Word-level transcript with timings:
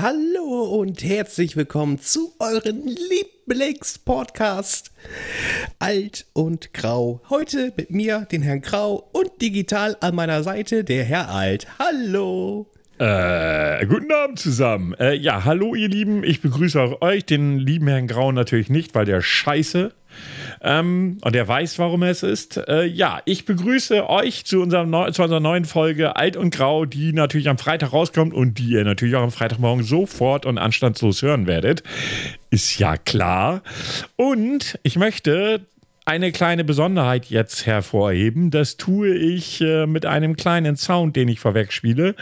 Hallo 0.00 0.78
und 0.78 1.02
herzlich 1.02 1.56
willkommen 1.56 1.98
zu 1.98 2.32
eurem 2.38 2.86
Lieblingspodcast 2.86 4.92
Alt 5.80 6.26
und 6.34 6.72
Grau. 6.72 7.20
Heute 7.30 7.72
mit 7.76 7.90
mir, 7.90 8.20
den 8.30 8.42
Herrn 8.42 8.60
Grau 8.60 9.10
und 9.12 9.42
digital 9.42 9.96
an 9.98 10.14
meiner 10.14 10.44
Seite 10.44 10.84
der 10.84 11.02
Herr 11.02 11.30
Alt. 11.30 11.66
Hallo. 11.80 12.70
Äh, 12.98 13.84
guten 13.86 14.12
Abend 14.12 14.38
zusammen. 14.38 14.94
Äh, 15.00 15.14
ja, 15.14 15.44
hallo 15.44 15.74
ihr 15.74 15.88
Lieben. 15.88 16.22
Ich 16.22 16.42
begrüße 16.42 16.80
auch 16.80 17.02
euch, 17.02 17.24
den 17.24 17.58
lieben 17.58 17.88
Herrn 17.88 18.06
Grau 18.06 18.30
natürlich 18.30 18.70
nicht, 18.70 18.94
weil 18.94 19.04
der 19.04 19.20
scheiße 19.20 19.92
ähm, 20.62 21.18
und 21.22 21.36
er 21.36 21.46
weiß, 21.46 21.78
warum 21.78 22.02
er 22.02 22.10
es 22.10 22.22
ist. 22.22 22.56
Äh, 22.68 22.84
ja, 22.84 23.20
ich 23.24 23.44
begrüße 23.44 24.08
euch 24.08 24.44
zu, 24.44 24.60
unserem 24.60 24.90
Neu 24.90 25.10
zu 25.10 25.22
unserer 25.22 25.40
neuen 25.40 25.64
Folge 25.64 26.16
Alt 26.16 26.36
und 26.36 26.54
Grau, 26.54 26.84
die 26.84 27.12
natürlich 27.12 27.48
am 27.48 27.58
Freitag 27.58 27.92
rauskommt 27.92 28.34
und 28.34 28.58
die 28.58 28.70
ihr 28.70 28.84
natürlich 28.84 29.16
auch 29.16 29.22
am 29.22 29.30
Freitagmorgen 29.30 29.84
sofort 29.84 30.46
und 30.46 30.58
anstandslos 30.58 31.22
hören 31.22 31.46
werdet. 31.46 31.82
Ist 32.50 32.78
ja 32.78 32.96
klar. 32.96 33.62
Und 34.16 34.78
ich 34.82 34.96
möchte 34.96 35.60
eine 36.04 36.32
kleine 36.32 36.64
Besonderheit 36.64 37.26
jetzt 37.26 37.66
hervorheben. 37.66 38.50
Das 38.50 38.78
tue 38.78 39.14
ich 39.14 39.60
äh, 39.60 39.86
mit 39.86 40.06
einem 40.06 40.36
kleinen 40.36 40.76
Sound, 40.76 41.16
den 41.16 41.28
ich 41.28 41.38
vorweg 41.38 41.70
spiele. 41.72 42.14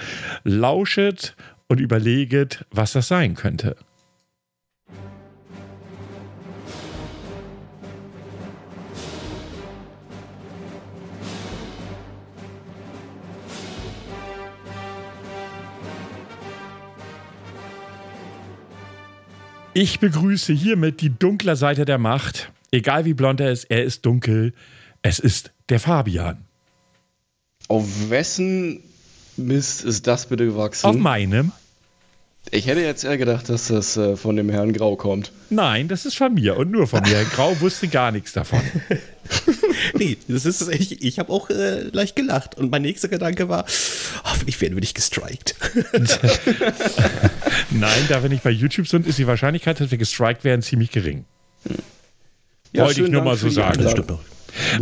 Lauschet 0.43 1.37
und 1.69 1.81
überleget, 1.81 2.65
was 2.73 2.93
das 2.93 3.07
sein 3.07 3.35
könnte. 3.37 3.77
Ich 19.79 20.01
begrüße 20.01 20.55
hiermit 20.55 21.03
die 21.03 21.11
dunkle 21.11 21.55
Seite 21.55 21.85
der 21.85 21.99
Macht. 21.99 22.51
Egal 22.71 23.05
wie 23.05 23.13
blond 23.13 23.41
er 23.43 23.53
ist, 23.53 23.65
er 23.65 23.85
ist 23.85 24.07
dunkel. 24.07 24.55
Es 25.03 25.19
ist 25.19 25.53
der 25.69 25.81
Fabian. 25.81 26.47
Auf 27.69 28.09
wessen 28.09 28.81
Mist 29.37 29.85
ist 29.85 30.07
das 30.07 30.31
bitte 30.31 30.47
gewachsen? 30.47 30.87
Auf 30.87 30.97
meinem. 30.97 31.53
Ich 32.53 32.69
hätte 32.69 32.81
jetzt 32.81 33.05
eher 33.05 33.19
gedacht, 33.19 33.49
dass 33.49 33.69
das 33.69 33.97
äh, 33.97 34.17
von 34.17 34.37
dem 34.37 34.49
Herrn 34.49 34.73
Grau 34.73 34.95
kommt. 34.95 35.33
Nein, 35.51 35.89
das 35.89 36.07
ist 36.07 36.17
von 36.17 36.35
mir 36.35 36.57
und 36.57 36.71
nur 36.71 36.87
von 36.87 37.03
mir. 37.03 37.17
Herr 37.17 37.25
Grau 37.25 37.61
wusste 37.61 37.89
gar 37.89 38.13
nichts 38.13 38.33
davon. 38.33 38.61
nee, 39.99 40.17
das 40.29 40.47
ist 40.47 40.69
ich, 40.73 41.03
ich 41.03 41.19
habe 41.19 41.33
auch 41.33 41.51
äh, 41.51 41.83
leicht 41.93 42.15
gelacht 42.15 42.57
und 42.57 42.71
mein 42.71 42.83
nächster 42.83 43.09
Gedanke 43.09 43.49
war, 43.49 43.65
hoffentlich 44.25 44.61
werden 44.61 44.75
wir 44.75 44.81
nicht 44.81 44.95
gestrikt. 44.95 45.57
Nein, 47.71 48.05
da 48.09 48.23
wir 48.23 48.29
nicht 48.29 48.45
bei 48.45 48.51
YouTube 48.51 48.87
sind, 48.87 49.09
ist 49.09 49.19
die 49.19 49.27
Wahrscheinlichkeit, 49.27 49.81
dass 49.81 49.91
wir 49.91 49.99
gestrikt 49.99 50.45
werden, 50.45 50.63
ziemlich 50.63 50.93
gering. 50.93 51.25
Ja, 52.73 52.85
Wollte 52.85 53.03
ich 53.03 53.11
nur 53.11 53.23
Dank 53.23 53.25
mal 53.25 53.37
so 53.37 53.49
sagen. 53.51 53.83
Das 53.83 53.91
stimmt 53.91 54.11
doch. 54.11 54.21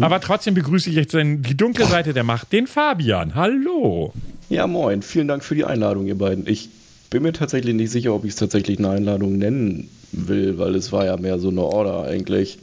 Aber 0.00 0.20
trotzdem 0.20 0.54
begrüße 0.54 0.90
ich 0.90 0.96
jetzt 0.96 1.14
die 1.14 1.56
dunkle 1.56 1.86
Seite 1.86 2.12
der 2.12 2.24
Macht, 2.24 2.52
den 2.52 2.66
Fabian. 2.66 3.34
Hallo. 3.34 4.12
Ja, 4.50 4.66
moin. 4.66 5.02
Vielen 5.02 5.28
Dank 5.28 5.42
für 5.42 5.54
die 5.54 5.64
Einladung, 5.64 6.06
ihr 6.06 6.18
beiden. 6.18 6.46
Ich 6.46 6.68
bin 7.14 7.22
mir 7.22 7.32
tatsächlich 7.32 7.76
nicht 7.76 7.92
sicher, 7.92 8.12
ob 8.12 8.24
ich 8.24 8.30
es 8.30 8.36
tatsächlich 8.36 8.80
eine 8.80 8.90
Einladung 8.90 9.38
nennen 9.38 9.88
will, 10.10 10.58
weil 10.58 10.74
es 10.74 10.90
war 10.90 11.04
ja 11.04 11.16
mehr 11.16 11.38
so 11.38 11.48
eine 11.48 11.60
Order 11.62 12.02
eigentlich. 12.02 12.58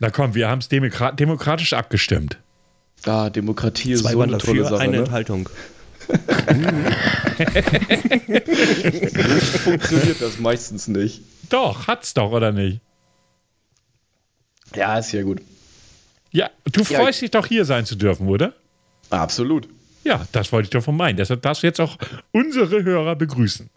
Na 0.00 0.10
komm, 0.10 0.34
wir 0.34 0.48
haben 0.48 0.58
es 0.58 0.68
demokrat 0.68 1.20
demokratisch 1.20 1.72
abgestimmt. 1.72 2.38
Ah, 3.04 3.30
Demokratie 3.30 3.92
ist 3.92 4.00
Zwei 4.00 4.14
so 4.14 4.22
eine 4.22 4.38
tolle 4.38 4.64
Sache. 4.64 4.80
Eine 4.80 4.96
ne? 4.96 4.98
Enthaltung. 5.04 5.48
funktioniert 9.62 10.20
das 10.20 10.40
meistens 10.40 10.88
nicht. 10.88 11.22
Doch, 11.48 11.86
hat's 11.86 12.14
doch, 12.14 12.32
oder 12.32 12.50
nicht? 12.50 12.80
Ja, 14.74 14.98
ist 14.98 15.12
ja 15.12 15.22
gut. 15.22 15.40
Ja, 16.32 16.50
du 16.72 16.82
freust 16.82 17.20
ja, 17.20 17.26
dich 17.26 17.30
doch 17.30 17.46
hier 17.46 17.64
sein 17.64 17.86
zu 17.86 17.94
dürfen, 17.94 18.26
oder? 18.26 18.54
Absolut. 19.10 19.68
Ja, 20.06 20.24
das 20.30 20.52
wollte 20.52 20.66
ich 20.66 20.70
doch 20.70 20.84
von 20.84 20.96
meinen. 20.96 21.16
Deshalb 21.16 21.42
darfst 21.42 21.64
du 21.64 21.66
jetzt 21.66 21.80
auch 21.80 21.96
unsere 22.30 22.84
Hörer 22.84 23.16
begrüßen. 23.16 23.68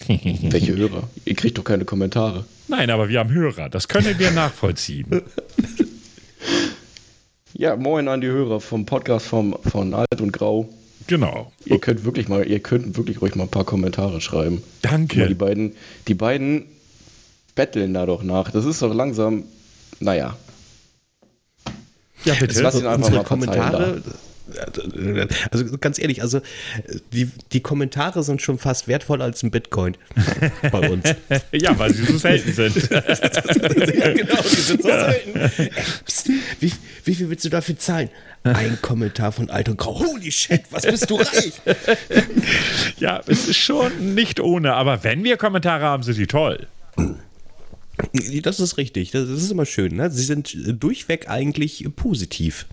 Welche 0.08 0.74
Hörer? 0.74 1.02
Ihr 1.26 1.34
kriegt 1.34 1.58
doch 1.58 1.64
keine 1.64 1.84
Kommentare. 1.84 2.46
Nein, 2.66 2.88
aber 2.88 3.10
wir 3.10 3.18
haben 3.18 3.30
Hörer. 3.30 3.68
Das 3.68 3.86
können 3.86 4.18
wir 4.18 4.30
nachvollziehen. 4.30 5.22
Ja, 7.58 7.74
moin 7.74 8.06
an 8.08 8.20
die 8.20 8.26
Hörer 8.26 8.60
vom 8.60 8.84
Podcast 8.84 9.24
vom, 9.28 9.56
von 9.66 9.94
Alt 9.94 10.20
und 10.20 10.30
Grau. 10.30 10.68
Genau. 11.06 11.50
Ihr 11.64 11.78
könnt 11.78 12.04
wirklich 12.04 12.28
mal, 12.28 12.46
ihr 12.46 12.60
könnt 12.60 12.98
wirklich 12.98 13.22
ruhig 13.22 13.34
mal 13.34 13.44
ein 13.44 13.50
paar 13.50 13.64
Kommentare 13.64 14.20
schreiben. 14.20 14.62
Danke. 14.82 15.26
Die 15.26 15.32
beiden, 15.32 15.72
die 16.06 16.12
beiden 16.12 16.66
betteln 17.54 17.94
da 17.94 18.04
doch 18.04 18.22
nach. 18.22 18.50
Das 18.50 18.66
ist 18.66 18.82
doch 18.82 18.92
langsam, 18.92 19.44
naja. 20.00 20.36
Ja, 22.24 22.34
bitte. 22.34 22.60
Lass 22.60 22.74
ihn 22.74 22.84
einfach 22.84 23.06
Unsere 23.06 23.16
mal 23.16 23.24
Kommentare, 23.24 24.02
da. 24.04 24.12
Also 25.50 25.78
ganz 25.78 25.98
ehrlich, 25.98 26.22
also 26.22 26.40
die, 27.12 27.30
die 27.52 27.60
Kommentare 27.60 28.22
sind 28.22 28.42
schon 28.42 28.58
fast 28.58 28.86
wertvoller 28.86 29.24
als 29.24 29.42
ein 29.42 29.50
Bitcoin 29.50 29.96
bei 30.70 30.88
uns. 30.88 31.04
ja, 31.52 31.78
weil 31.78 31.92
sie 31.92 32.04
so 32.04 32.18
selten 32.18 32.52
sind. 32.52 32.76
ja, 32.90 34.12
genau, 34.12 34.42
die 34.42 34.56
sind 34.56 34.82
so 34.82 34.88
selten. 34.88 35.70
Psst, 36.04 36.30
wie, 36.60 36.72
wie 37.04 37.14
viel 37.14 37.28
willst 37.28 37.44
du 37.44 37.48
dafür 37.48 37.78
zahlen? 37.78 38.08
Ein 38.44 38.78
Kommentar 38.80 39.32
von 39.32 39.50
Alt 39.50 39.68
und 39.68 39.76
Grau. 39.76 39.98
Holy 39.98 40.30
shit, 40.30 40.62
was 40.70 40.84
bist 40.84 41.10
du 41.10 41.16
reich? 41.16 41.52
ja, 42.98 43.20
es 43.26 43.48
ist 43.48 43.56
schon 43.56 44.14
nicht 44.14 44.38
ohne, 44.38 44.74
aber 44.74 45.02
wenn 45.02 45.24
wir 45.24 45.36
Kommentare 45.36 45.84
haben, 45.84 46.04
sind 46.04 46.16
die 46.16 46.28
toll. 46.28 46.68
Das 48.42 48.60
ist 48.60 48.76
richtig, 48.76 49.10
das 49.10 49.28
ist 49.28 49.50
immer 49.50 49.66
schön. 49.66 49.96
Ne? 49.96 50.10
Sie 50.10 50.22
sind 50.22 50.56
durchweg 50.82 51.28
eigentlich 51.28 51.86
positiv. 51.96 52.66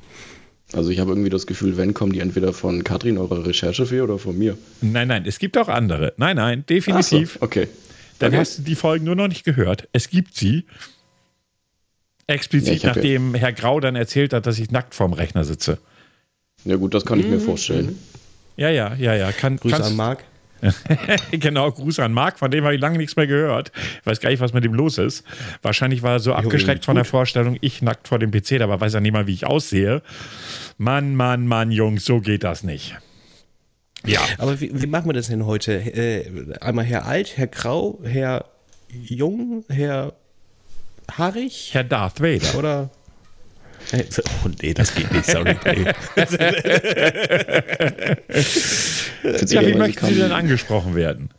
Also 0.74 0.90
ich 0.90 1.00
habe 1.00 1.12
irgendwie 1.12 1.30
das 1.30 1.46
Gefühl, 1.46 1.78
wenn 1.78 1.94
kommen 1.94 2.14
die 2.14 2.20
entweder 2.20 2.52
von 2.52 2.84
Katrin, 2.84 3.18
eurer 3.18 3.46
Recherchefee, 3.46 4.02
oder 4.02 4.18
von 4.18 4.38
mir. 4.38 4.58
Nein, 4.82 5.08
nein, 5.08 5.24
es 5.26 5.40
gibt 5.40 5.58
auch 5.58 5.68
andere. 5.68 6.14
Nein, 6.18 6.36
nein, 6.36 6.66
definitiv. 6.68 7.34
So, 7.34 7.46
okay. 7.46 7.68
Dann 8.20 8.30
okay. 8.30 8.40
hast 8.40 8.60
du 8.60 8.62
die 8.64 8.76
Folgen 8.76 9.06
nur 9.06 9.16
noch 9.16 9.28
nicht 9.28 9.44
gehört. 9.44 9.88
Es 9.92 10.10
gibt 10.10 10.36
sie. 10.36 10.66
Explizit, 12.26 12.84
ja, 12.84 12.94
nachdem 12.94 13.36
ja. 13.36 13.42
Herr 13.42 13.54
Grau 13.54 13.80
dann 13.80 13.96
erzählt 13.96 14.34
hat, 14.34 14.46
dass 14.46 14.58
ich 14.58 14.72
nackt 14.72 14.96
vorm 14.96 15.14
Rechner 15.14 15.44
sitze. 15.44 15.78
Ja 16.66 16.78
gut, 16.78 16.94
das 16.94 17.06
kann 17.06 17.20
ich 17.20 17.28
mir 17.28 17.38
mhm. 17.38 17.42
vorstellen. 17.42 18.00
Ja, 18.56 18.70
ja, 18.70 18.96
ja, 18.96 19.14
ja. 19.14 19.32
Kann, 19.32 19.58
Grüße 19.58 19.84
an 19.84 19.96
Marc. 19.96 20.24
genau, 21.32 21.72
Gruß 21.72 22.00
an 22.00 22.14
Marc, 22.14 22.40
von 22.40 22.50
dem 22.50 22.64
habe 22.64 22.76
ich 22.76 22.82
lange 22.82 22.98
nichts 22.98 23.16
mehr 23.16 23.28
gehört. 23.28 23.72
Ich 24.00 24.06
weiß 24.06 24.20
gar 24.20 24.30
nicht, 24.30 24.40
was 24.40 24.54
mit 24.54 24.64
dem 24.64 24.74
los 24.74 24.98
ist. 24.98 25.26
Wahrscheinlich 25.62 26.04
war 26.04 26.14
er 26.14 26.20
so 26.20 26.34
abgeschreckt 26.34 26.86
von 26.86 26.96
der 26.96 27.06
Vorstellung, 27.06 27.58
ich 27.62 27.82
nackt 27.82 28.08
vor 28.08 28.20
dem 28.20 28.32
PC, 28.32 28.62
aber 28.62 28.80
weiß 28.80 28.94
er 28.94 29.02
nicht 29.02 29.12
mal, 29.12 29.28
wie 29.28 29.34
ich 29.34 29.46
aussehe. 29.46 30.02
Mann, 30.78 31.16
Mann, 31.16 31.48
Mann, 31.48 31.72
Jungs, 31.72 32.06
so 32.06 32.20
geht 32.20 32.44
das 32.44 32.64
nicht. 32.64 32.96
Ja. 34.06 34.20
Aber 34.38 34.60
wie, 34.60 34.70
wie 34.82 34.88
machen 34.88 35.08
wir 35.08 35.14
das 35.14 35.28
denn 35.28 35.46
heute? 35.46 35.74
Äh, 35.74 36.56
einmal 36.60 36.86
Herr 36.86 37.06
Alt, 37.06 37.38
Herr 37.38 37.48
Grau, 37.48 38.00
Herr 38.04 38.46
Jung, 38.90 39.64
Herr 39.70 40.14
Haarig? 41.12 41.70
Herr 41.74 41.84
Darth 41.84 42.22
Vader. 42.22 42.58
Oder? 42.58 42.90
Oh 43.94 44.50
nee, 44.62 44.74
das 44.74 44.96
geht 44.96 45.12
nicht, 45.12 45.26
sorry. 45.26 45.56
ja, 49.48 49.66
wie 49.68 49.74
möchten 49.74 50.06
Sie 50.08 50.16
denn 50.16 50.32
angesprochen 50.32 50.96
werden? 50.96 51.30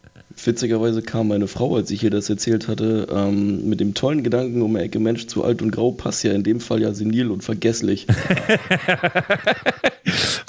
Witzigerweise 0.42 1.02
kam 1.02 1.28
meine 1.28 1.48
Frau, 1.48 1.76
als 1.76 1.90
ich 1.90 2.02
ihr 2.02 2.10
das 2.10 2.28
erzählt 2.28 2.69
hatte, 2.69 3.06
ähm, 3.10 3.69
mit 3.69 3.81
dem 3.81 3.94
tollen 3.94 4.22
Gedanken 4.22 4.62
um 4.62 4.76
Ecke 4.76 4.98
Mensch 4.98 5.26
zu 5.26 5.44
alt 5.44 5.62
und 5.62 5.70
grau 5.70 5.92
passt 5.92 6.25
ja 6.25 6.32
in 6.32 6.42
dem 6.42 6.60
Fall 6.60 6.82
ja 6.82 6.92
senil 6.92 7.31
und 7.31 7.42
vergesslich. 7.42 8.06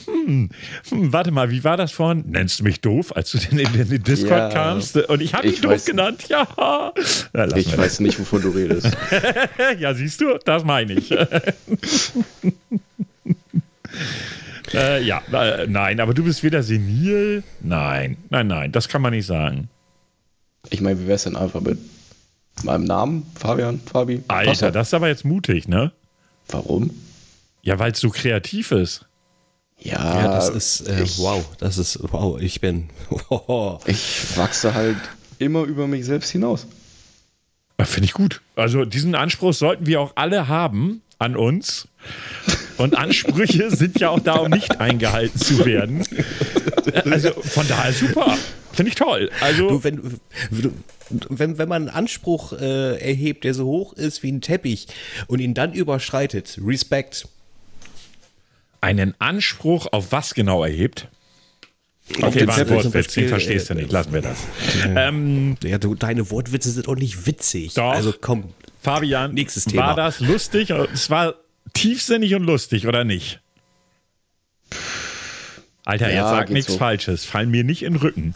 hm, 0.06 0.50
hm, 0.90 1.14
warte 1.14 1.32
mal, 1.32 1.52
wie 1.52 1.64
war 1.64 1.78
das 1.78 1.92
vorhin? 1.92 2.26
Nennst 2.28 2.60
du 2.60 2.64
mich 2.64 2.82
doof, 2.82 3.16
als 3.16 3.32
du 3.32 3.38
in 3.52 3.58
den, 3.58 4.04
Discord 4.04 4.32
ja, 4.32 4.50
kamst? 4.50 4.98
Und 4.98 5.22
ich 5.22 5.34
habe 5.34 5.48
dich 5.48 5.62
doof 5.62 5.86
genannt, 5.86 6.26
ja. 6.28 6.48
ja 7.34 7.56
ich 7.56 7.78
weiß 7.78 8.02
nicht, 8.02 8.20
wovon 8.20 8.42
du 8.42 8.50
redest. 8.50 8.98
ja, 9.80 9.94
siehst 9.94 10.20
du, 10.20 10.38
das 10.44 10.64
meine 10.64 10.94
ich. 10.94 11.16
Äh, 14.74 15.04
ja, 15.04 15.22
äh, 15.32 15.68
nein, 15.68 16.00
aber 16.00 16.14
du 16.14 16.24
bist 16.24 16.44
weder 16.44 16.64
senil. 16.64 17.44
Nein, 17.62 18.18
nein, 18.30 18.48
nein, 18.48 18.72
das 18.72 18.90
kann 18.90 19.02
man 19.02 19.14
nicht 19.14 19.26
sagen. 19.26 19.70
Ich 20.70 20.82
meine, 20.82 21.00
wie 21.00 21.08
wäre 21.08 21.16
es 21.16 21.24
denn 21.24 21.36
einfach 21.36 21.62
mit 21.62 21.80
meinem 22.64 22.86
Namen? 22.86 23.26
Fabian, 23.36 23.80
Fabi? 23.80 24.24
Alter, 24.28 24.52
Passer. 24.52 24.72
das 24.72 24.88
ist 24.88 24.94
aber 24.94 25.08
jetzt 25.08 25.26
mutig, 25.26 25.68
ne? 25.68 25.92
Warum? 26.48 26.92
Ja, 27.62 27.80
weil 27.80 27.92
es 27.92 28.00
so 28.00 28.10
kreativ 28.10 28.72
ist. 28.72 29.06
Ja, 29.80 30.22
ja 30.22 30.28
das 30.32 30.50
ist 30.50 30.88
äh, 30.88 31.04
ich, 31.04 31.18
wow, 31.18 31.44
das 31.58 31.78
ist 31.78 32.00
wow, 32.12 32.40
ich 32.40 32.62
bin 32.62 32.90
oh. 33.30 33.80
Ich 33.86 34.38
wachse 34.38 34.74
halt 34.74 34.98
immer 35.38 35.64
über 35.64 35.88
mich 35.88 36.06
selbst 36.06 36.30
hinaus. 36.30 36.68
Finde 37.84 38.06
ich 38.06 38.14
gut. 38.14 38.42
Also 38.56 38.86
diesen 38.86 39.16
Anspruch 39.16 39.54
sollten 39.54 39.86
wir 39.86 40.00
auch 40.00 40.14
alle 40.16 40.48
haben 40.48 41.02
an 41.20 41.36
uns. 41.36 41.88
Und 42.78 42.96
Ansprüche 42.96 43.70
sind 43.76 44.00
ja 44.00 44.10
auch 44.10 44.20
da, 44.20 44.36
um 44.36 44.50
nicht 44.50 44.80
eingehalten 44.80 45.40
zu 45.40 45.66
werden. 45.66 46.06
Also 47.06 47.32
von 47.32 47.68
daher 47.68 47.94
super. 47.94 48.38
Finde 48.76 48.90
ich 48.90 48.96
toll. 48.96 49.32
Also, 49.42 49.70
du, 49.70 49.84
wenn, 49.84 50.20
wenn, 51.30 51.58
wenn 51.58 51.70
man 51.70 51.88
einen 51.88 51.96
Anspruch 51.96 52.54
äh, 52.54 52.98
erhebt, 52.98 53.44
der 53.46 53.54
so 53.54 53.66
hoch 53.66 53.94
ist 53.94 54.22
wie 54.22 54.32
ein 54.32 54.42
Teppich 54.42 54.88
und 55.28 55.40
ihn 55.40 55.54
dann 55.54 55.74
überschreitet, 55.74 56.60
Respekt. 56.64 57.28
Einen 58.82 59.16
Anspruch 59.20 59.88
auf 59.92 60.12
was 60.12 60.34
genau 60.34 60.64
erhebt? 60.64 61.08
Okay, 62.22 62.46
war 62.48 62.58
ein 62.58 62.70
Wortwitz, 62.70 63.14
den 63.14 63.30
verstehst 63.30 63.70
du 63.70 63.74
nicht, 63.74 63.92
lassen 63.92 64.14
wir 64.14 64.22
das. 64.22 64.38
Ähm, 64.96 65.58
ja, 65.64 65.80
du, 65.80 65.96
deine 65.96 66.30
Wortwitze 66.30 66.70
sind 66.70 66.88
auch 66.88 66.96
nicht 66.96 67.26
witzig. 67.26 67.74
Doch. 67.74 67.94
Also 67.94 68.14
komm. 68.20 68.54
Fabian, 68.82 69.34
nächstes 69.34 69.66
Thema. 69.66 69.88
War 69.88 69.96
das 69.96 70.20
lustig? 70.20 70.70
Es 70.70 71.10
war 71.10 71.34
tiefsinnig 71.74 72.36
und 72.36 72.44
lustig, 72.44 72.86
oder 72.86 73.04
nicht? 73.04 73.40
Alter, 75.84 76.12
ja, 76.12 76.22
jetzt 76.22 76.30
sag 76.30 76.50
nichts 76.52 76.74
so. 76.74 76.78
Falsches. 76.78 77.26
Fall 77.26 77.48
mir 77.48 77.64
nicht 77.64 77.82
in 77.82 77.94
den 77.94 78.02
Rücken. 78.02 78.36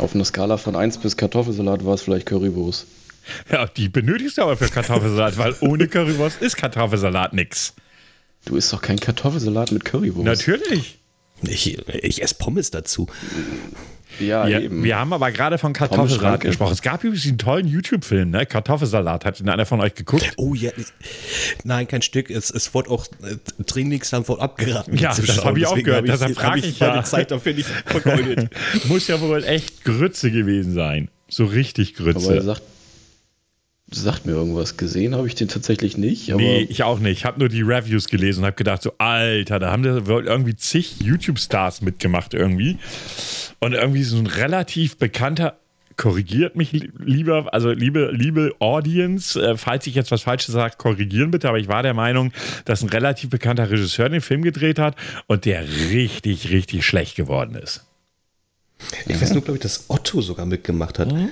Auf 0.00 0.14
einer 0.14 0.24
Skala 0.24 0.56
von 0.56 0.76
1 0.76 0.98
bis 0.98 1.16
Kartoffelsalat 1.16 1.84
war 1.84 1.94
es 1.94 2.02
vielleicht 2.02 2.26
Currywurst. 2.26 2.86
Ja, 3.50 3.66
die 3.66 3.88
benötigst 3.88 4.38
du 4.38 4.42
aber 4.42 4.56
für 4.56 4.68
Kartoffelsalat, 4.68 5.36
weil 5.36 5.54
ohne 5.60 5.88
Currywurst 5.88 6.40
ist 6.40 6.56
Kartoffelsalat 6.56 7.34
nix. 7.34 7.74
Du 8.46 8.56
isst 8.56 8.72
doch 8.72 8.80
kein 8.80 8.98
Kartoffelsalat 8.98 9.72
mit 9.72 9.84
Currywurst. 9.84 10.24
Natürlich. 10.24 10.99
Ich, 11.42 11.78
ich 11.88 12.22
esse 12.22 12.34
Pommes 12.34 12.70
dazu. 12.70 13.06
Ja, 14.18 14.46
ja, 14.46 14.60
eben. 14.60 14.82
Wir 14.82 14.98
haben 14.98 15.12
aber 15.12 15.30
gerade 15.30 15.56
von 15.58 15.72
Kartoffelsalat 15.72 16.40
gesprochen. 16.40 16.72
Es 16.72 16.82
gab 16.82 17.04
übrigens 17.04 17.26
einen 17.26 17.38
tollen 17.38 17.66
YouTube-Film, 17.66 18.30
ne? 18.30 18.44
Kartoffelsalat. 18.44 19.24
Hat 19.24 19.40
einer 19.46 19.66
von 19.66 19.80
euch 19.80 19.94
geguckt? 19.94 20.32
Oh 20.36 20.54
ja. 20.54 20.72
Nein, 21.64 21.88
kein 21.88 22.02
Stück. 22.02 22.30
Es, 22.30 22.50
es 22.50 22.74
wurde 22.74 22.90
auch 22.90 23.06
äh, 23.22 23.36
dringlichst 23.64 24.12
davon 24.12 24.40
abgeraten. 24.40 24.96
Ja, 24.96 25.14
das 25.14 25.44
habe 25.44 25.58
ich 25.58 25.66
auch 25.66 25.76
gehört. 25.76 26.00
Hab 26.00 26.06
Deshalb 26.06 26.34
frage 26.34 26.58
ich, 26.58 26.68
ich 26.68 26.78
ja. 26.80 27.02
Zeit 27.04 27.30
dafür 27.30 27.54
nicht 27.54 27.68
vergeudet. 27.86 28.50
Muss 28.88 29.06
ja 29.08 29.20
wohl 29.20 29.44
echt 29.44 29.84
Grütze 29.84 30.30
gewesen 30.30 30.74
sein. 30.74 31.08
So 31.28 31.44
richtig 31.44 31.94
Grütze. 31.94 32.26
Aber 32.26 32.34
er 32.34 32.42
sagt, 32.42 32.62
sagt 33.90 34.26
mir 34.26 34.32
irgendwas. 34.32 34.76
Gesehen 34.76 35.14
habe 35.14 35.26
ich 35.26 35.34
den 35.34 35.48
tatsächlich 35.48 35.96
nicht. 35.96 36.28
nee, 36.28 36.60
ich 36.62 36.82
auch 36.82 36.98
nicht. 36.98 37.18
Ich 37.18 37.24
habe 37.24 37.38
nur 37.38 37.48
die 37.48 37.62
Reviews 37.62 38.06
gelesen 38.06 38.40
und 38.40 38.46
habe 38.46 38.56
gedacht, 38.56 38.82
so, 38.82 38.92
Alter, 38.98 39.58
da 39.58 39.72
haben 39.72 39.82
da 39.82 39.96
irgendwie 39.96 40.56
zig 40.56 41.00
YouTube-Stars 41.00 41.82
mitgemacht 41.82 42.34
irgendwie. 42.34 42.78
Und 43.58 43.72
irgendwie 43.72 44.02
so 44.02 44.16
ein 44.16 44.26
relativ 44.26 44.96
bekannter, 44.96 45.58
korrigiert 45.96 46.56
mich 46.56 46.72
lieber, 46.98 47.52
also 47.52 47.72
liebe, 47.72 48.10
liebe 48.12 48.54
Audience, 48.58 49.38
äh, 49.38 49.56
falls 49.58 49.86
ich 49.86 49.94
jetzt 49.94 50.10
was 50.10 50.22
Falsches 50.22 50.54
sage, 50.54 50.76
korrigieren 50.78 51.30
bitte, 51.30 51.48
aber 51.48 51.58
ich 51.58 51.68
war 51.68 51.82
der 51.82 51.92
Meinung, 51.92 52.32
dass 52.64 52.82
ein 52.82 52.88
relativ 52.88 53.28
bekannter 53.28 53.70
Regisseur 53.70 54.08
den 54.08 54.22
Film 54.22 54.42
gedreht 54.42 54.78
hat 54.78 54.96
und 55.26 55.44
der 55.44 55.62
richtig, 55.90 56.50
richtig 56.50 56.86
schlecht 56.86 57.16
geworden 57.16 57.54
ist. 57.54 57.84
Ich 59.06 59.20
weiß 59.20 59.32
nur, 59.34 59.42
glaube 59.42 59.58
ich, 59.58 59.62
dass 59.62 59.84
Otto 59.88 60.22
sogar 60.22 60.46
mitgemacht 60.46 60.98
hat. 60.98 61.12
Mhm. 61.12 61.28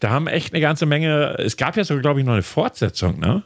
Da 0.00 0.10
haben 0.10 0.26
echt 0.26 0.52
eine 0.52 0.60
ganze 0.60 0.86
Menge. 0.86 1.36
Es 1.38 1.56
gab 1.56 1.76
ja 1.76 1.84
sogar, 1.84 2.02
glaube 2.02 2.20
ich, 2.20 2.26
noch 2.26 2.34
eine 2.34 2.42
Fortsetzung, 2.42 3.18
ne? 3.18 3.42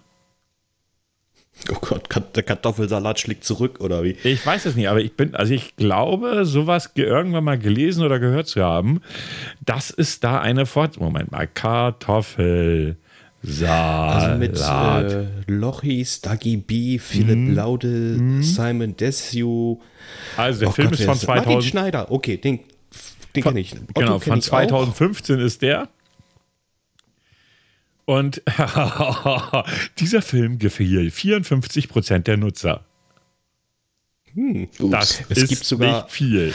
Oh 1.68 1.76
Gott, 1.80 2.08
der 2.34 2.42
Kartoffelsalat 2.42 3.20
schlägt 3.20 3.44
zurück 3.44 3.80
oder 3.80 4.02
wie? 4.02 4.16
Ich 4.24 4.44
weiß 4.44 4.64
es 4.64 4.76
nicht, 4.76 4.88
aber 4.88 5.00
ich 5.00 5.14
bin, 5.14 5.34
also 5.34 5.52
ich 5.52 5.76
glaube, 5.76 6.46
sowas 6.46 6.92
irgendwann 6.94 7.44
mal 7.44 7.58
gelesen 7.58 8.02
oder 8.02 8.18
gehört 8.18 8.46
zu 8.46 8.64
haben, 8.64 9.02
dass 9.64 9.90
es 9.90 10.20
da 10.20 10.40
eine 10.40 10.64
Fortsetzung. 10.64 11.04
Moment 11.04 11.30
mal, 11.32 11.46
Kartoffelsalat. 11.46 12.96
Also 13.42 14.38
mit 14.38 14.58
äh, 14.58 15.26
Lochis, 15.48 16.22
Dagi 16.22 16.56
B, 16.56 16.98
Philipp 16.98 17.36
mm. 17.36 17.54
Laude, 17.54 17.88
mm. 17.88 18.42
Simon 18.42 18.96
Desue. 18.96 19.78
Also 20.36 20.60
der 20.60 20.68
oh 20.70 20.72
Film 20.72 20.90
Gott, 20.90 20.98
ist 20.98 21.04
von 21.04 21.18
2000. 21.18 21.46
Martin 21.46 21.62
Schneider, 21.62 22.10
okay, 22.10 22.38
den, 22.38 22.60
den 23.36 23.42
kenne 23.42 23.60
ich. 23.60 23.74
Otto 23.74 24.00
genau, 24.00 24.18
von 24.18 24.40
2015 24.40 25.36
auch. 25.36 25.40
ist 25.44 25.60
der. 25.62 25.88
Und 28.10 28.42
dieser 30.00 30.20
Film 30.20 30.58
gefiel 30.58 31.12
54 31.12 31.88
Prozent 31.88 32.26
der 32.26 32.38
Nutzer. 32.38 32.84
Hm, 34.34 34.68
das 34.90 35.22
es 35.28 35.38
ist 35.38 35.48
gibt 35.48 35.64
sogar, 35.64 36.02
nicht 36.02 36.10
viel. 36.10 36.52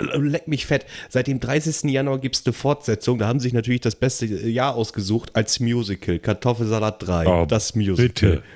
Leck 0.00 0.48
mich 0.48 0.66
fett. 0.66 0.84
Seit 1.08 1.28
dem 1.28 1.40
30. 1.40 1.90
Januar 1.90 2.18
gibt 2.18 2.36
es 2.36 2.44
eine 2.44 2.52
Fortsetzung. 2.52 3.18
Da 3.18 3.26
haben 3.26 3.40
sich 3.40 3.54
natürlich 3.54 3.80
das 3.80 3.94
beste 3.96 4.26
Jahr 4.26 4.74
ausgesucht 4.74 5.34
als 5.34 5.60
Musical. 5.60 6.18
Kartoffelsalat 6.18 7.06
3. 7.06 7.26
Oh, 7.26 7.46
das 7.46 7.74
Musical. 7.74 8.08
Bitte. 8.08 8.42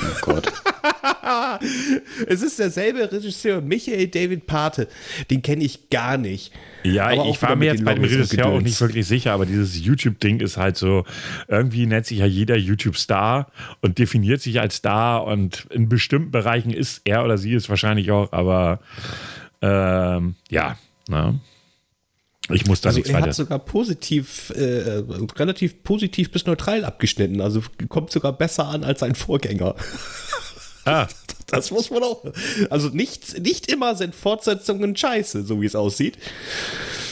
Oh 0.00 0.18
Gott. 0.22 0.50
es 2.26 2.42
ist 2.42 2.58
derselbe 2.58 3.10
Regisseur, 3.10 3.60
Michael 3.60 4.08
David 4.08 4.46
Pate. 4.46 4.88
Den 5.30 5.42
kenne 5.42 5.64
ich 5.64 5.90
gar 5.90 6.18
nicht. 6.18 6.52
Ja, 6.82 7.12
ich 7.12 7.40
war 7.42 7.56
mir 7.56 7.66
jetzt 7.66 7.84
bei 7.84 7.94
dem 7.94 8.04
Regisseur 8.04 8.46
auch 8.46 8.60
nicht 8.60 8.80
wirklich 8.80 9.06
sicher, 9.06 9.32
aber 9.32 9.46
dieses 9.46 9.78
YouTube-Ding 9.80 10.40
ist 10.40 10.56
halt 10.56 10.76
so, 10.76 11.04
irgendwie 11.48 11.86
nennt 11.86 12.06
sich 12.06 12.18
ja 12.18 12.26
jeder 12.26 12.56
YouTube-Star 12.56 13.50
und 13.80 13.98
definiert 13.98 14.40
sich 14.40 14.60
als 14.60 14.76
Star 14.76 15.24
und 15.24 15.66
in 15.70 15.88
bestimmten 15.88 16.30
Bereichen 16.30 16.70
ist 16.70 17.02
er 17.04 17.24
oder 17.24 17.38
sie 17.38 17.54
es 17.54 17.68
wahrscheinlich 17.68 18.10
auch, 18.10 18.32
aber 18.32 18.80
ähm, 19.60 20.34
ja, 20.50 20.76
ne? 21.08 21.40
Ich 22.50 22.66
muss 22.66 22.80
da 22.80 22.88
also 22.88 22.98
nichts 22.98 23.10
er 23.10 23.16
weiter. 23.16 23.26
hat 23.28 23.34
sogar 23.34 23.58
positiv, 23.60 24.50
äh, 24.56 25.02
relativ 25.38 25.84
positiv 25.84 26.32
bis 26.32 26.44
neutral 26.44 26.84
abgeschnitten. 26.84 27.40
Also 27.40 27.62
kommt 27.88 28.10
sogar 28.10 28.32
besser 28.32 28.66
an 28.66 28.82
als 28.82 29.00
sein 29.00 29.14
Vorgänger. 29.14 29.76
Ah. 30.84 31.08
Das 31.46 31.70
muss 31.70 31.90
man 31.90 32.02
auch. 32.02 32.24
Also 32.70 32.88
nicht, 32.88 33.38
nicht 33.42 33.70
immer 33.70 33.94
sind 33.94 34.14
Fortsetzungen 34.14 34.96
scheiße, 34.96 35.44
so 35.44 35.60
wie 35.60 35.66
es 35.66 35.76
aussieht. 35.76 36.16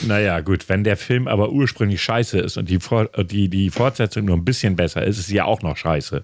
Naja, 0.07 0.39
gut, 0.39 0.67
wenn 0.67 0.83
der 0.83 0.97
Film 0.97 1.27
aber 1.27 1.51
ursprünglich 1.51 2.01
scheiße 2.01 2.39
ist 2.39 2.57
und 2.57 2.67
die, 2.67 2.79
die, 3.29 3.49
die 3.49 3.69
Fortsetzung 3.69 4.25
nur 4.25 4.35
ein 4.35 4.43
bisschen 4.43 4.75
besser 4.75 5.05
ist, 5.05 5.19
ist 5.19 5.27
sie 5.27 5.35
ja 5.35 5.45
auch 5.45 5.61
noch 5.61 5.77
scheiße. 5.77 6.23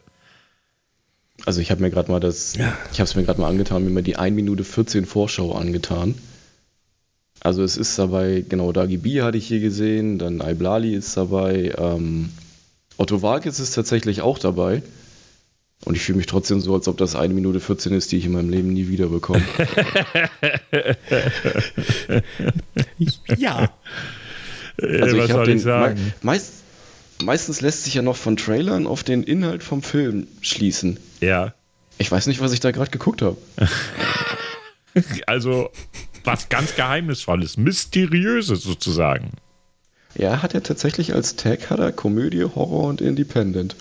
Also 1.46 1.62
ich 1.62 1.70
habe 1.70 1.82
mir 1.82 1.92
gerade 1.92 2.12
mal 2.12 2.20
das, 2.20 2.56
ja. 2.56 2.76
ich 2.92 3.00
habe 3.00 3.08
es 3.08 3.16
mir 3.16 3.24
gerade 3.24 3.40
mal 3.40 3.50
angetan, 3.50 3.84
mir 3.84 3.92
mal 3.92 4.02
die 4.02 4.16
1 4.16 4.36
Minute 4.36 4.64
14 4.64 5.06
Vorschau 5.06 5.54
angetan. 5.54 6.16
Also 7.42 7.62
es 7.62 7.78
ist 7.78 8.00
dabei, 8.00 8.44
genau, 8.48 8.72
Dagi 8.72 8.98
B 8.98 9.22
hatte 9.22 9.38
ich 9.38 9.48
hier 9.48 9.60
gesehen, 9.60 10.18
dann 10.18 10.42
Iblali 10.42 10.96
ist 10.96 11.16
dabei, 11.16 11.74
ähm, 11.78 12.30
Otto 12.98 13.22
Walkes 13.22 13.60
ist 13.60 13.76
tatsächlich 13.76 14.22
auch 14.22 14.40
dabei. 14.40 14.82
Und 15.88 15.96
ich 15.96 16.02
fühle 16.02 16.18
mich 16.18 16.26
trotzdem 16.26 16.60
so, 16.60 16.74
als 16.74 16.90
ob 16.90 16.98
das 16.98 17.16
eine 17.16 17.34
Minute 17.34 17.62
14 17.62 17.94
ist, 17.94 18.12
die 18.12 18.18
ich 18.18 18.26
in 18.26 18.34
meinem 18.34 18.50
Leben 18.50 18.74
nie 18.74 18.90
wieder 18.90 19.08
bekomme. 19.08 19.42
ja. 23.38 23.72
Also 24.82 25.18
ich 25.18 25.32
habe 25.32 25.46
den. 25.46 25.64
Me 25.64 25.96
meist, 26.22 26.56
meistens 27.24 27.62
lässt 27.62 27.86
sich 27.86 27.94
ja 27.94 28.02
noch 28.02 28.18
von 28.18 28.36
Trailern 28.36 28.86
auf 28.86 29.06
den 29.06 29.24
Inhalt 29.24 29.64
vom 29.64 29.82
Film 29.82 30.28
schließen. 30.42 31.00
Ja. 31.22 31.54
Ich 32.00 32.12
weiß 32.12 32.28
nicht, 32.28 32.42
was 32.42 32.52
ich 32.52 32.60
da 32.60 32.72
gerade 32.72 32.92
geguckt 32.92 33.22
habe. 33.22 33.38
also 35.26 35.70
was 36.26 36.50
ganz 36.50 36.76
Geheimnisvolles, 36.76 37.56
Mysteriöses 37.56 38.62
sozusagen. 38.62 39.32
Ja, 40.16 40.42
hat 40.42 40.54
er 40.54 40.64
tatsächlich 40.64 41.14
als 41.14 41.38
Tag 41.38 41.70
hat 41.70 41.80
er 41.80 41.94
Komödie, 41.94 42.44
Horror 42.44 42.90
und 42.90 43.00
Independent. 43.00 43.78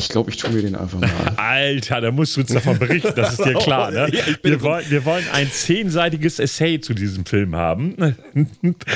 Ich 0.00 0.08
glaube, 0.08 0.30
ich 0.30 0.38
tue 0.38 0.50
mir 0.50 0.62
den 0.62 0.76
einfach 0.76 0.98
mal 0.98 1.10
an. 1.26 1.34
Alter, 1.36 2.00
da 2.00 2.10
musst 2.10 2.34
du 2.34 2.40
uns 2.40 2.52
davon 2.52 2.78
berichten, 2.78 3.12
das 3.14 3.38
ist 3.38 3.44
dir 3.44 3.52
klar, 3.52 3.90
ne? 3.90 4.08
ja, 4.12 4.24
wir, 4.42 4.62
wollen, 4.62 4.84
wir 4.88 5.04
wollen 5.04 5.24
ein 5.32 5.50
zehnseitiges 5.50 6.38
Essay 6.38 6.80
zu 6.80 6.94
diesem 6.94 7.26
Film 7.26 7.54
haben. 7.54 7.96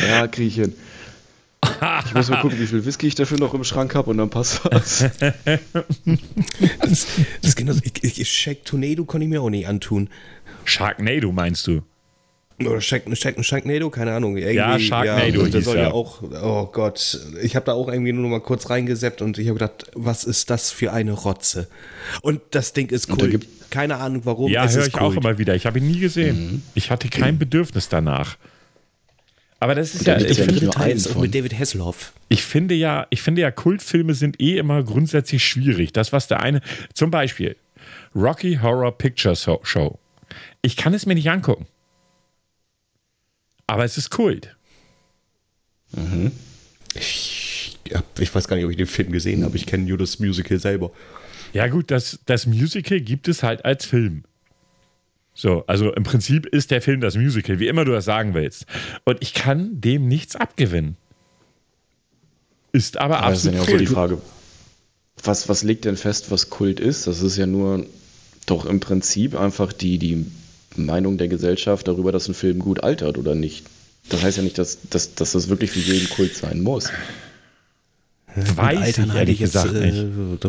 ja, 0.08 0.26
kriege 0.28 0.48
ich 0.48 0.54
hin. 0.54 0.72
Ich 2.06 2.14
muss 2.14 2.30
mal 2.30 2.40
gucken, 2.40 2.58
wie 2.58 2.66
viel 2.66 2.84
Whisky 2.86 3.06
ich 3.06 3.14
dafür 3.14 3.38
noch 3.38 3.52
im 3.52 3.64
Schrank 3.64 3.94
habe 3.94 4.10
und 4.10 4.16
dann 4.18 4.30
passt 4.30 4.62
das. 4.70 5.04
das, 6.80 7.06
das 7.42 7.56
genau, 7.56 7.74
ich, 7.82 8.18
ich, 8.18 8.30
Shake 8.30 8.64
Tornado 8.64 9.04
konnte 9.04 9.24
ich 9.24 9.30
mir 9.30 9.42
auch 9.42 9.50
nicht 9.50 9.66
antun. 9.66 10.08
Sharknado 10.64 11.32
meinst 11.32 11.66
du? 11.66 11.82
Oder 12.60 12.80
Shark, 12.80 13.02
Shark, 13.16 13.44
Sharknado, 13.44 13.90
keine 13.90 14.12
Ahnung. 14.12 14.36
Irgendwie, 14.36 14.56
ja, 14.56 14.78
Sharknado. 14.78 15.44
Ja, 15.44 15.48
der 15.48 15.62
soll 15.62 15.76
ja 15.76 15.90
auch, 15.90 16.22
oh 16.22 16.66
Gott, 16.66 17.18
ich 17.42 17.56
habe 17.56 17.66
da 17.66 17.72
auch 17.72 17.88
irgendwie 17.88 18.12
nur 18.12 18.22
noch 18.22 18.30
mal 18.30 18.40
kurz 18.40 18.70
reingeseppt 18.70 19.22
und 19.22 19.38
ich 19.38 19.48
habe 19.48 19.58
gedacht, 19.58 19.86
was 19.94 20.24
ist 20.24 20.50
das 20.50 20.70
für 20.70 20.92
eine 20.92 21.12
Rotze? 21.12 21.66
Und 22.22 22.40
das 22.52 22.72
Ding 22.72 22.90
ist 22.90 23.10
cool. 23.10 23.40
Keine 23.70 23.96
Ahnung 23.96 24.22
warum. 24.24 24.52
Ja, 24.52 24.68
höre 24.68 24.86
ich 24.86 24.92
Kult. 24.92 25.02
auch 25.02 25.16
immer 25.16 25.36
wieder. 25.38 25.56
Ich 25.56 25.66
habe 25.66 25.78
ihn 25.78 25.90
nie 25.90 25.98
gesehen. 25.98 26.52
Mhm. 26.52 26.62
Ich 26.74 26.90
hatte 26.90 27.08
kein 27.08 27.38
Bedürfnis 27.38 27.88
danach. 27.88 28.36
Aber 29.58 29.74
das 29.74 29.94
ist 29.94 30.06
ja, 30.06 30.16
ich 30.18 30.38
ja 30.38 30.44
finde 30.44 30.70
Teils 30.70 31.10
auch 31.10 31.20
mit 31.20 31.34
David 31.34 31.58
Hasselhoff. 31.58 32.12
Ich 32.28 32.44
finde 32.44 32.74
ja, 32.74 33.06
ich 33.10 33.22
finde 33.22 33.40
ja, 33.40 33.50
Kultfilme 33.50 34.14
sind 34.14 34.40
eh 34.40 34.58
immer 34.58 34.82
grundsätzlich 34.84 35.42
schwierig. 35.42 35.92
Das, 35.92 36.12
was 36.12 36.28
der 36.28 36.40
eine, 36.40 36.60
zum 36.92 37.10
Beispiel 37.10 37.56
Rocky 38.14 38.58
Horror 38.62 38.96
Picture 38.96 39.34
Show. 39.34 39.98
Ich 40.62 40.76
kann 40.76 40.94
es 40.94 41.06
mir 41.06 41.14
nicht 41.14 41.30
angucken. 41.30 41.66
Aber 43.66 43.84
es 43.84 43.96
ist 43.98 44.10
Kult. 44.10 44.56
Mhm. 45.92 46.32
Ich, 46.94 47.78
ja, 47.88 48.02
ich 48.18 48.34
weiß 48.34 48.48
gar 48.48 48.56
nicht, 48.56 48.64
ob 48.64 48.70
ich 48.70 48.76
den 48.76 48.86
Film 48.86 49.12
gesehen 49.12 49.44
habe. 49.44 49.56
Ich 49.56 49.66
kenne 49.66 49.84
nur 49.84 49.98
das 49.98 50.18
Musical 50.18 50.58
selber. 50.58 50.90
Ja, 51.52 51.68
gut, 51.68 51.90
das, 51.90 52.18
das 52.26 52.46
Musical 52.46 53.00
gibt 53.00 53.28
es 53.28 53.42
halt 53.42 53.64
als 53.64 53.86
Film. 53.86 54.24
So, 55.34 55.64
also 55.66 55.92
im 55.92 56.04
Prinzip 56.04 56.46
ist 56.46 56.70
der 56.70 56.80
Film 56.80 57.00
das 57.00 57.16
Musical, 57.16 57.58
wie 57.58 57.66
immer 57.66 57.84
du 57.84 57.92
das 57.92 58.04
sagen 58.04 58.34
willst. 58.34 58.66
Und 59.04 59.18
ich 59.20 59.34
kann 59.34 59.80
dem 59.80 60.06
nichts 60.06 60.36
abgewinnen. 60.36 60.96
Ist 62.72 62.98
aber, 62.98 63.18
aber 63.18 63.26
absolut. 63.26 63.58
Das 63.58 63.62
ist 63.62 63.68
ja 63.68 63.74
auch 63.74 63.78
so 63.78 63.84
die 63.84 63.92
Frage, 63.92 64.22
was, 65.22 65.48
was 65.48 65.62
legt 65.62 65.84
denn 65.84 65.96
fest, 65.96 66.30
was 66.30 66.50
Kult 66.50 66.80
ist? 66.80 67.06
Das 67.06 67.20
ist 67.22 67.36
ja 67.36 67.46
nur 67.46 67.86
doch 68.46 68.66
im 68.66 68.80
Prinzip 68.80 69.38
einfach 69.38 69.72
die, 69.72 69.98
die 69.98 70.26
Meinung 70.76 71.18
der 71.18 71.28
Gesellschaft 71.28 71.88
darüber, 71.88 72.12
dass 72.12 72.28
ein 72.28 72.34
Film 72.34 72.58
gut 72.58 72.82
altert 72.82 73.18
oder 73.18 73.34
nicht. 73.34 73.64
Das 74.08 74.22
heißt 74.22 74.36
ja 74.36 74.42
nicht, 74.42 74.58
dass, 74.58 74.78
dass, 74.90 75.14
dass 75.14 75.32
das 75.32 75.48
wirklich 75.48 75.70
für 75.70 75.80
jeden 75.80 76.08
Kult 76.10 76.36
sein 76.36 76.62
muss. 76.62 76.90
Weiß 78.36 78.78
Altern 78.78 79.10
ich 79.10 79.14
ehrlich 79.14 79.38
gesagt 79.38 79.72
jetzt, 79.72 79.80
nicht. 79.80 80.44
Äh, 80.44 80.48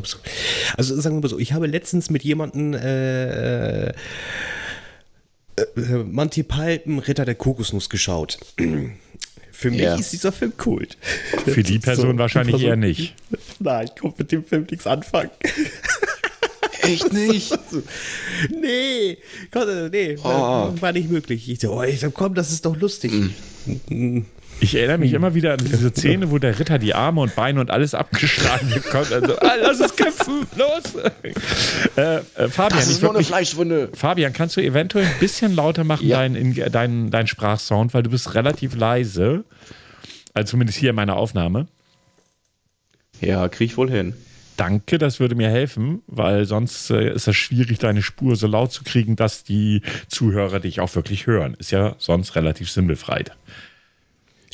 also 0.75 0.99
sagen 0.99 1.17
wir 1.17 1.21
mal 1.21 1.29
so, 1.29 1.37
ich 1.37 1.53
habe 1.53 1.67
letztens 1.67 2.09
mit 2.09 2.23
jemandem 2.23 2.73
äh, 2.73 3.89
äh, 3.89 3.93
äh, 5.55 6.03
Monty 6.03 6.43
Python, 6.43 6.99
Ritter 6.99 7.25
der 7.25 7.35
Kokosnuss 7.35 7.89
geschaut. 7.89 8.39
Für 9.51 9.71
mich 9.71 9.81
ja. 9.81 9.95
ist 9.95 10.11
dieser 10.11 10.33
Film 10.33 10.57
Kult. 10.57 10.97
Für 11.45 11.63
die 11.63 11.79
Person 11.79 12.11
so, 12.11 12.17
wahrscheinlich 12.17 12.55
Person, 12.55 12.69
eher 12.69 12.75
nicht. 12.75 13.13
Nein, 13.59 13.87
ich 13.87 14.01
konnte 14.01 14.23
mit 14.23 14.31
dem 14.31 14.43
Film 14.43 14.67
nichts 14.69 14.85
anfangen. 14.85 15.29
Echt 16.85 17.13
nicht? 17.13 17.57
nee, 18.49 19.17
nee, 19.91 20.17
oh. 20.23 20.73
war, 20.79 20.91
nicht 20.91 21.09
möglich. 21.09 21.49
Ich 21.49 21.59
so, 21.59 21.73
oh, 21.73 21.83
ich 21.83 21.99
so, 21.99 22.11
komm, 22.11 22.33
das 22.33 22.51
ist 22.51 22.65
doch 22.65 22.77
lustig. 22.77 23.11
Mm. 23.89 24.21
Ich 24.61 24.75
erinnere 24.75 24.99
mich 24.99 25.13
immer 25.13 25.35
wieder 25.35 25.53
an 25.53 25.59
diese 25.59 25.89
Szene, 25.89 26.31
wo 26.31 26.37
der 26.37 26.57
Ritter 26.57 26.79
die 26.79 26.93
Arme 26.93 27.21
und 27.21 27.35
Beine 27.35 27.59
und 27.59 27.71
alles 27.71 27.93
abgeschlagen 27.93 28.69
bekommt. 28.73 29.11
Also, 29.11 29.37
ah, 29.39 29.55
lass 29.61 29.79
es 29.79 29.95
kämpfen, 29.95 30.47
los! 30.55 31.03
Äh, 31.97 32.17
äh, 32.17 32.47
Fabian, 32.47 32.79
das 32.79 32.89
ist 32.89 33.01
nur 33.01 33.13
eine 33.13 33.23
Fleischwunde. 33.23 33.89
Fabian, 33.93 34.31
kannst 34.31 34.55
du 34.55 34.61
eventuell 34.61 35.05
ein 35.05 35.19
bisschen 35.19 35.55
lauter 35.55 35.83
machen, 35.83 36.07
ja. 36.07 36.19
deinen 36.19 36.55
dein, 36.71 37.11
dein 37.11 37.27
Sprachsound, 37.27 37.93
weil 37.93 38.03
du 38.03 38.09
bist 38.09 38.33
relativ 38.33 38.75
leise. 38.75 39.43
Also 40.33 40.51
zumindest 40.51 40.79
hier 40.79 40.91
in 40.91 40.95
meiner 40.95 41.17
Aufnahme. 41.17 41.67
Ja, 43.21 43.47
krieg 43.49 43.71
ich 43.71 43.77
wohl 43.77 43.89
hin. 43.89 44.13
Danke, 44.57 44.97
das 44.97 45.19
würde 45.19 45.35
mir 45.35 45.49
helfen, 45.49 46.01
weil 46.07 46.45
sonst 46.45 46.89
äh, 46.89 47.13
ist 47.13 47.27
es 47.27 47.35
schwierig, 47.35 47.79
deine 47.79 48.01
Spur 48.01 48.35
so 48.35 48.47
laut 48.47 48.71
zu 48.71 48.83
kriegen, 48.83 49.15
dass 49.15 49.43
die 49.43 49.81
Zuhörer 50.07 50.59
dich 50.59 50.79
auch 50.79 50.95
wirklich 50.95 51.27
hören. 51.27 51.55
Ist 51.59 51.71
ja 51.71 51.95
sonst 51.97 52.35
relativ 52.35 52.69
sinnbefreit. 52.69 53.31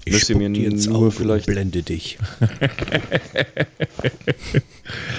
Ich 0.04 0.14
Müsst 0.14 0.30
ihr 0.32 0.38
mir 0.38 0.50
jetzt 0.50 0.90
nur 0.90 1.08
auf 1.08 1.16
vielleicht 1.16 1.46
blende 1.46 1.84
dich. 1.84 2.18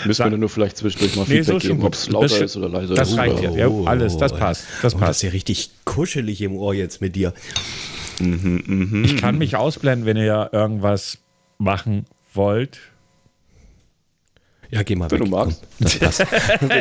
Müssen 0.04 0.30
wir 0.30 0.36
nur 0.36 0.48
vielleicht 0.48 0.76
zwischendurch 0.76 1.14
mal 1.14 1.22
nee, 1.28 1.44
Feedback 1.44 1.62
so 1.62 1.68
geben, 1.68 1.82
ob 1.84 1.94
es 1.94 2.10
lauter 2.10 2.44
ist 2.44 2.56
oder 2.56 2.68
leiser. 2.68 2.94
Das 2.94 3.16
reicht 3.16 3.40
ja. 3.40 3.52
ja. 3.52 3.68
Alles, 3.84 4.16
das 4.16 4.32
passt. 4.32 4.64
Das, 4.82 4.94
passt. 4.94 5.08
das 5.08 5.16
ist 5.18 5.22
ja 5.22 5.30
richtig 5.30 5.70
kuschelig 5.84 6.40
im 6.40 6.56
Ohr 6.56 6.74
jetzt 6.74 7.00
mit 7.00 7.14
dir. 7.14 7.32
Mhm, 8.18 8.64
mh, 8.66 9.06
ich 9.06 9.18
kann 9.18 9.38
mich 9.38 9.54
ausblenden, 9.54 10.04
wenn 10.04 10.16
ihr 10.16 10.50
irgendwas 10.52 11.18
machen 11.58 12.06
wollt. 12.34 12.80
Ja, 14.72 14.82
geh 14.82 14.96
mal 14.96 15.10
Wenn 15.10 15.20
weg. 15.20 15.26
du 15.26 15.30
magst. 15.30 15.62
Das 15.78 15.98
passt. 15.98 16.20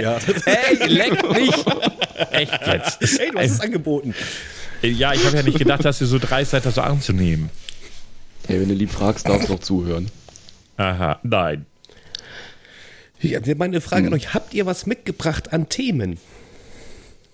ja. 0.01 0.17
Hey, 0.45 0.87
leck 0.87 1.29
mich! 1.29 1.53
Echt 2.31 2.67
jetzt. 2.67 3.19
Hey, 3.19 3.31
du 3.31 3.37
hast 3.37 3.51
es 3.51 3.59
angeboten. 3.59 4.15
Ja, 4.81 5.13
ich 5.13 5.25
habe 5.25 5.35
ja 5.35 5.43
nicht 5.43 5.57
gedacht, 5.57 5.83
dass 5.83 5.99
ihr 5.99 6.07
so 6.07 6.17
dreist 6.17 6.51
seid, 6.51 6.65
das 6.65 6.75
so 6.75 6.81
anzunehmen. 6.81 7.49
Hey, 8.47 8.61
wenn 8.61 8.69
du 8.69 8.75
lieb 8.75 8.91
fragst, 8.91 9.27
darfst 9.27 9.49
du 9.49 9.55
auch 9.55 9.59
zuhören. 9.59 10.09
Aha, 10.77 11.19
nein. 11.23 11.65
Ja, 13.19 13.39
meine 13.57 13.81
Frage 13.81 14.03
hm. 14.03 14.07
an 14.07 14.13
euch: 14.13 14.33
Habt 14.33 14.53
ihr 14.53 14.65
was 14.65 14.85
mitgebracht 14.85 15.51
an 15.51 15.67
Themen? 15.67 16.17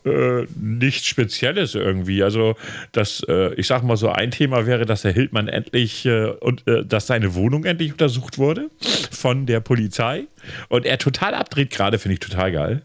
Äh, 0.07 0.47
nichts 0.55 1.05
Spezielles 1.07 1.75
irgendwie. 1.75 2.23
Also, 2.23 2.55
das, 2.91 3.23
äh, 3.27 3.53
ich 3.55 3.67
sag 3.67 3.83
mal 3.83 3.97
so, 3.97 4.09
ein 4.09 4.31
Thema 4.31 4.65
wäre, 4.65 4.85
dass 4.85 5.03
Herr 5.03 5.13
Hildmann 5.13 5.47
endlich 5.47 6.05
äh, 6.05 6.27
und 6.39 6.67
äh, 6.67 6.85
dass 6.85 7.07
seine 7.07 7.35
Wohnung 7.35 7.65
endlich 7.65 7.91
untersucht 7.91 8.37
wurde 8.37 8.69
von 9.11 9.45
der 9.45 9.59
Polizei 9.59 10.25
und 10.69 10.85
er 10.85 10.97
total 10.97 11.33
abdreht 11.33 11.69
gerade, 11.69 11.99
finde 11.99 12.13
ich 12.13 12.19
total 12.19 12.51
geil. 12.51 12.81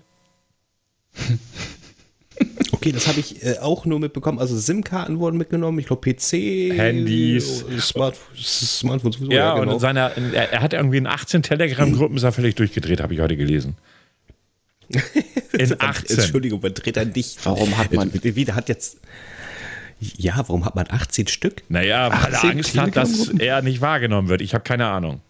Okay, 2.73 2.91
das 2.91 3.07
habe 3.07 3.21
ich 3.21 3.45
äh, 3.45 3.59
auch 3.61 3.85
nur 3.85 4.01
mitbekommen. 4.01 4.41
Also 4.41 4.57
SIM-Karten 4.57 5.21
wurden 5.21 5.37
mitgenommen, 5.37 5.79
ich 5.79 5.87
glaube 5.87 6.01
PC, 6.01 6.77
Handys, 6.77 7.65
Smart, 7.79 8.17
Smartphones. 8.37 9.19
Ja, 9.21 9.29
ja 9.29 9.59
genau. 9.59 9.75
und 9.75 9.81
seiner, 9.81 10.11
er, 10.17 10.53
er, 10.53 10.61
hat 10.61 10.73
irgendwie 10.73 10.97
in 10.97 11.07
18 11.07 11.43
Telegram-Gruppen 11.43 12.17
ist 12.17 12.25
er 12.25 12.33
völlig 12.33 12.57
durchgedreht, 12.57 13.01
habe 13.01 13.15
ich 13.15 13.21
heute 13.21 13.37
gelesen. 13.37 13.77
In 15.53 15.81
18. 15.81 16.19
Entschuldigung, 16.19 16.61
man 16.61 16.75
dreht 16.75 16.97
er 16.97 17.05
nicht. 17.05 17.45
Warum 17.45 17.77
hat 17.77 17.93
man. 17.93 18.13
Wie, 18.13 18.47
hat 18.53 18.69
jetzt. 18.69 18.99
Ja, 20.01 20.37
warum 20.37 20.65
hat 20.65 20.75
man 20.75 20.87
18 20.89 21.29
Stück? 21.29 21.63
Naja, 21.69 22.11
weil 22.13 22.35
er 22.35 22.45
Angst 22.45 22.77
hat, 22.77 22.97
dass 22.97 23.29
er 23.39 23.63
nicht 23.63 23.81
wahrgenommen 23.81 24.29
wird. 24.29 24.41
Ich 24.41 24.55
habe 24.55 24.65
keine 24.65 24.87
Ahnung. 24.87 25.21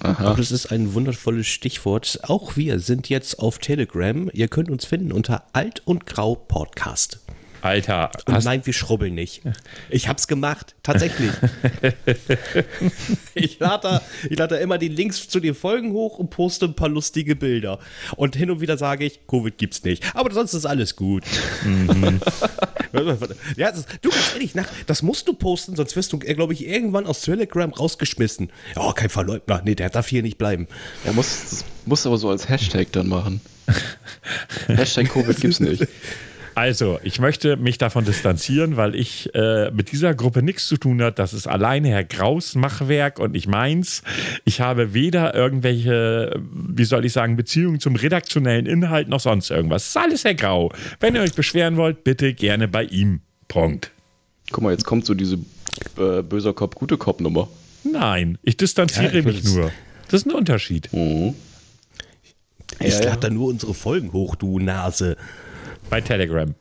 Aha. 0.00 0.26
Aber 0.26 0.36
das 0.36 0.52
ist 0.52 0.70
ein 0.70 0.94
wundervolles 0.94 1.46
Stichwort. 1.46 2.20
Auch 2.24 2.56
wir 2.56 2.78
sind 2.78 3.08
jetzt 3.08 3.38
auf 3.38 3.58
Telegram. 3.58 4.30
Ihr 4.32 4.48
könnt 4.48 4.70
uns 4.70 4.84
finden 4.84 5.12
unter 5.12 5.44
Alt 5.52 5.82
und 5.86 6.06
Grau 6.06 6.34
Podcast. 6.34 7.20
Alter. 7.60 8.10
Und 8.26 8.44
nein, 8.44 8.64
wir 8.64 8.72
schrubbeln 8.72 9.14
nicht. 9.14 9.42
Ich 9.90 10.08
hab's 10.08 10.28
gemacht, 10.28 10.74
tatsächlich. 10.82 11.30
ich 13.34 13.58
lade 13.58 13.82
da, 13.82 14.02
ich 14.28 14.38
lade 14.38 14.56
da 14.56 14.60
immer 14.60 14.78
die 14.78 14.88
Links 14.88 15.28
zu 15.28 15.40
den 15.40 15.54
Folgen 15.54 15.92
hoch 15.92 16.18
und 16.18 16.30
poste 16.30 16.66
ein 16.66 16.74
paar 16.74 16.88
lustige 16.88 17.36
Bilder. 17.36 17.78
Und 18.16 18.36
hin 18.36 18.50
und 18.50 18.60
wieder 18.60 18.78
sage 18.78 19.04
ich, 19.04 19.26
Covid 19.26 19.58
gibt's 19.58 19.82
nicht. 19.84 20.04
Aber 20.14 20.32
sonst 20.32 20.54
ist 20.54 20.66
alles 20.66 20.96
gut. 20.96 21.24
Mhm. 21.64 22.20
ja, 23.56 23.72
das, 23.72 23.86
du 24.02 24.10
ganz 24.10 24.32
ehrlich, 24.34 24.54
nach, 24.54 24.68
das 24.86 25.02
musst 25.02 25.28
du 25.28 25.32
posten, 25.32 25.76
sonst 25.76 25.96
wirst 25.96 26.12
du, 26.12 26.18
glaube 26.18 26.52
ich, 26.52 26.66
irgendwann 26.66 27.06
aus 27.06 27.22
Telegram 27.22 27.72
rausgeschmissen. 27.72 28.50
Ja, 28.76 28.92
kein 28.92 29.10
Verleugner. 29.10 29.62
Nee, 29.64 29.74
der 29.74 29.90
darf 29.90 30.08
hier 30.08 30.22
nicht 30.22 30.38
bleiben. 30.38 30.68
Er 31.04 31.12
muss, 31.12 31.64
muss 31.86 32.06
aber 32.06 32.18
so 32.18 32.30
als 32.30 32.48
Hashtag 32.48 32.92
dann 32.92 33.08
machen. 33.08 33.40
Hashtag 34.68 35.08
Covid 35.08 35.40
gibt's 35.40 35.60
nicht. 35.60 35.86
Also, 36.58 36.98
ich 37.04 37.20
möchte 37.20 37.56
mich 37.56 37.78
davon 37.78 38.04
distanzieren, 38.04 38.76
weil 38.76 38.96
ich 38.96 39.32
äh, 39.32 39.70
mit 39.70 39.92
dieser 39.92 40.12
Gruppe 40.12 40.42
nichts 40.42 40.66
zu 40.66 40.76
tun 40.76 41.00
habe. 41.00 41.12
Das 41.12 41.32
ist 41.32 41.46
alleine 41.46 41.90
Herr 41.90 42.02
Graus 42.02 42.56
Machwerk 42.56 43.20
und 43.20 43.36
ich 43.36 43.46
meins. 43.46 44.02
Ich 44.44 44.60
habe 44.60 44.92
weder 44.92 45.36
irgendwelche, 45.36 46.42
wie 46.50 46.82
soll 46.82 47.04
ich 47.04 47.12
sagen, 47.12 47.36
Beziehungen 47.36 47.78
zum 47.78 47.94
redaktionellen 47.94 48.66
Inhalt 48.66 49.06
noch 49.08 49.20
sonst 49.20 49.52
irgendwas. 49.52 49.84
Das 49.84 49.90
ist 49.90 49.96
alles 49.98 50.24
Herr 50.24 50.34
Grau. 50.34 50.72
Wenn 50.98 51.14
ihr 51.14 51.20
euch 51.20 51.34
beschweren 51.34 51.76
wollt, 51.76 52.02
bitte 52.02 52.34
gerne 52.34 52.66
bei 52.66 52.82
ihm. 52.82 53.20
Punkt. 53.46 53.92
Guck 54.50 54.64
mal, 54.64 54.72
jetzt 54.72 54.84
kommt 54.84 55.06
so 55.06 55.14
diese 55.14 55.36
äh, 55.96 56.22
böser 56.22 56.54
Kopf, 56.54 56.74
gute 56.74 56.96
Kopf-Nummer. 56.96 57.46
Nein, 57.84 58.36
ich 58.42 58.56
distanziere 58.56 59.12
ja, 59.12 59.18
ich 59.20 59.24
mich 59.24 59.44
nur. 59.44 59.70
Das 60.10 60.22
ist 60.22 60.26
ein 60.26 60.32
Unterschied. 60.32 60.92
Mhm. 60.92 61.36
Ich 62.80 62.94
ja, 62.94 62.98
lade 62.98 63.10
ja. 63.10 63.16
da 63.16 63.30
nur 63.30 63.46
unsere 63.46 63.74
Folgen 63.74 64.12
hoch, 64.12 64.34
du 64.34 64.58
Nase. 64.58 65.16
Bei 65.90 66.00
Telegram. 66.00 66.54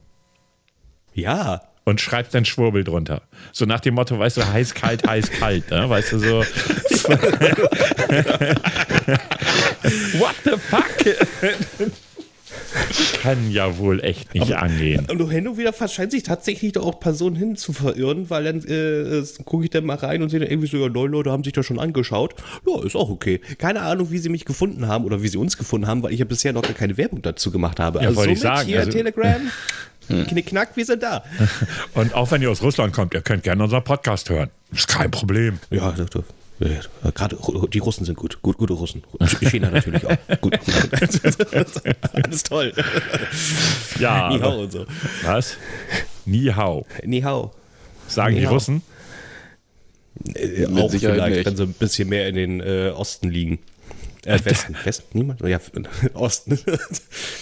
Ja. 1.14 1.62
Und 1.84 2.02
schreibst 2.02 2.34
dann 2.34 2.44
Schwurbel 2.44 2.84
drunter. 2.84 3.22
So 3.54 3.66
nach 3.66 3.80
dem 3.80 3.94
Motto, 3.96 4.20
weißt 4.20 4.38
du, 4.38 4.46
heiß, 4.46 4.74
kalt, 4.74 5.08
heiß, 5.08 5.32
kalt, 5.32 5.72
ne? 5.72 5.90
Weißt 5.90 6.12
du, 6.12 6.20
so. 6.20 6.28
What 10.20 10.36
the 10.44 10.58
fuck? 10.58 11.06
Kann 13.22 13.52
ja 13.52 13.78
wohl 13.78 14.04
echt 14.04 14.34
nicht 14.34 14.54
Aber, 14.54 14.64
angehen. 14.64 15.08
Und 15.10 15.30
hin 15.30 15.48
und 15.48 15.58
wieder 15.58 15.74
scheint 15.88 16.12
sich 16.12 16.24
tatsächlich 16.24 16.74
doch 16.74 16.86
auch 16.86 17.00
Personen 17.00 17.36
hin 17.36 17.56
zu 17.56 17.74
verirren, 17.74 18.30
weil 18.30 18.44
dann 18.44 18.64
äh, 18.66 19.24
gucke 19.46 19.66
ich 19.66 19.70
dann 19.70 19.86
mal 19.86 19.98
rein 19.98 20.22
und 20.22 20.30
sehe 20.30 20.40
dann 20.40 20.50
irgendwie 20.50 20.68
so, 20.68 20.78
ja, 20.78 20.90
neun 20.90 21.12
Leute 21.12 21.32
haben 21.32 21.44
sich 21.44 21.54
das 21.54 21.66
schon 21.66 21.80
angeschaut. 21.80 22.36
Ja, 22.68 22.84
ist 22.84 22.96
auch 22.96 23.10
okay. 23.10 23.42
Keine 23.58 23.82
Ahnung, 23.82 24.12
wie 24.12 24.18
sie 24.18 24.30
mich 24.30 24.46
gefunden 24.46 24.88
haben 24.88 25.06
oder 25.06 25.22
wie 25.22 25.28
sie 25.28 25.38
uns 25.38 25.58
gefunden 25.58 25.88
haben, 25.88 26.04
weil 26.04 26.14
ich 26.14 26.20
ja 26.20 26.26
bisher 26.26 26.54
noch 26.54 26.64
gar 26.64 26.74
keine 26.74 26.98
Werbung 26.98 27.22
dazu 27.22 27.52
gemacht 27.52 27.80
habe. 27.80 28.00
Ja, 28.00 28.08
also 28.08 28.18
wollte 28.18 28.34
ich 28.34 28.40
sagen. 28.40 28.68
Hier, 28.68 28.80
also, 28.80 28.92
Telegram. 28.92 29.42
Hm. 30.08 30.26
Knickknack, 30.26 30.70
wir 30.76 30.86
sind 30.86 31.04
da. 31.04 31.26
Und 31.94 32.14
auch 32.14 32.32
wenn 32.32 32.42
ihr 32.42 32.50
aus 32.50 32.62
Russland 32.62 32.94
kommt, 32.94 33.14
ihr 33.14 33.22
könnt 33.22 33.44
gerne 33.44 33.62
unseren 33.62 33.84
Podcast 33.84 34.30
hören. 34.30 34.50
Ist 34.72 34.88
kein 34.88 35.12
Problem. 35.12 35.60
Ja, 35.70 35.92
doch, 35.92 36.08
doch. 36.08 36.24
Ja, 36.60 37.12
Gerade 37.12 37.38
die 37.72 37.80
Russen 37.80 38.06
sind 38.06 38.16
gut. 38.16 38.42
gut. 38.42 38.58
Gute 38.58 38.74
Russen. 38.74 39.04
China 39.42 39.70
natürlich 39.70 40.06
auch. 40.06 40.18
Gut. 40.42 40.58
Alles 42.14 42.44
toll. 42.44 42.74
Ja. 44.00 44.30
Ni 44.30 44.40
hao 44.40 44.62
und 44.64 44.72
so. 44.72 44.86
Was? 45.24 45.58
Ni 46.26 46.46
hao. 46.46 46.86
Ni 47.04 47.22
hao. 47.22 47.54
Sagen 48.08 48.34
Ni 48.36 48.40
die 48.42 48.46
Russen? 48.48 48.82
Äh, 50.34 50.66
auch 50.66 50.90
vielleicht, 50.90 51.36
nicht. 51.36 51.46
wenn 51.46 51.58
sie 51.58 51.64
ein 51.64 51.74
bisschen 51.74 52.10
mehr 52.10 52.28
in 52.28 52.36
den 52.36 52.60
äh, 52.62 52.92
Osten 52.96 53.30
liegen. 53.30 53.60
Äh, 54.26 54.40
Westen. 54.44 54.76
Westen? 54.84 55.18
Niemand? 55.18 55.42
Ja, 55.42 55.60
Osten. 56.14 56.60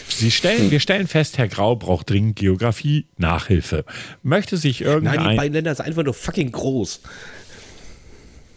Sie 0.08 0.30
stellen, 0.30 0.70
wir 0.70 0.80
stellen 0.80 1.08
fest, 1.08 1.38
Herr 1.38 1.48
Grau 1.48 1.76
braucht 1.76 2.10
dringend 2.10 2.36
Geografie, 2.36 3.08
Nachhilfe. 3.18 3.86
Möchte 4.22 4.58
sich 4.58 4.82
irgendein... 4.82 5.16
Nein, 5.16 5.30
die 5.32 5.38
beiden 5.38 5.54
Länder 5.54 5.74
sind 5.74 5.86
einfach 5.86 6.04
nur 6.04 6.14
fucking 6.14 6.52
groß. 6.52 7.02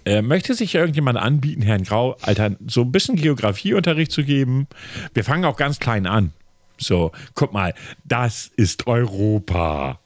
Äh, 0.09 0.23
möchte 0.23 0.55
sich 0.55 0.75
irgendjemand 0.75 1.19
anbieten, 1.19 1.61
Herrn 1.61 1.85
Grau, 1.85 2.17
Alter, 2.23 2.57
so 2.67 2.81
ein 2.81 2.91
bisschen 2.91 3.17
Geografieunterricht 3.17 4.11
zu 4.11 4.25
geben? 4.25 4.67
Wir 5.13 5.23
fangen 5.23 5.45
auch 5.45 5.59
ganz 5.59 5.81
klein 5.81 6.07
an. 6.07 6.33
So, 6.79 7.13
guck 7.35 7.53
mal, 7.53 7.75
das 8.07 8.51
ist 8.57 8.87
Europa. 8.87 10.01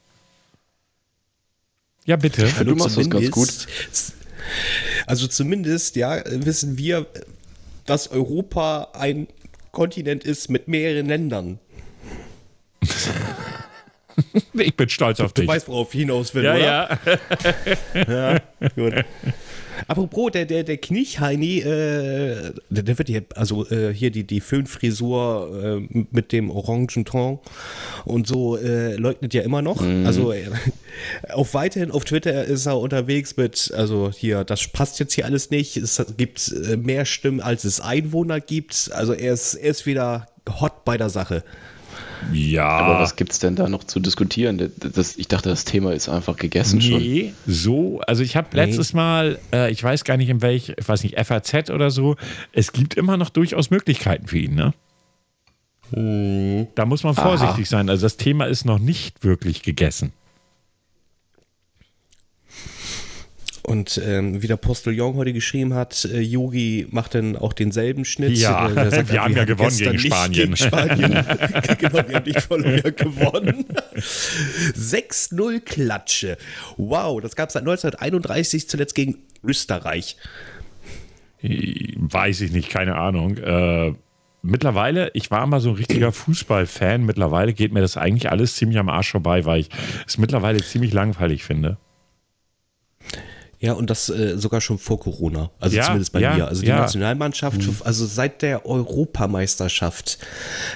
Ja, 2.05 2.17
bitte. 2.17 2.49
Ja, 2.49 2.65
du 2.65 2.75
machst 2.75 2.99
das 2.99 3.09
ganz 3.09 3.31
gut. 3.31 3.69
Also 5.07 5.29
zumindest, 5.29 5.95
ja, 5.95 6.21
wissen 6.27 6.79
wir, 6.79 7.07
dass 7.87 8.09
Europa 8.09 8.89
ein 8.95 9.29
Kontinent 9.71 10.25
ist 10.25 10.51
mit 10.51 10.67
mehreren 10.67 11.07
Ländern. 11.07 11.61
ich 14.55 14.77
bin 14.77 14.89
stolz 14.89 15.21
auf 15.21 15.33
du 15.33 15.43
dich. 15.43 15.49
Du 15.49 15.55
weißt, 15.55 15.69
worauf 15.69 15.95
ich 15.95 16.01
hinaus 16.01 16.35
will, 16.35 16.43
ja, 16.43 16.55
oder? 16.57 16.99
Ja, 17.95 18.33
ja. 18.61 18.69
gut. 18.75 19.05
Apropos, 19.89 20.31
der, 20.33 20.47
der, 20.47 20.65
der 20.65 20.77
Kniechheini, 20.77 21.59
äh, 21.59 22.53
der, 22.71 22.83
der, 22.83 22.99
wird 22.99 23.09
hier, 23.09 23.25
also 23.35 23.69
äh, 23.71 23.93
hier 23.93 24.11
die, 24.11 24.25
die 24.25 24.41
Föhnfrisur 24.41 25.81
äh, 25.93 26.05
mit 26.11 26.33
dem 26.33 26.51
orangen 26.51 27.05
Ton 27.05 27.39
und 28.05 28.27
so 28.27 28.57
äh, 28.57 28.97
leugnet 28.97 29.35
ja 29.35 29.43
immer 29.43 29.63
noch. 29.63 29.81
Mhm. 29.81 30.07
Also 30.07 30.33
äh, 30.33 30.51
auf 31.31 31.55
weiterhin 31.55 31.91
auf 31.91 32.05
Twitter 32.05 32.45
ist 32.45 32.67
er 32.67 32.79
unterwegs 32.79 33.37
mit, 33.37 33.73
also 33.75 34.11
hier, 34.15 34.45
das 34.45 34.69
passt 34.69 35.01
jetzt 35.01 35.15
hier 35.15 35.25
alles 35.25 35.51
nicht. 35.51 35.77
Es 35.77 36.05
gibt 36.17 36.53
äh, 36.53 36.77
mehr 36.77 37.05
Stimmen, 37.05 37.41
als 37.41 37.65
es 37.65 37.81
Einwohner 37.81 38.41
gibt. 38.41 38.91
Also 38.93 39.13
er 39.13 39.33
ist, 39.33 39.55
er 39.55 39.71
ist 39.71 39.87
wieder 39.87 40.27
hot 40.61 40.85
bei 40.85 40.97
der 40.97 41.11
Sache. 41.11 41.45
Ja. 42.33 42.69
Aber 42.69 43.01
was 43.01 43.17
gibt 43.17 43.33
es 43.33 43.39
denn 43.39 43.57
da 43.57 43.69
noch 43.69 43.85
zu 43.85 44.01
diskutieren? 44.01 44.73
Das, 44.79 45.17
ich 45.17 45.29
dachte, 45.29 45.49
das 45.49 45.65
Thema 45.65 45.93
ist 45.93 46.09
einfach 46.09 46.37
gegessen 46.37 46.79
nee, 46.79 46.91
schon. 46.91 46.99
Nee, 47.01 47.35
so. 47.47 48.01
Also 48.07 48.23
ich 48.23 48.37
habe 48.37 48.49
nee. 48.53 48.65
letztes 48.65 48.93
Mal, 48.93 49.39
äh, 49.53 49.71
ich 49.71 49.83
weiß 49.83 50.05
gar 50.05 50.17
nicht 50.17 50.29
in 50.29 50.43
welch, 50.43 50.73
ich 50.77 50.89
weiß 50.89 51.03
nicht, 51.03 51.19
FAZ 51.19 51.71
oder 51.71 51.91
so, 51.91 52.17
es 52.53 52.73
gibt 52.73 52.95
immer 52.95 53.17
noch 53.17 53.31
durchaus 53.31 53.71
Möglichkeiten 53.71 54.27
für 54.27 54.39
ihn, 54.39 54.55
ne? 54.55 54.75
Hm. 55.93 56.69
Da 56.75 56.87
muss 56.87 57.05
man 57.05 57.15
vorsichtig 57.15 57.67
Aha. 57.67 57.79
sein. 57.79 57.91
Also 57.91 58.07
das 58.07 58.17
Thema 58.17 58.47
ist 58.47 58.65
noch 58.65 58.79
nicht 58.79 59.25
wirklich 59.25 59.63
gegessen. 59.63 60.13
Und 63.65 64.01
ähm, 64.05 64.43
wie 64.43 64.49
der 64.49 64.57
Postillon 64.57 65.15
heute 65.15 65.33
geschrieben 65.33 65.75
hat, 65.75 66.05
äh, 66.05 66.21
Yogi 66.21 66.89
macht 66.91 67.15
dann 67.15 67.37
auch 67.37 67.53
denselben 67.53 68.05
Schnitt. 68.05 68.37
Ja, 68.37 68.69
äh, 68.69 68.91
sagt, 68.91 69.13
wir, 69.13 69.23
haben 69.23 69.37
ja 69.37 69.45
gewonnen 69.45 69.77
gegen 69.77 69.99
Spanien. 70.01 70.33
gegen 70.33 70.57
Spanien. 70.57 71.13
genau, 71.79 72.09
wir 72.09 72.15
haben 72.17 72.25
nicht 72.27 72.41
verloren, 72.41 72.83
wir 72.83 72.93
gewonnen. 72.93 73.65
6-0 73.97 75.61
Klatsche. 75.61 76.37
Wow, 76.77 77.21
das 77.21 77.37
gab 77.37 77.51
es 77.51 77.53
seit 77.53 77.63
1931 77.63 78.69
zuletzt 78.69 78.97
gegen 78.97 79.19
Österreich. 79.45 80.17
Weiß 81.43 82.41
ich 82.41 82.51
nicht, 82.51 82.69
keine 82.69 82.97
Ahnung. 82.97 83.37
Äh, 83.37 83.95
mittlerweile, 84.43 85.11
ich 85.15 85.31
war 85.31 85.47
mal 85.47 85.61
so 85.61 85.71
ein 85.71 85.77
richtiger 85.77 86.11
Fußballfan. 86.11 87.05
Mittlerweile 87.05 87.53
geht 87.53 87.73
mir 87.73 87.81
das 87.81 87.97
eigentlich 87.97 88.31
alles 88.31 88.57
ziemlich 88.57 88.79
am 88.79 88.89
Arsch 88.89 89.13
vorbei, 89.13 89.45
weil 89.45 89.61
ich 89.61 89.69
es 90.07 90.19
mittlerweile 90.19 90.63
ziemlich 90.63 90.93
langweilig 90.93 91.45
finde. 91.45 91.79
Ja, 93.63 93.75
und 93.75 93.91
das 93.91 94.09
äh, 94.09 94.37
sogar 94.39 94.61
schon 94.61 94.77
vor 94.77 94.99
Corona. 94.99 95.53
Also 95.61 95.77
ja, 95.77 95.85
zumindest 95.85 96.13
bei 96.13 96.19
ja, 96.19 96.35
mir. 96.35 96.49
Also 96.49 96.63
die 96.63 96.69
ja. 96.69 96.81
Nationalmannschaft, 96.81 97.59
mhm. 97.65 97.77
also 97.85 98.05
seit 98.07 98.43
der 98.43 98.67
Europameisterschaft 98.67 100.19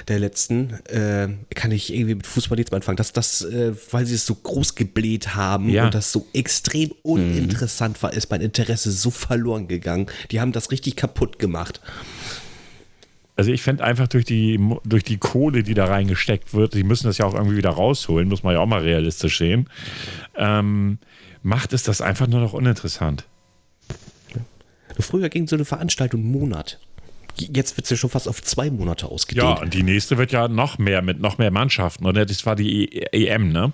der 0.07 0.19
letzten, 0.19 0.75
äh, 0.85 1.27
kann 1.53 1.71
ich 1.71 1.93
irgendwie 1.93 2.15
mit 2.15 2.25
Fußball 2.25 2.55
nichts 2.55 2.71
mehr 2.71 2.77
anfangen. 2.77 2.95
Das, 2.95 3.11
das, 3.11 3.41
äh, 3.41 3.73
weil 3.91 4.05
sie 4.05 4.15
es 4.15 4.25
so 4.25 4.35
groß 4.35 4.75
gebläht 4.75 5.35
haben 5.35 5.77
und 5.77 5.93
das 5.93 6.13
so 6.13 6.27
extrem 6.31 6.93
uninteressant 7.03 7.97
mhm. 7.97 8.03
war, 8.03 8.13
ist 8.13 8.31
mein 8.31 8.39
Interesse 8.39 8.89
so 8.89 9.11
verloren 9.11 9.67
gegangen. 9.67 10.07
Die 10.31 10.39
haben 10.39 10.53
das 10.53 10.71
richtig 10.71 10.95
kaputt 10.95 11.39
gemacht. 11.39 11.81
Also 13.35 13.51
ich 13.51 13.63
finde 13.63 13.83
einfach 13.83 14.07
durch 14.07 14.23
die, 14.23 14.59
durch 14.85 15.03
die 15.03 15.17
Kohle, 15.17 15.61
die 15.61 15.73
da 15.73 15.85
reingesteckt 15.85 16.53
wird, 16.53 16.73
die 16.73 16.83
müssen 16.83 17.07
das 17.07 17.17
ja 17.17 17.25
auch 17.25 17.35
irgendwie 17.35 17.57
wieder 17.57 17.71
rausholen, 17.71 18.29
muss 18.29 18.43
man 18.43 18.53
ja 18.53 18.61
auch 18.61 18.65
mal 18.65 18.81
realistisch 18.81 19.37
sehen. 19.39 19.69
Ähm, 20.37 20.99
macht 21.43 21.73
es 21.73 21.83
das 21.83 22.01
einfach 22.01 22.27
nur 22.27 22.39
noch 22.39 22.53
uninteressant. 22.53 23.25
Früher 24.99 25.29
ging 25.29 25.47
so 25.47 25.55
eine 25.55 25.65
Veranstaltung 25.65 26.21
einen 26.21 26.31
Monat. 26.31 26.79
Jetzt 27.35 27.77
wird 27.77 27.85
es 27.85 27.91
ja 27.91 27.97
schon 27.97 28.09
fast 28.09 28.27
auf 28.27 28.41
zwei 28.41 28.71
Monate 28.71 29.07
ausgedehnt. 29.07 29.45
Ja, 29.45 29.61
und 29.61 29.73
die 29.73 29.83
nächste 29.83 30.17
wird 30.17 30.31
ja 30.31 30.47
noch 30.47 30.79
mehr 30.79 31.03
mit 31.03 31.19
noch 31.19 31.37
mehr 31.37 31.51
Mannschaften. 31.51 32.05
Oder 32.05 32.25
das 32.25 32.45
war 32.47 32.55
die 32.55 33.03
EM, 33.13 33.51
ne? 33.51 33.73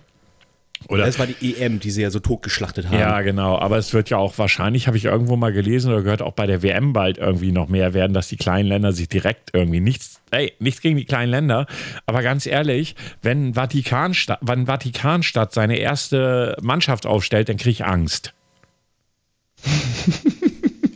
Oder? 0.90 1.06
Das 1.06 1.20
war 1.20 1.28
die 1.28 1.56
EM, 1.56 1.80
die 1.80 1.92
sie 1.92 2.02
ja 2.02 2.10
so 2.10 2.20
totgeschlachtet 2.20 2.88
haben. 2.88 3.00
Ja, 3.00 3.22
genau. 3.22 3.58
Aber 3.58 3.78
es 3.78 3.94
wird 3.94 4.10
ja 4.10 4.18
auch 4.18 4.38
wahrscheinlich, 4.38 4.88
habe 4.88 4.98
ich 4.98 5.06
irgendwo 5.06 5.36
mal 5.36 5.54
gelesen 5.54 5.92
oder 5.92 6.02
gehört, 6.02 6.22
auch 6.22 6.34
bei 6.34 6.46
der 6.46 6.62
WM 6.62 6.94
bald 6.94 7.18
irgendwie 7.18 7.52
noch 7.52 7.70
mehr 7.70 7.94
werden, 7.94 8.14
dass 8.14 8.28
die 8.28 8.38
kleinen 8.38 8.68
Länder 8.68 8.94
sich 8.94 9.10
direkt 9.10 9.52
irgendwie 9.54 9.80
nichts, 9.80 10.22
ey, 10.32 10.54
nichts 10.60 10.82
gegen 10.82 10.98
die 10.98 11.06
kleinen 11.06 11.32
Länder. 11.32 11.68
Aber 12.06 12.22
ganz 12.22 12.46
ehrlich, 12.46 12.96
wenn 13.22 13.54
Vatikanstadt, 13.54 14.40
wenn 14.42 14.66
Vatikanstadt 14.66 15.54
seine 15.54 15.78
erste 15.78 16.58
Mannschaft 16.62 17.06
aufstellt, 17.06 17.50
dann 17.50 17.58
kriege 17.58 17.72
ich 17.72 17.86
Angst. 17.86 18.34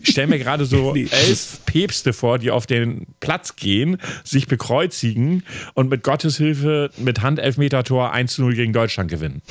Ich 0.01 0.11
stelle 0.11 0.27
mir 0.27 0.39
gerade 0.39 0.65
so 0.65 0.95
elf 0.95 1.59
Päpste 1.65 2.13
vor, 2.13 2.39
die 2.39 2.51
auf 2.51 2.65
den 2.65 3.07
Platz 3.19 3.55
gehen, 3.55 3.97
sich 4.23 4.47
bekreuzigen 4.47 5.43
und 5.73 5.89
mit 5.89 6.03
Gottes 6.03 6.37
Hilfe 6.37 6.89
mit 6.97 7.21
Handelfmeter-Tor 7.21 8.13
1-0 8.13 8.55
gegen 8.55 8.73
Deutschland 8.73 9.11
gewinnen. 9.11 9.41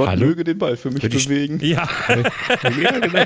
Gott 0.00 0.08
Hallo? 0.08 0.28
möge 0.28 0.44
den 0.44 0.56
Ball 0.56 0.78
für 0.78 0.90
mich 0.90 1.02
die 1.02 1.08
bewegen. 1.08 1.60
Ja. 1.62 1.86
ja, 2.08 2.98
genau. 3.00 3.24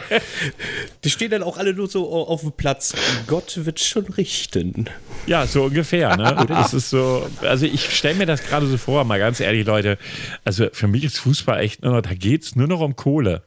Die 1.04 1.10
stehen 1.10 1.30
dann 1.30 1.44
auch 1.44 1.56
alle 1.56 1.72
nur 1.72 1.86
so 1.86 2.12
auf 2.12 2.40
dem 2.40 2.50
Platz. 2.50 2.94
Gott 3.28 3.64
wird 3.64 3.78
schon 3.78 4.06
richten. 4.06 4.86
Ja, 5.28 5.46
so 5.46 5.62
ungefähr. 5.66 6.16
Ne? 6.16 6.44
das 6.48 6.74
ist 6.74 6.90
so, 6.90 7.28
also 7.42 7.64
ich 7.64 7.96
stelle 7.96 8.16
mir 8.16 8.26
das 8.26 8.42
gerade 8.42 8.66
so 8.66 8.76
vor, 8.76 9.04
mal 9.04 9.20
ganz 9.20 9.38
ehrlich, 9.38 9.64
Leute. 9.64 9.98
Also 10.44 10.66
für 10.72 10.88
mich 10.88 11.04
ist 11.04 11.18
Fußball 11.18 11.60
echt 11.60 11.84
nur 11.84 11.92
noch, 11.92 12.02
da 12.02 12.12
geht 12.12 12.42
es 12.42 12.56
nur 12.56 12.66
noch 12.66 12.80
um 12.80 12.96
Kohle. 12.96 13.44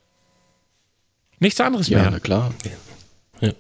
Nichts 1.42 1.60
anderes 1.60 1.90
ja, 1.90 1.98
mehr. 1.98 2.06
Ja, 2.06 2.12
na 2.12 2.20
klar. 2.20 2.54
Ja. 3.42 3.52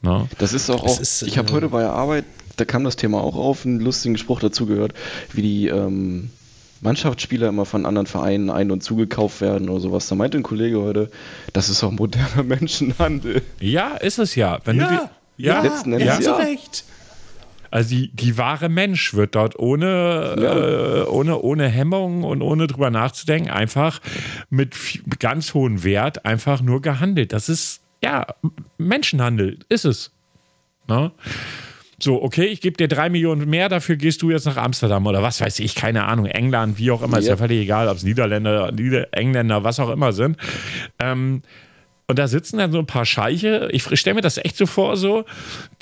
No. 0.00 0.28
Das 0.38 0.54
ist 0.54 0.70
auch, 0.70 0.84
auch 0.84 0.98
ist, 0.98 1.20
ich 1.24 1.36
habe 1.36 1.50
äh, 1.50 1.52
heute 1.52 1.68
bei 1.68 1.80
der 1.80 1.92
Arbeit, 1.92 2.24
da 2.56 2.64
kam 2.64 2.84
das 2.84 2.96
Thema 2.96 3.20
auch 3.20 3.36
auf, 3.36 3.66
einen 3.66 3.80
lustigen 3.80 4.16
Spruch 4.16 4.40
dazu 4.40 4.64
gehört, 4.64 4.94
wie 5.34 5.42
die 5.42 5.68
ähm, 5.68 6.30
Mannschaftsspieler 6.80 7.48
immer 7.48 7.64
von 7.64 7.86
anderen 7.86 8.06
Vereinen 8.06 8.50
ein- 8.50 8.70
und 8.70 8.82
zugekauft 8.82 9.40
werden 9.40 9.68
oder 9.68 9.80
sowas. 9.80 10.08
Da 10.08 10.14
meinte 10.14 10.38
ein 10.38 10.42
Kollege 10.42 10.80
heute, 10.80 11.10
das 11.52 11.68
ist 11.68 11.82
auch 11.82 11.90
moderner 11.90 12.42
Menschenhandel. 12.44 13.42
Ja, 13.60 13.96
ist 13.96 14.18
es 14.18 14.34
ja. 14.34 14.58
Wenn 14.64 14.78
ja, 14.78 15.10
die, 15.36 15.42
ja, 15.44 15.54
ja, 15.54 15.62
letzten 15.62 15.92
Endes 15.92 16.24
ja. 16.24 16.36
recht. 16.36 16.84
Also 17.70 17.90
die, 17.90 18.10
die 18.12 18.38
wahre 18.38 18.68
Mensch 18.68 19.12
wird 19.14 19.34
dort 19.34 19.58
ohne, 19.58 20.36
ja. 20.40 21.02
äh, 21.02 21.04
ohne, 21.04 21.38
ohne 21.40 21.68
Hemmung 21.68 22.24
und 22.24 22.40
ohne 22.40 22.66
drüber 22.66 22.90
nachzudenken 22.90 23.50
einfach 23.50 24.00
mit 24.48 24.74
ganz 25.18 25.52
hohem 25.52 25.84
Wert 25.84 26.24
einfach 26.24 26.62
nur 26.62 26.80
gehandelt. 26.80 27.32
Das 27.32 27.48
ist, 27.48 27.82
ja, 28.02 28.26
Menschenhandel 28.78 29.58
ist 29.68 29.84
es. 29.84 30.12
Ne? 30.88 31.12
So, 32.00 32.22
okay, 32.22 32.44
ich 32.44 32.60
gebe 32.60 32.76
dir 32.76 32.86
drei 32.86 33.10
Millionen 33.10 33.48
mehr, 33.50 33.68
dafür 33.68 33.96
gehst 33.96 34.22
du 34.22 34.30
jetzt 34.30 34.46
nach 34.46 34.56
Amsterdam 34.56 35.06
oder 35.06 35.22
was 35.22 35.40
weiß 35.40 35.58
ich, 35.58 35.74
keine 35.74 36.04
Ahnung, 36.04 36.26
England, 36.26 36.78
wie 36.78 36.92
auch 36.92 37.02
immer, 37.02 37.14
ja. 37.14 37.18
ist 37.18 37.28
ja 37.28 37.36
völlig 37.36 37.60
egal, 37.62 37.88
ob 37.88 37.96
es 37.96 38.04
Niederländer, 38.04 38.70
Nieder 38.70 39.08
Engländer, 39.12 39.64
was 39.64 39.80
auch 39.80 39.90
immer 39.90 40.12
sind. 40.12 40.36
Ähm, 41.00 41.42
und 42.10 42.18
da 42.18 42.26
sitzen 42.26 42.56
dann 42.56 42.72
so 42.72 42.78
ein 42.78 42.86
paar 42.86 43.04
Scheiche, 43.04 43.68
ich 43.70 43.82
stelle 43.98 44.14
mir 44.14 44.20
das 44.22 44.38
echt 44.38 44.56
so 44.56 44.64
vor, 44.64 44.96
so, 44.96 45.26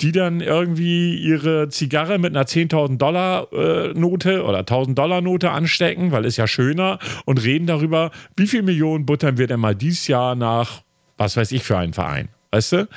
die 0.01 0.11
dann 0.11 0.41
irgendwie 0.41 1.15
ihre 1.17 1.69
Zigarre 1.69 2.17
mit 2.17 2.35
einer 2.35 2.45
10.000 2.45 2.97
Dollar 2.97 3.47
äh, 3.53 3.93
Note 3.93 4.43
oder 4.43 4.59
1.000 4.59 4.93
Dollar 4.93 5.21
Note 5.21 5.51
anstecken, 5.51 6.11
weil 6.11 6.25
ist 6.25 6.35
ja 6.35 6.45
schöner, 6.45 6.99
und 7.23 7.41
reden 7.43 7.65
darüber, 7.65 8.11
wie 8.35 8.47
viel 8.47 8.61
Millionen 8.61 9.05
buttern 9.05 9.37
wir 9.37 9.47
denn 9.47 9.61
mal 9.61 9.75
dieses 9.75 10.07
Jahr 10.07 10.35
nach, 10.35 10.81
was 11.15 11.37
weiß 11.37 11.53
ich, 11.53 11.63
für 11.63 11.77
einen 11.77 11.93
Verein. 11.93 12.27
Weißt 12.51 12.73
du? 12.73 12.89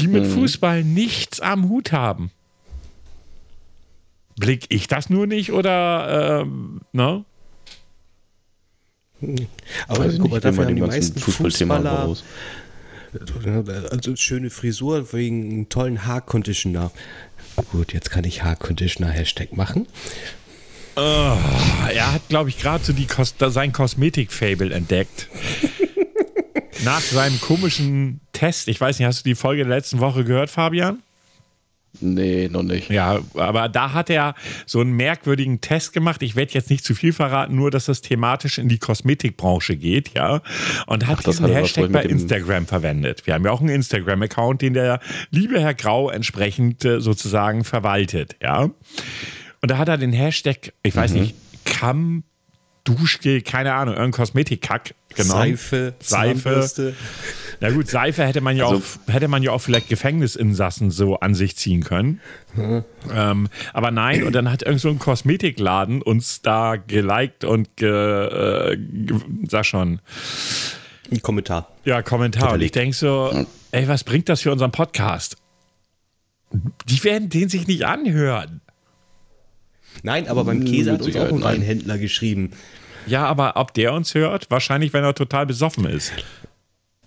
Die 0.00 0.08
mit 0.08 0.24
mhm. 0.24 0.30
Fußball 0.30 0.82
nichts 0.82 1.40
am 1.40 1.68
Hut 1.68 1.92
haben. 1.92 2.32
Blick 4.38 4.66
ich 4.68 4.86
das 4.86 5.10
nur 5.10 5.26
nicht 5.26 5.52
oder 5.52 6.42
ähm, 6.42 6.80
ne? 6.92 7.24
Aber 9.88 10.04
also 10.04 10.18
guck 10.18 10.30
mal, 10.30 10.40
dafür 10.40 10.66
haben 10.66 10.76
die 10.76 10.82
meisten 10.82 11.18
Fußballer 11.18 12.14
also 13.90 14.16
schöne 14.16 14.50
Frisur 14.50 15.12
wegen 15.12 15.50
einem 15.50 15.68
tollen 15.68 16.06
Haarconditioner. 16.06 16.90
Gut, 17.72 17.92
jetzt 17.92 18.10
kann 18.10 18.24
ich 18.24 18.42
Haarconditioner-Hashtag 18.42 19.56
machen. 19.56 19.86
Oh, 20.96 21.00
er 21.00 22.12
hat, 22.12 22.28
glaube 22.28 22.50
ich, 22.50 22.58
gerade 22.58 22.84
so 22.84 22.92
die 22.92 23.06
Kos 23.06 23.34
sein 23.38 23.72
Kosmetik-Fable 23.72 24.72
entdeckt. 24.72 25.28
Nach 26.84 27.00
seinem 27.00 27.40
komischen 27.40 28.20
Test. 28.32 28.68
Ich 28.68 28.80
weiß 28.80 28.98
nicht, 28.98 29.06
hast 29.06 29.24
du 29.24 29.28
die 29.28 29.34
Folge 29.34 29.64
der 29.64 29.76
letzten 29.76 30.00
Woche 30.00 30.24
gehört, 30.24 30.50
Fabian? 30.50 31.02
Nee, 32.00 32.48
noch 32.48 32.62
nicht. 32.62 32.90
Ja, 32.90 33.20
aber 33.34 33.68
da 33.68 33.92
hat 33.92 34.10
er 34.10 34.34
so 34.66 34.80
einen 34.80 34.92
merkwürdigen 34.92 35.60
Test 35.60 35.92
gemacht. 35.92 36.22
Ich 36.22 36.36
werde 36.36 36.52
jetzt 36.52 36.70
nicht 36.70 36.84
zu 36.84 36.94
viel 36.94 37.12
verraten, 37.12 37.56
nur 37.56 37.70
dass 37.70 37.86
das 37.86 38.00
thematisch 38.00 38.58
in 38.58 38.68
die 38.68 38.78
Kosmetikbranche 38.78 39.76
geht, 39.76 40.14
ja. 40.14 40.42
Und 40.86 41.06
hat 41.06 41.18
Ach, 41.20 41.24
diesen 41.24 41.46
hat 41.46 41.54
Hashtag 41.54 41.90
bei 41.92 42.04
Instagram 42.04 42.66
verwendet. 42.66 43.26
Wir 43.26 43.34
haben 43.34 43.44
ja 43.44 43.50
auch 43.50 43.60
einen 43.60 43.70
Instagram-Account, 43.70 44.62
den 44.62 44.74
der 44.74 45.00
liebe 45.30 45.60
Herr 45.60 45.74
Grau 45.74 46.10
entsprechend 46.10 46.84
äh, 46.84 47.00
sozusagen 47.00 47.64
verwaltet, 47.64 48.36
ja. 48.42 48.70
Und 49.60 49.70
da 49.70 49.78
hat 49.78 49.88
er 49.88 49.98
den 49.98 50.12
Hashtag, 50.12 50.72
ich 50.82 50.94
weiß 50.94 51.12
mhm. 51.12 51.20
nicht, 51.20 51.34
Kamm, 51.64 52.24
Duschgel, 52.88 53.42
keine 53.42 53.74
Ahnung, 53.74 53.94
irgendein 53.94 54.12
Kosmetikkack 54.12 54.94
genommen. 55.14 55.56
Seife, 55.56 55.94
Seife. 56.00 56.94
Na 57.60 57.70
gut, 57.70 57.88
Seife 57.88 58.24
hätte 58.24 58.40
man 58.40 58.56
ja 58.56 58.66
also, 58.66 58.78
auch, 58.78 59.12
hätte 59.12 59.28
man 59.28 59.42
ja 59.42 59.50
auch 59.50 59.60
vielleicht 59.60 59.88
Gefängnisinsassen 59.88 60.90
so 60.90 61.20
an 61.20 61.34
sich 61.34 61.56
ziehen 61.56 61.84
können. 61.84 62.20
Ähm, 63.12 63.48
aber 63.72 63.90
nein, 63.90 64.22
und 64.24 64.32
dann 64.32 64.50
hat 64.50 64.62
irgend 64.62 64.80
so 64.80 64.88
ein 64.88 64.98
Kosmetikladen 64.98 66.00
uns 66.00 66.40
da 66.40 66.76
geliked 66.76 67.44
und 67.44 67.76
ge, 67.76 67.88
äh, 67.88 68.76
ge, 68.76 69.18
sag 69.48 69.66
schon. 69.66 70.00
Ein 71.10 71.20
Kommentar. 71.22 71.72
Ja, 71.84 72.00
Kommentar. 72.02 72.54
Und 72.54 72.62
ich 72.62 72.72
denke 72.72 72.96
so, 72.96 73.46
ey, 73.72 73.86
was 73.86 74.04
bringt 74.04 74.28
das 74.28 74.42
für 74.42 74.52
unseren 74.52 74.72
Podcast? 74.72 75.36
Die 76.86 77.04
werden 77.04 77.28
den 77.28 77.50
sich 77.50 77.66
nicht 77.66 77.84
anhören. 77.84 78.62
Nein, 80.02 80.28
aber 80.28 80.44
beim 80.44 80.64
Käse 80.64 80.92
hat 80.92 81.02
uns 81.02 81.16
auch 81.16 81.28
ein 81.28 81.42
Weinhändler 81.42 81.98
geschrieben. 81.98 82.52
Ja, 83.08 83.26
aber 83.26 83.56
ob 83.56 83.74
der 83.74 83.92
uns 83.92 84.14
hört? 84.14 84.50
Wahrscheinlich, 84.50 84.92
wenn 84.92 85.04
er 85.04 85.14
total 85.14 85.46
besoffen 85.46 85.84
ist. 85.86 86.12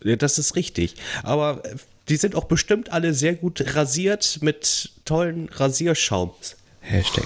Ja, 0.03 0.15
das 0.15 0.39
ist 0.39 0.55
richtig. 0.55 0.95
Aber 1.23 1.63
äh, 1.63 1.75
die 2.09 2.17
sind 2.17 2.35
auch 2.35 2.45
bestimmt 2.45 2.91
alle 2.91 3.13
sehr 3.13 3.35
gut 3.35 3.75
rasiert 3.75 4.39
mit 4.41 4.91
tollen 5.05 5.49
Rasierschaums. 5.49 6.57
Hashtag 6.83 7.25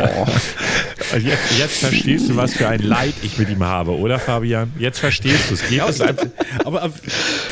oh. 0.00 0.26
jetzt, 1.18 1.58
jetzt, 1.58 1.78
verstehst 1.78 2.30
du, 2.30 2.36
was 2.36 2.54
für 2.54 2.66
ein 2.68 2.80
Leid 2.80 3.14
ich 3.22 3.36
mit 3.36 3.50
ihm 3.50 3.62
habe, 3.62 3.96
oder 3.98 4.18
Fabian? 4.18 4.72
Jetzt 4.78 4.98
verstehst 4.98 5.50
du 5.50 5.54
es. 5.54 5.70
Ja, 5.70 5.86
aber, 5.86 6.80
aber, 6.80 6.92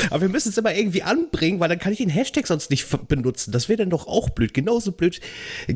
aber, 0.09 0.21
wir 0.21 0.29
müssen 0.29 0.49
es 0.49 0.57
immer 0.57 0.73
irgendwie 0.73 1.03
anbringen, 1.03 1.59
weil 1.59 1.69
dann 1.69 1.77
kann 1.77 1.93
ich 1.93 1.99
den 1.99 2.09
Hashtag 2.09 2.47
sonst 2.47 2.71
nicht 2.71 2.87
benutzen. 3.07 3.51
Das 3.51 3.69
wäre 3.69 3.77
dann 3.77 3.91
doch 3.91 4.07
auch 4.07 4.31
blöd. 4.31 4.55
Genauso 4.55 4.91
blöd, 4.91 5.21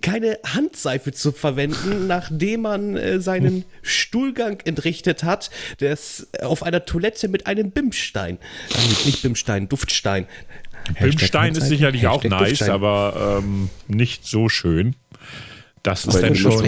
keine 0.02 0.40
Handseife 0.46 1.12
zu 1.12 1.32
verwenden, 1.32 2.08
nachdem 2.08 2.62
man 2.62 2.98
äh, 2.98 3.22
seinen 3.22 3.66
Stuhlgang 3.84 4.62
entrichtet 4.66 5.24
hat, 5.24 5.52
der 5.80 5.94
ist 5.94 6.28
auf 6.42 6.64
einer 6.64 6.86
Toilette 6.86 7.28
mit 7.28 7.46
einem 7.46 7.70
Bimstein. 7.70 8.40
Äh, 8.72 9.06
nicht 9.06 9.22
Bimstein, 9.22 9.70
Duftstein. 9.70 10.26
Bimstein 11.00 11.54
ist 11.56 11.68
sicherlich 11.68 12.08
auch 12.08 12.24
nice, 12.24 12.64
aber 12.64 13.40
ähm, 13.44 13.70
nicht 13.88 14.26
so 14.26 14.50
schön. 14.50 14.96
Das 15.84 16.06
ist 16.06 16.22
dann 16.22 16.36
schon. 16.36 16.64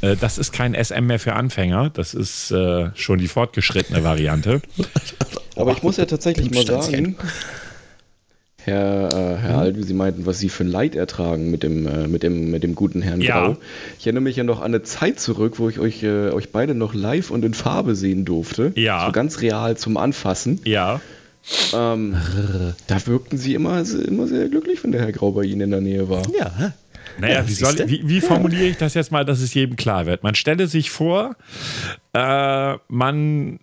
Äh, 0.00 0.16
das 0.16 0.38
ist 0.38 0.52
kein 0.52 0.74
SM 0.74 1.04
mehr 1.04 1.18
für 1.18 1.34
Anfänger. 1.34 1.90
Das 1.90 2.14
ist 2.14 2.50
äh, 2.50 2.90
schon 2.94 3.18
die 3.18 3.28
fortgeschrittene 3.28 4.04
Variante. 4.04 4.60
Aber 5.56 5.72
ich 5.72 5.82
muss 5.84 5.98
ja 5.98 6.04
tatsächlich 6.04 6.50
mal 6.50 6.66
sagen, 6.66 7.16
Herr, 8.64 9.08
äh, 9.12 9.36
Herr 9.36 9.52
mhm. 9.52 9.58
Alt, 9.58 9.76
wie 9.76 9.82
Sie 9.82 9.94
meinten, 9.94 10.26
was 10.26 10.38
Sie 10.38 10.48
für 10.48 10.64
ein 10.64 10.68
Leid 10.68 10.94
ertragen 10.94 11.50
mit 11.50 11.62
dem, 11.62 11.86
äh, 11.86 12.08
mit 12.08 12.22
dem, 12.22 12.50
mit 12.50 12.62
dem 12.62 12.74
guten 12.74 13.02
Herrn 13.02 13.20
ja. 13.20 13.46
Grau. 13.46 13.56
Ich 13.98 14.06
erinnere 14.06 14.22
mich 14.22 14.36
ja 14.36 14.44
noch 14.44 14.60
an 14.60 14.66
eine 14.66 14.82
Zeit 14.82 15.20
zurück, 15.20 15.58
wo 15.58 15.68
ich 15.68 15.78
euch, 15.78 16.02
äh, 16.02 16.30
euch 16.30 16.50
beide 16.50 16.74
noch 16.74 16.94
live 16.94 17.30
und 17.30 17.44
in 17.44 17.52
Farbe 17.52 17.94
sehen 17.94 18.24
durfte. 18.24 18.72
Ja. 18.74 19.06
So 19.06 19.12
ganz 19.12 19.42
real 19.42 19.76
zum 19.76 19.96
Anfassen. 19.96 20.60
Ja. 20.64 21.00
Ähm, 21.72 22.16
da 22.86 23.06
wirkten 23.06 23.38
sie 23.38 23.54
immer, 23.54 23.82
immer 23.82 24.26
sehr 24.26 24.48
glücklich, 24.48 24.82
wenn 24.84 24.92
der 24.92 25.02
Herr 25.02 25.12
Grau 25.12 25.32
bei 25.32 25.44
Ihnen 25.44 25.62
in 25.62 25.70
der 25.70 25.80
Nähe 25.80 26.08
war. 26.08 26.22
Ja. 26.38 26.72
Naja, 27.18 27.34
ja, 27.34 27.48
wie, 27.48 27.52
soll, 27.52 27.78
wie, 27.86 28.08
wie, 28.08 28.20
formuliere 28.20 28.64
ich 28.64 28.76
das 28.76 28.94
jetzt 28.94 29.12
mal, 29.12 29.24
dass 29.24 29.40
es 29.40 29.54
jedem 29.54 29.76
klar 29.76 30.06
wird? 30.06 30.22
Man 30.22 30.34
stelle 30.34 30.66
sich 30.66 30.90
vor, 30.90 31.36
äh, 32.12 32.74
man 32.88 33.60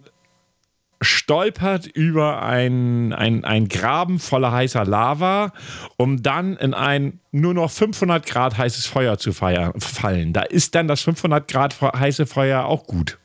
stolpert 1.02 1.88
über 1.88 2.44
ein, 2.44 3.12
ein, 3.12 3.44
ein 3.44 3.68
Graben 3.68 4.20
voller 4.20 4.52
heißer 4.52 4.86
Lava, 4.86 5.52
um 5.98 6.22
dann 6.22 6.56
in 6.58 6.74
ein 6.74 7.20
nur 7.32 7.56
noch 7.56 7.72
500 7.72 8.26
Grad 8.26 8.58
heißes 8.58 8.86
Feuer 8.86 9.18
zu 9.18 9.34
feiern, 9.34 9.74
fallen. 9.80 10.32
Da 10.32 10.44
ist 10.44 10.76
dann 10.76 10.88
das 10.88 11.02
500 11.02 11.48
Grad 11.48 11.82
heiße 11.82 12.28
Feuer 12.28 12.66
auch 12.66 12.86
gut. 12.86 13.18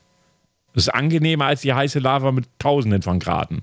Das 0.72 0.84
ist 0.84 0.94
angenehmer 0.94 1.46
als 1.46 1.60
die 1.60 1.74
heiße 1.74 1.98
Lava 1.98 2.32
mit 2.32 2.46
Tausenden 2.58 3.02
von 3.02 3.18
Graden. 3.18 3.62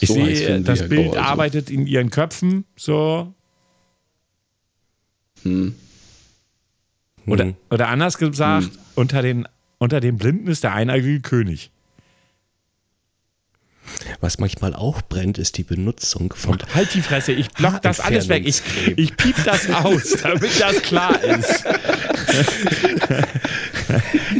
Ich 0.00 0.08
so 0.08 0.14
sehe, 0.14 0.60
das 0.60 0.88
Bild 0.88 1.08
also. 1.08 1.20
arbeitet 1.20 1.70
in 1.70 1.86
ihren 1.86 2.10
Köpfen 2.10 2.64
so. 2.76 3.32
Hm. 5.42 5.74
Oder, 7.26 7.44
hm. 7.44 7.54
oder 7.70 7.88
anders 7.88 8.18
gesagt, 8.18 8.66
hm. 8.66 8.78
unter, 8.94 9.22
den, 9.22 9.46
unter 9.78 10.00
den 10.00 10.16
Blinden 10.16 10.48
ist 10.48 10.64
der 10.64 10.74
eineigige 10.74 11.20
König. 11.20 11.70
Was 14.20 14.38
manchmal 14.38 14.74
auch 14.74 15.02
brennt, 15.02 15.38
ist 15.38 15.58
die 15.58 15.64
Benutzung 15.64 16.32
von. 16.34 16.58
Halt 16.74 16.94
die 16.94 17.02
Fresse, 17.02 17.32
ich 17.32 17.50
block 17.50 17.82
das 17.82 18.00
alles 18.00 18.28
weg. 18.28 18.44
Ich, 18.46 18.62
ich 18.96 19.16
piep 19.16 19.36
das 19.44 19.70
aus, 19.70 20.16
damit 20.22 20.60
das 20.60 20.82
klar 20.82 21.22
ist. 21.22 21.64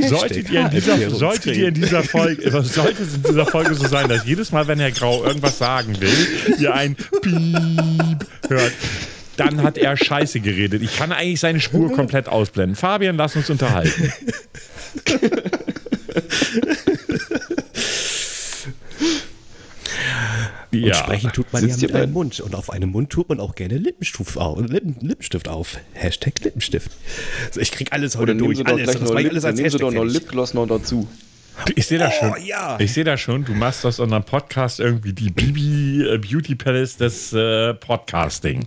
solltet, 0.09 0.51
ihr 0.51 0.61
in 0.63 0.71
dieser, 0.71 1.11
solltet 1.11 1.57
ihr 1.57 1.69
in 1.69 1.75
dieser 1.75 2.03
Folge, 2.03 2.51
sollte 2.63 3.03
es 3.03 3.15
in 3.15 3.23
dieser 3.23 3.47
Folge 3.47 3.75
so 3.75 3.87
sein, 3.87 4.09
dass 4.09 4.25
jedes 4.25 4.53
Mal, 4.53 4.67
wenn 4.67 4.79
Herr 4.79 4.93
Grau 4.93 5.25
irgendwas 5.25 5.59
sagen 5.59 6.01
will, 6.01 6.15
ihr 6.59 6.75
ein 6.75 6.97
Piep 7.23 8.27
hört, 8.49 8.73
dann 9.37 9.63
hat 9.63 9.79
er 9.79 9.97
Scheiße 9.97 10.41
geredet. 10.41 10.83
Ich 10.83 10.97
kann 10.97 11.13
eigentlich 11.13 11.41
seine 11.41 11.61
Spur 11.61 11.93
komplett 11.93 12.29
ausblenden. 12.29 12.77
Fabian, 12.77 13.17
lass 13.17 13.37
uns 13.37 13.51
unterhalten. 13.51 14.13
Ja. 20.81 20.87
Und 20.87 20.97
sprechen 20.97 21.33
tut 21.33 21.53
man 21.53 21.63
Sitzt 21.63 21.83
ja 21.83 21.89
mit 21.89 21.97
einem 21.97 22.13
Mund. 22.13 22.41
Und 22.41 22.55
auf 22.55 22.71
einem 22.71 22.91
Mund 22.91 23.11
tut 23.11 23.29
man 23.29 23.41
auch 23.41 23.55
gerne 23.55 23.79
Lippenstift 23.79 24.37
auf. 24.37 24.59
Lippen, 24.61 24.97
Lippenstift 25.01 25.49
auf. 25.49 25.79
Hashtag 25.93 26.41
Lippenstift. 26.41 26.91
Also 27.47 27.61
ich 27.61 27.73
krieg 27.73 27.93
alles 27.93 28.17
heute 28.17 28.35
durch. 28.35 28.67
Alles. 28.67 28.93
Das 28.93 29.13
mache 29.13 29.23
ich 29.23 29.31
alles 29.31 29.45
als 29.45 29.61
Hashtag. 29.61 29.81
doch 29.81 29.93
noch 29.93 30.05
Lipgloss 30.05 30.55
noch 30.55 30.67
dazu. 30.67 31.09
Ich 31.77 31.87
sehe 31.87 31.99
das 31.99 32.15
oh, 32.21 32.35
schon. 32.35 32.45
Ja. 32.45 32.77
Ich 32.81 32.93
sehe 32.93 33.05
das 33.05 33.21
schon. 33.21 33.45
Du 33.45 33.53
machst 33.53 33.87
aus 33.87 34.01
unserem 34.01 34.25
Podcast 34.25 34.81
irgendwie 34.81 35.13
die 35.13 35.31
Bibi 35.31 36.03
äh, 36.03 36.19
Beauty 36.19 36.55
Palace 36.57 36.97
des 36.97 37.33
äh, 37.33 37.75
Podcasting. 37.75 38.67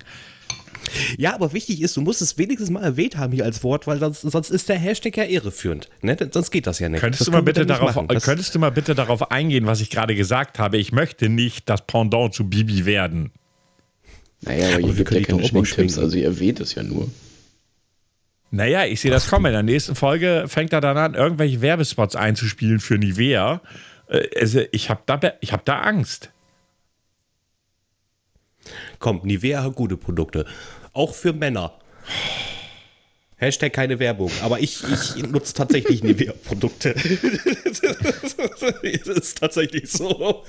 Ja, 1.17 1.33
aber 1.33 1.53
wichtig 1.53 1.81
ist, 1.81 1.97
du 1.97 2.01
musst 2.01 2.21
es 2.21 2.37
wenigstens 2.37 2.69
mal 2.69 2.83
erwähnt 2.83 3.17
haben 3.17 3.33
hier 3.33 3.45
als 3.45 3.63
Wort, 3.63 3.87
weil 3.87 3.99
sonst, 3.99 4.21
sonst 4.21 4.49
ist 4.49 4.69
der 4.69 4.77
Hashtag 4.77 5.17
ja 5.17 5.23
irreführend. 5.23 5.89
Ne? 6.01 6.17
Sonst 6.31 6.51
geht 6.51 6.67
das 6.67 6.79
ja 6.79 6.89
nicht. 6.89 7.01
Könntest, 7.01 7.21
das 7.21 7.25
du 7.25 7.31
mal 7.31 7.43
bitte 7.43 7.65
darauf, 7.65 7.95
könntest 8.21 8.55
du 8.55 8.59
mal 8.59 8.71
bitte 8.71 8.95
darauf 8.95 9.31
eingehen, 9.31 9.65
was 9.65 9.81
ich 9.81 9.89
gerade 9.89 10.15
gesagt 10.15 10.59
habe? 10.59 10.77
Ich 10.77 10.91
möchte 10.91 11.29
nicht 11.29 11.69
das 11.69 11.85
Pendant 11.85 12.33
zu 12.33 12.49
Bibi 12.49 12.85
werden. 12.85 13.31
Naja, 14.41 14.67
aber, 14.67 14.77
aber 14.77 14.87
ihr 14.87 14.93
gebt 14.93 15.11
ja 15.11 15.21
keine 15.21 15.43
Schminktipps, 15.43 15.97
also 15.97 16.17
ihr 16.17 16.25
erwähnt 16.25 16.59
es 16.59 16.75
ja 16.75 16.83
nur. 16.83 17.09
Naja, 18.51 18.85
ich 18.85 19.01
sehe 19.01 19.11
das 19.11 19.29
kommen. 19.29 19.47
In 19.47 19.53
der 19.53 19.63
nächsten 19.63 19.95
Folge 19.95 20.45
fängt 20.47 20.71
er 20.73 20.81
dann 20.81 20.97
an, 20.97 21.13
irgendwelche 21.15 21.61
Werbespots 21.61 22.15
einzuspielen 22.15 22.79
für 22.79 22.97
Nivea. 22.97 23.61
Äh, 24.07 24.27
also 24.39 24.61
ich 24.71 24.89
habe 24.89 25.01
da, 25.05 25.19
hab 25.19 25.65
da 25.65 25.81
Angst. 25.81 26.31
Komm, 28.99 29.21
Nivea 29.23 29.63
hat 29.63 29.75
gute 29.75 29.97
Produkte. 29.97 30.45
Auch 30.93 31.13
für 31.13 31.33
Männer. 31.33 31.73
Hashtag 33.39 33.73
keine 33.73 33.99
Werbung, 33.99 34.31
aber 34.41 34.59
ich, 34.59 34.83
ich 34.83 35.23
nutze 35.27 35.53
tatsächlich 35.53 36.01
Nivea-Produkte. 36.03 36.95
das 39.05 39.07
ist 39.07 39.37
tatsächlich 39.37 39.91
so. 39.91 40.43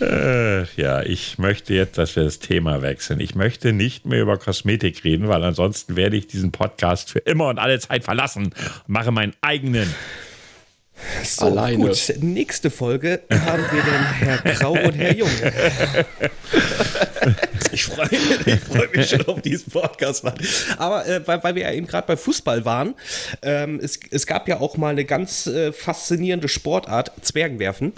Äh, 0.00 0.64
ja, 0.80 1.02
ich 1.02 1.38
möchte 1.38 1.74
jetzt, 1.74 1.98
dass 1.98 2.16
wir 2.16 2.24
das 2.24 2.38
Thema 2.38 2.80
wechseln. 2.80 3.20
Ich 3.20 3.34
möchte 3.34 3.74
nicht 3.74 4.06
mehr 4.06 4.22
über 4.22 4.38
Kosmetik 4.38 5.04
reden, 5.04 5.28
weil 5.28 5.44
ansonsten 5.44 5.94
werde 5.94 6.16
ich 6.16 6.26
diesen 6.26 6.50
Podcast 6.50 7.10
für 7.10 7.18
immer 7.18 7.48
und 7.48 7.58
alle 7.58 7.78
Zeit 7.78 8.04
verlassen 8.04 8.46
und 8.46 8.54
mache 8.86 9.12
meinen 9.12 9.34
eigenen. 9.42 9.92
So, 11.24 11.46
Alleine. 11.46 11.76
gut. 11.76 12.14
Nächste 12.20 12.70
Folge 12.70 13.22
haben 13.30 13.64
wir 13.70 13.82
dann 13.82 14.12
Herr 14.14 14.38
Grau 14.54 14.72
und 14.72 14.94
Herr 14.94 15.14
Jung. 15.14 15.30
Ich 17.72 17.84
freue 17.84 18.08
mich, 18.10 18.60
freu 18.60 18.86
mich, 18.94 19.08
schon 19.08 19.26
auf 19.26 19.40
diesen 19.40 19.70
Podcast. 19.70 20.24
Mann. 20.24 20.34
Aber 20.76 21.06
äh, 21.06 21.26
weil, 21.26 21.42
weil, 21.42 21.54
wir 21.54 21.62
ja 21.62 21.72
eben 21.72 21.86
gerade 21.86 22.06
bei 22.06 22.16
Fußball 22.16 22.64
waren, 22.64 22.94
ähm, 23.42 23.80
es, 23.82 23.98
es, 24.10 24.26
gab 24.26 24.48
ja 24.48 24.60
auch 24.60 24.76
mal 24.76 24.90
eine 24.90 25.04
ganz 25.04 25.46
äh, 25.46 25.72
faszinierende 25.72 26.48
Sportart, 26.48 27.12
Zwergenwerfen. 27.22 27.92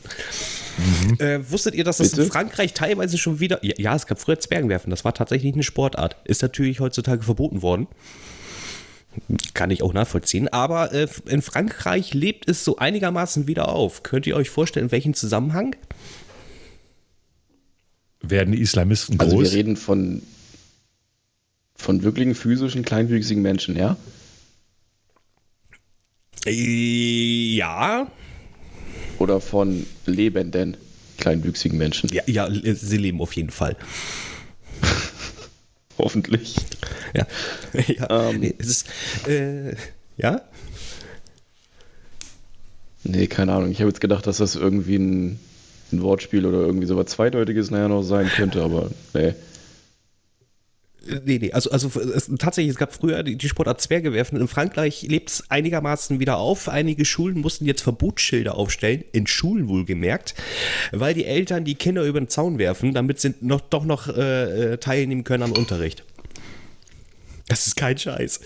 Mhm. 0.76 1.20
Äh, 1.20 1.50
wusstet 1.50 1.74
ihr, 1.74 1.84
dass 1.84 1.98
das 1.98 2.10
Bitte? 2.10 2.22
in 2.22 2.28
Frankreich 2.28 2.74
teilweise 2.74 3.18
schon 3.18 3.40
wieder. 3.40 3.58
Ja, 3.62 3.74
ja, 3.78 3.96
es 3.96 4.06
gab 4.06 4.20
früher 4.20 4.38
Zwergenwerfen, 4.38 4.90
das 4.90 5.04
war 5.04 5.14
tatsächlich 5.14 5.54
eine 5.54 5.62
Sportart. 5.62 6.16
Ist 6.24 6.42
natürlich 6.42 6.80
heutzutage 6.80 7.22
verboten 7.22 7.62
worden. 7.62 7.88
Kann 9.54 9.70
ich 9.70 9.82
auch 9.82 9.92
nachvollziehen. 9.92 10.48
Aber 10.48 10.92
äh, 10.92 11.08
in 11.26 11.42
Frankreich 11.42 12.14
lebt 12.14 12.48
es 12.48 12.64
so 12.64 12.76
einigermaßen 12.76 13.46
wieder 13.46 13.68
auf. 13.68 14.02
Könnt 14.02 14.26
ihr 14.26 14.36
euch 14.36 14.50
vorstellen, 14.50 14.86
in 14.86 14.92
welchem 14.92 15.14
Zusammenhang? 15.14 15.76
Werden 18.20 18.52
die 18.52 18.60
Islamisten 18.60 19.18
groß? 19.18 19.32
Also 19.32 19.42
wir 19.42 19.52
reden 19.52 19.76
von, 19.76 20.22
von 21.76 22.02
wirklichen 22.02 22.34
physischen, 22.34 22.84
kleinwüchsigen 22.84 23.42
Menschen, 23.42 23.76
ja? 23.76 23.96
Äh, 26.46 27.54
ja. 27.56 28.10
Oder 29.18 29.40
von 29.40 29.86
lebenden, 30.06 30.76
kleinwüchsigen 31.18 31.78
Menschen? 31.78 32.10
Ja, 32.12 32.22
ja 32.26 32.48
sie 32.50 32.96
leben 32.96 33.20
auf 33.20 33.32
jeden 33.34 33.50
Fall. 33.50 33.76
Hoffentlich. 35.98 36.56
Ja. 37.16 37.28
ja. 37.86 38.30
Ähm, 38.30 38.40
nee, 38.40 38.54
es 38.58 38.66
ist, 38.66 38.88
äh, 39.28 39.76
ja? 40.16 40.42
Nee, 43.04 43.28
keine 43.28 43.52
Ahnung. 43.52 43.70
Ich 43.70 43.78
habe 43.78 43.88
jetzt 43.88 44.00
gedacht, 44.00 44.26
dass 44.26 44.38
das 44.38 44.56
irgendwie 44.56 44.96
ein, 44.96 45.38
ein 45.92 46.02
Wortspiel 46.02 46.44
oder 46.44 46.58
irgendwie 46.58 46.88
sowas 46.88 47.06
Zweideutiges 47.06 47.70
nachher 47.70 47.86
noch 47.86 48.02
sein 48.02 48.28
könnte, 48.34 48.62
aber 48.62 48.90
nee. 49.12 49.34
Nee, 51.24 51.38
nee, 51.38 51.52
also, 51.52 51.70
also 51.70 51.88
es, 52.00 52.30
tatsächlich, 52.38 52.72
es 52.72 52.78
gab 52.78 52.94
früher 52.94 53.22
die, 53.22 53.36
die 53.36 53.48
Sportart 53.48 53.80
Zwergewerfen. 53.80 54.40
In 54.40 54.48
Frankreich 54.48 55.02
lebt 55.02 55.30
es 55.30 55.50
einigermaßen 55.50 56.20
wieder 56.20 56.38
auf. 56.38 56.68
Einige 56.68 57.04
Schulen 57.04 57.40
mussten 57.40 57.66
jetzt 57.66 57.82
Verbotsschilder 57.82 58.54
aufstellen, 58.54 59.04
in 59.12 59.26
Schulen 59.26 59.68
wohlgemerkt, 59.68 60.34
weil 60.92 61.14
die 61.14 61.24
Eltern 61.24 61.64
die 61.64 61.74
Kinder 61.74 62.04
über 62.04 62.20
den 62.20 62.28
Zaun 62.28 62.58
werfen, 62.58 62.94
damit 62.94 63.20
sie 63.20 63.34
noch, 63.40 63.60
doch 63.60 63.84
noch 63.84 64.08
äh, 64.08 64.72
äh 64.72 64.78
teilnehmen 64.78 65.24
können 65.24 65.42
am 65.42 65.52
Unterricht. 65.52 66.04
Das 67.48 67.66
ist 67.66 67.76
kein 67.76 67.98
Scheiß. 67.98 68.40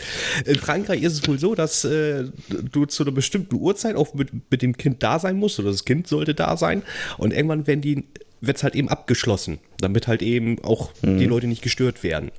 In 0.44 0.56
Frankreich 0.56 1.02
ist 1.02 1.12
es 1.12 1.28
wohl 1.28 1.38
so, 1.38 1.54
dass 1.54 1.84
äh, 1.84 2.24
du 2.48 2.84
zu 2.86 3.04
einer 3.04 3.12
bestimmten 3.12 3.54
Uhrzeit 3.54 3.94
auch 3.94 4.14
mit, 4.14 4.30
mit 4.50 4.60
dem 4.60 4.76
Kind 4.76 5.02
da 5.04 5.20
sein 5.20 5.36
musst, 5.36 5.60
oder 5.60 5.70
das 5.70 5.84
Kind 5.84 6.08
sollte 6.08 6.34
da 6.34 6.56
sein. 6.56 6.82
Und 7.16 7.32
irgendwann 7.32 7.66
werden 7.68 7.80
die 7.80 8.04
wird 8.40 8.56
es 8.56 8.62
halt 8.62 8.74
eben 8.74 8.88
abgeschlossen, 8.88 9.58
damit 9.80 10.06
halt 10.06 10.22
eben 10.22 10.62
auch 10.62 10.92
mhm. 11.02 11.18
die 11.18 11.26
Leute 11.26 11.46
nicht 11.46 11.62
gestört 11.62 12.02
werden. 12.02 12.30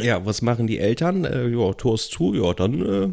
Ja, 0.00 0.24
was 0.24 0.42
machen 0.42 0.66
die 0.66 0.78
Eltern? 0.78 1.24
Äh, 1.24 1.48
ja, 1.48 1.72
Tor 1.74 1.94
ist 1.94 2.12
zu, 2.12 2.34
ja, 2.34 2.52
dann 2.54 2.80
äh, 2.80 3.08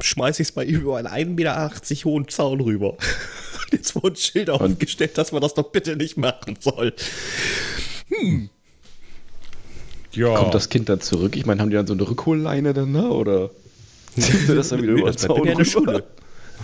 schmeiße 0.00 0.42
ich 0.42 0.48
es 0.48 0.56
mal 0.56 0.64
über 0.64 0.98
einen 0.98 1.08
1,80 1.08 1.26
Meter 1.26 2.04
hohen 2.04 2.28
Zaun 2.28 2.60
rüber. 2.60 2.96
Jetzt 3.72 3.94
wurde 3.94 4.14
ein 4.14 4.16
Schild 4.16 4.50
aufgestellt, 4.50 5.18
dass 5.18 5.32
man 5.32 5.42
das 5.42 5.54
doch 5.54 5.70
bitte 5.70 5.96
nicht 5.96 6.16
machen 6.16 6.56
soll. 6.58 6.94
Hm. 8.08 8.48
Ja. 10.12 10.34
Kommt 10.34 10.54
das 10.54 10.68
Kind 10.68 10.88
dann 10.88 11.00
zurück? 11.00 11.36
Ich 11.36 11.46
meine, 11.46 11.60
haben 11.60 11.70
die 11.70 11.76
dann 11.76 11.86
so 11.86 11.92
eine 11.92 12.08
Rückholleine 12.08 12.72
dann, 12.72 12.92
ne? 12.92 13.10
Oder 13.10 13.50
ziehen 14.18 14.46
sie 14.46 14.54
das 14.54 14.70
dann 14.70 14.82
wieder 14.82 14.94
nee, 14.94 15.00
über 15.00 15.10
den 15.10 15.18
Zaun 15.18 15.48
rüber? 15.48 15.64
Schule. 15.64 16.04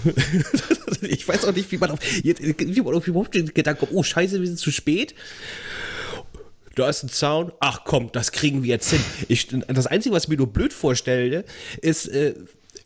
ich 1.02 1.26
weiß 1.26 1.44
auch 1.44 1.54
nicht, 1.54 1.70
wie 1.70 1.78
man 1.78 1.90
auf, 1.90 1.98
wie 2.02 2.80
man 2.80 2.94
auf 2.94 3.06
überhaupt 3.06 3.34
den 3.34 3.52
Gedanken 3.52 3.80
kommt, 3.80 3.92
oh 3.92 4.02
scheiße, 4.02 4.40
wir 4.40 4.46
sind 4.46 4.58
zu 4.58 4.70
spät. 4.70 5.14
Da 6.74 6.88
ist 6.88 7.02
ein 7.02 7.08
Zaun. 7.08 7.52
Ach 7.60 7.82
komm, 7.84 8.10
das 8.12 8.32
kriegen 8.32 8.62
wir 8.62 8.70
jetzt 8.70 8.90
hin. 8.90 9.00
Ich, 9.28 9.48
das 9.48 9.86
Einzige, 9.86 10.14
was 10.14 10.24
ich 10.24 10.28
mir 10.28 10.36
nur 10.36 10.52
blöd 10.52 10.72
vorstelle, 10.72 11.44
ist, 11.80 12.08
äh, 12.08 12.34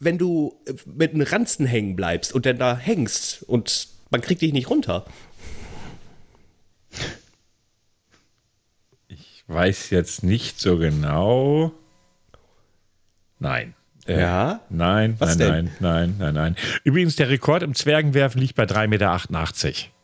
wenn 0.00 0.18
du 0.18 0.54
mit 0.84 1.14
einem 1.14 1.22
Ranzen 1.22 1.66
hängen 1.66 1.96
bleibst 1.96 2.32
und 2.32 2.46
dann 2.46 2.58
da 2.58 2.76
hängst 2.76 3.42
und 3.44 3.88
man 4.10 4.20
kriegt 4.20 4.42
dich 4.42 4.52
nicht 4.52 4.70
runter. 4.70 5.04
Ich 9.08 9.44
weiß 9.46 9.90
jetzt 9.90 10.22
nicht 10.22 10.60
so 10.60 10.78
genau. 10.78 11.72
Nein. 13.38 13.74
Äh, 14.06 14.20
ja? 14.20 14.60
Nein, 14.70 15.16
Was 15.18 15.36
nein, 15.36 15.38
denn? 15.38 15.70
nein, 15.80 16.14
nein, 16.18 16.34
nein, 16.34 16.34
nein. 16.34 16.56
Übrigens, 16.84 17.16
der 17.16 17.28
Rekord 17.28 17.62
im 17.62 17.74
Zwergenwerfen 17.74 18.40
liegt 18.40 18.54
bei 18.54 18.64
3,88 18.64 18.86
Meter. 18.88 19.97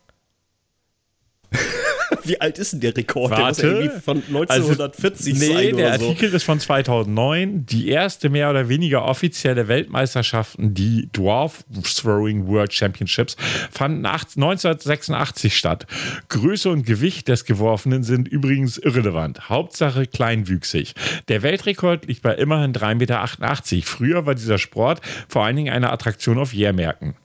Wie 2.23 2.39
alt 2.39 2.57
ist 2.57 2.73
denn 2.73 2.79
der 2.79 2.95
Rekord? 2.95 3.31
Warte, 3.31 3.61
der 3.61 3.93
muss 3.93 4.03
von 4.03 4.17
1940 4.17 5.33
also, 5.33 5.53
nee, 5.53 5.71
der 5.71 5.93
Artikel 5.93 6.29
so. 6.29 6.35
ist 6.35 6.43
von 6.43 6.59
2009. 6.59 7.65
Die 7.65 7.89
erste 7.89 8.29
mehr 8.29 8.49
oder 8.49 8.69
weniger 8.69 9.05
offizielle 9.05 9.67
Weltmeisterschaften, 9.67 10.73
die 10.73 11.09
Dwarf 11.13 11.63
Throwing 11.83 12.47
World 12.47 12.73
Championships, 12.73 13.35
fanden 13.71 14.05
1986 14.05 15.57
statt. 15.57 15.87
Größe 16.29 16.69
und 16.69 16.85
Gewicht 16.85 17.27
des 17.27 17.45
Geworfenen 17.45 18.03
sind 18.03 18.27
übrigens 18.27 18.77
irrelevant. 18.77 19.49
Hauptsache 19.49 20.07
kleinwüchsig. 20.07 20.93
Der 21.27 21.41
Weltrekord 21.43 22.05
liegt 22.05 22.21
bei 22.21 22.35
immerhin 22.35 22.73
3,88 22.73 22.95
Meter. 22.95 23.85
Früher 23.85 24.25
war 24.25 24.35
dieser 24.35 24.57
Sport 24.57 25.01
vor 25.27 25.45
allen 25.45 25.55
Dingen 25.55 25.73
eine 25.73 25.91
Attraktion 25.91 26.37
auf 26.37 26.53
Jährmärkten. 26.53 27.15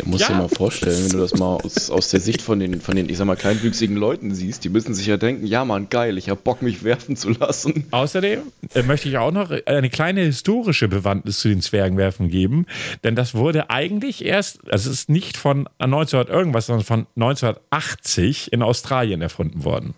Da 0.00 0.08
musst 0.08 0.22
ja. 0.22 0.28
dir 0.28 0.42
mal 0.42 0.48
vorstellen, 0.48 1.04
wenn 1.04 1.10
du 1.10 1.18
das 1.18 1.34
mal 1.34 1.56
aus, 1.56 1.90
aus 1.90 2.08
der 2.08 2.20
Sicht 2.20 2.40
von 2.40 2.58
den, 2.58 2.80
von 2.80 2.96
den, 2.96 3.08
ich 3.08 3.18
sag 3.18 3.26
mal, 3.26 3.36
kleinwüchsigen 3.36 3.96
Leuten 3.96 4.34
siehst, 4.34 4.64
die 4.64 4.68
müssen 4.68 4.94
sich 4.94 5.06
ja 5.06 5.16
denken, 5.16 5.46
ja 5.46 5.64
Mann, 5.64 5.88
geil, 5.90 6.16
ich 6.16 6.30
hab 6.30 6.42
Bock, 6.44 6.62
mich 6.62 6.84
werfen 6.84 7.16
zu 7.16 7.30
lassen. 7.30 7.84
Außerdem 7.90 8.40
äh, 8.74 8.82
möchte 8.82 9.08
ich 9.08 9.18
auch 9.18 9.32
noch 9.32 9.50
eine 9.66 9.90
kleine 9.90 10.22
historische 10.22 10.88
Bewandtnis 10.88 11.40
zu 11.40 11.48
den 11.48 11.60
Zwergenwerfen 11.60 12.28
geben, 12.28 12.66
denn 13.04 13.14
das 13.14 13.34
wurde 13.34 13.70
eigentlich 13.70 14.24
erst, 14.24 14.60
also 14.70 14.90
es 14.90 15.00
ist 15.00 15.08
nicht 15.08 15.36
von 15.36 15.68
1900 15.78 16.28
irgendwas, 16.30 16.66
sondern 16.66 16.84
von 16.84 17.06
1980 17.16 18.52
in 18.52 18.62
Australien 18.62 19.20
erfunden 19.20 19.64
worden. 19.64 19.94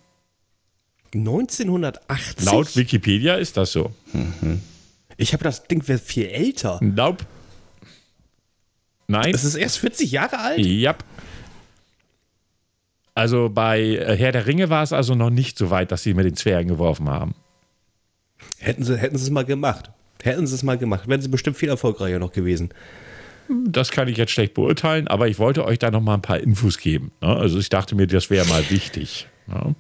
1980? 1.15 2.47
Laut 2.47 2.75
Wikipedia 2.75 3.35
ist 3.35 3.57
das 3.57 3.73
so. 3.73 3.93
Mhm. 4.13 4.61
Ich 5.17 5.33
habe 5.33 5.45
das 5.45 5.65
Ding 5.65 5.83
viel 5.83 6.27
älter. 6.27 6.79
Nope. 6.83 7.25
Nein. 9.13 9.35
Es 9.35 9.45
ist 9.45 9.55
erst 9.55 9.79
40 9.79 10.11
Jahre 10.11 10.39
alt? 10.39 10.59
Ja. 10.59 10.97
Also 13.15 13.51
bei 13.51 13.81
äh, 13.81 14.17
Herr 14.17 14.33
der 14.33 14.47
Ringe 14.47 14.71
war 14.71 14.83
es 14.83 14.93
also 14.93 15.15
noch 15.15 15.31
nicht 15.31 15.59
so 15.59 15.71
weit, 15.71 15.93
dass 15.93 16.03
sie 16.03 16.15
mit 16.15 16.25
den 16.25 16.37
Zwergen 16.37 16.69
geworfen 16.69 17.09
haben. 17.09 17.35
Hätten 18.59 18.85
sie, 18.85 18.97
hätten 18.97 19.19
sie 19.19 19.25
es 19.25 19.31
mal 19.31 19.45
gemacht. 19.45 19.91
Hätten 20.23 20.47
sie 20.47 20.55
es 20.55 20.63
mal 20.63 20.79
gemacht, 20.79 21.09
wären 21.09 21.21
sie 21.21 21.29
bestimmt 21.29 21.57
viel 21.57 21.69
erfolgreicher 21.69 22.19
noch 22.19 22.33
gewesen. 22.33 22.73
Das 23.67 23.91
kann 23.91 24.09
ich 24.09 24.17
jetzt 24.17 24.31
schlecht 24.31 24.55
beurteilen, 24.55 25.09
aber 25.09 25.29
ich 25.29 25.39
wollte 25.39 25.65
euch 25.65 25.79
da 25.79 25.91
noch 25.91 26.01
mal 26.01 26.15
ein 26.15 26.23
paar 26.23 26.39
Infos 26.39 26.79
geben. 26.79 27.11
Ne? 27.21 27.29
Also 27.29 27.59
ich 27.59 27.69
dachte 27.69 27.97
mir, 27.97 28.07
das 28.07 28.31
wäre 28.31 28.47
mal 28.47 28.71
wichtig. 28.71 29.27
Ne? 29.49 29.75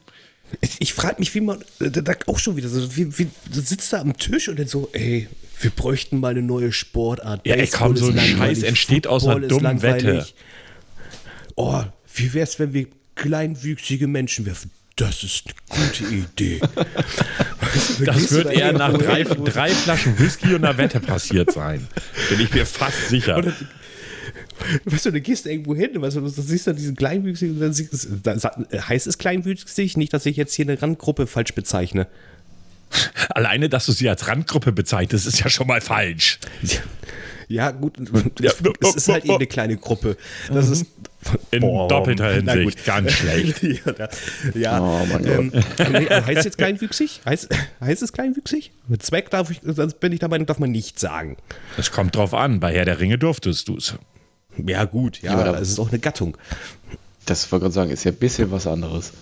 Ich 0.80 0.92
frage 0.92 1.16
mich, 1.20 1.34
wie 1.34 1.40
man, 1.40 1.64
da 1.78 2.12
auch 2.26 2.38
schon 2.38 2.56
wieder 2.56 2.68
so, 2.68 2.96
wie, 2.96 3.18
wie, 3.18 3.28
du 3.50 3.60
sitzt 3.60 3.92
da 3.92 4.00
am 4.00 4.16
Tisch 4.16 4.48
und 4.48 4.58
dann 4.58 4.66
so, 4.66 4.90
ey, 4.92 5.28
wir 5.62 5.70
bräuchten 5.70 6.20
mal 6.20 6.30
eine 6.30 6.42
neue 6.42 6.72
Sportart. 6.72 7.46
Ja, 7.46 7.54
ey, 7.54 7.68
komm, 7.68 7.96
so 7.96 8.08
ein 8.08 8.18
Scheiß 8.18 8.62
entsteht 8.62 9.06
aus 9.06 9.26
einer 9.26 9.46
dummen 9.46 9.82
Wette. 9.82 10.26
Oh, 11.54 11.82
wie 12.14 12.34
wär's, 12.34 12.58
wenn 12.58 12.72
wir 12.72 12.86
kleinwüchsige 13.14 14.06
Menschen 14.06 14.46
werfen? 14.46 14.70
Das 14.96 15.22
ist 15.22 15.44
eine 15.70 15.84
gute 15.86 16.04
Idee. 16.04 16.60
das 18.04 18.30
wird 18.32 18.52
eher 18.52 18.72
nach 18.72 18.92
drei, 18.96 19.22
drei, 19.24 19.70
Flaschen 19.70 20.18
Whisky 20.18 20.54
und 20.54 20.64
einer 20.64 20.76
Wette 20.76 21.00
passiert 21.00 21.52
sein. 21.52 21.86
Bin 22.28 22.40
ich 22.40 22.52
mir 22.52 22.66
fast 22.66 23.08
sicher. 23.08 23.38
Oder, 23.38 23.52
weißt 24.84 25.06
du, 25.06 25.12
du 25.12 25.20
gehst 25.20 25.46
irgendwo 25.46 25.74
hin, 25.74 25.90
weißt 25.94 26.16
du, 26.16 26.20
du 26.20 26.28
siehst 26.28 26.66
dann 26.66 26.76
diesen 26.76 26.94
kleinwüchsigen, 26.94 27.58
dann, 27.58 27.72
siehst, 27.72 28.08
dann 28.22 28.38
heißt 28.40 29.06
es 29.06 29.16
kleinwüchsig, 29.16 29.96
nicht, 29.96 30.12
dass 30.12 30.26
ich 30.26 30.36
jetzt 30.36 30.52
hier 30.54 30.66
eine 30.66 30.80
Randgruppe 30.80 31.26
falsch 31.26 31.54
bezeichne. 31.54 32.06
Alleine, 33.30 33.68
dass 33.68 33.86
du 33.86 33.92
sie 33.92 34.08
als 34.08 34.28
Randgruppe 34.28 34.72
bezeichnest, 34.72 35.26
ist 35.26 35.40
ja 35.40 35.48
schon 35.48 35.66
mal 35.66 35.80
falsch. 35.80 36.38
Ja, 37.48 37.70
gut, 37.70 37.98
es 38.40 38.94
ist 38.94 39.08
halt 39.08 39.24
eben 39.24 39.34
eine 39.34 39.46
kleine 39.46 39.76
Gruppe. 39.76 40.16
Das 40.48 40.68
ist 40.68 40.86
in 41.50 41.60
Boah, 41.60 41.88
doppelter 41.88 42.32
Hinsicht 42.32 42.84
ganz 42.84 43.12
schlecht. 43.12 43.62
ja, 43.62 44.08
ja 44.54 44.80
oh, 44.80 45.06
ähm, 45.24 45.52
nee, 45.92 46.06
heißt 46.06 46.38
es 46.38 46.44
jetzt 46.44 46.58
kleinwüchsig? 46.58 47.20
Heißt, 47.24 47.48
heißt 47.80 48.02
es 48.02 48.12
kleinwüchsig? 48.12 48.72
Mit 48.88 49.02
Zweck 49.02 49.30
darf 49.30 49.50
ich, 49.50 49.60
sonst 49.62 50.00
bin 50.00 50.12
ich 50.12 50.18
der 50.18 50.28
Meinung, 50.28 50.46
darf 50.46 50.58
man 50.58 50.70
nicht 50.70 50.98
sagen. 50.98 51.36
Es 51.76 51.92
kommt 51.92 52.16
drauf 52.16 52.34
an. 52.34 52.60
Bei 52.60 52.72
Herr 52.72 52.84
der 52.84 52.98
Ringe 52.98 53.18
durftest 53.18 53.68
du 53.68 53.76
es. 53.76 53.94
Ja, 54.56 54.84
gut, 54.84 55.22
ja, 55.22 55.38
ja 55.38 55.58
es 55.58 55.70
ist 55.70 55.78
auch 55.78 55.90
eine 55.90 55.98
Gattung. 55.98 56.36
Das 57.26 57.50
wollte 57.52 57.66
ich 57.66 57.72
gerade 57.72 57.74
sagen, 57.74 57.90
ist 57.90 58.04
ja 58.04 58.10
ein 58.10 58.16
bisschen 58.16 58.50
was 58.50 58.66
anderes. 58.66 59.12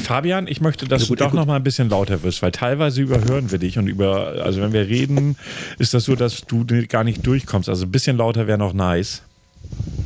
Fabian, 0.00 0.46
ich 0.48 0.60
möchte, 0.60 0.86
dass 0.86 1.02
also 1.02 1.12
gut, 1.12 1.20
du 1.20 1.24
doch 1.24 1.30
gut. 1.30 1.40
noch 1.40 1.46
mal 1.46 1.56
ein 1.56 1.64
bisschen 1.64 1.88
lauter 1.88 2.22
wirst, 2.22 2.42
weil 2.42 2.52
teilweise 2.52 3.00
überhören 3.00 3.50
wir 3.50 3.58
dich 3.58 3.78
und 3.78 3.86
über, 3.86 4.42
also 4.44 4.60
wenn 4.60 4.72
wir 4.72 4.88
reden, 4.88 5.36
ist 5.78 5.94
das 5.94 6.04
so, 6.04 6.16
dass 6.16 6.42
du 6.42 6.64
gar 6.88 7.04
nicht 7.04 7.26
durchkommst. 7.26 7.68
Also 7.68 7.86
ein 7.86 7.92
bisschen 7.92 8.16
lauter 8.16 8.46
wäre 8.46 8.58
noch 8.58 8.72
nice. 8.72 9.22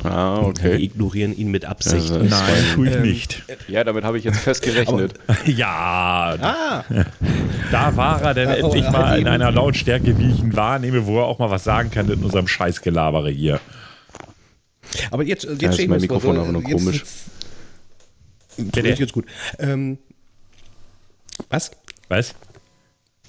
Ah, 0.03 0.39
okay. 0.39 0.73
Wir 0.73 0.79
ignorieren 0.79 1.35
ihn 1.35 1.49
mit 1.49 1.65
Absicht. 1.65 2.11
Also, 2.11 2.25
Nein, 2.25 2.63
tue 2.73 2.89
ich 2.89 2.95
ähm, 2.95 3.01
nicht. 3.03 3.43
Ja, 3.69 3.83
damit 3.83 4.03
habe 4.03 4.17
ich 4.17 4.25
jetzt 4.25 4.39
fest 4.39 4.61
gerechnet. 4.61 5.13
ja. 5.45 6.35
Ah. 6.41 6.83
Da 7.71 7.95
war 7.95 8.21
er 8.21 8.33
denn 8.33 8.49
oh, 8.49 8.65
endlich 8.67 8.89
mal 8.91 9.17
in 9.17 9.27
einer 9.27 9.51
Lautstärke, 9.51 10.17
wie 10.17 10.31
ich 10.31 10.39
ihn 10.39 10.55
wahrnehme, 10.55 11.05
wo 11.05 11.19
er 11.19 11.25
auch 11.25 11.39
mal 11.39 11.49
was 11.49 11.63
sagen 11.63 11.89
kann 11.89 12.09
in 12.09 12.21
unserem 12.23 12.47
Scheißgelabere 12.47 13.29
hier. 13.29 13.61
Aber 15.11 15.23
jetzt, 15.23 15.45
jetzt 15.45 15.61
ja, 15.61 15.69
ist 15.69 15.87
mein 15.87 16.01
Mikrofon 16.01 16.37
aber 16.37 16.51
nur 16.51 16.63
komisch. 16.63 16.97
Jetzt, 16.97 17.32
Bitte. 18.57 18.89
Jetzt 18.89 19.13
gut. 19.13 19.25
Ähm, 19.59 19.97
was? 21.49 21.71
Was? 22.09 22.35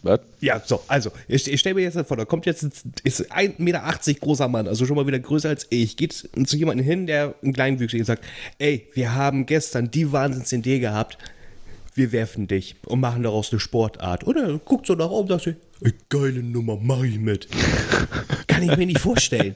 Was? 0.02 0.20
Ja, 0.40 0.60
so, 0.64 0.82
also, 0.86 1.10
ich, 1.28 1.50
ich 1.50 1.60
stelle 1.60 1.76
mir 1.76 1.82
jetzt 1.82 1.98
vor, 2.06 2.16
da 2.16 2.26
kommt 2.26 2.44
jetzt 2.44 2.62
ein, 2.62 2.72
ist 3.04 3.32
1,80 3.32 3.54
Meter 3.58 3.80
großer 4.20 4.48
Mann, 4.48 4.68
also 4.68 4.84
schon 4.84 4.96
mal 4.96 5.06
wieder 5.06 5.18
größer 5.18 5.48
als 5.48 5.66
ich, 5.70 5.96
geht 5.96 6.12
zu 6.12 6.56
jemandem 6.56 6.84
hin, 6.84 7.06
der 7.06 7.34
ein 7.42 7.54
Kleinwüchsiger 7.54 8.04
sagt, 8.04 8.22
ey, 8.58 8.86
wir 8.92 9.14
haben 9.14 9.46
gestern 9.46 9.90
die 9.90 10.12
Wahnsinnsidee 10.12 10.78
gehabt, 10.78 11.16
wir 11.94 12.12
werfen 12.12 12.46
dich 12.46 12.76
und 12.86 13.00
machen 13.00 13.22
daraus 13.22 13.52
eine 13.52 13.60
Sportart. 13.60 14.26
Oder 14.26 14.58
guckt 14.58 14.86
so 14.86 14.94
nach 14.94 15.10
oben 15.10 15.30
und 15.32 15.42
sagt, 15.42 15.56
ey, 15.80 15.92
geile 16.08 16.42
Nummer, 16.42 16.78
mach 16.80 17.02
ich 17.02 17.18
mit. 17.18 17.48
Kann 18.46 18.62
ich 18.62 18.76
mir 18.76 18.86
nicht 18.86 19.00
vorstellen. 19.00 19.54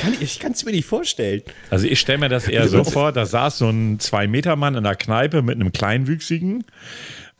Kann 0.00 0.12
ich 0.12 0.22
ich 0.22 0.38
kann 0.38 0.52
es 0.52 0.64
mir 0.64 0.72
nicht 0.72 0.86
vorstellen. 0.86 1.42
Also 1.70 1.86
ich 1.86 1.98
stelle 1.98 2.18
mir 2.18 2.28
das 2.28 2.46
eher 2.46 2.68
so 2.68 2.84
vor, 2.84 3.12
da 3.12 3.24
saß 3.24 3.58
so 3.58 3.70
ein 3.70 3.98
Zwei-Meter-Mann 4.00 4.74
in 4.74 4.84
der 4.84 4.96
Kneipe 4.96 5.40
mit 5.40 5.54
einem 5.54 5.72
Kleinwüchsigen 5.72 6.64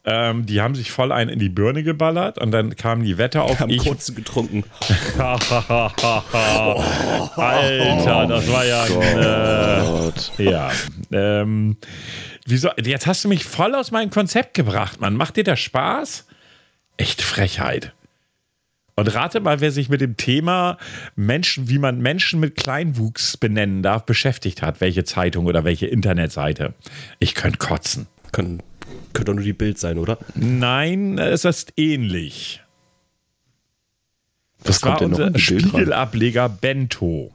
Ähm, 0.06 0.44
die 0.44 0.60
haben 0.60 0.74
sich 0.74 0.90
voll 0.90 1.12
einen 1.12 1.30
in 1.30 1.38
die 1.38 1.48
Birne 1.48 1.82
geballert 1.82 2.38
und 2.38 2.50
dann 2.50 2.76
kam 2.76 3.02
die 3.02 3.16
Wette 3.16 3.40
auf. 3.40 3.58
Haben 3.60 3.70
ich 3.70 3.78
kurz 3.78 4.14
getrunken. 4.14 4.64
Alter, 5.18 5.96
das 8.26 8.52
war 8.52 8.64
ja 8.66 8.82
ein, 8.82 8.92
äh, 10.38 10.50
ja. 10.50 10.70
Ähm, 11.10 11.78
wieso, 12.44 12.68
jetzt 12.76 13.06
hast 13.06 13.24
du 13.24 13.28
mich 13.28 13.44
voll 13.46 13.74
aus 13.74 13.92
meinem 13.92 14.10
Konzept 14.10 14.52
gebracht, 14.52 15.00
Mann. 15.00 15.16
Macht 15.16 15.38
dir 15.38 15.44
das 15.44 15.60
Spaß? 15.60 16.26
Echte 16.98 17.24
Frechheit. 17.24 17.94
Und 18.96 19.12
rate 19.14 19.40
mal, 19.40 19.60
wer 19.60 19.72
sich 19.72 19.88
mit 19.88 20.00
dem 20.00 20.16
Thema 20.16 20.78
Menschen, 21.16 21.68
wie 21.68 21.78
man 21.78 21.98
Menschen 22.00 22.38
mit 22.38 22.56
Kleinwuchs 22.56 23.36
benennen 23.36 23.82
darf, 23.82 24.04
beschäftigt 24.04 24.62
hat. 24.62 24.80
Welche 24.80 25.04
Zeitung 25.04 25.46
oder 25.46 25.64
welche 25.64 25.86
Internetseite. 25.86 26.74
Ich 27.18 27.34
könnte 27.34 27.58
kotzen. 27.58 28.06
Kann, 28.30 28.62
könnte 29.12 29.30
doch 29.30 29.34
nur 29.34 29.44
die 29.44 29.52
Bild 29.52 29.78
sein, 29.78 29.98
oder? 29.98 30.18
Nein, 30.34 31.18
es 31.18 31.44
ist 31.44 31.72
ähnlich. 31.76 32.60
Das, 34.62 34.80
das 34.80 34.90
war 34.90 35.02
unser 35.02 35.38
Spiegelableger 35.38 36.48
Bento. 36.48 37.34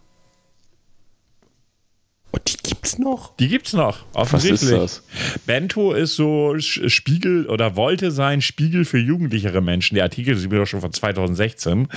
Und 2.32 2.42
die 2.48 2.58
gibt's 2.58 2.98
noch? 2.98 3.36
Die 3.38 3.48
gibt's 3.48 3.74
noch, 3.74 4.06
offensichtlich. 4.14 4.72
Was 4.72 4.98
ist 4.98 5.04
das? 5.36 5.42
Bento 5.46 5.94
ist 5.94 6.16
so 6.16 6.56
Spiegel 6.60 7.48
oder 7.48 7.76
wollte 7.76 8.12
sein 8.12 8.42
Spiegel 8.42 8.86
für 8.86 9.00
jugendlichere 9.00 9.62
Menschen. 9.62 9.96
Der 9.96 10.04
Artikel 10.04 10.36
ist 10.36 10.52
doch 10.52 10.66
schon 10.66 10.82
von 10.82 10.94
2016, 10.94 11.88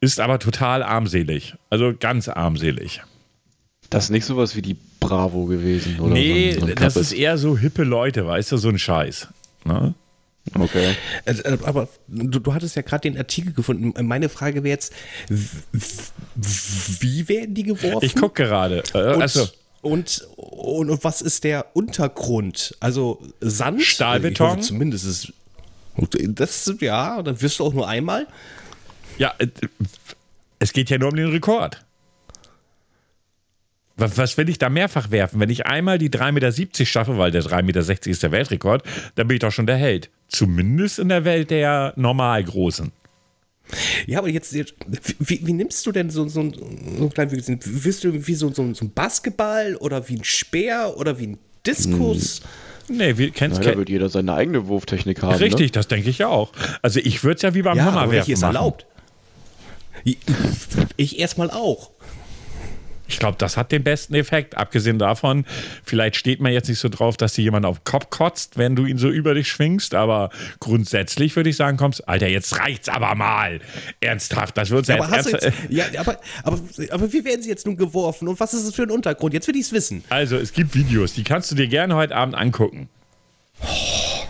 ist 0.00 0.20
aber 0.20 0.38
total 0.38 0.82
armselig. 0.82 1.54
Also 1.70 1.92
ganz 1.98 2.28
armselig. 2.28 3.02
Das 3.94 4.04
ist 4.04 4.10
nicht 4.10 4.24
sowas 4.24 4.56
wie 4.56 4.62
die 4.62 4.76
Bravo 4.98 5.44
gewesen, 5.44 6.00
oder? 6.00 6.14
Nee, 6.14 6.52
so 6.52 6.56
ein, 6.56 6.60
so 6.60 6.66
ein 6.66 6.74
das 6.74 6.96
ist 6.96 7.12
eher 7.12 7.38
so 7.38 7.56
hippe 7.56 7.84
Leute, 7.84 8.26
weißt 8.26 8.50
du, 8.50 8.56
so 8.56 8.68
ein 8.68 8.78
Scheiß. 8.78 9.28
Ne? 9.64 9.94
Okay. 10.52 10.96
Äh, 11.24 11.32
äh, 11.32 11.58
aber 11.62 11.88
du, 12.08 12.40
du 12.40 12.54
hattest 12.54 12.74
ja 12.74 12.82
gerade 12.82 13.02
den 13.02 13.16
Artikel 13.16 13.52
gefunden. 13.52 13.94
Meine 14.04 14.28
Frage 14.28 14.64
wäre 14.64 14.74
jetzt, 14.74 14.92
wie 17.00 17.28
werden 17.28 17.54
die 17.54 17.62
geworfen? 17.62 18.04
Ich 18.04 18.16
gucke 18.16 18.42
gerade. 18.42 18.82
Äh, 18.94 18.98
also. 18.98 19.46
Und, 19.80 20.26
und, 20.36 20.90
und, 20.90 21.04
was 21.04 21.22
ist 21.22 21.44
der 21.44 21.66
Untergrund? 21.74 22.76
Also 22.80 23.22
Sand? 23.40 23.82
Stahlbeton? 23.82 24.48
Hoffe, 24.48 24.60
zumindest 24.60 25.06
ist 25.06 25.32
das, 26.30 26.74
ja, 26.80 27.22
dann 27.22 27.40
wirst 27.40 27.60
du 27.60 27.64
auch 27.64 27.74
nur 27.74 27.86
einmal. 27.86 28.26
Ja, 29.18 29.34
es 30.58 30.72
geht 30.72 30.90
ja 30.90 30.98
nur 30.98 31.10
um 31.10 31.16
den 31.16 31.28
Rekord. 31.28 31.84
Was, 33.96 34.18
was 34.18 34.36
will 34.36 34.48
ich 34.48 34.58
da 34.58 34.68
mehrfach 34.68 35.10
werfen? 35.10 35.38
Wenn 35.40 35.50
ich 35.50 35.66
einmal 35.66 35.98
die 35.98 36.10
3,70 36.10 36.32
Meter 36.32 36.86
schaffe, 36.86 37.16
weil 37.18 37.30
der 37.30 37.42
3,60 37.42 37.62
Meter 37.62 38.10
ist 38.10 38.22
der 38.22 38.32
Weltrekord, 38.32 38.82
dann 39.14 39.28
bin 39.28 39.36
ich 39.36 39.40
doch 39.40 39.52
schon 39.52 39.66
der 39.66 39.76
Held. 39.76 40.10
Zumindest 40.28 40.98
in 40.98 41.08
der 41.08 41.24
Welt 41.24 41.50
der 41.50 41.92
Normalgroßen. 41.96 42.90
Ja, 44.06 44.18
aber 44.18 44.28
jetzt, 44.28 44.52
wie, 44.54 45.46
wie, 45.46 45.52
nimmst 45.52 45.86
du 45.86 45.92
denn 45.92 46.10
so, 46.10 46.28
so, 46.28 46.52
so 46.98 47.08
klein, 47.08 47.30
wie, 47.30 47.38
wirst 47.46 48.04
du 48.04 48.26
wie 48.26 48.34
so, 48.34 48.52
so, 48.52 48.74
so 48.74 48.84
ein 48.84 48.92
Basketball 48.92 49.76
oder 49.76 50.06
wie 50.08 50.16
ein 50.16 50.24
Speer 50.24 50.94
oder 50.96 51.18
wie 51.18 51.28
ein 51.28 51.38
Diskus? 51.66 52.40
Hm. 52.88 52.96
Nee, 52.96 53.16
wie, 53.16 53.30
kennst 53.30 53.64
du. 53.64 53.70
Da 53.70 53.78
wird 53.78 53.88
jeder 53.88 54.10
seine 54.10 54.34
eigene 54.34 54.66
Wurftechnik 54.66 55.22
haben. 55.22 55.36
Richtig, 55.36 55.68
ne? 55.68 55.72
das 55.72 55.88
denke 55.88 56.10
ich 56.10 56.18
ja 56.18 56.28
auch. 56.28 56.52
Also 56.82 57.00
ich 57.00 57.24
würde 57.24 57.36
es 57.36 57.42
ja 57.42 57.54
wie 57.54 57.62
beim 57.62 57.78
ja, 57.78 57.84
Hammerwerfen 57.84 58.34
ist 58.34 58.42
erlaubt. 58.42 58.86
Ich 60.96 61.18
erstmal 61.18 61.50
auch. 61.50 61.90
Ich 63.06 63.18
glaube, 63.18 63.36
das 63.38 63.56
hat 63.56 63.70
den 63.70 63.84
besten 63.84 64.14
Effekt. 64.14 64.56
Abgesehen 64.56 64.98
davon, 64.98 65.44
vielleicht 65.84 66.16
steht 66.16 66.40
man 66.40 66.52
jetzt 66.52 66.68
nicht 66.68 66.78
so 66.78 66.88
drauf, 66.88 67.16
dass 67.16 67.34
dir 67.34 67.42
jemand 67.42 67.66
auf 67.66 67.78
den 67.78 67.84
Kopf 67.84 68.10
kotzt, 68.10 68.56
wenn 68.56 68.76
du 68.76 68.86
ihn 68.86 68.98
so 68.98 69.08
über 69.08 69.34
dich 69.34 69.48
schwingst. 69.48 69.94
Aber 69.94 70.30
grundsätzlich 70.60 71.36
würde 71.36 71.50
ich 71.50 71.56
sagen, 71.56 71.76
kommst, 71.76 72.08
Alter, 72.08 72.28
jetzt 72.28 72.58
reicht's 72.58 72.88
aber 72.88 73.14
mal. 73.14 73.60
Ernsthaft, 74.00 74.56
das 74.56 74.70
wird 74.70 74.86
ja, 74.88 75.02
aber, 75.02 75.16
jetzt, 75.16 75.52
ja, 75.68 75.84
aber, 75.98 76.18
aber, 76.42 76.60
aber 76.90 77.12
wie 77.12 77.24
werden 77.24 77.42
sie 77.42 77.50
jetzt 77.50 77.66
nun 77.66 77.76
geworfen 77.76 78.28
und 78.28 78.40
was 78.40 78.54
ist 78.54 78.64
es 78.64 78.74
für 78.74 78.82
ein 78.82 78.90
Untergrund? 78.90 79.34
Jetzt 79.34 79.48
will 79.48 79.56
ich 79.56 79.62
es 79.62 79.72
wissen. 79.72 80.04
Also, 80.08 80.36
es 80.36 80.52
gibt 80.52 80.74
Videos, 80.74 81.14
die 81.14 81.24
kannst 81.24 81.50
du 81.50 81.54
dir 81.54 81.68
gerne 81.68 81.94
heute 81.96 82.16
Abend 82.16 82.34
angucken. 82.34 82.88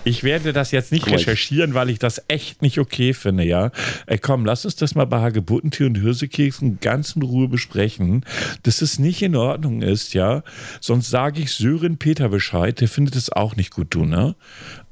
Ich 0.04 0.22
werde 0.22 0.52
das 0.52 0.70
jetzt 0.70 0.92
nicht 0.92 1.06
Gut. 1.06 1.14
recherchieren, 1.14 1.74
weil 1.74 1.88
ich 1.88 1.98
das 1.98 2.22
echt 2.28 2.60
nicht 2.60 2.78
okay 2.78 3.14
finde, 3.14 3.44
ja. 3.44 3.70
Ey, 4.06 4.18
komm, 4.18 4.44
lass 4.44 4.64
uns 4.64 4.76
das 4.76 4.94
mal 4.94 5.06
bei 5.06 5.20
Hagebuttentür 5.20 5.86
und 5.86 5.96
Hirsekeksen 5.96 6.78
ganz 6.80 7.16
in 7.16 7.22
Ruhe 7.22 7.48
besprechen, 7.48 8.24
dass 8.62 8.82
es 8.82 8.98
nicht 8.98 9.22
in 9.22 9.34
Ordnung 9.34 9.82
ist, 9.82 10.12
ja. 10.12 10.42
Sonst 10.80 11.08
sage 11.10 11.40
ich 11.40 11.52
Sören 11.52 11.96
Peter 11.96 12.28
Bescheid, 12.28 12.80
der 12.80 12.88
findet 12.88 13.16
es 13.16 13.32
auch 13.32 13.56
nicht 13.56 13.70
gut, 13.70 13.94
du, 13.94 14.04
ne? 14.04 14.36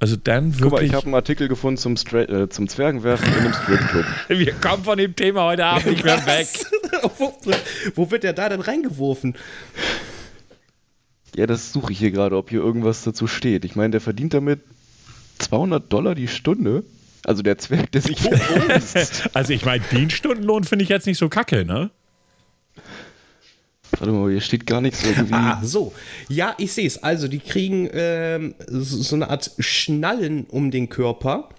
Also 0.01 0.17
dann 0.17 0.59
wirklich. 0.59 0.63
Guck 0.63 0.73
mal, 0.73 0.85
ich 0.85 0.95
habe 0.95 1.07
einen 1.07 1.15
Artikel 1.15 1.49
gefunden 1.49 1.77
zum, 1.77 1.97
Stra 1.97 2.23
äh, 2.23 2.49
zum 2.49 2.69
Zwergenwerfen 2.69 3.29
in 3.29 3.35
einem 3.35 3.53
Stripclub. 3.53 4.05
Wir 4.29 4.53
kommen 4.55 4.85
von 4.85 4.99
dem 4.99 5.15
Thema 5.15 5.45
heute 5.45 5.67
Abend 5.67 5.87
nicht 5.87 6.05
mehr 6.05 6.27
weg. 6.27 6.49
wo, 7.19 7.35
wo 7.95 8.11
wird 8.11 8.25
der 8.25 8.33
da 8.33 8.49
denn 8.49 8.61
reingeworfen? 8.61 9.35
Ja, 11.35 11.47
das 11.47 11.73
suche 11.73 11.93
ich 11.93 11.99
hier 11.99 12.11
gerade, 12.11 12.37
ob 12.37 12.51
hier 12.51 12.61
irgendwas 12.61 13.05
dazu 13.05 13.27
steht. 13.27 13.65
Ich 13.65 13.77
meine, 13.77 13.91
der 13.91 14.01
verdient 14.01 14.35
damit 14.35 14.61
200 15.43 15.93
Dollar 15.93 16.15
die 16.15 16.29
Stunde. 16.29 16.85
Also 17.25 17.43
der 17.43 17.59
Zwerg, 17.59 17.93
der 17.93 18.03
sich 18.03 18.21
verhunzt. 18.21 19.29
also 19.35 19.53
ich 19.53 19.65
meine, 19.65 19.85
den 19.93 20.11
Stundenlohn 20.11 20.65
finde 20.65 20.83
ich 20.83 20.89
jetzt 20.89 21.07
nicht 21.07 21.19
so 21.19 21.29
kacke, 21.29 21.65
ne? 21.65 21.91
Warte 23.99 24.13
mal, 24.13 24.31
hier 24.31 24.41
steht 24.41 24.67
gar 24.67 24.81
nichts 24.81 25.05
irgendwie. 25.05 25.35
Ah, 25.35 25.61
so. 25.63 25.93
Ja, 26.29 26.55
ich 26.59 26.73
sehe 26.73 26.87
es. 26.87 27.03
Also 27.03 27.29
die 27.29 27.39
kriegen 27.39 27.89
ähm, 27.93 28.55
so, 28.67 29.03
so, 29.03 29.15
eine 29.15 29.29
Art 29.29 29.53
Schnallen 29.59 30.47
um 30.47 30.71
den 30.71 30.89
Körper, 30.89 31.51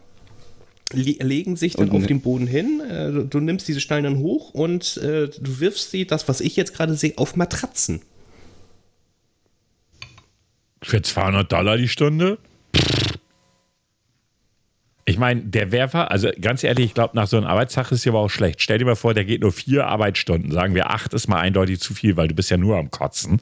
le 0.92 1.12
legen 1.22 1.56
sich 1.56 1.76
dann 1.76 1.90
und 1.90 1.96
auf 1.96 2.08
den 2.08 2.22
Boden 2.22 2.48
hin. 2.48 2.82
Äh, 2.82 3.12
du, 3.12 3.24
du, 3.26 3.40
nimmst 3.40 3.68
diese 3.68 3.80
Schnallen 3.80 4.04
dann 4.04 4.18
hoch 4.18 4.54
und 4.54 4.98
äh, 4.98 5.28
du 5.28 5.60
wirfst 5.60 5.92
sie, 5.92 6.06
das 6.06 6.28
was 6.28 6.42
ich 6.42 6.56
jetzt 6.56 6.74
gerade 6.74 6.96
sehe, 6.96 7.14
auf 7.18 7.36
Matratzen. 7.36 8.02
Für 10.82 11.02
200 11.02 11.52
Dollar 11.52 11.78
die 11.78 11.88
Stunde? 11.88 12.40
Ich 15.06 15.18
meine, 15.18 15.42
der 15.42 15.74
Werfer, 15.74 16.12
also 16.12 16.30
ganz 16.40 16.64
ehrlich, 16.64 16.86
ich 16.86 16.94
glaube, 16.94 17.16
nach 17.16 17.28
so 17.28 17.36
einem 17.36 17.46
Arbeitstag 17.46 17.92
ist 17.92 18.00
es 18.00 18.08
aber 18.08 18.20
auch 18.20 18.30
schlecht. 18.30 18.62
Stell 18.62 18.78
dir 18.78 18.86
mal 18.86 18.96
vor, 18.96 19.14
der 19.14 19.26
geht 19.26 19.42
nur 19.42 19.52
vier 19.52 19.86
Arbeitsstunden. 19.88 20.50
Sagen 20.52 20.76
wir, 20.76 20.92
acht 20.92 21.14
ist 21.14 21.28
mal 21.28 21.40
eindeutig 21.40 21.82
zu 21.82 21.94
viel, 21.94 22.16
weil 22.16 22.30
du 22.30 22.36
bist 22.36 22.50
ja 22.50 22.56
nur 22.56 22.78
am 22.78 22.90
Kotzen. 22.90 23.42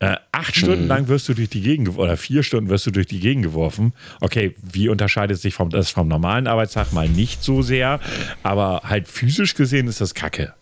Äh, 0.00 0.16
acht 0.32 0.56
mhm. 0.56 0.60
Stunden 0.60 0.86
lang 0.88 1.06
wirst 1.06 1.28
du 1.28 1.34
durch 1.34 1.48
die 1.48 1.60
Gegend 1.60 1.96
oder 1.96 2.16
vier 2.16 2.42
Stunden 2.42 2.70
wirst 2.70 2.86
du 2.86 2.90
durch 2.90 3.06
die 3.06 3.20
Gegend 3.20 3.44
geworfen. 3.44 3.92
Okay, 4.20 4.56
wie 4.62 4.88
unterscheidet 4.88 5.40
sich 5.40 5.54
vom, 5.54 5.70
das 5.70 5.90
vom 5.90 6.08
normalen 6.08 6.48
Arbeitstag 6.48 6.92
mal 6.92 7.08
nicht 7.08 7.44
so 7.44 7.62
sehr, 7.62 8.00
aber 8.42 8.80
halt 8.84 9.06
physisch 9.06 9.54
gesehen 9.54 9.86
ist 9.86 10.00
das 10.00 10.14
Kacke. 10.14 10.54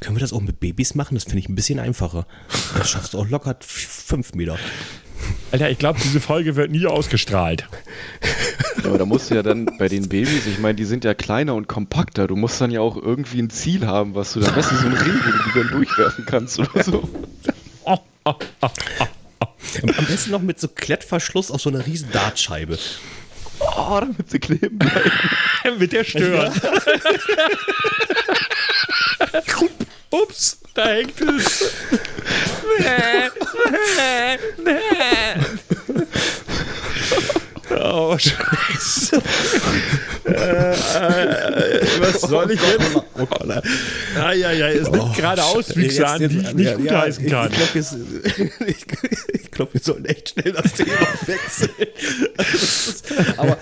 Können 0.00 0.16
wir 0.16 0.20
das 0.20 0.32
auch 0.32 0.40
mit 0.40 0.60
Babys 0.60 0.94
machen? 0.94 1.14
Das 1.14 1.24
finde 1.24 1.38
ich 1.38 1.48
ein 1.48 1.54
bisschen 1.54 1.78
einfacher. 1.78 2.26
Das 2.76 2.90
schaffst 2.90 3.14
du 3.14 3.18
auch 3.18 3.28
locker 3.28 3.56
fünf 3.60 4.34
Meter. 4.34 4.58
Alter, 5.50 5.70
ich 5.70 5.78
glaube, 5.78 6.00
diese 6.02 6.20
Folge 6.20 6.56
wird 6.56 6.70
nie 6.70 6.86
ausgestrahlt. 6.86 7.66
Ja, 8.82 8.88
aber 8.88 8.98
da 8.98 9.04
musst 9.04 9.30
du 9.30 9.34
ja 9.34 9.42
dann 9.42 9.66
bei 9.78 9.88
den 9.88 10.08
Babys, 10.08 10.46
ich 10.46 10.58
meine, 10.58 10.74
die 10.74 10.84
sind 10.84 11.04
ja 11.04 11.14
kleiner 11.14 11.54
und 11.54 11.68
kompakter. 11.68 12.26
Du 12.26 12.36
musst 12.36 12.60
dann 12.60 12.70
ja 12.70 12.80
auch 12.80 12.96
irgendwie 12.96 13.40
ein 13.40 13.50
Ziel 13.50 13.86
haben, 13.86 14.14
was 14.14 14.32
du 14.32 14.40
da 14.40 14.48
am 14.48 14.54
besten 14.54 14.76
so 14.76 14.86
ein 14.86 14.94
Ring, 14.94 15.20
wo 15.24 15.30
du 15.30 15.38
die 15.44 15.58
dann 15.58 15.68
durchwerfen 15.68 16.24
kannst 16.26 16.58
oder 16.58 16.82
so. 16.82 17.08
Am 19.82 20.06
besten 20.06 20.30
noch 20.30 20.42
mit 20.42 20.60
so 20.60 20.68
Klettverschluss 20.68 21.50
auf 21.50 21.60
so 21.60 21.70
einer 21.70 21.86
riesen 21.86 22.10
Dartscheibe. 22.12 22.78
Oh, 23.60 24.00
damit 24.00 24.30
sie 24.30 24.38
kleben 24.38 24.78
bleiben. 24.78 25.10
mit 25.78 25.92
der 25.92 26.04
Stirn. 26.04 26.52
Ups, 30.12 30.58
da 30.74 30.88
hängt 30.88 31.18
es. 31.20 31.72
Oh, 37.80 38.16
Scheiße. 38.18 39.22
äh, 40.26 40.72
äh, 40.72 41.86
was 42.00 42.20
soll 42.20 42.50
ich 42.50 42.60
jetzt? 42.60 42.96
Oh, 42.96 43.26
ja, 44.16 44.52
ja, 44.52 44.68
es 44.68 44.90
nimmt 44.90 45.02
oh, 45.02 45.12
gerade 45.16 45.42
Auswüchse 45.42 46.06
an, 46.06 46.18
die 46.28 46.38
ich 46.38 46.54
nicht 46.54 46.66
ja, 46.66 46.76
gutheißen 46.76 47.28
ja, 47.28 47.48
kann. 47.48 47.52
Ich, 48.66 48.66
ich 48.66 48.86
glaube, 48.86 49.08
wir, 49.32 49.40
glaub, 49.50 49.74
wir 49.74 49.80
sollten 49.80 50.04
echt 50.04 50.30
schnell 50.30 50.52
das 50.52 50.74
Thema 50.74 50.92
wechseln. 51.26 51.70
aber 53.38 53.56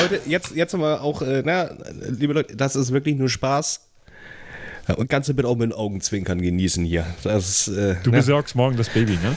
Leute, 0.00 0.20
jetzt, 0.26 0.52
jetzt 0.54 0.74
mal 0.76 0.98
auch, 0.98 1.20
äh, 1.22 1.42
na, 1.44 1.70
liebe 2.08 2.32
Leute, 2.32 2.56
das 2.56 2.76
ist 2.76 2.92
wirklich 2.92 3.16
nur 3.16 3.28
Spaß. 3.28 3.89
Und 4.92 5.08
ganze 5.08 5.34
bitte 5.34 5.48
auch 5.48 5.56
mit 5.56 5.72
Augenzwinkern 5.72 6.40
genießen 6.40 6.84
hier. 6.84 7.06
Das, 7.22 7.68
äh, 7.68 7.96
du 8.02 8.10
besorgst 8.10 8.54
morgen 8.54 8.76
das 8.76 8.88
Baby, 8.88 9.12
ne? 9.12 9.36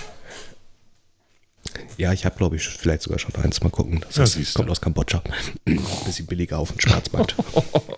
Ja, 1.97 2.11
ich 2.13 2.25
habe, 2.25 2.35
glaube 2.35 2.55
ich, 2.55 2.67
vielleicht 2.67 3.03
sogar 3.03 3.19
schon 3.19 3.35
eins. 3.35 3.61
Mal 3.61 3.69
gucken. 3.69 4.03
Das 4.13 4.35
ja, 4.35 4.41
ist, 4.41 4.53
kommt 4.55 4.69
aus 4.69 4.81
Kambodscha. 4.81 5.23
Ein 5.65 5.79
bisschen 6.05 6.25
billiger 6.25 6.59
auf 6.59 6.71
dem 6.71 6.79
Schwarzmarkt. 6.79 7.35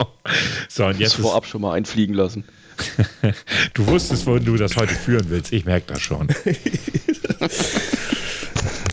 so, 0.70 0.86
und 0.86 1.00
jetzt. 1.00 1.16
vorab 1.16 1.46
schon 1.46 1.62
mal 1.62 1.74
einfliegen 1.74 2.16
lassen. 2.16 2.44
du 3.74 3.88
wusstest, 3.88 4.26
wohin 4.26 4.44
du 4.46 4.58
das 4.58 4.76
heute 4.76 4.94
führen 4.94 5.30
willst. 5.30 5.54
Ich 5.54 5.66
merke 5.66 5.94
das 5.94 6.02
schon. 6.02 6.28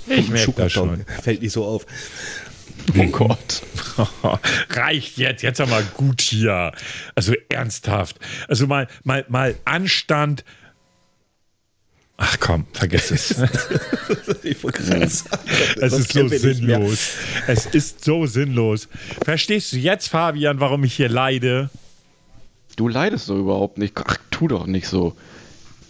ich 0.08 0.28
merke 0.30 0.52
das 0.52 0.72
schon. 0.72 1.04
Fällt 1.20 1.42
nicht 1.42 1.52
so 1.52 1.64
auf. 1.64 1.84
Oh 2.96 3.06
Gott. 3.06 3.62
Reicht 4.70 5.18
jetzt, 5.18 5.42
jetzt 5.42 5.60
aber 5.60 5.82
gut 5.82 6.20
hier. 6.20 6.72
Also 7.14 7.34
ernsthaft. 7.48 8.18
Also 8.48 8.66
mal, 8.66 8.88
mal, 9.04 9.24
mal 9.28 9.54
Anstand. 9.64 10.44
Ach 12.16 12.36
komm, 12.38 12.66
vergiss 12.72 13.10
es. 13.10 13.30
ich 14.42 14.62
es 14.62 15.92
ist 15.92 16.12
so 16.12 16.28
sinnlos. 16.28 17.16
Es 17.48 17.66
ist 17.66 18.04
so 18.04 18.26
sinnlos. 18.26 18.88
Verstehst 19.24 19.72
du 19.72 19.78
jetzt, 19.78 20.08
Fabian, 20.08 20.60
warum 20.60 20.84
ich 20.84 20.94
hier 20.94 21.08
leide? 21.08 21.70
Du 22.76 22.88
leidest 22.88 23.28
doch 23.28 23.38
überhaupt 23.38 23.78
nicht. 23.78 23.94
Ach, 23.96 24.16
tu 24.30 24.48
doch 24.48 24.66
nicht 24.66 24.86
so. 24.86 25.16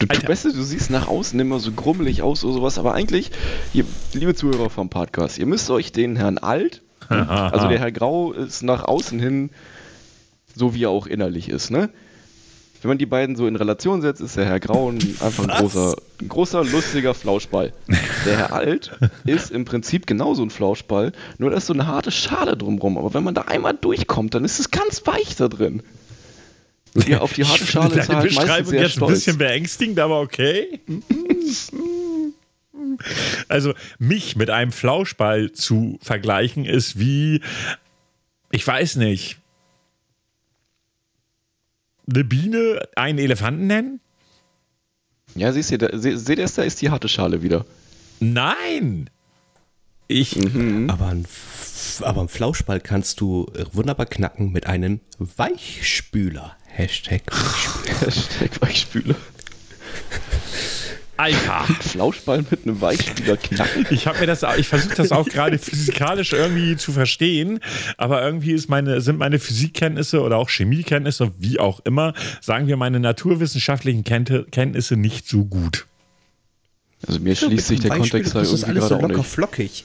Du, 0.03 0.21
du, 0.21 0.29
weißt 0.29 0.47
du, 0.47 0.53
du 0.53 0.63
siehst 0.63 0.91
nach 0.91 1.07
außen 1.07 1.39
immer 1.39 1.61
so 1.61 1.71
grummelig 1.71 2.23
aus 2.23 2.45
oder 2.45 2.55
sowas, 2.55 2.79
aber 2.79 2.95
eigentlich, 2.95 3.31
ihr, 3.73 3.85
liebe 4.13 4.35
Zuhörer 4.35 4.69
vom 4.69 4.89
Podcast, 4.89 5.39
ihr 5.39 5.47
müsst 5.47 5.71
euch 5.71 5.93
den 5.93 6.17
Herrn 6.17 6.39
Alt, 6.39 6.83
also 7.09 7.69
der 7.69 7.79
Herr 7.79 7.93
Grau 7.93 8.33
ist 8.33 8.63
nach 8.63 8.85
außen 8.85 9.21
hin 9.21 9.51
so, 10.57 10.75
wie 10.75 10.85
er 10.85 10.91
auch 10.91 11.07
innerlich 11.07 11.49
ist, 11.49 11.71
ne? 11.71 11.91
Wenn 12.81 12.89
man 12.89 12.99
die 12.99 13.07
beiden 13.07 13.37
so 13.37 13.47
in 13.47 13.55
Relation 13.55 14.03
setzt, 14.03 14.21
ist 14.21 14.37
der 14.37 14.45
Herr 14.45 14.59
Grau 14.59 14.89
einfach 14.89 15.45
ein 15.45 15.51
großer, 15.51 15.95
ein 16.21 16.29
großer, 16.29 16.65
lustiger 16.65 17.15
Flauschball. 17.15 17.73
Der 18.27 18.37
Herr 18.37 18.53
Alt 18.53 18.99
ist 19.25 19.53
im 19.53 19.65
Prinzip 19.65 20.05
genauso 20.09 20.43
ein 20.43 20.51
Flauschball, 20.51 21.13
nur 21.39 21.51
da 21.51 21.59
ist 21.59 21.67
so 21.67 21.75
eine 21.75 21.87
harte 21.87 22.11
Schale 22.11 22.57
drumrum. 22.57 22.99
Aber 22.99 23.15
wenn 23.15 23.23
man 23.23 23.35
da 23.35 23.43
einmal 23.43 23.75
durchkommt, 23.81 24.35
dann 24.35 24.45
ist 24.45 24.59
es 24.59 24.73
ganz 24.73 25.07
weich 25.07 25.37
da 25.37 25.47
drin. 25.47 25.85
Ja, 27.07 27.21
auf 27.21 27.33
die 27.33 27.45
harte 27.45 27.67
Schale 27.67 27.95
ist 27.95 28.09
halt 28.09 28.35
meistens 28.35 28.69
sehr 28.69 28.81
jetzt 28.83 28.93
stolz. 28.93 29.11
ein 29.11 29.15
bisschen 29.15 29.39
beängstigend, 29.39 29.99
aber 29.99 30.21
okay. 30.21 30.81
Also 33.49 33.75
mich 33.99 34.37
mit 34.37 34.51
einem 34.51 34.73
Flauschball 34.73 35.53
zu 35.53 35.99
vergleichen 36.03 36.65
ist 36.65 36.99
wie, 36.99 37.41
ich 38.51 38.67
weiß 38.67 38.97
nicht, 38.97 39.39
eine 42.09 42.25
Biene 42.25 42.89
einen 42.97 43.19
Elefanten 43.19 43.67
nennen? 43.67 44.01
Ja, 45.35 45.53
siehst 45.53 45.71
du, 45.71 45.79
da, 45.79 45.89
seht 45.97 46.39
ihr, 46.39 46.47
da 46.47 46.63
ist 46.63 46.83
die 46.83 46.91
harte 46.91 47.09
Schale 47.09 47.43
wieder. 47.43 47.65
Nein! 48.21 49.09
Ich. 50.13 50.37
Mhm. 50.37 50.89
Aber, 50.91 51.09
ein, 51.09 51.27
aber 52.01 52.21
einen 52.21 52.29
Flauschball 52.29 52.81
kannst 52.81 53.21
du 53.21 53.47
wunderbar 53.73 54.07
knacken 54.07 54.53
mit 54.53 54.67
einem 54.67 55.01
Weichspüler. 55.19 56.57
Hashtag 56.67 57.23
Weichspüler. 57.31 58.01
Hashtag 58.01 58.63
Weichspüler. 58.63 59.15
Alter. 61.19 61.65
Flauschball 61.81 62.45
mit 62.51 62.67
einem 62.67 62.81
Weichspüler 62.81 63.37
knacken. 63.37 63.87
Ich 63.91 64.07
habe 64.07 64.21
mir 64.21 64.27
das, 64.27 64.45
ich 64.57 64.67
versuche 64.67 64.95
das 64.97 65.13
auch 65.13 65.29
gerade 65.29 65.59
physikalisch 65.59 66.33
irgendwie 66.33 66.77
zu 66.77 66.91
verstehen, 66.91 67.61
aber 67.97 68.25
irgendwie 68.25 68.53
ist 68.53 68.69
meine, 68.69 69.01
sind 69.01 69.19
meine 69.19 69.39
Physikkenntnisse 69.39 70.23
oder 70.23 70.39
auch 70.39 70.49
Chemiekenntnisse, 70.49 71.31
wie 71.39 71.61
auch 71.61 71.81
immer, 71.85 72.15
sagen 72.41 72.67
wir 72.67 72.77
meine 72.77 72.99
naturwissenschaftlichen 72.99 74.05
Kenntnisse 74.05 74.97
nicht 74.97 75.29
so 75.29 75.45
gut. 75.45 75.87
Also 77.07 77.21
mir 77.21 77.37
schließt 77.37 77.67
sich 77.69 77.81
der 77.81 77.91
Kontext 77.91 78.35
da 78.35 78.41
irgendwie 78.41 78.55
ist 78.55 78.65
alles 78.65 78.89
so 78.89 78.99
locker 78.99 79.25
flockig. 79.25 79.85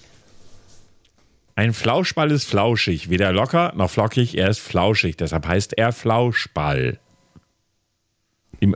Ein 1.57 1.73
Flauschball 1.73 2.29
ist 2.29 2.45
flauschig, 2.45 3.09
weder 3.09 3.31
locker 3.31 3.73
noch 3.75 3.89
flockig, 3.89 4.37
er 4.37 4.47
ist 4.47 4.59
flauschig, 4.59 5.17
deshalb 5.17 5.47
heißt 5.47 5.75
er 5.75 5.91
Flauschball. 5.91 6.99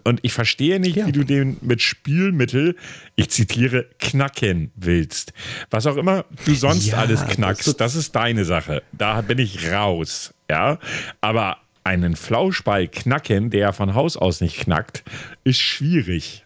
Und 0.04 0.20
ich 0.24 0.34
verstehe 0.34 0.80
nicht, 0.80 0.96
ja. 0.96 1.06
wie 1.06 1.12
du 1.12 1.24
den 1.24 1.58
mit 1.62 1.84
Spülmittel, 1.84 2.76
ich 3.16 3.30
zitiere, 3.30 3.86
knacken 4.00 4.72
willst. 4.76 5.32
Was 5.70 5.86
auch 5.86 5.96
immer 5.96 6.26
du 6.46 6.56
sonst 6.56 6.88
ja, 6.88 6.98
alles 6.98 7.24
knackst, 7.24 7.68
das, 7.68 7.78
das 7.78 7.94
ist 7.94 8.16
deine 8.16 8.46
Sache. 8.46 8.82
Da 8.94 9.22
bin 9.22 9.38
ich 9.38 9.72
raus. 9.72 10.34
Ja, 10.50 10.80
aber 11.22 11.58
einen 11.84 12.16
Flauschball 12.16 12.88
knacken, 12.88 13.52
der 13.52 13.74
von 13.74 13.94
Haus 13.94 14.18
aus 14.18 14.42
nicht 14.42 14.58
knackt, 14.58 15.04
ist 15.44 15.60
schwierig. 15.60 16.46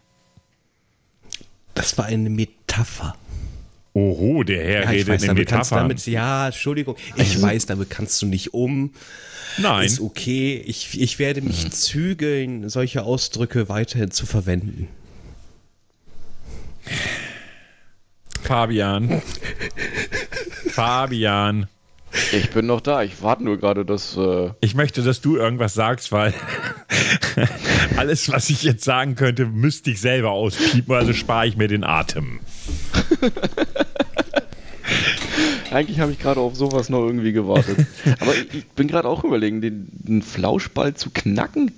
Das 1.76 1.98
war 1.98 2.06
eine 2.06 2.30
Metapher. 2.30 3.16
Oho, 3.96 4.44
der 4.44 4.62
Herr 4.62 4.84
ja, 4.84 4.90
redet 4.90 5.08
weiß, 5.08 5.24
in 5.24 5.34
Metaphern. 5.36 5.80
Damit, 5.80 6.06
ja, 6.06 6.48
Entschuldigung, 6.48 6.98
ich 7.16 7.42
weiß, 7.42 7.66
damit 7.66 7.90
kannst 7.90 8.22
du 8.22 8.26
nicht 8.26 8.54
um. 8.54 8.94
Nein. 9.58 9.86
Ist 9.86 10.02
okay. 10.02 10.62
Ich, 10.66 11.00
ich 11.00 11.18
werde 11.18 11.42
mich 11.42 11.64
hm. 11.64 11.72
zügeln, 11.72 12.70
solche 12.70 13.04
Ausdrücke 13.04 13.70
weiterhin 13.70 14.12
zu 14.12 14.26
verwenden. 14.26 14.90
Fabian. 18.44 19.22
Fabian. 20.68 21.68
Ich 22.34 22.50
bin 22.50 22.66
noch 22.66 22.82
da. 22.82 23.02
Ich 23.02 23.22
warte 23.22 23.46
nur 23.46 23.58
gerade, 23.58 23.86
dass. 23.86 24.18
Äh 24.18 24.52
ich 24.60 24.76
möchte, 24.76 25.04
dass 25.04 25.22
du 25.22 25.38
irgendwas 25.38 25.74
sagst, 25.74 26.12
weil 26.12 26.34
alles, 27.98 28.30
was 28.30 28.50
ich 28.50 28.64
jetzt 28.64 28.84
sagen 28.84 29.16
könnte, 29.16 29.46
müsste 29.46 29.92
ich 29.92 30.02
selber 30.02 30.32
auspiepen, 30.32 30.94
also 30.94 31.14
spare 31.14 31.48
ich 31.48 31.56
mir 31.56 31.70
den 31.70 31.84
Atem. 31.84 32.42
Eigentlich 35.72 36.00
habe 36.00 36.12
ich 36.12 36.20
gerade 36.20 36.40
auf 36.40 36.56
sowas 36.56 36.90
noch 36.90 37.02
irgendwie 37.06 37.32
gewartet. 37.32 37.86
Aber 38.20 38.36
ich, 38.36 38.54
ich 38.54 38.68
bin 38.68 38.88
gerade 38.88 39.08
auch 39.08 39.24
überlegen, 39.24 39.62
den, 39.62 39.88
den, 39.92 40.22
Flauschball 40.22 40.94
zu 40.94 41.10
knacken. 41.10 41.72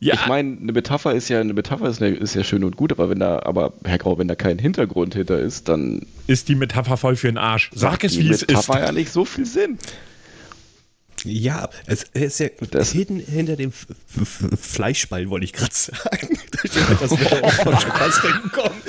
Ja. 0.00 0.14
Ich 0.14 0.26
meine, 0.26 0.56
eine 0.60 0.72
Metapher 0.72 1.12
ist 1.14 1.28
ja 1.28 1.40
eine 1.40 1.52
Metapher 1.52 1.88
ist, 1.88 2.00
ist, 2.00 2.34
ja 2.34 2.44
schön 2.44 2.62
und 2.62 2.76
gut, 2.76 2.92
aber 2.92 3.10
wenn 3.10 3.18
da, 3.18 3.40
aber 3.40 3.72
Herr 3.82 3.98
Grau, 3.98 4.16
wenn 4.16 4.28
da 4.28 4.36
kein 4.36 4.60
Hintergrund 4.60 5.14
hinter 5.14 5.40
ist, 5.40 5.68
dann 5.68 6.06
ist 6.28 6.48
die 6.48 6.54
Metapher 6.54 6.96
voll 6.96 7.16
für 7.16 7.26
den 7.26 7.38
Arsch. 7.38 7.70
Sag 7.74 8.04
es, 8.04 8.16
wie 8.16 8.28
es 8.28 8.42
ist. 8.42 8.50
Die 8.50 8.54
Metapher 8.54 8.80
ja 8.80 8.92
nicht 8.92 9.10
so 9.10 9.24
viel 9.24 9.44
Sinn. 9.44 9.76
Ja, 11.24 11.68
es 11.86 12.04
ist 12.14 12.38
ja 12.38 12.48
das 12.70 12.92
hinten, 12.92 13.18
hinter 13.18 13.56
dem 13.56 13.70
F 13.70 13.86
F 14.16 14.60
Fleischball, 14.60 15.28
wollte 15.30 15.46
ich 15.46 15.52
gerade 15.52 15.74
sagen. 15.74 16.38
da 16.52 16.58
steht 16.58 16.88
halt, 16.88 17.02
dass 17.02 17.10
wir 17.10 17.50
von 17.50 17.80
Spaß 17.80 18.22
kommen. 18.52 18.82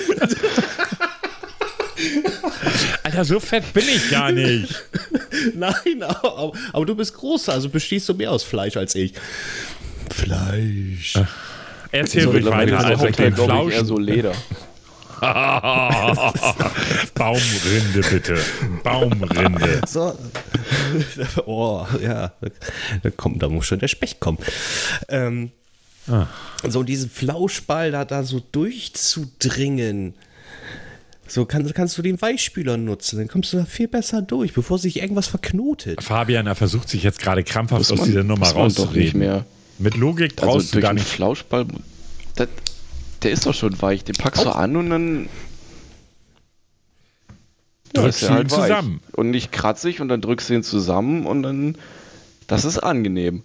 Alter, 3.09 3.25
so 3.25 3.39
fett 3.39 3.73
bin 3.73 3.85
ich 3.87 4.11
gar 4.11 4.31
nicht. 4.31 4.83
Nein, 5.55 6.03
aber, 6.03 6.53
aber, 6.73 6.85
du 6.85 6.95
bist 6.95 7.15
größer, 7.15 7.53
also 7.53 7.67
bestehst 7.67 8.07
du 8.07 8.13
mehr 8.13 8.31
aus 8.31 8.43
Fleisch 8.43 8.77
als 8.77 8.93
ich. 8.93 9.13
Fleisch. 10.11 11.15
Erzähl 11.91 12.23
so, 12.23 12.29
ruhig 12.29 12.45
weiter. 12.45 12.85
Also 12.85 13.07
den 13.07 13.33
Flausch. 13.33 13.73
eher 13.73 13.83
so 13.83 13.97
Leder. 13.97 14.33
Baumrinde 17.15 18.01
bitte. 18.11 18.37
Baumrinde. 18.83 19.81
So. 19.87 20.15
Oh, 21.45 21.85
ja. 22.01 22.31
Da, 23.03 23.09
kommt, 23.09 23.43
da 23.43 23.49
muss 23.49 23.65
schon 23.65 23.79
der 23.79 23.87
Specht 23.87 24.19
kommen. 24.19 24.37
Ähm, 25.07 25.51
ah. 26.07 26.27
So 26.67 26.83
diesen 26.83 27.09
Flauschball 27.09 27.91
da, 27.91 28.05
da 28.05 28.23
so 28.23 28.39
durchzudringen. 28.51 30.13
So 31.29 31.45
kann, 31.45 31.71
kannst 31.73 31.97
du 31.97 32.01
den 32.01 32.19
Weichspüler 32.21 32.77
nutzen, 32.77 33.19
dann 33.19 33.27
kommst 33.27 33.53
du 33.53 33.57
da 33.57 33.65
viel 33.65 33.87
besser 33.87 34.21
durch, 34.21 34.53
bevor 34.53 34.79
sich 34.79 34.99
irgendwas 34.99 35.27
verknotet. 35.27 36.01
Fabian, 36.01 36.47
er 36.47 36.55
versucht 36.55 36.89
sich 36.89 37.03
jetzt 37.03 37.19
gerade 37.19 37.43
krampfhaft 37.43 37.91
aus 37.91 38.01
dieser 38.01 38.23
Nummer 38.23 38.47
rauszureden. 38.49 39.43
Mit 39.77 39.95
Logik 39.95 40.33
also 40.37 40.45
brauchst 40.45 40.67
also 40.67 40.77
du 40.77 40.81
gar 40.81 40.93
nicht. 40.93 41.07
Flauschball, 41.07 41.67
das, 42.35 42.49
der 43.21 43.31
ist 43.31 43.45
doch 43.45 43.53
schon 43.53 43.79
weich. 43.81 44.03
Den 44.03 44.15
packst 44.15 44.43
du 44.43 44.49
an 44.49 44.75
und 44.75 44.89
dann 44.89 45.29
drückst 47.93 48.21
du 48.23 48.25
ihn 48.25 48.33
halt 48.33 48.49
zusammen. 48.49 49.01
Weich. 49.05 49.17
Und 49.17 49.29
nicht 49.31 49.51
kratzig 49.51 50.01
und 50.01 50.09
dann 50.09 50.21
drückst 50.21 50.49
du 50.49 50.55
ihn 50.55 50.63
zusammen 50.63 51.25
und 51.25 51.43
dann. 51.43 51.77
Das 52.47 52.65
ist 52.65 52.79
angenehm. 52.79 53.43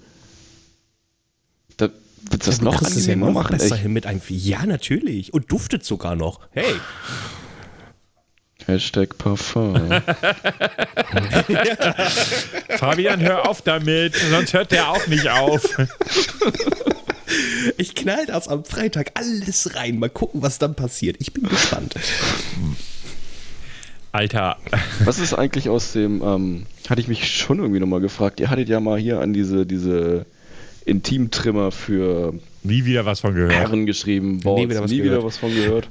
Da, 1.76 1.90
willst 2.30 2.46
du 2.46 2.50
das 2.50 2.58
ja, 2.58 2.64
noch 2.64 2.82
angenehmer 2.82 3.26
noch 3.26 3.34
machen? 3.34 3.58
Besser 3.58 3.76
hin 3.76 3.92
mit 3.92 4.06
einem, 4.06 4.22
ja, 4.28 4.64
natürlich. 4.64 5.34
Und 5.34 5.52
duftet 5.52 5.84
sogar 5.84 6.16
noch. 6.16 6.40
Hey. 6.52 6.64
Hashtag 8.66 9.18
Parfum. 9.18 9.74
Fabian, 12.78 13.20
hör 13.20 13.48
auf 13.48 13.62
damit, 13.62 14.14
sonst 14.16 14.52
hört 14.54 14.72
der 14.72 14.90
auch 14.90 15.06
nicht 15.06 15.28
auf. 15.28 15.62
Ich 17.76 17.94
knall 17.94 18.26
das 18.26 18.48
am 18.48 18.64
Freitag 18.64 19.12
alles 19.14 19.74
rein. 19.74 19.98
Mal 19.98 20.10
gucken, 20.10 20.42
was 20.42 20.58
dann 20.58 20.74
passiert. 20.74 21.16
Ich 21.20 21.32
bin 21.32 21.48
gespannt. 21.48 21.94
Alter. 24.12 24.58
Was 25.04 25.18
ist 25.18 25.34
eigentlich 25.34 25.68
aus 25.68 25.92
dem, 25.92 26.22
ähm, 26.22 26.66
hatte 26.88 27.00
ich 27.00 27.08
mich 27.08 27.36
schon 27.36 27.58
irgendwie 27.58 27.80
nochmal 27.80 28.00
gefragt. 28.00 28.40
Ihr 28.40 28.50
hattet 28.50 28.68
ja 28.68 28.80
mal 28.80 28.98
hier 28.98 29.20
an 29.20 29.32
diese, 29.32 29.66
diese 29.66 30.26
Intimtrimmer 30.84 31.72
für 31.72 32.34
Nie 32.62 32.84
wieder 32.84 33.04
was 33.04 33.20
von 33.20 33.34
gehört. 33.34 33.52
Herren 33.52 33.86
geschrieben. 33.86 34.40
Boards. 34.40 34.62
Nie, 34.62 34.70
wieder 34.70 34.82
was, 34.82 34.90
Nie 34.90 35.02
wieder 35.02 35.24
was 35.24 35.36
von 35.36 35.54
gehört. 35.54 35.88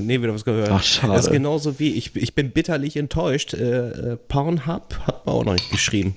Nee, 0.00 0.20
wieder 0.20 0.34
was 0.34 0.44
gehört. 0.44 0.70
Ach, 0.70 0.82
schade. 0.82 1.14
Das 1.14 1.26
ist 1.26 1.32
genauso 1.32 1.78
wie 1.78 1.94
ich, 1.94 2.14
ich 2.16 2.34
bin 2.34 2.50
bitterlich 2.50 2.96
enttäuscht. 2.96 3.54
Äh, 3.54 4.12
äh 4.12 4.16
Pornhub 4.28 4.98
hat 5.06 5.26
man 5.26 5.34
auch 5.34 5.44
noch 5.44 5.54
nicht 5.54 5.70
geschrieben. 5.70 6.16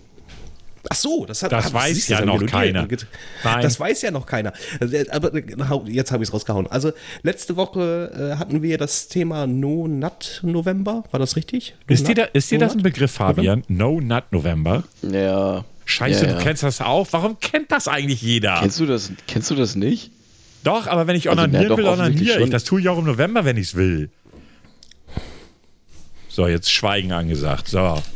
Ach 0.90 0.96
so, 0.96 1.26
das, 1.26 1.44
hat, 1.44 1.52
das 1.52 1.68
ach, 1.68 1.74
weiß 1.74 2.08
ja 2.08 2.24
noch 2.24 2.44
keiner. 2.46 2.88
Nein. 3.44 3.62
Das 3.62 3.80
weiß 3.80 4.02
ja 4.02 4.12
noch 4.12 4.26
keiner. 4.26 4.54
Aber 5.10 5.32
jetzt 5.88 6.12
habe 6.12 6.24
ich 6.24 6.30
es 6.30 6.34
rausgehauen. 6.34 6.68
Also 6.68 6.92
letzte 7.22 7.58
Woche 7.58 8.32
äh, 8.34 8.38
hatten 8.38 8.62
wir 8.62 8.78
das 8.78 9.08
Thema 9.08 9.46
No 9.46 9.88
Nut 9.88 10.40
November. 10.44 11.04
War 11.12 11.20
das 11.20 11.36
richtig? 11.36 11.76
No 11.88 11.94
ist, 11.94 12.08
dir, 12.08 12.16
da, 12.16 12.24
ist 12.24 12.50
dir 12.50 12.60
das 12.60 12.76
ein 12.76 12.82
Begriff, 12.82 13.12
Fabian? 13.12 13.64
No 13.68 14.00
Nut 14.00 14.24
November? 14.32 14.84
Ja. 15.02 15.66
Scheiße, 15.86 16.26
ja, 16.26 16.32
ja. 16.32 16.38
du 16.38 16.44
kennst 16.44 16.64
das 16.64 16.82
auch. 16.82 17.08
Warum 17.12 17.40
kennt 17.40 17.72
das 17.72 17.88
eigentlich 17.88 18.22
jeder? 18.22 18.60
Kennst 18.60 18.80
du 18.80 18.86
das, 18.86 19.12
kennst 19.28 19.52
du 19.52 19.56
das 19.56 19.76
nicht? 19.76 20.12
Doch, 20.64 20.88
aber 20.88 21.08
wenn 21.08 21.16
ich 21.16 21.30
also, 21.30 21.42
onanieren 21.42 21.78
will, 21.78 21.86
onaniere 21.86 22.44
ich. 22.44 22.50
Das 22.50 22.64
tue 22.64 22.82
ich 22.82 22.90
auch 22.90 22.98
im 22.98 23.06
November, 23.06 23.46
wenn 23.46 23.58
ich 23.58 23.68
es 23.68 23.76
will. 23.76 24.10
So, 26.28 26.48
jetzt 26.48 26.72
Schweigen 26.72 27.12
angesagt. 27.12 27.68
So. 27.68 28.02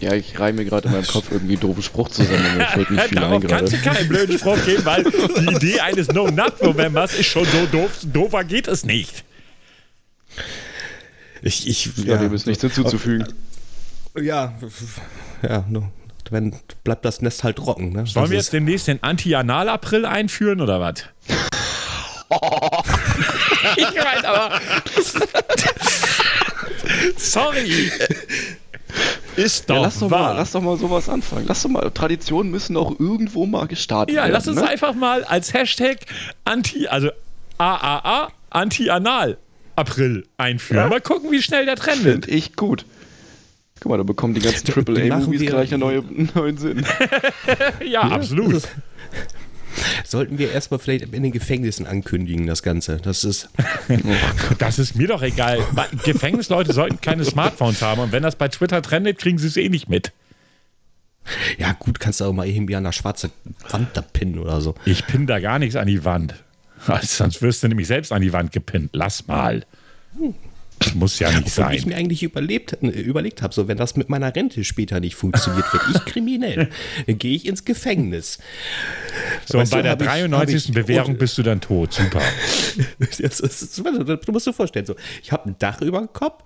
Ja, 0.00 0.12
ich 0.12 0.38
reime 0.38 0.58
mir 0.58 0.64
gerade 0.66 0.88
in 0.88 0.94
meinem 0.94 1.06
Kopf 1.06 1.32
irgendwie 1.32 1.54
einen 1.54 1.60
doofen 1.60 1.82
Spruch 1.82 2.10
zusammen 2.10 2.58
mir 2.58 2.66
fällt 2.66 2.90
nicht 2.90 3.02
viel 3.08 3.16
Darauf 3.18 3.42
ein 3.42 3.48
kannst 3.48 3.72
du 3.72 3.78
keinen 3.78 4.08
blöden 4.08 4.38
Spruch 4.38 4.62
geben, 4.66 4.84
weil 4.84 5.04
die 5.04 5.54
Idee 5.54 5.80
eines 5.80 6.08
No-Nut-Novembers 6.08 7.14
ist 7.14 7.26
schon 7.26 7.46
so 7.46 7.64
doof. 7.66 8.00
Doofer 8.02 8.44
geht 8.44 8.68
es 8.68 8.84
nicht. 8.84 9.24
Ich, 11.40 11.66
ich, 11.66 11.96
ja, 11.96 12.14
ja 12.14 12.18
dem 12.18 12.34
ist 12.34 12.46
nichts 12.46 12.62
hinzuzufügen. 12.62 13.26
Ja, 14.20 14.54
ja, 15.42 15.64
no, 15.68 15.90
wenn 16.32 16.54
bleibt 16.84 17.04
das 17.04 17.22
Nest 17.22 17.44
halt 17.44 17.56
trocken. 17.56 17.92
Ne? 17.92 18.06
Sollen 18.06 18.24
das 18.24 18.30
wir 18.30 18.38
jetzt 18.38 18.52
demnächst 18.52 18.88
den 18.88 19.02
Anti-Anal-April 19.02 20.04
einführen 20.06 20.60
oder 20.60 20.80
was? 20.80 21.04
ich 23.76 23.84
weiß 23.84 24.24
aber. 24.24 24.60
Sorry. 27.16 27.92
Ist 29.36 29.68
doch, 29.68 29.76
ja, 29.76 29.82
lass 29.82 29.98
doch 29.98 30.10
wahr. 30.10 30.32
Mal, 30.32 30.36
lass 30.38 30.52
doch 30.52 30.62
mal 30.62 30.76
sowas 30.78 31.08
anfangen. 31.08 31.44
Lass 31.46 31.62
doch 31.62 31.68
mal, 31.68 31.90
Traditionen 31.90 32.50
müssen 32.50 32.76
auch 32.76 32.98
irgendwo 32.98 33.46
mal 33.46 33.66
gestartet 33.66 34.14
ja, 34.14 34.22
werden. 34.22 34.32
Ja, 34.32 34.38
lass 34.38 34.48
uns 34.48 34.60
ne? 34.60 34.68
einfach 34.68 34.94
mal 34.94 35.24
als 35.24 35.52
Hashtag 35.52 35.98
Anti, 36.44 36.88
also 36.88 37.10
AAA, 37.58 38.28
Anti-Anal 38.50 39.38
April 39.76 40.26
einführen. 40.38 40.84
Ja. 40.84 40.88
Mal 40.88 41.00
gucken, 41.00 41.30
wie 41.30 41.42
schnell 41.42 41.66
der 41.66 41.76
Trend 41.76 41.98
Finde 41.98 42.30
ich 42.30 42.56
gut. 42.56 42.86
Guck 43.80 43.90
mal, 43.90 43.98
da 43.98 44.02
bekommen 44.02 44.34
die 44.34 44.40
ganzen 44.40 44.66
AAA-Movies 44.88 45.40
gleich 45.42 45.72
einen 45.72 45.80
neue, 45.80 46.02
neuen 46.34 46.56
Sinn. 46.56 46.84
ja, 47.80 47.86
ja, 47.86 48.00
absolut. 48.02 48.62
Sollten 50.04 50.38
wir 50.38 50.52
erstmal 50.52 50.80
vielleicht 50.80 51.12
in 51.12 51.22
den 51.22 51.32
Gefängnissen 51.32 51.86
ankündigen, 51.86 52.46
das 52.46 52.62
Ganze. 52.62 52.96
Das 52.96 53.24
ist. 53.24 53.50
das 54.58 54.78
ist 54.78 54.96
mir 54.96 55.06
doch 55.06 55.20
egal. 55.20 55.58
Gefängnisleute 56.02 56.72
sollten 56.72 57.02
keine 57.02 57.24
Smartphones 57.26 57.82
haben 57.82 58.00
und 58.00 58.12
wenn 58.12 58.22
das 58.22 58.36
bei 58.36 58.48
Twitter 58.48 58.80
trendet, 58.80 59.18
kriegen 59.18 59.36
sie 59.36 59.48
es 59.48 59.56
eh 59.58 59.68
nicht 59.68 59.90
mit. 59.90 60.12
Ja, 61.58 61.72
gut, 61.72 62.00
kannst 62.00 62.20
du 62.20 62.24
auch 62.24 62.32
mal 62.32 62.46
irgendwie 62.46 62.76
an 62.76 62.84
der 62.84 62.92
schwarze 62.92 63.30
Wand 63.68 63.88
da 63.94 64.00
pinnen 64.00 64.38
oder 64.38 64.62
so. 64.62 64.74
Ich 64.86 65.06
pinne 65.06 65.26
da 65.26 65.40
gar 65.40 65.58
nichts 65.58 65.76
an 65.76 65.86
die 65.88 66.04
Wand. 66.04 66.34
Sonst 67.02 67.42
wirst 67.42 67.62
du 67.62 67.68
nämlich 67.68 67.86
selbst 67.86 68.12
an 68.12 68.22
die 68.22 68.32
Wand 68.32 68.52
gepinnt. 68.52 68.90
Lass 68.92 69.26
mal. 69.26 69.66
Hm. 70.16 70.34
Das 70.78 70.94
muss 70.94 71.18
ja 71.18 71.30
nicht 71.30 71.50
sein. 71.50 71.74
ich 71.74 71.86
mir 71.86 71.96
eigentlich 71.96 72.22
überlebt, 72.22 72.78
äh, 72.82 72.88
überlegt 72.88 73.42
habe, 73.42 73.54
so 73.54 73.66
wenn 73.66 73.78
das 73.78 73.96
mit 73.96 74.08
meiner 74.08 74.34
Rente 74.34 74.62
später 74.64 75.00
nicht 75.00 75.14
funktioniert, 75.14 75.64
werde 75.72 75.86
ich 75.94 76.04
kriminell. 76.04 76.68
Dann 77.06 77.18
gehe 77.18 77.34
ich 77.34 77.46
ins 77.46 77.64
Gefängnis. 77.64 78.38
So, 79.46 79.58
weißt 79.58 79.72
und 79.72 79.78
bei 79.78 79.82
der 79.82 79.96
93. 79.96 80.68
Ich, 80.68 80.74
Bewährung 80.74 81.16
bist 81.16 81.38
du 81.38 81.42
dann 81.42 81.60
tot. 81.60 81.94
Super. 81.94 82.20
du 82.98 84.32
musst 84.32 84.46
dir 84.46 84.52
vorstellen, 84.52 84.86
so, 84.86 84.96
ich 85.22 85.32
habe 85.32 85.50
ein 85.50 85.56
Dach 85.58 85.80
über 85.80 85.98
dem 85.98 86.12
Kopf, 86.12 86.44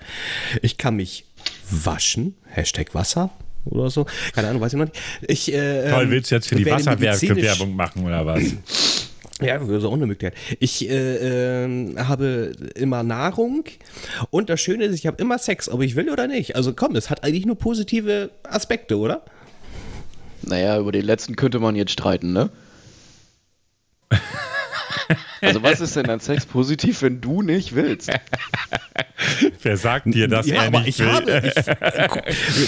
ich 0.63 0.77
kann 0.77 0.97
mich 0.97 1.25
waschen, 1.71 2.35
Hashtag 2.47 2.95
Wasser, 2.95 3.31
oder 3.65 3.91
so. 3.91 4.07
Keine 4.35 4.49
Ahnung, 4.49 4.61
weiß 4.61 4.73
ich 4.73 4.79
noch 4.79 4.87
nicht. 4.87 4.99
Ich, 5.23 5.53
äh, 5.53 5.91
Toll, 5.91 6.11
willst 6.11 6.31
du 6.31 6.35
jetzt 6.37 6.49
für 6.49 6.57
die 6.57 6.67
Wasserwerke 6.67 7.37
Werbung 7.37 7.75
machen 7.75 8.05
oder 8.05 8.25
was? 8.27 8.43
Ja, 9.41 9.59
das 9.59 9.69
ist 9.69 9.85
auch 9.85 9.95
eine 9.95 10.07
Möglichkeit. 10.07 10.39
Ich 10.59 10.89
äh, 10.89 11.65
äh, 11.65 11.97
habe 11.99 12.53
immer 12.75 13.03
Nahrung 13.03 13.65
und 14.31 14.51
das 14.51 14.61
Schöne 14.61 14.85
ist, 14.85 14.95
ich 14.95 15.07
habe 15.07 15.21
immer 15.23 15.39
Sex, 15.39 15.69
ob 15.69 15.83
ich 15.83 15.97
will 15.97 16.11
oder 16.11 16.27
nicht. 16.27 16.57
Also 16.57 16.73
komm, 16.75 16.97
es 16.97 17.11
hat 17.11 17.25
eigentlich 17.25 17.47
nur 17.47 17.57
positive 17.57 18.31
Aspekte, 18.43 18.99
oder? 18.99 19.23
Naja, 20.43 20.79
über 20.79 20.93
den 20.93 21.05
letzten 21.05 21.37
könnte 21.37 21.59
man 21.59 21.77
jetzt 21.77 21.93
streiten, 21.93 22.33
ne? 22.33 22.51
Also 25.43 25.63
was 25.63 25.81
ist 25.81 25.97
denn 25.97 26.09
an 26.11 26.21
Sex 26.21 26.45
positiv, 26.45 27.03
wenn 27.03 27.21
du 27.21 27.43
nicht 27.43 27.75
willst? 27.75 28.11
Wer 29.63 29.77
sagt 29.77 30.07
dir 30.15 30.29
das? 30.29 30.47
Ja, 30.47 30.67
aber 30.67 30.87
ich 30.87 30.99
will? 30.99 31.13
habe. 31.13 31.43
Ich, 31.45 31.57
äh, 31.57 32.09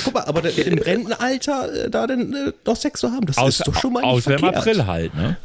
guck 0.05 0.14
mal, 0.14 0.25
aber 0.25 0.43
im 0.51 0.79
Rentenalter 0.79 1.87
äh, 1.87 1.91
da 1.91 2.07
denn 2.07 2.33
äh, 2.35 2.53
doch 2.64 2.77
Sex 2.77 3.01
zu 3.01 3.11
haben, 3.11 3.27
das 3.27 3.39
Aus, 3.39 3.61
ist 3.61 3.66
doch 3.66 3.79
schon 3.79 3.93
mal 3.93 4.01
nicht 4.01 4.09
Außer 4.09 4.39
im 4.39 4.45
April 4.45 4.87
halt, 4.87 5.14
ne? 5.14 5.37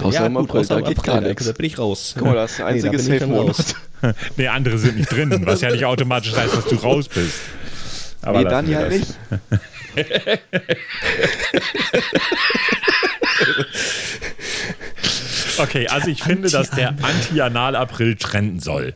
Außer 0.00 0.20
ja, 0.20 0.26
im 0.26 0.36
April, 0.36 0.64
da 0.66 0.80
geht 0.80 1.02
gar 1.02 1.20
nichts. 1.20 1.46
Da 1.46 1.52
bin 1.52 1.66
ich 1.66 1.78
raus. 1.78 2.14
Guck 2.16 2.28
mal, 2.28 2.34
das 2.34 2.52
ist 2.52 2.58
der 2.58 2.66
einzige 2.66 2.96
nee, 3.02 3.18
Safe-Monat. 3.18 3.74
nee, 4.36 4.48
andere 4.48 4.78
sind 4.78 4.96
nicht 4.96 5.10
drin, 5.10 5.42
was 5.44 5.60
ja 5.60 5.70
nicht 5.70 5.84
automatisch 5.84 6.34
heißt, 6.34 6.56
dass 6.56 6.64
du 6.66 6.76
raus 6.76 7.08
bist. 7.08 7.40
Aber 8.22 8.42
nee, 8.42 8.48
dann 8.48 8.68
ja 8.68 8.82
das. 8.82 8.92
nicht. 8.92 9.06
okay, 15.58 15.88
also 15.88 16.08
ich 16.08 16.22
finde, 16.22 16.50
dass 16.50 16.70
der 16.70 16.90
Anti-Anal-April 16.90 18.16
trenden 18.16 18.60
soll. 18.60 18.94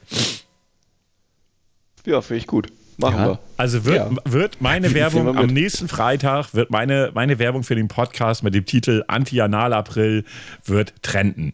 Ja, 2.07 2.21
finde 2.21 2.39
ich 2.39 2.47
gut. 2.47 2.69
Machen 2.99 3.19
ja. 3.19 3.27
wir. 3.27 3.39
Also 3.57 3.85
wird, 3.85 3.97
ja. 3.97 4.11
wird 4.25 4.61
meine 4.61 4.95
Werbung 4.95 5.37
am 5.37 5.47
nächsten 5.47 5.89
Freitag, 5.89 6.55
wird 6.55 6.71
meine, 6.71 7.11
meine 7.15 7.39
Werbung 7.39 7.63
für 7.63 7.75
den 7.75 7.89
Podcast 7.89 8.43
mit 8.43 8.55
dem 8.55 8.65
Titel 8.65 9.05
Anti-Anal-April 9.07 10.25
wird 10.65 10.95
trenden. 11.03 11.53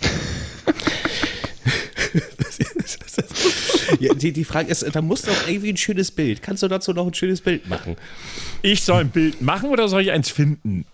ja, 4.00 4.14
die, 4.14 4.32
die 4.32 4.44
Frage 4.44 4.70
ist, 4.70 4.84
da 4.92 5.02
muss 5.02 5.22
doch 5.22 5.48
irgendwie 5.48 5.70
ein 5.70 5.76
schönes 5.76 6.10
Bild. 6.10 6.42
Kannst 6.42 6.62
du 6.62 6.68
dazu 6.68 6.92
noch 6.92 7.06
ein 7.06 7.14
schönes 7.14 7.40
Bild 7.40 7.68
machen? 7.68 7.96
Ich 8.62 8.82
soll 8.82 9.02
ein 9.02 9.10
Bild 9.10 9.42
machen 9.42 9.70
oder 9.70 9.88
soll 9.88 10.02
ich 10.02 10.12
eins 10.12 10.30
finden? 10.30 10.84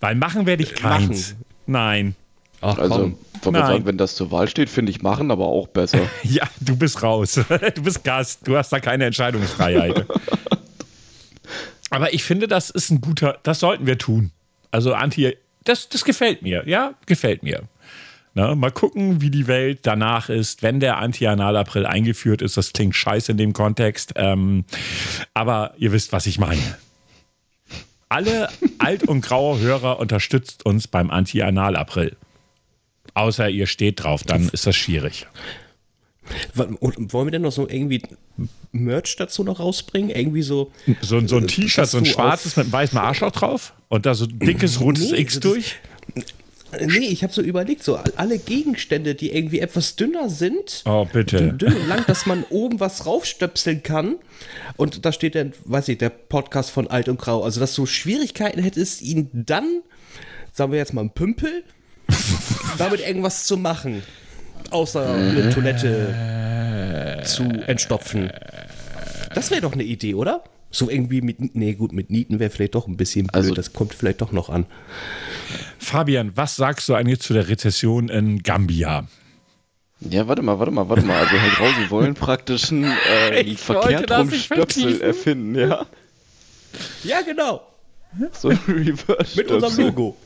Weil 0.00 0.14
machen 0.14 0.46
werde 0.46 0.62
ich 0.62 0.74
keins. 0.74 1.32
Machen. 1.32 1.44
Nein. 1.66 2.14
Ach, 2.60 2.78
also, 2.78 2.98
komm. 2.98 3.18
Von 3.40 3.54
sagen, 3.54 3.86
wenn 3.86 3.98
das 3.98 4.16
zur 4.16 4.30
Wahl 4.32 4.48
steht, 4.48 4.68
finde 4.68 4.90
ich 4.90 5.02
machen, 5.02 5.30
aber 5.30 5.46
auch 5.46 5.68
besser. 5.68 6.00
ja, 6.24 6.44
du 6.60 6.76
bist 6.76 7.02
raus. 7.02 7.40
Du 7.74 7.82
bist 7.82 8.02
Gast. 8.02 8.46
Du 8.46 8.56
hast 8.56 8.70
da 8.72 8.80
keine 8.80 9.04
Entscheidungsfreiheit. 9.06 10.06
aber 11.90 12.12
ich 12.12 12.24
finde, 12.24 12.48
das 12.48 12.70
ist 12.70 12.90
ein 12.90 13.00
guter, 13.00 13.38
das 13.42 13.60
sollten 13.60 13.86
wir 13.86 13.98
tun. 13.98 14.32
Also 14.70 14.92
Anti, 14.92 15.36
das, 15.64 15.88
das 15.88 16.04
gefällt 16.04 16.42
mir. 16.42 16.64
Ja, 16.66 16.94
gefällt 17.06 17.42
mir. 17.42 17.62
Na, 18.34 18.54
mal 18.54 18.70
gucken, 18.70 19.20
wie 19.20 19.30
die 19.30 19.46
Welt 19.46 19.80
danach 19.82 20.28
ist, 20.28 20.62
wenn 20.62 20.80
der 20.80 20.98
Anti-Anal-April 20.98 21.86
eingeführt 21.86 22.42
ist. 22.42 22.56
Das 22.56 22.72
klingt 22.72 22.94
scheiße 22.94 23.32
in 23.32 23.38
dem 23.38 23.52
Kontext. 23.52 24.12
Ähm, 24.16 24.64
aber 25.34 25.74
ihr 25.78 25.92
wisst, 25.92 26.12
was 26.12 26.26
ich 26.26 26.38
meine. 26.38 26.62
Alle 28.08 28.48
alt- 28.78 29.06
und 29.06 29.20
graue 29.20 29.58
Hörer 29.58 29.98
unterstützt 29.98 30.64
uns 30.64 30.88
beim 30.88 31.10
Anti-Anal-April. 31.10 32.16
Außer 33.18 33.48
ihr 33.50 33.66
steht 33.66 34.04
drauf, 34.04 34.22
dann 34.22 34.48
ist 34.50 34.66
das 34.68 34.76
schwierig. 34.76 35.26
Und 36.54 37.12
wollen 37.12 37.26
wir 37.26 37.30
denn 37.32 37.42
noch 37.42 37.50
so 37.50 37.68
irgendwie 37.68 38.00
Merch 38.70 39.16
dazu 39.16 39.42
noch 39.42 39.58
rausbringen? 39.58 40.10
Irgendwie 40.10 40.42
so. 40.42 40.70
So, 41.00 41.26
so 41.26 41.38
ein 41.38 41.44
äh, 41.44 41.46
T-Shirt, 41.48 41.88
so 41.88 41.98
ein 41.98 42.06
schwarzes 42.06 42.56
mit 42.56 42.66
einem 42.66 42.72
weißen 42.72 42.96
Arschloch 42.96 43.32
drauf 43.32 43.72
und 43.88 44.06
da 44.06 44.14
so 44.14 44.26
ein 44.26 44.38
dickes 44.38 44.80
rotes 44.80 45.10
nee, 45.10 45.20
X 45.20 45.40
durch? 45.40 45.76
Nee, 46.86 47.06
ich 47.06 47.24
habe 47.24 47.32
so 47.32 47.42
überlegt, 47.42 47.82
so 47.82 47.96
alle 47.96 48.38
Gegenstände, 48.38 49.16
die 49.16 49.32
irgendwie 49.32 49.58
etwas 49.58 49.96
dünner 49.96 50.28
sind. 50.28 50.82
Oh, 50.84 51.04
bitte. 51.10 51.54
Dünn 51.54 51.74
und 51.74 51.88
lang, 51.88 52.04
dass 52.06 52.26
man 52.26 52.44
oben 52.50 52.78
was 52.78 53.04
raufstöpseln 53.04 53.82
kann. 53.82 54.16
Und 54.76 55.04
da 55.04 55.10
steht 55.10 55.34
dann, 55.34 55.54
weiß 55.64 55.88
ich, 55.88 55.98
der 55.98 56.10
Podcast 56.10 56.70
von 56.70 56.86
Alt 56.86 57.08
und 57.08 57.18
Grau. 57.18 57.42
Also, 57.42 57.58
dass 57.58 57.74
du 57.74 57.84
Schwierigkeiten 57.84 58.62
hättest, 58.62 59.02
ihn 59.02 59.28
dann, 59.32 59.82
sagen 60.52 60.70
wir 60.70 60.78
jetzt 60.78 60.92
mal, 60.92 61.00
ein 61.00 61.10
Pümpel 61.10 61.64
damit 62.78 63.00
irgendwas 63.00 63.44
zu 63.44 63.56
machen. 63.56 64.02
Außer 64.70 65.14
eine 65.14 65.50
Toilette 65.50 67.22
zu 67.24 67.44
entstopfen. 67.66 68.30
Das 69.34 69.50
wäre 69.50 69.60
doch 69.60 69.72
eine 69.72 69.84
Idee, 69.84 70.14
oder? 70.14 70.42
So 70.70 70.90
irgendwie 70.90 71.22
mit, 71.22 71.54
nee 71.54 71.74
gut, 71.74 71.92
mit 71.92 72.10
Nieten 72.10 72.38
wäre 72.38 72.50
vielleicht 72.50 72.74
doch 72.74 72.86
ein 72.86 72.96
bisschen 72.96 73.26
blöd, 73.26 73.34
also, 73.34 73.54
das 73.54 73.72
kommt 73.72 73.94
vielleicht 73.94 74.20
doch 74.20 74.32
noch 74.32 74.50
an. 74.50 74.66
Fabian, 75.78 76.32
was 76.34 76.56
sagst 76.56 76.88
du 76.88 76.94
eigentlich 76.94 77.20
zu 77.20 77.32
der 77.32 77.48
Rezession 77.48 78.08
in 78.08 78.42
Gambia? 78.42 79.06
Ja, 80.00 80.28
warte 80.28 80.42
mal, 80.42 80.58
warte 80.58 80.70
mal, 80.70 80.88
warte 80.88 81.04
mal. 81.04 81.18
Also 81.18 81.36
Herr 81.36 81.50
Grau, 81.50 81.80
Sie 81.80 81.90
wollen 81.90 82.14
praktisch 82.14 82.70
einen 82.70 82.92
äh, 83.32 83.54
verkehrt 83.56 84.10
rum 84.10 84.30
Stöpsel 84.30 85.00
erfinden, 85.00 85.54
ja? 85.54 85.86
Ja, 87.02 87.22
genau. 87.22 87.62
So 88.32 88.50
ein 88.50 88.58
Reverse 88.68 89.36
Mit 89.36 89.50
unserem 89.50 89.86
Logo. 89.86 90.16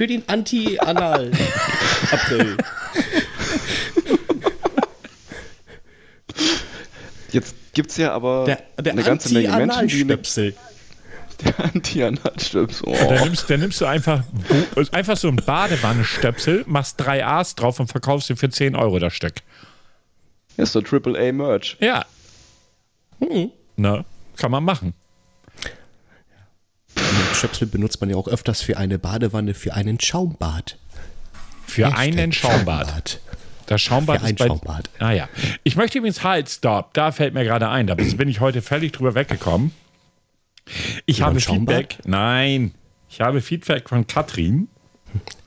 Für 0.00 0.06
den 0.06 0.22
Anti-Anal-April. 0.28 2.56
Jetzt 7.32 7.54
gibt 7.74 7.90
es 7.90 7.98
ja 7.98 8.14
aber 8.14 8.46
der, 8.46 8.62
der 8.82 8.94
eine 8.94 9.02
ganze 9.02 9.34
Menge 9.34 9.54
Menschen, 9.58 9.88
die 9.88 10.04
mit, 10.06 10.54
der 11.44 11.58
Anti-Analstöpsel. 11.58 12.88
Oh. 12.88 12.96
Da, 13.10 13.26
nimmst, 13.26 13.50
da 13.50 13.58
nimmst 13.58 13.78
du 13.82 13.84
einfach, 13.84 14.24
einfach 14.90 15.18
so 15.18 15.28
ein 15.28 15.36
Badewannenstöpsel, 15.36 16.64
machst 16.66 16.94
drei 16.96 17.26
A's 17.26 17.54
drauf 17.54 17.78
und 17.78 17.88
verkaufst 17.88 18.28
sie 18.28 18.36
für 18.36 18.48
10 18.48 18.76
Euro 18.76 19.00
das 19.00 19.12
Stück. 19.12 19.34
Das 20.56 20.70
ist 20.70 20.72
so 20.72 20.80
Triple 20.80 21.18
A 21.18 21.30
Merch. 21.30 21.76
Ja. 21.78 22.06
Hm. 23.18 23.50
Na, 23.76 24.06
kann 24.38 24.50
man 24.50 24.64
machen. 24.64 24.94
Stöpsel 27.34 27.66
benutzt 27.66 28.00
man 28.00 28.10
ja 28.10 28.16
auch 28.16 28.28
öfters 28.28 28.62
für 28.62 28.76
eine 28.76 28.98
Badewanne, 28.98 29.54
für 29.54 29.74
einen 29.74 30.00
Schaumbad. 30.00 30.76
Für 31.66 31.86
Hashtag 31.86 31.98
einen 31.98 32.32
Schaumbad. 32.32 32.86
Schaumbad. 32.86 33.20
Das 33.66 33.80
Schaumbad 33.80 34.20
für 34.20 34.26
ein 34.26 34.34
ist 34.34 34.38
bei, 34.38 34.46
Schaumbad. 34.48 34.90
Ah 34.98 35.12
ja. 35.12 35.28
Ich 35.62 35.76
möchte 35.76 35.98
übrigens 35.98 36.24
halt, 36.24 36.48
stop, 36.48 36.92
da 36.94 37.12
fällt 37.12 37.34
mir 37.34 37.44
gerade 37.44 37.68
ein, 37.68 37.86
da 37.86 37.94
bin 37.94 38.28
ich 38.28 38.40
heute 38.40 38.62
völlig 38.62 38.92
drüber 38.92 39.14
weggekommen. 39.14 39.72
Ich 41.06 41.22
habe 41.22 41.40
Feedback. 41.40 41.98
Nein, 42.04 42.74
ich 43.08 43.20
habe 43.20 43.40
Feedback 43.40 43.88
von 43.88 44.06
Katrin. 44.06 44.68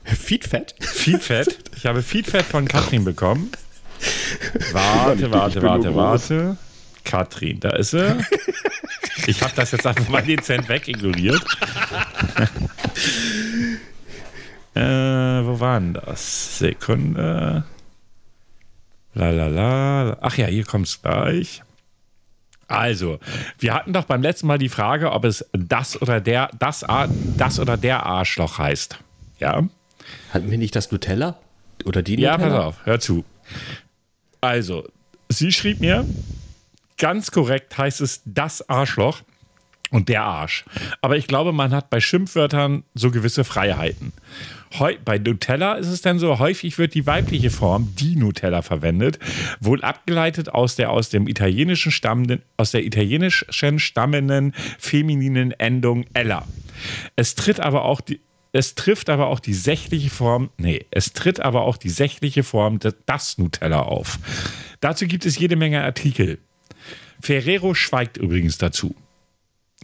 Feedfett? 0.03 0.75
Feedfett. 0.79 1.59
Ich 1.77 1.85
habe 1.85 2.01
Feedback 2.01 2.45
von 2.45 2.67
Katrin 2.67 3.05
bekommen. 3.05 3.51
Warte, 4.71 5.31
warte, 5.31 5.61
warte, 5.61 5.95
warte. 5.95 6.57
Katrin, 7.05 7.59
da 7.59 7.69
ist 7.71 7.91
sie. 7.91 8.17
Ich 9.27 9.41
habe 9.41 9.53
das 9.55 9.71
jetzt 9.71 9.87
einfach 9.87 10.09
mal 10.09 10.21
dezent 10.21 10.67
wegignoriert. 10.69 11.41
äh, 14.75 14.81
wo 14.81 15.59
waren 15.59 15.93
das? 15.93 16.59
Sekunde. 16.59 17.63
La 19.13 19.29
la 19.29 19.47
la. 19.47 20.17
Ach 20.21 20.37
ja, 20.37 20.47
hier 20.47 20.65
kommt 20.65 20.87
es 20.87 21.01
gleich. 21.01 21.61
Also, 22.67 23.19
wir 23.59 23.73
hatten 23.73 23.93
doch 23.93 24.05
beim 24.05 24.21
letzten 24.21 24.47
Mal 24.47 24.57
die 24.57 24.69
Frage, 24.69 25.11
ob 25.11 25.25
es 25.25 25.45
das 25.51 26.01
oder 26.01 26.19
der, 26.19 26.49
das, 26.57 26.85
das 27.37 27.59
oder 27.59 27.77
der 27.77 28.05
Arschloch 28.05 28.57
heißt. 28.57 28.97
Ja. 29.39 29.67
Hatten 30.33 30.49
wir 30.49 30.57
nicht 30.57 30.75
das 30.75 30.91
Nutella? 30.91 31.37
Oder 31.85 32.01
die 32.01 32.17
Nutella? 32.17 32.31
Ja, 32.31 32.49
pass 32.49 32.53
auf, 32.53 32.85
hör 32.85 32.99
zu. 32.99 33.25
Also, 34.41 34.87
sie 35.29 35.51
schrieb 35.51 35.79
mir, 35.81 36.05
ganz 36.97 37.31
korrekt 37.31 37.77
heißt 37.77 38.01
es 38.01 38.21
das 38.25 38.67
Arschloch 38.69 39.21
und 39.93 40.09
der 40.09 40.23
Arsch. 40.23 40.65
Aber 41.01 41.17
ich 41.17 41.27
glaube, 41.27 41.53
man 41.53 41.71
hat 41.71 41.89
bei 41.89 41.99
Schimpfwörtern 41.99 42.83
so 42.95 43.11
gewisse 43.11 43.43
Freiheiten. 43.43 44.11
Heu 44.79 44.95
bei 45.05 45.19
Nutella 45.19 45.75
ist 45.75 45.87
es 45.87 46.01
dann 46.01 46.17
so, 46.17 46.39
häufig 46.39 46.79
wird 46.79 46.95
die 46.95 47.05
weibliche 47.05 47.51
Form, 47.51 47.93
die 47.95 48.15
Nutella, 48.15 48.63
verwendet, 48.63 49.19
wohl 49.59 49.83
abgeleitet 49.83 50.49
aus 50.49 50.75
der 50.75 50.89
aus 50.89 51.09
dem 51.09 51.27
italienischen 51.27 51.91
stammenden, 51.91 52.41
aus 52.57 52.71
der 52.71 52.83
italienischen 52.83 53.79
stammenden 53.79 54.53
femininen 54.79 55.51
Endung 55.51 56.05
Ella. 56.13 56.47
Es 57.15 57.35
tritt 57.35 57.59
aber 57.59 57.85
auch 57.85 58.01
die 58.01 58.19
es 58.55 58.75
trifft 58.75 59.09
aber 59.09 59.27
auch 59.27 59.39
die 59.39 59.55
sächliche 59.55 60.11
Form, 60.11 60.51
nee, 60.57 60.85
es 60.91 61.13
tritt 61.13 61.39
aber 61.39 61.63
auch 61.63 61.75
die 61.75 61.89
sächliche 61.89 62.43
Form 62.43 62.77
des, 62.77 62.93
das 63.07 63.39
Nutella 63.39 63.81
auf. 63.81 64.19
Dazu 64.79 65.07
gibt 65.07 65.25
es 65.25 65.39
jede 65.39 65.55
Menge 65.55 65.83
Artikel. 65.83 66.37
Ferrero 67.21 67.73
schweigt 67.73 68.17
übrigens 68.17 68.57
dazu. 68.57 68.95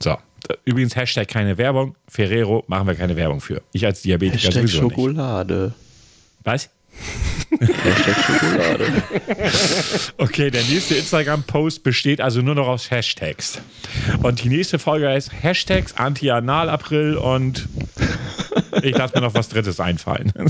So, 0.02 0.18
übrigens 0.66 0.96
Hashtag 0.96 1.28
keine 1.28 1.58
Werbung. 1.58 1.96
Ferrero 2.08 2.64
machen 2.68 2.88
wir 2.88 2.96
keine 2.96 3.16
Werbung 3.16 3.42
für. 3.42 3.62
Ich 3.74 3.86
als 3.86 4.02
Diabetiker 4.02 4.38
Hashtag 4.38 4.54
sowieso 4.68 4.82
Schokolade. 4.90 5.74
Nicht. 5.76 6.46
Was? 6.46 6.70
Hashtag 7.60 8.16
Schokolade. 8.26 9.04
Okay, 10.18 10.52
der 10.52 10.64
nächste 10.64 10.96
Instagram-Post 10.96 11.84
besteht 11.84 12.22
also 12.22 12.42
nur 12.42 12.56
noch 12.56 12.68
aus 12.68 12.92
Hashtags. 12.92 13.62
Und 14.22 14.44
die 14.44 14.50
nächste 14.50 14.80
Folge 14.80 15.08
heißt 15.10 15.32
Hashtags 15.42 15.94
Anti-Anal-April 15.96 17.16
und 17.16 17.68
ich 18.84 18.96
lasse 18.98 19.16
mir 19.16 19.22
noch 19.22 19.34
was 19.34 19.50
Drittes 19.50 19.80
einfallen. 19.80 20.34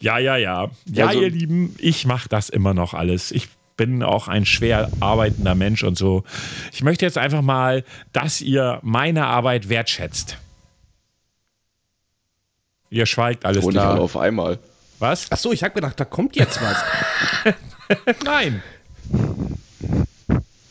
Ja, 0.00 0.18
ja, 0.18 0.36
ja. 0.36 0.68
Ja, 0.86 1.06
also, 1.06 1.20
ihr 1.20 1.30
Lieben, 1.30 1.76
ich 1.78 2.06
mache 2.06 2.28
das 2.28 2.48
immer 2.48 2.74
noch 2.74 2.92
alles. 2.92 3.30
Ich 3.30 3.48
bin 3.76 4.02
auch 4.02 4.28
ein 4.28 4.46
schwer 4.46 4.90
arbeitender 5.00 5.54
Mensch 5.54 5.84
und 5.84 5.96
so. 5.96 6.24
Ich 6.72 6.82
möchte 6.82 7.04
jetzt 7.04 7.18
einfach 7.18 7.42
mal, 7.42 7.84
dass 8.12 8.40
ihr 8.40 8.78
meine 8.82 9.26
Arbeit 9.26 9.68
wertschätzt. 9.68 10.38
Ihr 12.90 13.06
schweigt 13.06 13.44
alles 13.46 13.64
Und 13.64 13.72
klar. 13.72 13.98
auf 13.98 14.16
einmal. 14.16 14.58
Was? 14.98 15.32
Achso, 15.32 15.50
ich 15.50 15.64
habe 15.64 15.74
gedacht, 15.74 15.98
da 15.98 16.04
kommt 16.04 16.36
jetzt 16.36 16.60
was. 16.60 17.54
Nein. 18.24 18.62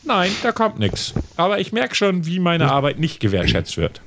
Nein, 0.04 0.30
da 0.42 0.52
kommt 0.52 0.78
nichts. 0.78 1.14
Aber 1.36 1.58
ich 1.58 1.72
merke 1.72 1.94
schon, 1.94 2.26
wie 2.26 2.38
meine 2.38 2.70
Arbeit 2.70 2.98
nicht 2.98 3.20
gewertschätzt 3.20 3.76
wird. 3.76 4.00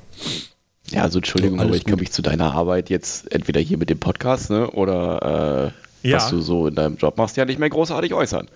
Ja, 0.88 1.04
also 1.04 1.20
Entschuldigung, 1.20 1.60
aber 1.60 1.76
ich 1.76 1.86
kann 1.86 2.00
mich 2.00 2.12
zu 2.12 2.22
deiner 2.22 2.54
Arbeit 2.54 2.90
jetzt 2.90 3.32
entweder 3.32 3.60
hier 3.60 3.78
mit 3.78 3.90
dem 3.90 4.00
Podcast 4.00 4.50
ne, 4.50 4.70
oder 4.72 5.74
äh, 6.04 6.10
ja. 6.10 6.18
was 6.18 6.30
du 6.30 6.42
so 6.42 6.68
in 6.68 6.76
deinem 6.76 6.98
Job 6.98 7.18
machst, 7.18 7.38
ja 7.38 7.46
nicht 7.46 7.60
mehr 7.60 7.70
großartig 7.70 8.14
äußern. 8.14 8.48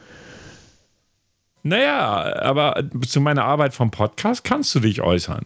Naja, 1.64 2.42
aber 2.42 2.84
zu 3.06 3.22
meiner 3.22 3.46
Arbeit 3.46 3.74
vom 3.74 3.92
Podcast 3.92 4.44
kannst 4.44 4.74
du 4.76 4.80
dich 4.80 5.02
äußern. 5.02 5.46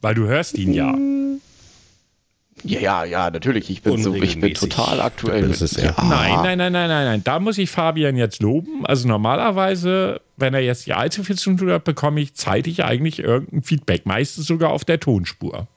Weil 0.00 0.14
du 0.14 0.26
hörst 0.26 0.56
ihn 0.56 0.72
ja. 0.72 0.94
Ja, 2.64 2.80
ja, 2.80 3.04
ja, 3.04 3.30
natürlich. 3.30 3.70
Ich 3.70 3.82
bin, 3.82 4.02
so, 4.02 4.14
ich 4.14 4.40
bin 4.40 4.54
total 4.54 5.00
aktuell. 5.00 5.46
Mit, 5.46 5.60
ja. 5.60 5.94
Nein, 5.96 6.42
nein, 6.42 6.58
nein, 6.58 6.72
nein, 6.72 6.88
nein, 6.88 7.04
nein. 7.06 7.24
Da 7.24 7.38
muss 7.38 7.56
ich 7.58 7.70
Fabian 7.70 8.16
jetzt 8.16 8.42
loben. 8.42 8.84
Also 8.84 9.06
normalerweise, 9.06 10.20
wenn 10.36 10.54
er 10.54 10.60
jetzt 10.60 10.86
die 10.86 10.92
allzu 10.92 11.22
viel 11.22 11.36
zu 11.36 11.54
tun 11.54 11.70
hat, 11.70 11.84
bekomme 11.84 12.20
ich 12.20 12.34
zeitig 12.34 12.84
eigentlich 12.84 13.20
irgendein 13.20 13.62
Feedback. 13.62 14.06
Meistens 14.06 14.46
sogar 14.46 14.70
auf 14.70 14.84
der 14.84 14.98
Tonspur. 14.98 15.68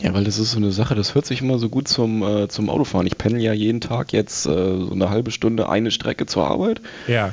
Ja, 0.00 0.12
weil 0.12 0.24
das 0.24 0.38
ist 0.38 0.50
so 0.50 0.56
eine 0.56 0.72
Sache, 0.72 0.94
das 0.94 1.14
hört 1.14 1.24
sich 1.24 1.40
immer 1.40 1.58
so 1.58 1.68
gut 1.68 1.86
zum, 1.86 2.22
äh, 2.22 2.48
zum 2.48 2.68
Autofahren. 2.68 3.06
Ich 3.06 3.16
pendel 3.16 3.40
ja 3.40 3.52
jeden 3.52 3.80
Tag 3.80 4.12
jetzt 4.12 4.46
äh, 4.46 4.50
so 4.50 4.90
eine 4.90 5.08
halbe 5.08 5.30
Stunde 5.30 5.68
eine 5.68 5.90
Strecke 5.90 6.26
zur 6.26 6.46
Arbeit. 6.46 6.80
Ja. 7.06 7.32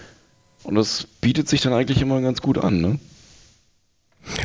Und 0.64 0.76
das 0.76 1.08
bietet 1.22 1.50
sich 1.50 1.62
dann 1.62 1.74
eigentlich 1.74 2.02
immer 2.02 2.22
ganz 2.22 2.42
gut 2.42 2.60
an, 2.60 2.82
ne? 2.82 3.00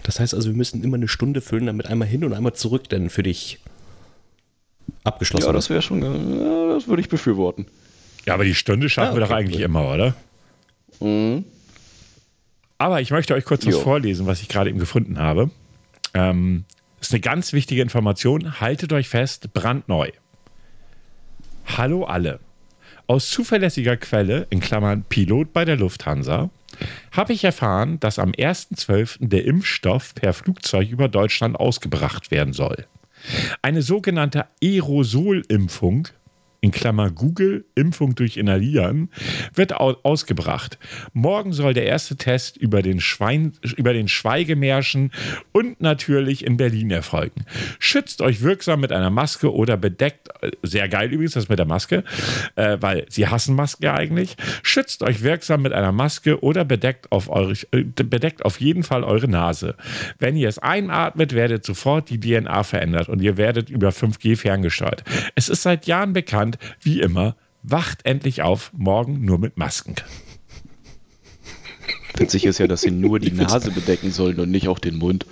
Das 0.04 0.18
heißt 0.18 0.34
also, 0.34 0.48
wir 0.48 0.56
müssen 0.56 0.82
immer 0.82 0.96
eine 0.96 1.08
Stunde 1.08 1.42
füllen, 1.42 1.66
damit 1.66 1.86
einmal 1.88 2.08
hin 2.08 2.24
und 2.24 2.32
einmal 2.32 2.54
zurück 2.54 2.88
denn 2.88 3.10
für 3.10 3.22
dich 3.22 3.58
abgeschlossen 5.04 5.46
Ja, 5.46 5.52
das 5.52 5.68
wäre 5.68 5.82
schon, 5.82 6.02
ja, 6.02 6.74
das 6.74 6.88
würde 6.88 7.02
ich 7.02 7.10
befürworten. 7.10 7.66
Ja, 8.24 8.34
aber 8.34 8.44
die 8.44 8.54
Stunde 8.54 8.88
schaffen 8.88 9.08
ja, 9.08 9.12
okay, 9.12 9.20
wir 9.20 9.26
doch 9.26 9.34
eigentlich 9.34 9.60
immer, 9.60 9.92
oder? 9.92 10.14
Mhm. 11.00 11.44
Aber 12.78 13.00
ich 13.00 13.10
möchte 13.10 13.34
euch 13.34 13.44
kurz 13.44 13.64
jo. 13.64 13.72
was 13.72 13.82
vorlesen, 13.82 14.26
was 14.26 14.40
ich 14.40 14.48
gerade 14.48 14.70
eben 14.70 14.78
gefunden 14.78 15.18
habe. 15.18 15.50
Ähm, 16.14 16.64
ist 17.06 17.12
eine 17.12 17.20
ganz 17.20 17.52
wichtige 17.52 17.82
Information. 17.82 18.60
Haltet 18.60 18.92
euch 18.92 19.08
fest, 19.08 19.52
brandneu. 19.52 20.10
Hallo 21.64 22.04
alle. 22.04 22.40
Aus 23.06 23.30
zuverlässiger 23.30 23.96
Quelle, 23.96 24.48
in 24.50 24.58
Klammern 24.58 25.04
Pilot 25.04 25.52
bei 25.52 25.64
der 25.64 25.76
Lufthansa, 25.76 26.50
habe 27.12 27.32
ich 27.32 27.44
erfahren, 27.44 28.00
dass 28.00 28.18
am 28.18 28.32
1.12. 28.32 29.28
der 29.28 29.44
Impfstoff 29.44 30.16
per 30.16 30.32
Flugzeug 30.32 30.90
über 30.90 31.06
Deutschland 31.06 31.54
ausgebracht 31.54 32.32
werden 32.32 32.52
soll. 32.52 32.86
Eine 33.62 33.82
sogenannte 33.82 34.46
Aerosolimpfung 34.60 36.08
in 36.60 36.70
Klammer 36.70 37.10
Google, 37.10 37.64
Impfung 37.74 38.14
durch 38.14 38.36
Inhalieren, 38.36 39.10
wird 39.54 39.74
ausgebracht. 39.74 40.78
Morgen 41.12 41.52
soll 41.52 41.74
der 41.74 41.84
erste 41.84 42.16
Test 42.16 42.56
über 42.56 42.82
den, 42.82 43.00
Schwein, 43.00 43.52
über 43.76 43.92
den 43.92 44.08
Schweigemärschen 44.08 45.12
und 45.52 45.80
natürlich 45.80 46.44
in 46.44 46.56
Berlin 46.56 46.90
erfolgen. 46.90 47.44
Schützt 47.78 48.22
euch 48.22 48.42
wirksam 48.42 48.80
mit 48.80 48.92
einer 48.92 49.10
Maske 49.10 49.52
oder 49.52 49.76
bedeckt, 49.76 50.28
äh, 50.40 50.50
sehr 50.62 50.88
geil 50.88 51.12
übrigens 51.12 51.34
das 51.34 51.48
mit 51.48 51.58
der 51.58 51.66
Maske, 51.66 52.04
äh, 52.56 52.78
weil 52.80 53.06
sie 53.08 53.26
hassen 53.26 53.54
Masken 53.54 53.86
eigentlich. 53.86 54.36
Schützt 54.62 55.02
euch 55.02 55.22
wirksam 55.22 55.62
mit 55.62 55.72
einer 55.72 55.92
Maske 55.92 56.42
oder 56.42 56.64
bedeckt 56.64 57.12
auf, 57.12 57.28
eure, 57.28 57.54
äh, 57.72 57.82
bedeckt 57.82 58.44
auf 58.44 58.60
jeden 58.60 58.82
Fall 58.82 59.04
eure 59.04 59.28
Nase. 59.28 59.74
Wenn 60.18 60.36
ihr 60.36 60.48
es 60.48 60.58
einatmet, 60.58 61.34
werdet 61.34 61.64
sofort 61.64 62.10
die 62.10 62.20
DNA 62.20 62.62
verändert 62.62 63.08
und 63.08 63.20
ihr 63.20 63.36
werdet 63.36 63.70
über 63.70 63.90
5G 63.90 64.36
ferngesteuert. 64.36 65.04
Es 65.34 65.48
ist 65.48 65.62
seit 65.62 65.86
Jahren 65.86 66.12
bekannt, 66.12 66.45
Hand, 66.46 66.58
wie 66.80 67.00
immer, 67.00 67.36
wacht 67.62 68.06
endlich 68.06 68.42
auf, 68.42 68.70
morgen 68.72 69.24
nur 69.24 69.38
mit 69.38 69.56
Masken. 69.56 69.96
Witzig 72.16 72.46
ist 72.46 72.58
ja, 72.58 72.66
dass 72.66 72.82
sie 72.82 72.92
nur 72.92 73.18
die 73.18 73.32
Nase 73.32 73.70
bedecken 73.72 74.12
sollen 74.12 74.38
und 74.38 74.50
nicht 74.50 74.68
auch 74.68 74.78
den 74.78 74.96
Mund. 74.96 75.26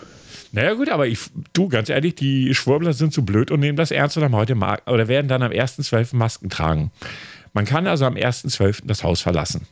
Naja, 0.52 0.74
gut, 0.74 0.88
aber 0.88 1.06
ich, 1.06 1.18
du, 1.52 1.68
ganz 1.68 1.88
ehrlich, 1.88 2.14
die 2.16 2.54
Schwurbler 2.54 2.92
sind 2.92 3.12
zu 3.12 3.24
blöd 3.24 3.50
und 3.50 3.60
nehmen 3.60 3.76
das 3.76 3.90
ernst 3.90 4.16
und 4.16 4.24
haben 4.24 4.34
heute 4.34 4.54
oder 4.86 5.08
werden 5.08 5.28
dann 5.28 5.42
am 5.42 5.52
1.12. 5.52 6.16
Masken 6.16 6.50
tragen. 6.50 6.90
Man 7.52 7.64
kann 7.64 7.86
also 7.86 8.04
am 8.04 8.14
1.12. 8.14 8.82
das 8.84 9.02
Haus 9.02 9.20
verlassen. 9.20 9.66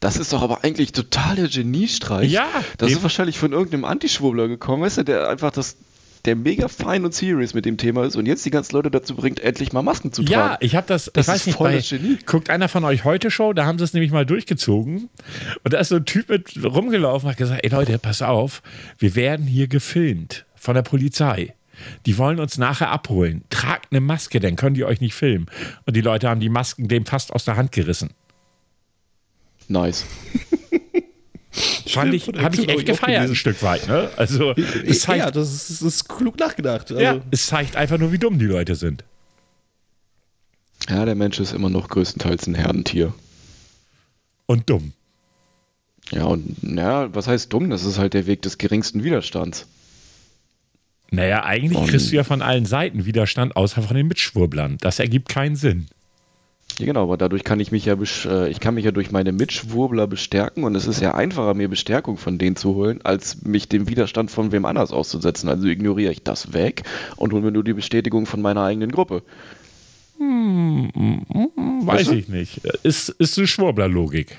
Das 0.00 0.16
ist 0.16 0.32
doch 0.32 0.42
aber 0.42 0.64
eigentlich 0.64 0.92
total 0.92 1.36
der 1.36 1.48
Geniestreich. 1.48 2.30
Ja. 2.30 2.48
Das 2.78 2.90
ist 2.90 3.02
wahrscheinlich 3.02 3.38
von 3.38 3.52
irgendeinem 3.52 3.84
Antischwurbler 3.84 4.48
gekommen, 4.48 4.82
weißt 4.82 4.98
du, 4.98 5.04
der 5.04 5.28
einfach 5.28 5.50
das 5.50 5.76
der 6.24 6.36
mega 6.36 6.68
fein 6.68 7.04
und 7.04 7.14
serious 7.14 7.52
mit 7.54 7.64
dem 7.64 7.76
Thema 7.76 8.04
ist 8.04 8.16
und 8.16 8.26
jetzt 8.26 8.44
die 8.46 8.50
ganzen 8.50 8.76
Leute 8.76 8.90
dazu 8.90 9.16
bringt, 9.16 9.40
endlich 9.40 9.72
mal 9.72 9.82
Masken 9.82 10.12
zu 10.12 10.22
tragen. 10.22 10.52
Ja, 10.52 10.56
ich 10.60 10.76
habe 10.76 10.86
das, 10.86 11.10
das 11.12 11.26
ich 11.26 11.32
weiß 11.32 11.46
nicht, 11.46 11.58
bei, 11.58 11.80
Genie. 11.80 12.18
guckt 12.26 12.48
einer 12.48 12.68
von 12.68 12.84
euch 12.84 13.04
heute 13.04 13.30
Show, 13.30 13.52
da 13.52 13.66
haben 13.66 13.78
sie 13.78 13.84
es 13.84 13.92
nämlich 13.92 14.12
mal 14.12 14.24
durchgezogen 14.24 15.08
und 15.64 15.72
da 15.72 15.78
ist 15.78 15.88
so 15.88 15.96
ein 15.96 16.04
Typ 16.04 16.28
mit 16.28 16.62
rumgelaufen 16.62 17.26
und 17.26 17.32
hat 17.32 17.38
gesagt, 17.38 17.64
ey 17.64 17.70
Leute, 17.70 17.98
pass 17.98 18.22
auf, 18.22 18.62
wir 18.98 19.16
werden 19.16 19.46
hier 19.46 19.66
gefilmt 19.66 20.46
von 20.54 20.74
der 20.74 20.82
Polizei. 20.82 21.54
Die 22.06 22.18
wollen 22.18 22.38
uns 22.38 22.58
nachher 22.58 22.90
abholen. 22.90 23.42
Tragt 23.50 23.88
eine 23.90 24.00
Maske, 24.00 24.38
dann 24.38 24.54
können 24.54 24.74
die 24.74 24.84
euch 24.84 25.00
nicht 25.00 25.14
filmen. 25.14 25.46
Und 25.86 25.96
die 25.96 26.00
Leute 26.00 26.28
haben 26.28 26.38
die 26.38 26.50
Masken 26.50 26.86
dem 26.86 27.06
fast 27.06 27.32
aus 27.32 27.44
der 27.44 27.56
Hand 27.56 27.72
gerissen. 27.72 28.10
Nice. 29.68 30.04
Fand 31.52 32.14
ich, 32.14 32.28
habe 32.28 32.56
ich 32.56 32.68
echt 32.68 32.86
gefeiert 32.86 33.28
ein 33.28 33.34
Stück 33.34 33.62
weit. 33.62 33.86
Ne? 33.86 34.10
Also, 34.16 34.52
es 34.52 35.00
zeigt, 35.00 35.24
ja, 35.24 35.30
das 35.30 35.52
ist, 35.52 35.70
das 35.70 35.82
ist 35.82 36.08
klug 36.08 36.38
nachgedacht. 36.38 36.90
Also. 36.90 37.02
Ja, 37.02 37.20
es 37.30 37.46
zeigt 37.46 37.76
einfach 37.76 37.98
nur, 37.98 38.10
wie 38.10 38.18
dumm 38.18 38.38
die 38.38 38.46
Leute 38.46 38.74
sind. 38.74 39.04
Ja, 40.88 41.04
der 41.04 41.14
Mensch 41.14 41.38
ist 41.38 41.52
immer 41.52 41.68
noch 41.68 41.88
größtenteils 41.88 42.46
ein 42.46 42.54
Herdentier. 42.54 43.12
Und 44.46 44.68
dumm. 44.70 44.92
Ja, 46.10 46.24
und 46.24 46.56
ja, 46.62 47.14
was 47.14 47.28
heißt 47.28 47.52
dumm? 47.52 47.70
Das 47.70 47.84
ist 47.84 47.98
halt 47.98 48.14
der 48.14 48.26
Weg 48.26 48.42
des 48.42 48.58
geringsten 48.58 49.04
Widerstands. 49.04 49.66
Naja, 51.10 51.44
eigentlich 51.44 51.78
und 51.78 51.88
kriegst 51.88 52.10
du 52.10 52.16
ja 52.16 52.24
von 52.24 52.40
allen 52.40 52.64
Seiten 52.64 53.04
Widerstand, 53.04 53.54
außer 53.56 53.82
von 53.82 53.96
den 53.96 54.08
Mitschwurblern. 54.08 54.78
Das 54.80 54.98
ergibt 54.98 55.28
keinen 55.28 55.56
Sinn. 55.56 55.86
Ja, 56.78 56.86
genau, 56.86 57.04
aber 57.04 57.16
dadurch 57.16 57.44
kann 57.44 57.60
ich 57.60 57.70
mich 57.70 57.84
ja, 57.84 57.96
äh, 58.26 58.48
ich 58.48 58.60
kann 58.60 58.74
mich 58.74 58.84
ja 58.84 58.92
durch 58.92 59.10
meine 59.10 59.32
Mitschwurbler 59.32 60.06
bestärken 60.06 60.64
und 60.64 60.74
es 60.74 60.86
ist 60.86 61.00
ja 61.00 61.14
einfacher, 61.14 61.54
mir 61.54 61.68
Bestärkung 61.68 62.16
von 62.16 62.38
denen 62.38 62.56
zu 62.56 62.74
holen, 62.74 63.00
als 63.04 63.42
mich 63.42 63.68
dem 63.68 63.88
Widerstand 63.88 64.30
von 64.30 64.52
wem 64.52 64.64
anders 64.64 64.92
auszusetzen. 64.92 65.48
Also 65.48 65.66
ignoriere 65.68 66.12
ich 66.12 66.22
das 66.22 66.52
weg 66.52 66.82
und 67.16 67.32
hole 67.32 67.42
mir 67.42 67.52
nur 67.52 67.64
die 67.64 67.74
Bestätigung 67.74 68.26
von 68.26 68.40
meiner 68.40 68.62
eigenen 68.62 68.90
Gruppe. 68.90 69.22
Hm, 70.18 70.90
weiß 71.84 72.10
ich 72.10 72.28
nicht. 72.28 72.64
Ist, 72.82 73.08
ist 73.10 73.38
eine 73.38 73.46
Schwurbler-Logik. 73.46 74.38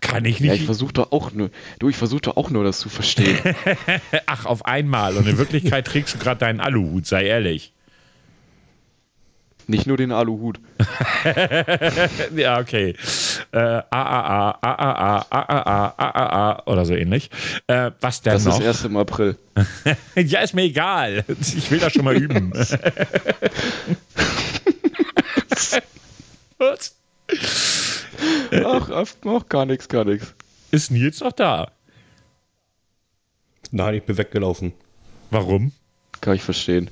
Kann 0.00 0.24
ich 0.24 0.40
nicht. 0.40 0.48
Ja, 0.48 0.54
ich 0.54 0.64
versuche 0.64 1.12
auch 1.12 1.32
nur, 1.32 1.50
du, 1.80 1.88
ich 1.88 1.96
versuche 1.96 2.20
doch 2.22 2.36
auch 2.36 2.50
nur, 2.50 2.62
das 2.62 2.78
zu 2.78 2.88
verstehen. 2.88 3.38
Ach, 4.26 4.46
auf 4.46 4.64
einmal. 4.64 5.16
Und 5.16 5.26
in 5.26 5.36
Wirklichkeit 5.38 5.84
trägst 5.86 6.14
du 6.14 6.18
gerade 6.18 6.38
deinen 6.38 6.60
Aluhut, 6.60 7.06
sei 7.06 7.24
ehrlich. 7.24 7.72
Nicht 9.68 9.86
nur 9.86 9.96
den 9.96 10.12
Aluhut. 10.12 10.60
ja, 12.36 12.60
okay. 12.60 12.94
Äh, 13.50 13.58
AAA, 13.58 14.58
AAA, 14.62 15.26
AAA, 15.30 15.94
AAA 15.96 16.62
oder 16.66 16.84
so 16.84 16.94
ähnlich. 16.94 17.30
Äh, 17.66 17.90
was 18.00 18.22
denn 18.22 18.34
das 18.34 18.44
noch? 18.44 18.52
Das 18.52 18.60
ist 18.60 18.66
erst 18.66 18.84
im 18.84 18.96
April. 18.96 19.36
ja, 20.14 20.40
ist 20.40 20.54
mir 20.54 20.62
egal. 20.62 21.24
Ich 21.40 21.68
will 21.70 21.80
das 21.80 21.92
schon 21.92 22.04
mal 22.04 22.16
üben. 22.16 22.52
was? 26.58 26.96
Ach, 28.64 28.90
auch 29.24 29.48
gar 29.48 29.66
nichts, 29.66 29.88
gar 29.88 30.04
nichts. 30.04 30.34
Ist 30.70 30.90
Nils 30.92 31.20
noch 31.20 31.32
da? 31.32 31.72
Nein, 33.72 33.94
ich 33.94 34.04
bin 34.04 34.16
weggelaufen. 34.16 34.72
Warum? 35.30 35.72
Kann 36.20 36.34
ich 36.36 36.42
verstehen. 36.42 36.88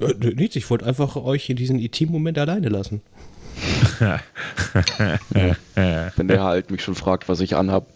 Äh, 0.00 0.34
nichts, 0.34 0.56
ich 0.56 0.68
wollte 0.70 0.86
einfach 0.86 1.16
euch 1.16 1.50
in 1.50 1.56
diesen 1.56 1.78
IT-Moment 1.78 2.38
alleine 2.38 2.68
lassen. 2.68 3.02
Wenn 3.98 4.20
der 6.28 6.42
halt 6.42 6.70
mich 6.70 6.82
schon 6.82 6.94
fragt, 6.94 7.28
was 7.28 7.40
ich 7.40 7.56
anhab. 7.56 7.86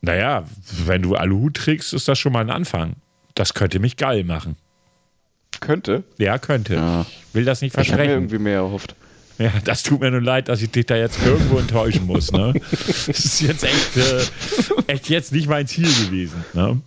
Naja, 0.00 0.44
wenn 0.86 1.02
du 1.02 1.16
Aluhut 1.16 1.54
trägst, 1.54 1.92
ist 1.92 2.08
das 2.08 2.18
schon 2.18 2.32
mal 2.32 2.40
ein 2.40 2.50
Anfang. 2.50 2.94
Das 3.34 3.52
könnte 3.54 3.78
mich 3.80 3.96
geil 3.96 4.24
machen. 4.24 4.56
Könnte? 5.60 6.02
Ja, 6.18 6.38
könnte. 6.38 6.74
Ja. 6.74 7.02
Ich 7.02 7.34
will 7.34 7.44
das 7.44 7.62
nicht 7.62 7.72
versprechen. 7.72 8.00
Ich 8.00 8.00
habe 8.00 8.08
mir 8.08 8.16
irgendwie 8.16 8.38
mehr 8.38 8.58
erhofft. 8.58 8.94
Ja, 9.38 9.52
das 9.64 9.84
tut 9.84 10.00
mir 10.00 10.10
nur 10.10 10.20
leid, 10.20 10.48
dass 10.48 10.62
ich 10.62 10.70
dich 10.70 10.86
da 10.86 10.96
jetzt 10.96 11.24
irgendwo 11.24 11.58
enttäuschen 11.58 12.06
muss. 12.06 12.32
Ne? 12.32 12.54
Das 12.70 13.24
ist 13.24 13.40
jetzt 13.40 13.64
echt, 13.64 13.96
äh, 13.96 14.24
echt 14.88 15.08
jetzt 15.08 15.32
nicht 15.32 15.48
mein 15.48 15.66
Ziel 15.66 15.86
gewesen. 15.86 16.44
Ne? 16.54 16.80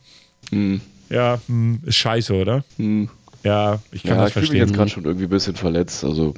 Hm. 0.52 0.82
Ja, 1.10 1.40
hm, 1.48 1.80
ist 1.86 1.96
scheiße, 1.96 2.34
oder? 2.34 2.64
Hm. 2.78 3.10
Ja, 3.44 3.80
ich 3.92 4.04
kann 4.04 4.18
ja, 4.18 4.22
das 4.22 4.30
ich 4.30 4.34
verstehen. 4.34 4.44
Ich 4.44 4.62
mich 4.62 4.70
jetzt 4.70 4.78
gerade 4.78 4.90
schon 4.90 5.06
irgendwie 5.06 5.26
ein 5.26 5.30
bisschen 5.30 5.56
verletzt. 5.56 6.04
Also 6.04 6.34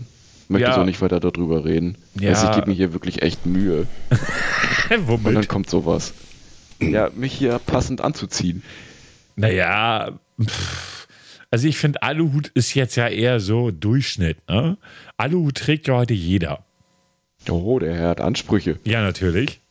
möchte 0.47 0.69
ja. 0.69 0.75
so 0.75 0.83
nicht 0.83 1.01
weiter 1.01 1.19
darüber 1.19 1.65
reden. 1.65 1.97
Ja. 2.19 2.29
Also 2.29 2.49
ich 2.49 2.55
gebe 2.55 2.69
mir 2.69 2.75
hier 2.75 2.93
wirklich 2.93 3.21
echt 3.21 3.45
Mühe. 3.45 3.87
Womit? 5.05 5.25
Und 5.25 5.33
dann 5.35 5.47
kommt 5.47 5.69
sowas. 5.69 6.13
Ja, 6.79 7.09
mich 7.15 7.33
hier 7.33 7.59
passend 7.59 8.01
anzuziehen. 8.01 8.63
Naja, 9.35 10.11
also 11.53 11.67
ich 11.67 11.77
finde, 11.77 12.01
Aluhut 12.01 12.47
ist 12.49 12.73
jetzt 12.73 12.95
ja 12.95 13.07
eher 13.07 13.39
so 13.39 13.69
Durchschnitt. 13.69 14.37
Ne? 14.49 14.77
Aluhut 15.17 15.55
trägt 15.55 15.87
ja 15.87 15.95
heute 15.95 16.13
jeder. 16.13 16.65
Oh, 17.47 17.77
der 17.79 17.95
Herr 17.95 18.09
hat 18.09 18.21
Ansprüche. 18.21 18.79
Ja, 18.85 19.01
natürlich. 19.01 19.61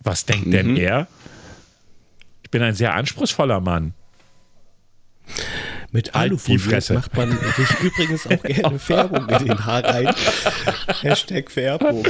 Was 0.00 0.26
denkt 0.26 0.46
mhm. 0.46 0.50
denn 0.50 0.76
er? 0.76 1.06
Ich 2.42 2.50
bin 2.50 2.62
ein 2.62 2.74
sehr 2.74 2.94
anspruchsvoller 2.94 3.60
Mann. 3.60 3.94
Mit 5.90 6.12
halt 6.12 6.32
Alufolie 6.32 6.80
macht 6.90 7.16
man 7.16 7.30
sich 7.30 7.80
übrigens 7.82 8.26
auch 8.26 8.42
gerne 8.42 8.78
Färbung 8.78 9.26
in 9.28 9.46
den 9.46 9.64
Haar 9.64 9.84
rein. 9.84 10.14
Hashtag 11.00 11.50
Färbung. 11.50 12.04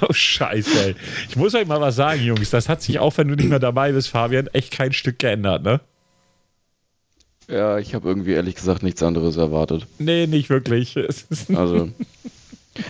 oh, 0.00 0.12
scheiße, 0.12 0.84
ey. 0.84 0.96
Ich 1.28 1.36
muss 1.36 1.54
euch 1.54 1.66
mal 1.66 1.80
was 1.80 1.94
sagen, 1.94 2.22
Jungs. 2.22 2.50
Das 2.50 2.68
hat 2.68 2.82
sich 2.82 2.98
auch, 2.98 3.16
wenn 3.18 3.28
du 3.28 3.36
nicht 3.36 3.48
mehr 3.48 3.60
dabei 3.60 3.92
bist, 3.92 4.08
Fabian, 4.08 4.48
echt 4.48 4.72
kein 4.72 4.92
Stück 4.92 5.20
geändert, 5.20 5.62
ne? 5.62 5.80
Ja, 7.48 7.78
ich 7.78 7.94
habe 7.94 8.08
irgendwie 8.08 8.32
ehrlich 8.32 8.56
gesagt 8.56 8.82
nichts 8.82 9.02
anderes 9.02 9.36
erwartet. 9.36 9.86
Nee, 9.98 10.26
nicht 10.26 10.50
wirklich. 10.50 10.96
also, 11.54 11.90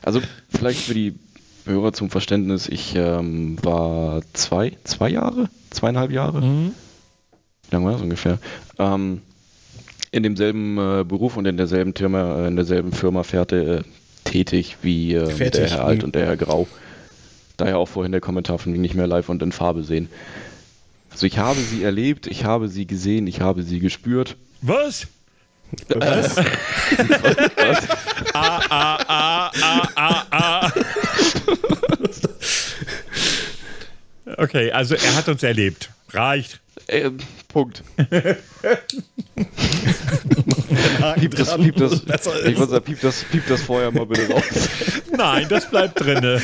also 0.03 0.22
vielleicht 0.49 0.80
für 0.80 0.95
die 0.95 1.18
Hörer 1.66 1.92
zum 1.92 2.10
Verständnis, 2.10 2.68
ich 2.68 2.94
ähm, 2.94 3.56
war 3.62 4.22
zwei, 4.32 4.72
zwei 4.84 5.08
Jahre, 5.08 5.48
zweieinhalb 5.70 6.10
Jahre, 6.10 6.42
mhm. 6.42 6.72
wie 7.68 7.74
lange 7.74 7.86
war 7.86 7.92
das 7.92 8.02
ungefähr, 8.02 8.38
ähm, 8.78 9.22
in 10.10 10.22
demselben 10.22 10.78
äh, 10.78 11.04
Beruf 11.04 11.36
und 11.36 11.46
in 11.46 11.56
derselben 11.56 11.94
Firma, 11.94 12.44
äh, 12.44 12.48
in 12.48 12.56
derselben 12.56 12.92
Firma 12.92 13.22
fährte, 13.22 13.78
äh, 13.78 13.82
tätig 14.24 14.78
wie 14.82 15.14
äh, 15.14 15.50
der 15.50 15.70
Herr 15.70 15.84
Alt 15.84 15.98
mhm. 15.98 16.04
und 16.04 16.14
der 16.14 16.26
Herr 16.26 16.36
Grau. 16.36 16.66
Daher 17.56 17.78
auch 17.78 17.88
vorhin 17.88 18.12
der 18.12 18.20
Kommentar 18.20 18.58
von 18.58 18.72
mir 18.72 18.78
nicht 18.78 18.94
mehr 18.94 19.06
live 19.06 19.28
und 19.28 19.42
in 19.42 19.52
Farbe 19.52 19.84
sehen. 19.84 20.08
Also 21.10 21.26
ich 21.26 21.38
habe 21.38 21.60
sie 21.60 21.84
erlebt, 21.84 22.26
ich 22.26 22.44
habe 22.44 22.68
sie 22.68 22.86
gesehen, 22.86 23.26
ich 23.26 23.40
habe 23.40 23.62
sie 23.62 23.78
gespürt. 23.78 24.36
Was? 24.60 25.06
Was? 25.96 26.36
Was? 26.36 27.88
A, 28.34 28.60
A, 28.70 28.98
A, 29.08 29.50
A, 29.60 29.88
A, 29.96 30.26
A. 30.30 30.72
Okay, 34.36 34.70
also 34.72 34.94
er 34.94 35.16
hat 35.16 35.28
uns 35.28 35.42
erlebt. 35.42 35.90
Reicht. 36.10 36.60
Ähm, 36.88 37.18
Punkt. 37.48 37.82
piep 37.96 38.10
das, 41.36 41.56
piep 41.56 41.76
das, 41.76 42.02
ich 42.44 42.58
muss 42.58 42.68
sagen, 42.68 42.84
piep 42.84 43.00
das, 43.00 43.24
piep 43.24 43.46
das 43.48 43.62
vorher 43.62 43.90
mal 43.90 44.04
bitte 44.06 44.30
raus. 44.32 44.44
Nein, 45.16 45.46
das 45.48 45.70
bleibt 45.70 45.98
drinne. 46.00 46.42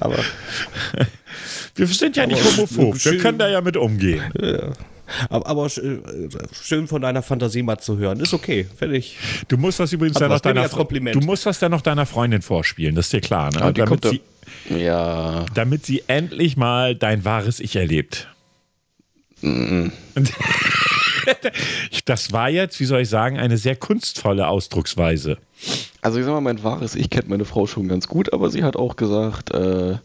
Aber 0.00 0.18
wir 1.76 1.86
sind 1.86 2.16
ja 2.16 2.26
nicht 2.26 2.44
homophob. 2.44 3.02
Wir 3.04 3.18
können 3.18 3.38
da 3.38 3.48
ja 3.48 3.60
mit 3.60 3.76
umgehen. 3.76 4.24
Ja. 4.40 4.72
Aber, 5.28 5.46
aber, 5.46 5.66
äh, 5.66 5.98
schön 6.52 6.88
von 6.88 7.02
deiner 7.02 7.22
Fantasie 7.22 7.62
mal 7.62 7.78
zu 7.78 7.98
hören. 7.98 8.20
Ist 8.20 8.34
okay, 8.34 8.66
fertig. 8.76 9.16
Du 9.48 9.56
musst 9.56 9.80
das 9.80 9.92
übrigens 9.92 10.18
dann 10.18 10.30
noch 10.30 10.40
deiner 10.40 10.68
Du 10.68 11.20
musst 11.20 11.46
das 11.46 11.58
dann 11.58 11.70
noch 11.70 11.82
deiner 11.82 12.06
Freundin 12.06 12.42
vorspielen, 12.42 12.94
das 12.94 13.06
ist 13.06 13.12
dir 13.12 13.20
klar, 13.20 13.50
ne? 13.52 13.72
damit, 13.72 14.04
sie, 14.04 14.20
ja. 14.70 15.44
damit 15.54 15.84
sie 15.84 16.02
endlich 16.06 16.56
mal 16.56 16.94
dein 16.94 17.24
wahres 17.24 17.60
Ich 17.60 17.76
erlebt. 17.76 18.28
Mm. 19.42 19.88
das 22.04 22.32
war 22.32 22.48
jetzt, 22.48 22.80
wie 22.80 22.84
soll 22.84 23.02
ich 23.02 23.08
sagen, 23.08 23.38
eine 23.38 23.58
sehr 23.58 23.76
kunstvolle 23.76 24.48
Ausdrucksweise. 24.48 25.38
Also 26.00 26.18
ich 26.18 26.24
sag 26.24 26.32
mal, 26.32 26.40
mein 26.40 26.62
wahres 26.62 26.94
Ich 26.94 27.10
kennt 27.10 27.28
meine 27.28 27.44
Frau 27.44 27.66
schon 27.66 27.88
ganz 27.88 28.08
gut, 28.08 28.32
aber 28.32 28.50
sie 28.50 28.62
hat 28.62 28.76
auch 28.76 28.96
gesagt, 28.96 29.52
äh, 29.52 29.96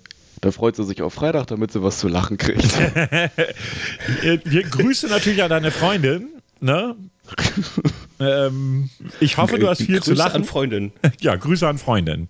da 0.41 0.51
freut 0.51 0.75
sie 0.75 0.83
sich 0.83 1.01
auf 1.01 1.13
Freitag, 1.13 1.47
damit 1.47 1.71
sie 1.71 1.83
was 1.83 1.99
zu 1.99 2.07
lachen 2.07 2.37
kriegt. 2.37 2.63
Wir 4.21 4.63
grüßen 4.63 5.09
natürlich 5.09 5.43
an 5.43 5.49
deine 5.49 5.71
Freundin. 5.71 6.29
Ne? 6.61 6.95
ähm, 8.19 8.89
ich 9.19 9.37
hoffe, 9.37 9.59
du 9.59 9.67
hast 9.67 9.79
viel 9.79 9.97
Grüße 9.97 10.01
zu 10.01 10.13
lachen. 10.13 10.31
Grüße 10.31 10.35
an 10.35 10.45
Freundin. 10.45 10.91
Ja, 11.21 11.35
Grüße 11.35 11.67
an 11.67 11.77
Freundin. 11.77 12.27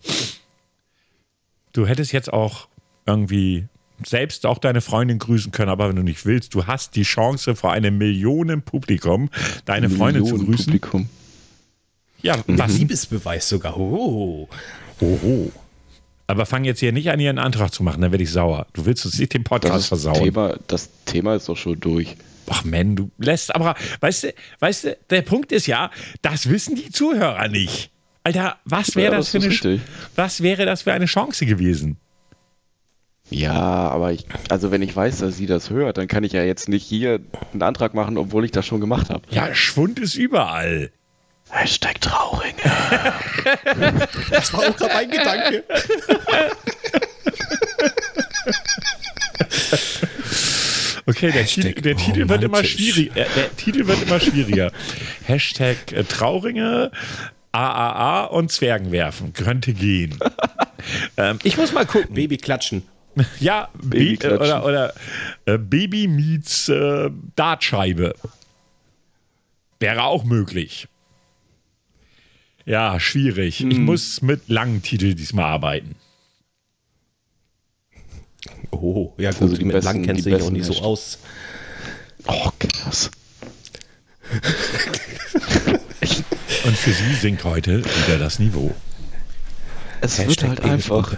Du 1.73 1.87
hättest 1.87 2.11
jetzt 2.11 2.31
auch 2.31 2.67
irgendwie 3.05 3.67
selbst 4.05 4.45
auch 4.45 4.59
deine 4.59 4.81
Freundin 4.81 5.19
grüßen 5.19 5.51
können, 5.51 5.69
aber 5.69 5.89
wenn 5.89 5.95
du 5.95 6.03
nicht 6.03 6.25
willst, 6.25 6.53
du 6.53 6.67
hast 6.67 6.95
die 6.95 7.03
Chance 7.03 7.55
vor 7.55 7.73
einem 7.73 7.97
Millionenpublikum 7.97 9.29
deine 9.65 9.89
Freundin 9.89 10.25
zu 10.25 10.37
grüßen. 10.37 10.65
Publikum. 10.65 11.09
Ja, 12.21 12.37
was? 12.47 12.77
Liebesbeweis 12.77 13.47
sogar. 13.49 13.77
Oh. 13.77 14.47
Oho. 15.01 15.51
Aber 16.29 16.45
fang 16.45 16.63
jetzt 16.63 16.79
hier 16.79 16.91
nicht 16.91 17.09
an, 17.09 17.19
hier 17.19 17.29
einen 17.29 17.39
Antrag 17.39 17.73
zu 17.73 17.81
machen, 17.81 18.03
dann 18.03 18.11
werde 18.11 18.23
ich 18.23 18.31
sauer. 18.31 18.67
Du 18.73 18.85
willst 18.85 19.03
uns 19.03 19.17
nicht 19.17 19.33
den 19.33 19.43
Podcast 19.43 19.73
das 19.73 19.87
versauen. 19.87 20.25
Thema, 20.25 20.57
das 20.67 20.91
Thema 21.05 21.33
ist 21.33 21.49
doch 21.49 21.57
schon 21.57 21.79
durch. 21.79 22.17
Ach 22.47 22.63
man, 22.63 22.95
du 22.95 23.09
lässt 23.17 23.55
aber, 23.55 23.73
weißt 24.01 24.25
du, 24.25 24.33
weißt 24.59 24.83
du, 24.83 24.97
der 25.09 25.23
Punkt 25.23 25.51
ist 25.51 25.65
ja, 25.65 25.89
das 26.21 26.47
wissen 26.47 26.75
die 26.75 26.91
Zuhörer 26.91 27.47
nicht. 27.47 27.89
Alter, 28.23 28.57
was 28.63 28.95
wäre 28.95 29.13
ja, 29.13 29.17
das, 29.17 29.31
das 29.31 29.43
für 29.43 29.67
eine, 29.69 29.81
was 30.15 30.43
wäre 30.43 30.67
das 30.67 30.83
für 30.83 30.93
eine 30.93 31.05
Chance 31.07 31.47
gewesen? 31.47 31.97
Ja, 33.31 33.89
aber 33.89 34.11
ich, 34.11 34.27
also 34.49 34.69
wenn 34.69 34.83
ich 34.83 34.95
weiß, 34.95 35.17
dass 35.17 35.35
sie 35.35 35.47
das 35.47 35.71
hört, 35.71 35.97
dann 35.97 36.07
kann 36.07 36.23
ich 36.23 36.33
ja 36.33 36.43
jetzt 36.43 36.69
nicht 36.69 36.85
hier 36.85 37.21
einen 37.53 37.63
Antrag 37.63 37.95
machen, 37.95 38.19
obwohl 38.19 38.45
ich 38.45 38.51
das 38.51 38.67
schon 38.67 38.81
gemacht 38.81 39.09
habe. 39.09 39.23
Ja, 39.31 39.55
Schwund 39.55 39.97
ist 39.97 40.13
überall. 40.13 40.91
Hashtag 41.49 41.99
Trauringe. 42.01 42.61
das 44.29 44.53
war 44.53 44.59
auch 44.61 44.77
gerade 44.77 44.93
mein 44.93 45.09
Gedanke. 45.09 45.63
Okay, 51.05 51.31
der, 51.31 51.45
Titel, 51.45 51.81
der 51.81 51.97
Titel, 51.97 52.29
wird 52.29 52.43
immer 52.43 52.63
schwieriger. 52.63 53.15
Äh, 53.17 53.25
der 53.35 53.55
Titel 53.55 53.87
wird 53.87 54.03
immer 54.03 54.19
schwieriger. 54.19 54.71
Hashtag 55.25 55.91
äh, 55.91 56.03
Trauringe, 56.03 56.91
AAA 57.51 58.25
und 58.25 58.51
Zwergenwerfen. 58.51 59.33
Könnte 59.33 59.73
gehen. 59.73 60.19
ähm, 61.17 61.39
ich 61.43 61.57
muss 61.57 61.73
mal 61.73 61.87
gucken. 61.87 62.13
Baby 62.13 62.37
klatschen. 62.37 62.83
Ja, 63.39 63.69
Baby 63.73 64.15
Be 64.15 64.39
oder, 64.39 64.63
oder 64.63 64.93
äh, 65.45 65.57
Baby 65.57 66.07
meets 66.07 66.69
äh, 66.69 67.09
Dartscheibe. 67.35 68.13
Wäre 69.79 70.03
auch 70.03 70.23
möglich. 70.23 70.87
Ja, 72.69 72.99
schwierig. 72.99 73.61
Hm. 73.61 73.71
Ich 73.71 73.79
muss 73.79 74.21
mit 74.21 74.47
langen 74.47 74.83
Titeln 74.83 75.15
diesmal 75.15 75.45
arbeiten. 75.45 75.95
Oh, 78.69 79.11
ja 79.17 79.31
gut, 79.31 79.41
also 79.41 79.65
mit 79.65 79.83
lang 79.83 80.03
kennt 80.03 80.21
sich 80.21 80.35
auch 80.35 80.51
nicht 80.51 80.65
so 80.65 80.75
aus. 80.75 81.17
Oh, 82.27 82.51
krass. 82.59 83.09
Und 86.63 86.77
für 86.77 86.91
sie 86.91 87.15
sinkt 87.15 87.43
heute 87.43 87.83
wieder 87.83 88.19
das 88.19 88.37
Niveau. 88.37 88.75
Es 90.01 90.19
Hashtag 90.19 90.27
wird 90.27 90.61
halt 90.61 90.61
einfach. 90.61 91.17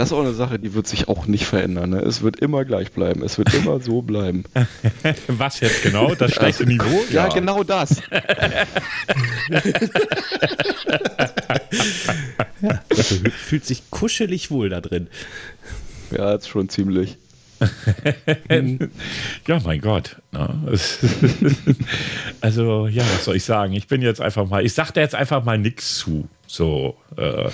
Das 0.00 0.08
ist 0.08 0.12
auch 0.14 0.20
eine 0.20 0.32
Sache, 0.32 0.58
die 0.58 0.72
wird 0.72 0.86
sich 0.86 1.08
auch 1.08 1.26
nicht 1.26 1.44
verändern. 1.44 1.90
Ne? 1.90 1.98
Es 1.98 2.22
wird 2.22 2.40
immer 2.40 2.64
gleich 2.64 2.90
bleiben. 2.90 3.22
Es 3.22 3.36
wird 3.36 3.52
immer 3.52 3.80
so 3.80 4.00
bleiben. 4.00 4.44
Was 5.26 5.60
jetzt 5.60 5.82
genau? 5.82 6.14
Das 6.14 6.32
steigste 6.32 6.64
also, 6.64 6.72
Niveau? 6.72 7.04
Ja, 7.10 7.26
ja, 7.26 7.28
genau 7.28 7.62
das. 7.64 8.00
ja, 12.62 12.80
also 12.88 13.14
fühlt 13.44 13.66
sich 13.66 13.90
kuschelig 13.90 14.50
wohl 14.50 14.70
da 14.70 14.80
drin. 14.80 15.08
Ja, 16.12 16.32
jetzt 16.32 16.48
schon 16.48 16.70
ziemlich. 16.70 17.18
ja, 19.46 19.60
mein 19.62 19.82
Gott. 19.82 20.16
also, 22.40 22.86
ja, 22.86 23.02
was 23.02 23.26
soll 23.26 23.36
ich 23.36 23.44
sagen? 23.44 23.74
Ich 23.74 23.86
bin 23.86 24.00
jetzt 24.00 24.22
einfach 24.22 24.48
mal, 24.48 24.64
ich 24.64 24.72
sag 24.72 24.92
da 24.92 25.02
jetzt 25.02 25.14
einfach 25.14 25.44
mal 25.44 25.58
nichts 25.58 25.98
zu. 25.98 26.26
So, 26.52 26.96
äh, 27.16 27.48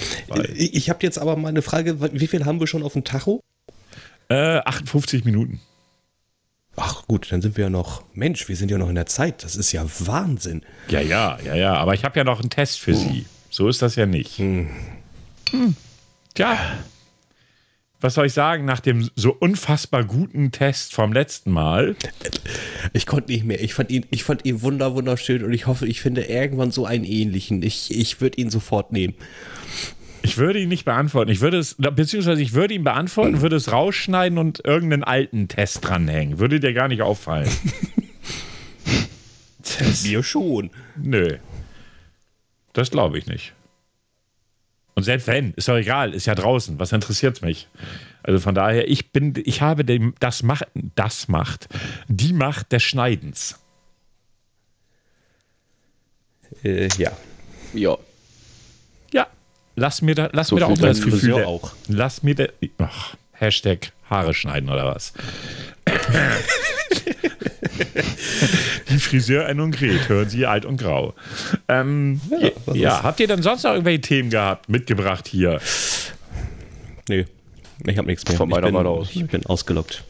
ich, 0.55 0.75
ich 0.75 0.89
habe 0.89 1.01
jetzt 1.03 1.19
aber 1.19 1.37
mal 1.37 1.51
eine 1.51 1.61
Frage: 1.61 2.01
Wie 2.19 2.27
viel 2.27 2.47
haben 2.47 2.61
wir 2.61 2.67
schon 2.67 2.83
auf 2.83 2.95
dem 2.95 3.05
Tacho? 3.05 3.43
Äh, 4.31 4.61
58 4.61 5.27
Minuten. 5.27 5.61
Ach 6.77 7.07
gut, 7.07 7.31
dann 7.31 7.43
sind 7.43 7.59
wir 7.59 7.65
ja 7.65 7.71
noch, 7.71 8.05
Mensch, 8.15 8.49
wir 8.49 8.57
sind 8.57 8.71
ja 8.71 8.79
noch 8.79 8.89
in 8.89 8.95
der 8.95 9.05
Zeit. 9.05 9.45
Das 9.45 9.55
ist 9.55 9.71
ja 9.73 9.85
Wahnsinn. 10.01 10.63
Ja, 10.89 11.01
ja, 11.01 11.39
ja, 11.45 11.55
ja. 11.55 11.75
Aber 11.75 11.93
ich 11.93 12.05
habe 12.05 12.19
ja 12.19 12.25
noch 12.25 12.41
einen 12.41 12.49
Test 12.49 12.81
für 12.81 12.93
oh. 12.93 12.95
Sie. 12.95 13.27
So 13.51 13.69
ist 13.69 13.83
das 13.83 13.97
ja 13.97 14.07
nicht. 14.07 14.39
Hm. 14.39 14.71
Hm. 15.51 15.77
Tja, 16.33 16.59
was 18.01 18.15
soll 18.15 18.27
ich 18.27 18.33
sagen, 18.33 18.65
nach 18.65 18.81
dem 18.81 19.09
so 19.17 19.33
unfassbar 19.33 20.05
guten 20.05 20.53
Test 20.53 20.95
vom 20.95 21.13
letzten 21.13 21.51
Mal. 21.51 21.97
Ich 22.93 23.07
konnte 23.07 23.33
nicht 23.33 23.45
mehr. 23.45 23.63
Ich 23.63 23.75
fand 23.75 23.91
ihn, 23.91 24.07
ich 24.11 24.25
fand 24.25 24.45
ihn 24.45 24.63
wunder, 24.63 24.95
wunderschön 24.95 25.45
und 25.45 25.53
ich 25.53 25.67
hoffe, 25.67 25.87
ich 25.87 26.01
finde 26.01 26.25
irgendwann 26.25 26.71
so 26.71 26.85
einen 26.85 27.05
ähnlichen. 27.05 27.63
Ich, 27.63 27.97
ich 27.97 28.21
würde 28.21 28.39
ihn 28.39 28.51
sofort 28.51 28.93
nehmen. 28.93 29.15
Ich 30.23 30.39
würde 30.39 30.59
ihn 30.59 30.69
nicht 30.69 30.85
beantworten. 30.85 31.31
Ich 31.31 31.41
würde 31.41 31.59
es, 31.59 31.77
beziehungsweise 31.79 32.43
ich 32.43 32.53
würde 32.53 32.75
ihn 32.75 32.85
beantworten, 32.85 33.41
würde 33.41 33.57
es 33.57 33.73
rausschneiden 33.73 34.39
und 34.39 34.65
irgendeinen 34.65 35.05
alten 35.05 35.49
Test 35.49 35.85
dranhängen. 35.85 36.39
Würde 36.39 36.61
dir 36.61 36.75
gar 36.75 36.89
nicht 36.89 37.03
auffallen. 37.03 37.51
Mir 40.05 40.23
schon. 40.23 40.71
Nö. 40.97 41.39
Das 42.73 42.91
glaube 42.91 43.19
ich 43.19 43.27
nicht. 43.27 43.56
Und 44.97 45.03
selbst 45.03 45.27
wenn, 45.27 45.53
ist 45.53 45.69
doch 45.69 45.77
egal, 45.77 46.15
ist 46.15 46.25
ja 46.25 46.35
draußen. 46.35 46.79
Was 46.81 46.91
interessiert 46.91 47.43
mich? 47.43 47.69
Also 48.23 48.41
von 48.41 48.55
daher, 48.55 48.89
ich 48.89 49.13
bin, 49.13 49.35
ich 49.45 49.61
habe 49.61 49.85
dem, 49.85 50.15
das 50.21 50.43
macht, 50.43 50.67
das 50.95 51.29
macht, 51.29 51.69
die 52.09 52.33
Macht 52.33 52.73
des 52.73 52.83
Schneidens. 52.83 53.61
Äh, 56.65 56.89
ja. 56.97 57.13
Ja. 57.75 57.99
Ja. 59.13 59.27
Lass 59.75 60.01
mir 60.01 60.15
da, 60.15 60.31
lass 60.33 60.49
so 60.49 60.57
mir 60.57 60.61
da 60.61 60.67
auch 60.69 60.79
das 60.79 61.03
Gefühl. 61.03 61.35
Der, 61.35 61.47
auch. 61.47 61.73
Lass 61.89 62.23
mir 62.23 62.35
da, 62.35 62.47
ach, 62.79 63.17
Hashtag 63.33 63.93
Haare 64.09 64.33
schneiden 64.33 64.71
oder 64.71 64.87
was? 64.87 65.13
Die 68.91 68.99
Friseur 68.99 69.49
und 69.49 69.73
Gret, 69.73 70.09
hören 70.09 70.29
Sie 70.29 70.47
alt 70.47 70.65
und 70.65 70.79
grau. 70.79 71.15
Ähm, 71.69 72.21
ja, 72.41 72.75
ja 72.75 73.03
habt 73.03 73.21
ihr 73.21 73.27
denn 73.27 73.43
sonst 73.43 73.65
noch 73.65 73.73
irgendwelche 73.73 74.01
Themen 74.01 74.31
gehabt, 74.31 74.69
mitgebracht 74.69 75.29
hier? 75.29 75.61
Nee, 77.09 77.27
ich 77.85 77.99
habe 77.99 78.07
nichts 78.07 78.27
mehr. 78.27 78.37
Von 78.37 78.49
meiner 78.49 78.71
Seite 78.71 78.89
aus. 78.89 79.11
Ich 79.15 79.27
bin 79.27 79.47
ausgelockt. 79.47 80.05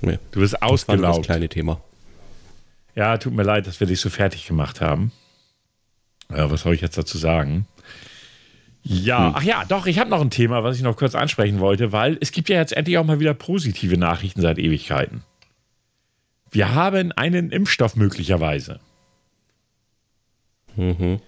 Nee. 0.00 0.18
Du 0.30 0.40
bist 0.40 0.62
ausgelaugt. 0.62 1.04
Das, 1.04 1.16
das 1.16 1.26
kleine 1.26 1.48
Thema. 1.48 1.80
Ja, 2.94 3.16
tut 3.18 3.32
mir 3.32 3.42
leid, 3.42 3.66
dass 3.66 3.80
wir 3.80 3.86
dich 3.86 4.00
so 4.00 4.10
fertig 4.10 4.46
gemacht 4.46 4.80
haben. 4.80 5.12
Ja, 6.30 6.50
was 6.50 6.62
soll 6.62 6.74
ich 6.74 6.80
jetzt 6.80 6.98
dazu 6.98 7.18
sagen? 7.18 7.66
Ja, 8.82 9.26
hm. 9.26 9.32
ach 9.36 9.42
ja, 9.42 9.64
doch, 9.66 9.86
ich 9.86 9.98
habe 9.98 10.10
noch 10.10 10.20
ein 10.20 10.30
Thema, 10.30 10.64
was 10.64 10.76
ich 10.76 10.82
noch 10.82 10.96
kurz 10.96 11.14
ansprechen 11.14 11.60
wollte, 11.60 11.92
weil 11.92 12.16
es 12.20 12.32
gibt 12.32 12.48
ja 12.48 12.56
jetzt 12.56 12.72
endlich 12.72 12.98
auch 12.98 13.04
mal 13.04 13.20
wieder 13.20 13.34
positive 13.34 13.96
Nachrichten 13.96 14.40
seit 14.40 14.58
Ewigkeiten. 14.58 15.22
Wir 16.50 16.74
haben 16.74 17.12
einen 17.12 17.50
Impfstoff 17.50 17.96
möglicherweise. 17.96 18.80
Mhm. 20.76 21.20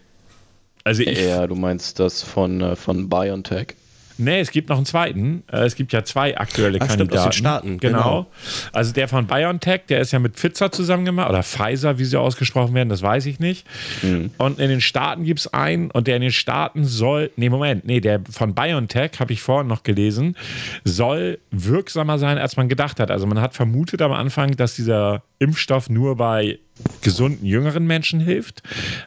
Also 0.84 1.02
ich, 1.02 1.18
ja, 1.20 1.46
du 1.46 1.54
meinst 1.54 1.98
das 1.98 2.22
von, 2.22 2.60
äh, 2.60 2.76
von 2.76 3.08
BioNTech? 3.08 3.74
Nee, 4.20 4.40
es 4.40 4.50
gibt 4.50 4.68
noch 4.68 4.76
einen 4.76 4.86
zweiten. 4.86 5.42
Äh, 5.50 5.64
es 5.64 5.74
gibt 5.74 5.92
ja 5.92 6.04
zwei 6.04 6.36
aktuelle 6.36 6.78
Ach, 6.80 6.88
Kandidaten. 6.88 7.10
Stimmt, 7.10 7.18
aus 7.18 7.24
den 7.24 7.32
Staaten. 7.32 7.80
Genau. 7.80 7.98
genau. 7.98 8.26
Also 8.72 8.92
der 8.92 9.08
von 9.08 9.26
BioNTech, 9.26 9.82
der 9.88 10.00
ist 10.00 10.12
ja 10.12 10.18
mit 10.18 10.36
Pfizer 10.36 10.70
zusammen 10.70 11.04
gemacht, 11.04 11.30
oder 11.30 11.42
Pfizer, 11.42 11.98
wie 11.98 12.04
sie 12.04 12.18
ausgesprochen 12.18 12.74
werden, 12.74 12.88
das 12.88 13.02
weiß 13.02 13.26
ich 13.26 13.40
nicht. 13.40 13.66
Mhm. 14.02 14.30
Und 14.38 14.60
in 14.60 14.68
den 14.68 14.80
Staaten 14.80 15.24
gibt 15.24 15.40
es 15.40 15.52
einen, 15.52 15.90
und 15.90 16.06
der 16.06 16.16
in 16.16 16.22
den 16.22 16.32
Staaten 16.32 16.84
soll, 16.84 17.30
nee, 17.36 17.48
Moment, 17.48 17.86
nee, 17.86 18.00
der 18.00 18.20
von 18.30 18.54
BioNTech, 18.54 19.12
habe 19.18 19.32
ich 19.32 19.42
vorhin 19.42 19.66
noch 19.66 19.82
gelesen, 19.82 20.36
soll 20.84 21.38
wirksamer 21.50 22.18
sein, 22.18 22.38
als 22.38 22.56
man 22.56 22.68
gedacht 22.68 23.00
hat. 23.00 23.10
Also 23.10 23.26
man 23.26 23.40
hat 23.40 23.54
vermutet 23.54 24.02
am 24.02 24.12
Anfang, 24.12 24.56
dass 24.56 24.76
dieser 24.76 25.22
Impfstoff 25.38 25.88
nur 25.88 26.16
bei 26.16 26.58
gesunden 27.02 27.46
jüngeren 27.46 27.86
Menschen 27.86 28.20
hilft. 28.20 28.62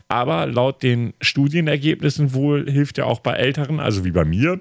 Aber 0.07 0.45
laut 0.45 0.84
den 0.84 1.14
Studienergebnissen 1.22 2.34
wohl 2.34 2.70
hilft 2.70 2.97
er 2.97 3.07
auch 3.07 3.20
bei 3.20 3.34
älteren, 3.34 3.80
also 3.80 4.05
wie 4.05 4.11
bei 4.11 4.26
mir 4.26 4.59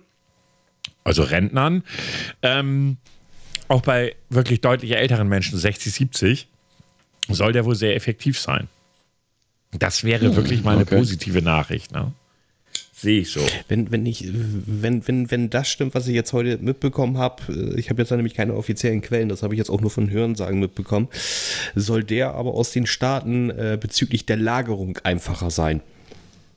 also 1.05 1.23
Rentnern, 1.23 1.83
ähm, 2.43 2.97
auch 3.69 3.83
bei 3.83 4.15
wirklich 4.29 4.61
deutlich 4.61 4.93
älteren 4.93 5.29
Menschen, 5.29 5.59
60, 5.59 5.93
70, 5.93 6.49
soll 7.29 7.53
der 7.53 7.65
wohl 7.65 7.75
sehr 7.75 7.97
effektiv 7.97 8.39
sein. 8.39 8.69
Das 9.73 10.05
wäre 10.05 10.27
hm, 10.27 10.37
wirklich 10.37 10.63
mal 10.63 10.73
eine 10.73 10.83
okay. 10.83 10.97
positive 10.97 11.41
Nachricht. 11.41 11.93
Ne? 11.93 12.13
Sehe 13.03 13.23
ich 13.23 13.31
so. 13.31 13.41
Wenn, 13.69 13.91
wenn, 13.91 14.07
ich, 14.07 14.29
wenn, 14.33 15.07
wenn, 15.09 15.31
wenn 15.31 15.51
das 15.51 15.69
stimmt, 15.69 15.95
was 15.95 16.07
ich 16.07 16.15
jetzt 16.15 16.33
heute 16.33 16.59
mitbekommen 16.59 17.19
habe, 17.19 17.43
äh, 17.53 17.81
ich 17.81 17.91
habe 17.91 18.03
jetzt 18.03 18.11
nämlich 18.11 18.35
keine 18.35 18.55
offiziellen 18.55 19.01
Quellen, 19.01 19.29
das 19.29 19.43
habe 19.43 19.55
ich 19.55 19.59
jetzt 19.59 19.71
auch 19.71 19.81
nur 19.81 19.91
von 19.91 20.11
Hörensagen 20.11 20.61
mitbekommen, 20.61 21.09
soll 21.75 22.05
der 22.05 22.35
aber 22.35 22.55
aus 22.55 22.71
den 22.71 22.87
Staaten 22.87 23.51
äh, 23.51 23.79
bezüglich 23.81 24.27
der 24.27 24.37
Lagerung 24.37 24.99
einfacher 25.03 25.51
sein. 25.51 25.81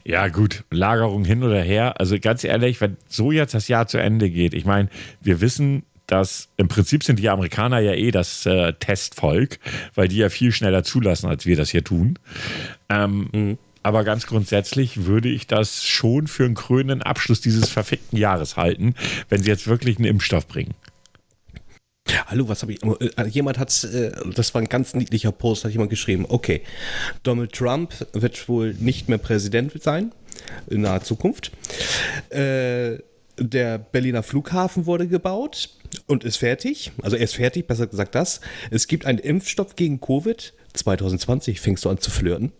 Ja, 0.08 0.28
gut, 0.28 0.64
Lagerung 0.70 1.26
hin 1.26 1.42
oder 1.42 1.62
her. 1.62 2.00
Also 2.00 2.20
ganz 2.20 2.44
ehrlich, 2.44 2.80
wenn 2.80 2.96
so 3.08 3.32
jetzt 3.32 3.56
das 3.56 3.68
Jahr 3.68 3.88
zu 3.88 3.98
Ende 3.98 4.30
geht, 4.30 4.54
ich 4.54 4.64
meine, 4.64 4.90
wir 5.20 5.42
wissen, 5.42 5.84
dass 6.06 6.50
im 6.58 6.68
Prinzip 6.68 7.04
sind 7.04 7.18
die 7.18 7.30
Amerikaner 7.30 7.80
ja 7.80 7.94
eh 7.94 8.12
das 8.12 8.46
äh, 8.46 8.74
Testvolk, 8.74 9.58
weil 9.96 10.08
die 10.08 10.18
ja 10.18 10.30
viel 10.30 10.52
schneller 10.52 10.84
zulassen, 10.84 11.28
als 11.28 11.48
wir 11.48 11.56
das 11.56 11.72
hier 11.72 11.84
tun. 11.84 12.20
Ähm, 12.90 13.30
mhm. 13.32 13.58
Aber 13.82 14.04
ganz 14.04 14.28
grundsätzlich 14.28 15.06
würde 15.06 15.30
ich 15.30 15.48
das 15.48 15.84
schon 15.84 16.28
für 16.28 16.46
einen 16.46 16.56
krönenden 16.56 17.02
Abschluss 17.02 17.42
dieses 17.42 17.70
verfickten 17.70 18.18
Jahres 18.18 18.58
halten, 18.58 18.96
wenn 19.30 19.42
sie 19.42 19.50
jetzt 19.50 19.68
wirklich 19.68 19.98
einen 19.98 20.08
Impfstoff 20.08 20.48
bringen. 20.48 20.74
Hallo, 22.28 22.48
was 22.48 22.62
habe 22.62 22.74
ich? 22.74 22.84
Äh, 22.84 23.28
jemand 23.28 23.58
hat, 23.58 23.84
äh, 23.84 24.12
das 24.34 24.54
war 24.54 24.62
ein 24.62 24.70
ganz 24.70 24.94
niedlicher 24.94 25.32
Post, 25.32 25.64
hat 25.66 25.72
jemand 25.72 25.90
geschrieben. 25.90 26.26
Okay, 26.28 26.62
Donald 27.24 27.54
Trump 27.54 27.94
wird 28.14 28.48
wohl 28.48 28.74
nicht 28.76 29.10
mehr 29.10 29.18
Präsident 29.18 29.82
sein 29.82 30.12
in 30.70 30.82
naher 30.82 31.02
Zukunft. 31.02 31.52
Äh, 32.30 33.00
der 33.38 33.78
Berliner 33.80 34.24
Flughafen 34.24 34.86
wurde 34.86 35.08
gebaut 35.08 35.70
und 36.08 36.24
ist 36.24 36.38
fertig. 36.38 36.92
Also 37.02 37.18
er 37.18 37.24
ist 37.24 37.36
fertig, 37.36 37.68
besser 37.68 37.88
gesagt 37.88 38.16
das. 38.16 38.40
Es 38.72 38.88
gibt 38.88 39.06
einen 39.06 39.20
Impfstoff 39.20 39.76
gegen 39.76 40.00
Covid. 40.00 40.54
2020 40.74 41.60
fängst 41.60 41.86
du 41.86 41.90
an 41.90 42.00
zu 42.00 42.12
flirten. 42.12 42.52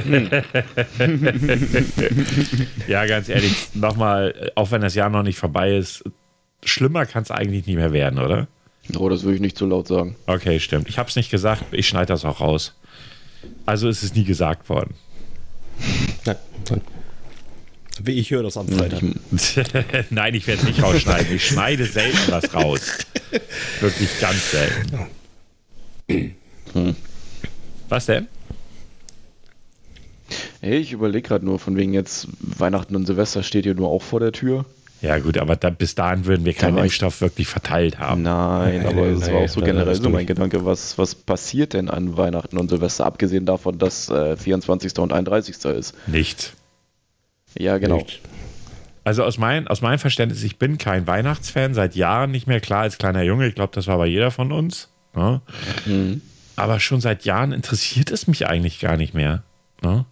ja, 2.88 3.04
ganz 3.06 3.28
ehrlich, 3.28 3.68
nochmal, 3.74 4.50
auch 4.54 4.70
wenn 4.70 4.80
das 4.80 4.94
Jahr 4.94 5.10
noch 5.10 5.22
nicht 5.22 5.36
vorbei 5.38 5.76
ist, 5.76 6.02
schlimmer 6.66 7.06
kann 7.06 7.22
es 7.22 7.30
eigentlich 7.30 7.66
nicht 7.66 7.76
mehr 7.76 7.92
werden, 7.92 8.18
oder? 8.18 8.48
Oh, 8.96 9.08
das 9.08 9.22
würde 9.22 9.36
ich 9.36 9.40
nicht 9.40 9.58
so 9.58 9.66
laut 9.66 9.88
sagen. 9.88 10.16
Okay, 10.26 10.60
stimmt. 10.60 10.88
Ich 10.88 10.98
habe 10.98 11.08
es 11.08 11.16
nicht 11.16 11.30
gesagt, 11.30 11.64
ich 11.72 11.88
schneide 11.88 12.06
das 12.06 12.24
auch 12.24 12.40
raus. 12.40 12.74
Also 13.64 13.88
ist 13.88 14.02
es 14.02 14.14
nie 14.14 14.24
gesagt 14.24 14.68
worden. 14.68 14.94
Nein, 16.24 16.36
nein. 16.70 16.80
Wie 18.02 18.12
ich 18.12 18.30
höre 18.30 18.42
das 18.42 18.56
am 18.58 18.68
Freitag. 18.68 19.02
Nein, 20.10 20.34
ich 20.34 20.46
werde 20.46 20.60
es 20.60 20.68
nicht 20.68 20.82
rausschneiden. 20.82 21.34
Ich 21.34 21.46
schneide 21.46 21.86
selten 21.86 22.30
was 22.30 22.52
raus. 22.52 22.98
Wirklich 23.80 24.20
ganz 24.20 24.50
selten. 24.50 24.98
Hm. 26.74 26.94
Was 27.88 28.04
denn? 28.04 28.28
Hey, 30.60 30.78
ich 30.78 30.92
überlege 30.92 31.26
gerade 31.26 31.44
nur, 31.44 31.58
von 31.58 31.76
wegen 31.76 31.94
jetzt 31.94 32.28
Weihnachten 32.40 32.96
und 32.96 33.06
Silvester 33.06 33.42
steht 33.42 33.64
hier 33.64 33.74
nur 33.74 33.88
auch 33.88 34.02
vor 34.02 34.20
der 34.20 34.32
Tür. 34.32 34.66
Ja, 35.02 35.18
gut, 35.18 35.36
aber 35.38 35.56
da, 35.56 35.70
bis 35.70 35.94
dahin 35.94 36.24
würden 36.24 36.44
wir 36.44 36.54
keinen 36.54 36.78
Impfstoff 36.78 37.20
wirklich 37.20 37.46
verteilt 37.46 37.98
haben. 37.98 38.22
Nein, 38.22 38.78
nein 38.78 38.86
aber 38.86 39.06
es 39.06 39.30
war 39.30 39.40
auch 39.40 39.48
so 39.48 39.60
generell 39.60 39.94
so 39.94 40.08
mein 40.08 40.26
Gedanke, 40.26 40.64
was, 40.64 40.96
was 40.96 41.14
passiert 41.14 41.74
denn 41.74 41.90
an 41.90 42.16
Weihnachten 42.16 42.56
und 42.56 42.70
Silvester, 42.70 43.04
abgesehen 43.04 43.44
davon, 43.44 43.78
dass 43.78 44.08
äh, 44.08 44.36
24. 44.36 44.98
und 44.98 45.12
31. 45.12 45.64
ist? 45.66 45.94
Nichts. 46.06 46.54
Ja, 47.58 47.78
genau. 47.78 47.96
Nicht. 47.96 48.20
Also 49.04 49.22
aus, 49.22 49.38
mein, 49.38 49.68
aus 49.68 49.82
meinem 49.82 49.98
Verständnis, 49.98 50.42
ich 50.42 50.58
bin 50.58 50.78
kein 50.78 51.06
Weihnachtsfan, 51.06 51.74
seit 51.74 51.94
Jahren 51.94 52.32
nicht 52.32 52.46
mehr 52.46 52.60
klar 52.60 52.82
als 52.82 52.98
kleiner 52.98 53.22
Junge. 53.22 53.46
Ich 53.46 53.54
glaube, 53.54 53.72
das 53.74 53.86
war 53.86 53.98
bei 53.98 54.06
jeder 54.06 54.30
von 54.30 54.50
uns. 54.50 54.88
Ne? 55.14 55.40
Mhm. 55.84 56.22
Aber 56.56 56.80
schon 56.80 57.00
seit 57.00 57.24
Jahren 57.24 57.52
interessiert 57.52 58.10
es 58.10 58.26
mich 58.26 58.48
eigentlich 58.48 58.80
gar 58.80 58.96
nicht 58.96 59.14
mehr. 59.14 59.44
Ne? 59.82 60.06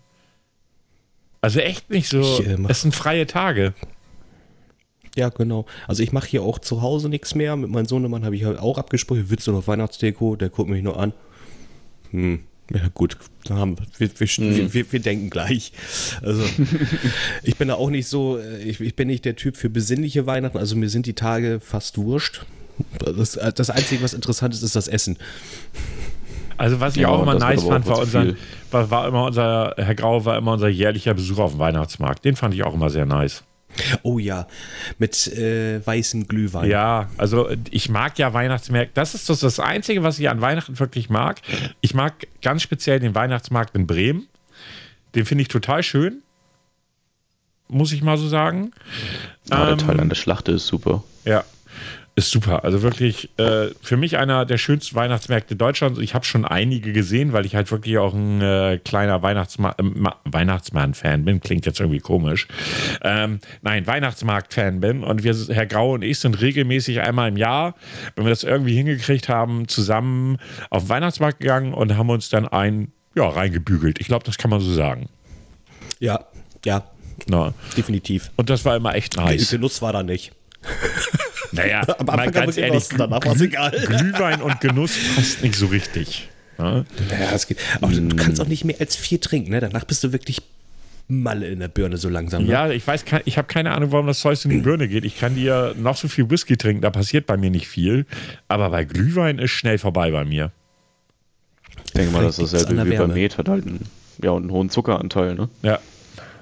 Also 1.40 1.60
echt 1.60 1.90
nicht 1.90 2.08
so. 2.08 2.20
Ich, 2.20 2.46
äh, 2.46 2.56
es 2.68 2.82
sind 2.82 2.94
freie 2.94 3.26
Tage. 3.26 3.74
Ja, 5.16 5.28
genau. 5.28 5.66
Also 5.86 6.02
ich 6.02 6.12
mache 6.12 6.28
hier 6.28 6.42
auch 6.42 6.58
zu 6.58 6.82
Hause 6.82 7.08
nichts 7.08 7.34
mehr. 7.34 7.56
Mit 7.56 7.70
meinem 7.70 7.86
Sohnemann 7.86 8.24
habe 8.24 8.36
ich 8.36 8.44
halt 8.44 8.58
auch 8.58 8.78
abgesprochen, 8.78 9.26
willst 9.28 9.46
du 9.46 9.52
noch 9.52 9.66
Weihnachtsdeko? 9.66 10.36
Der 10.36 10.48
guckt 10.48 10.68
mich 10.68 10.82
nur 10.82 10.98
an. 10.98 11.12
Hm, 12.10 12.40
ja 12.72 12.80
gut, 12.94 13.16
haben 13.50 13.76
wir, 13.98 14.08
wir, 14.18 14.28
mhm. 14.38 14.72
wir, 14.72 14.92
wir, 14.92 15.00
denken 15.00 15.30
gleich. 15.30 15.72
Also 16.22 16.44
ich 17.42 17.56
bin 17.56 17.68
da 17.68 17.74
auch 17.74 17.90
nicht 17.90 18.08
so, 18.08 18.38
äh, 18.38 18.62
ich, 18.62 18.80
ich, 18.80 18.96
bin 18.96 19.08
nicht 19.08 19.24
der 19.24 19.36
Typ 19.36 19.56
für 19.56 19.70
besinnliche 19.70 20.26
Weihnachten, 20.26 20.58
also 20.58 20.74
mir 20.76 20.88
sind 20.88 21.06
die 21.06 21.14
Tage 21.14 21.60
fast 21.60 21.98
wurscht. 21.98 22.44
Das, 22.98 23.38
das 23.54 23.70
Einzige, 23.70 24.02
was 24.02 24.14
interessant 24.14 24.54
ist, 24.54 24.62
ist 24.62 24.74
das 24.74 24.88
Essen. 24.88 25.16
Also 26.56 26.80
was 26.80 26.96
ich 26.96 27.02
ja, 27.02 27.08
auch 27.08 27.22
immer 27.22 27.34
nice 27.34 27.62
fand, 27.62 27.86
war, 27.86 27.98
unser, 27.98 28.34
war, 28.70 28.90
war 28.90 29.08
immer 29.08 29.24
unser, 29.26 29.74
Herr 29.76 29.94
Grau 29.94 30.24
war 30.24 30.38
immer 30.38 30.52
unser 30.52 30.68
jährlicher 30.68 31.14
Besuch 31.14 31.38
auf 31.38 31.52
dem 31.52 31.60
Weihnachtsmarkt. 31.60 32.24
Den 32.24 32.36
fand 32.36 32.54
ich 32.54 32.64
auch 32.64 32.74
immer 32.74 32.90
sehr 32.90 33.06
nice. 33.06 33.44
Oh 34.02 34.18
ja, 34.18 34.46
mit 34.98 35.26
äh, 35.28 35.84
weißem 35.84 36.28
Glühwein. 36.28 36.70
Ja, 36.70 37.08
also 37.16 37.48
ich 37.70 37.88
mag 37.88 38.18
ja 38.18 38.32
Weihnachtsmärkte. 38.32 38.92
Das 38.94 39.14
ist 39.14 39.28
das, 39.28 39.40
das 39.40 39.60
Einzige, 39.60 40.02
was 40.02 40.18
ich 40.18 40.28
an 40.28 40.40
Weihnachten 40.40 40.78
wirklich 40.78 41.10
mag. 41.10 41.40
Ich 41.80 41.94
mag 41.94 42.26
ganz 42.42 42.62
speziell 42.62 43.00
den 43.00 43.14
Weihnachtsmarkt 43.14 43.74
in 43.74 43.86
Bremen. 43.86 44.26
Den 45.14 45.26
finde 45.26 45.42
ich 45.42 45.48
total 45.48 45.82
schön. 45.82 46.22
Muss 47.68 47.92
ich 47.92 48.02
mal 48.02 48.18
so 48.18 48.28
sagen. 48.28 48.72
Ja, 49.50 49.70
ähm, 49.70 49.78
der 49.78 49.86
Teil 49.86 50.00
an 50.00 50.08
der 50.08 50.16
Schlacht 50.16 50.48
ist 50.48 50.66
super. 50.66 51.02
Ja, 51.24 51.44
ist 52.16 52.30
super. 52.30 52.62
Also 52.62 52.82
wirklich 52.82 53.28
äh, 53.38 53.68
für 53.82 53.96
mich 53.96 54.16
einer 54.18 54.46
der 54.46 54.56
schönsten 54.56 54.94
Weihnachtsmärkte 54.94 55.56
Deutschlands. 55.56 55.98
Ich 55.98 56.14
habe 56.14 56.24
schon 56.24 56.44
einige 56.44 56.92
gesehen, 56.92 57.32
weil 57.32 57.44
ich 57.44 57.56
halt 57.56 57.70
wirklich 57.72 57.98
auch 57.98 58.14
ein 58.14 58.40
äh, 58.40 58.78
kleiner 58.84 59.22
Weihnachtsma 59.22 59.74
äh, 59.78 60.10
Weihnachtsmann-Fan 60.24 61.24
bin. 61.24 61.40
Klingt 61.40 61.66
jetzt 61.66 61.80
irgendwie 61.80 61.98
komisch. 61.98 62.46
Ähm, 63.02 63.40
nein, 63.62 63.86
Weihnachtsmarkt-Fan 63.86 64.80
bin. 64.80 65.02
Und 65.02 65.24
wir, 65.24 65.34
Herr 65.48 65.66
Grau 65.66 65.94
und 65.94 66.02
ich, 66.02 66.20
sind 66.20 66.40
regelmäßig 66.40 67.00
einmal 67.00 67.28
im 67.28 67.36
Jahr, 67.36 67.74
wenn 68.14 68.24
wir 68.24 68.30
das 68.30 68.44
irgendwie 68.44 68.76
hingekriegt 68.76 69.28
haben, 69.28 69.66
zusammen 69.66 70.38
auf 70.70 70.84
den 70.84 70.90
Weihnachtsmarkt 70.90 71.40
gegangen 71.40 71.74
und 71.74 71.96
haben 71.96 72.10
uns 72.10 72.28
dann 72.28 72.46
ein, 72.46 72.92
ja, 73.16 73.28
reingebügelt. 73.28 74.00
Ich 74.00 74.06
glaube, 74.06 74.24
das 74.24 74.38
kann 74.38 74.50
man 74.50 74.60
so 74.60 74.72
sagen. 74.72 75.08
Ja, 75.98 76.26
ja. 76.64 76.84
Na. 77.26 77.54
Definitiv. 77.76 78.30
Und 78.36 78.50
das 78.50 78.64
war 78.64 78.76
immer 78.76 78.94
echt 78.94 79.16
nice. 79.16 79.48
Die 79.48 79.56
Genuss 79.56 79.82
war 79.82 79.92
da 79.92 80.04
nicht. 80.04 80.32
Naja, 81.52 81.82
Am 81.98 82.08
Anfang 82.08 82.32
ganz 82.32 82.56
ehrlich, 82.56 82.88
genossen, 82.88 82.98
danach 82.98 83.24
war 83.24 83.34
es 83.34 83.40
egal. 83.40 83.70
Glühwein 83.70 84.42
und 84.42 84.60
Genuss 84.60 84.98
passt 85.14 85.42
nicht 85.42 85.54
so 85.54 85.66
richtig. 85.66 86.28
Ja, 86.58 86.84
naja, 87.10 87.30
es 87.32 87.46
geht. 87.46 87.58
Aber 87.80 87.88
mm. 87.88 88.10
du 88.10 88.16
kannst 88.16 88.40
auch 88.40 88.46
nicht 88.46 88.64
mehr 88.64 88.76
als 88.80 88.96
vier 88.96 89.20
trinken, 89.20 89.50
ne? 89.50 89.60
Danach 89.60 89.84
bist 89.84 90.02
du 90.04 90.12
wirklich 90.12 90.42
Malle 91.06 91.48
in 91.48 91.60
der 91.60 91.68
Birne 91.68 91.96
so 91.96 92.08
langsam. 92.08 92.44
Ne? 92.44 92.50
Ja, 92.50 92.70
ich 92.70 92.86
weiß, 92.86 93.04
ich 93.24 93.36
habe 93.36 93.46
keine 93.46 93.72
Ahnung, 93.72 93.92
warum 93.92 94.06
das 94.06 94.20
Zeug 94.20 94.42
in 94.44 94.50
die 94.50 94.58
Birne 94.58 94.88
geht. 94.88 95.04
Ich 95.04 95.18
kann 95.18 95.34
dir 95.34 95.74
noch 95.76 95.96
so 95.96 96.08
viel 96.08 96.30
Whisky 96.30 96.56
trinken, 96.56 96.80
da 96.80 96.90
passiert 96.90 97.26
bei 97.26 97.36
mir 97.36 97.50
nicht 97.50 97.68
viel. 97.68 98.06
Aber 98.48 98.70
bei 98.70 98.84
Glühwein 98.84 99.38
ist 99.38 99.50
schnell 99.50 99.78
vorbei 99.78 100.10
bei 100.10 100.24
mir. 100.24 100.50
Ich 101.86 101.92
denke 101.92 102.12
mal, 102.12 102.22
das 102.22 102.38
ist 102.38 102.54
dasselbe 102.54 102.90
wie 102.90 102.96
bei 102.96 103.06
Met, 103.06 103.36
hat 103.36 103.48
halt 103.48 103.66
einen, 103.66 103.86
ja, 104.22 104.34
einen 104.34 104.50
hohen 104.50 104.70
Zuckeranteil, 104.70 105.34
ne? 105.34 105.48
Ja, 105.62 105.78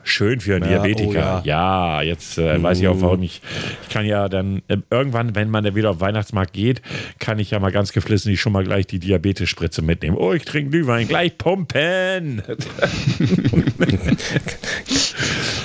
Schön 0.05 0.41
für 0.41 0.57
einen 0.57 0.65
ja, 0.65 0.83
Diabetiker. 0.83 1.43
Oh 1.45 1.47
ja. 1.47 2.01
ja. 2.01 2.03
jetzt 2.03 2.39
äh, 2.39 2.63
weiß 2.63 2.81
ich 2.81 2.89
auch, 2.89 3.01
warum 3.01 3.23
ich. 3.23 3.41
Ich 3.83 3.89
kann 3.89 4.05
ja 4.05 4.29
dann 4.29 4.63
äh, 4.69 4.79
irgendwann, 4.91 5.35
wenn 5.35 5.49
man 5.51 5.65
dann 5.65 5.75
wieder 5.75 5.91
auf 5.91 6.01
Weihnachtsmarkt 6.01 6.53
geht, 6.53 6.83
kann 7.19 7.39
ich 7.39 7.51
ja 7.53 7.59
mal 7.61 7.73
ganz 7.73 7.93
geflissentlich 7.93 8.41
schon 8.41 8.53
mal 8.53 8.65
gleich 8.65 8.87
die 8.87 8.99
Diabetesspritze 8.99 9.83
mitnehmen. 9.83 10.17
Oh, 10.17 10.33
ich 10.33 10.45
trinke 10.45 10.71
Glühwein, 10.71 11.07
gleich 11.09 11.39
pumpen. 11.39 12.43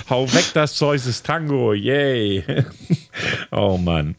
Hau 0.09 0.33
weg 0.33 0.45
das 0.53 0.75
Zeus 0.75 1.05
ist 1.05 1.25
Tango, 1.25 1.73
yay. 1.73 2.43
oh 3.51 3.77
Mann. 3.77 4.15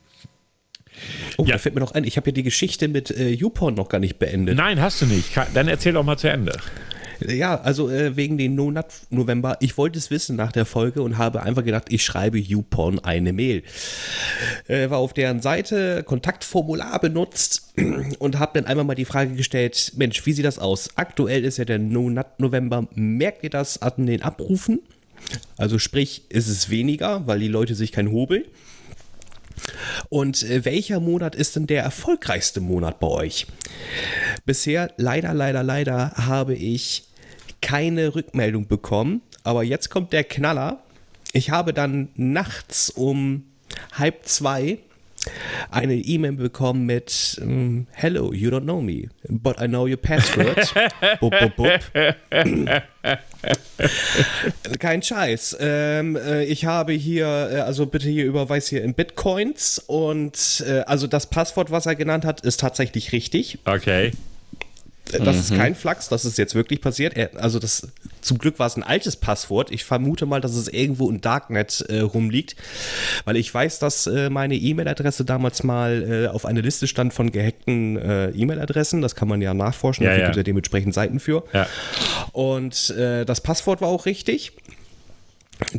Oh, 1.37 1.45
ja. 1.45 1.53
da 1.53 1.59
fällt 1.59 1.77
mir 1.77 1.81
noch 1.81 1.93
ein, 1.93 2.05
ich 2.05 2.17
habe 2.17 2.31
ja 2.31 2.35
die 2.35 2.43
Geschichte 2.43 2.89
mit 2.89 3.11
äh, 3.11 3.29
YouPorn 3.29 3.75
noch 3.75 3.89
gar 3.89 4.01
nicht 4.01 4.19
beendet. 4.19 4.57
Nein, 4.57 4.81
hast 4.81 5.01
du 5.01 5.07
nicht. 5.07 5.31
Dann 5.55 5.69
erzähl 5.69 5.93
doch 5.93 6.03
mal 6.03 6.17
zu 6.17 6.29
Ende. 6.29 6.53
Ja, 7.27 7.61
also 7.61 7.91
äh, 7.91 8.17
wegen 8.17 8.39
den 8.39 8.55
No 8.55 8.71
Nut 8.71 8.87
November. 9.11 9.57
Ich 9.61 9.77
wollte 9.77 9.99
es 9.99 10.11
wissen 10.11 10.37
nach 10.37 10.53
der 10.53 10.65
Folge 10.65 11.03
und 11.03 11.19
habe 11.19 11.43
einfach 11.43 11.65
gedacht, 11.65 11.87
ich 11.89 12.05
schreibe 12.05 12.39
YouPorn 12.39 13.01
eine 13.01 13.33
Mail. 13.33 13.63
Äh, 14.69 14.91
war 14.91 14.99
auf 14.99 15.15
deren 15.15 15.41
Seite, 15.41 16.05
Kontaktformular 16.05 17.01
benutzt 17.01 17.75
und 18.19 18.39
habe 18.39 18.61
dann 18.61 18.67
einmal 18.67 18.85
mal 18.85 18.95
die 18.95 19.05
Frage 19.05 19.35
gestellt: 19.35 19.93
Mensch, 19.97 20.25
wie 20.27 20.33
sieht 20.33 20.45
das 20.45 20.59
aus? 20.59 20.91
Aktuell 20.97 21.45
ist 21.45 21.59
ja 21.59 21.65
der 21.65 21.79
No 21.79 22.09
Nut 22.09 22.27
November. 22.39 22.87
Merkt 22.95 23.43
ihr 23.43 23.51
das 23.51 23.83
an 23.83 24.07
den 24.07 24.23
Abrufen? 24.23 24.81
Also 25.57 25.79
sprich, 25.79 26.23
ist 26.29 26.49
es 26.49 26.71
weniger, 26.71 27.27
weil 27.27 27.41
die 27.41 27.49
Leute 27.49 27.75
sich 27.75 27.93
kein 27.93 28.13
hobeln. 28.13 28.45
Und 30.09 30.43
äh, 30.45 30.65
welcher 30.65 31.01
Monat 31.01 31.35
ist 31.35 31.57
denn 31.57 31.67
der 31.67 31.83
erfolgreichste 31.83 32.61
Monat 32.61 33.01
bei 33.01 33.09
euch? 33.09 33.47
Bisher, 34.45 34.93
leider, 34.97 35.35
leider, 35.35 35.63
leider, 35.63 36.13
habe 36.13 36.55
ich 36.55 37.08
keine 37.61 38.15
Rückmeldung 38.15 38.67
bekommen. 38.67 39.23
Aber 39.45 39.63
jetzt 39.63 39.91
kommt 39.91 40.13
der 40.13 40.25
Knaller. 40.25 40.83
Ich 41.33 41.51
habe 41.51 41.73
dann 41.73 42.09
nachts 42.17 42.91
um 42.91 43.45
halb 43.93 44.25
zwei 44.25 44.79
eine 45.71 45.95
E-Mail 45.95 46.33
bekommen 46.33 46.87
mit 46.87 47.39
um, 47.43 47.87
Hello, 47.93 48.33
you 48.33 48.51
don't 48.51 48.63
know 48.63 48.81
me, 48.81 49.09
but 49.29 49.61
I 49.61 49.67
know 49.67 49.87
your 49.87 49.97
password. 49.97 50.73
bup, 51.21 51.33
bup, 51.39 51.57
bup. 51.57 51.81
Kein 54.79 55.03
Scheiß. 55.03 55.57
Ähm, 55.61 56.17
äh, 56.17 56.45
ich 56.45 56.65
habe 56.65 56.93
hier, 56.93 57.27
äh, 57.27 57.61
also 57.61 57.87
bitte 57.87 58.09
hier 58.09 58.25
überweis 58.25 58.69
hier 58.69 58.83
in 58.83 58.95
Bitcoins 58.95 59.83
und 59.87 60.65
äh, 60.67 60.81
also 60.81 61.07
das 61.07 61.31
Passwort, 61.31 61.71
was 61.71 61.87
er 61.87 61.95
genannt 61.95 62.25
hat, 62.25 62.41
ist 62.41 62.61
tatsächlich 62.61 63.13
richtig. 63.13 63.59
Okay. 63.65 64.13
Das 65.13 65.21
mhm. 65.21 65.41
ist 65.41 65.55
kein 65.55 65.75
Flachs, 65.75 66.09
das 66.09 66.25
ist 66.25 66.39
jetzt 66.39 66.55
wirklich 66.55 66.81
passiert. 66.81 67.15
Also 67.37 67.59
das, 67.59 67.89
zum 68.21 68.39
Glück 68.39 68.59
war 68.59 68.67
es 68.67 68.77
ein 68.77 68.83
altes 68.83 69.17
Passwort. 69.17 69.71
Ich 69.71 69.85
vermute 69.85 70.27
mal, 70.27 70.41
dass 70.41 70.55
es 70.55 70.69
irgendwo 70.69 71.09
im 71.09 71.21
Darknet 71.21 71.85
äh, 71.89 72.01
rumliegt, 72.01 72.57
weil 73.25 73.37
ich 73.37 73.53
weiß, 73.53 73.79
dass 73.79 74.07
äh, 74.07 74.31
meine 74.31 74.55
E-Mail-Adresse 74.55 75.25
damals 75.25 75.63
mal 75.63 76.27
äh, 76.27 76.29
auf 76.29 76.45
einer 76.45 76.63
Liste 76.63 76.87
stand 76.87 77.15
von 77.15 77.33
gehackten 77.33 77.97
äh, 77.97 78.31
E-Mail-Adressen. 78.31 79.03
Das 79.03 79.15
kann 79.15 79.29
man 79.29 79.41
ja 79.41 79.55
nachforschen, 79.55 80.05
ja, 80.05 80.11
da 80.11 80.17
gibt 80.17 80.31
es 80.31 80.37
ja 80.37 80.43
dementsprechend 80.43 80.95
Seiten 80.95 81.21
für. 81.21 81.45
Ja. 81.53 81.67
Und 82.33 82.91
äh, 82.91 83.25
das 83.25 83.41
Passwort 83.41 83.81
war 83.81 83.89
auch 83.89 84.07
richtig. 84.07 84.53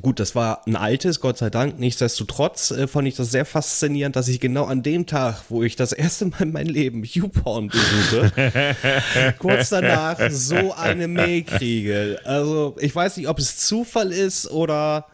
Gut, 0.01 0.19
das 0.19 0.35
war 0.35 0.61
ein 0.67 0.75
altes, 0.75 1.21
Gott 1.21 1.37
sei 1.37 1.49
Dank. 1.49 1.79
Nichtsdestotrotz 1.79 2.71
äh, 2.71 2.87
fand 2.87 3.07
ich 3.07 3.15
das 3.15 3.31
sehr 3.31 3.45
faszinierend, 3.45 4.15
dass 4.15 4.27
ich 4.27 4.39
genau 4.39 4.65
an 4.65 4.83
dem 4.83 5.05
Tag, 5.05 5.43
wo 5.49 5.63
ich 5.63 5.75
das 5.75 5.93
erste 5.93 6.25
Mal 6.25 6.41
in 6.41 6.51
meinem 6.51 6.69
Leben 6.69 7.03
YouPorn 7.03 7.69
besuche, 7.69 8.31
kurz 9.39 9.69
danach 9.69 10.17
so 10.29 10.73
eine 10.73 11.07
Mail 11.07 11.43
kriege. 11.43 12.19
Also, 12.25 12.75
ich 12.79 12.93
weiß 12.93 13.17
nicht, 13.17 13.27
ob 13.29 13.39
es 13.39 13.57
Zufall 13.57 14.11
ist 14.11 14.51
oder 14.51 15.07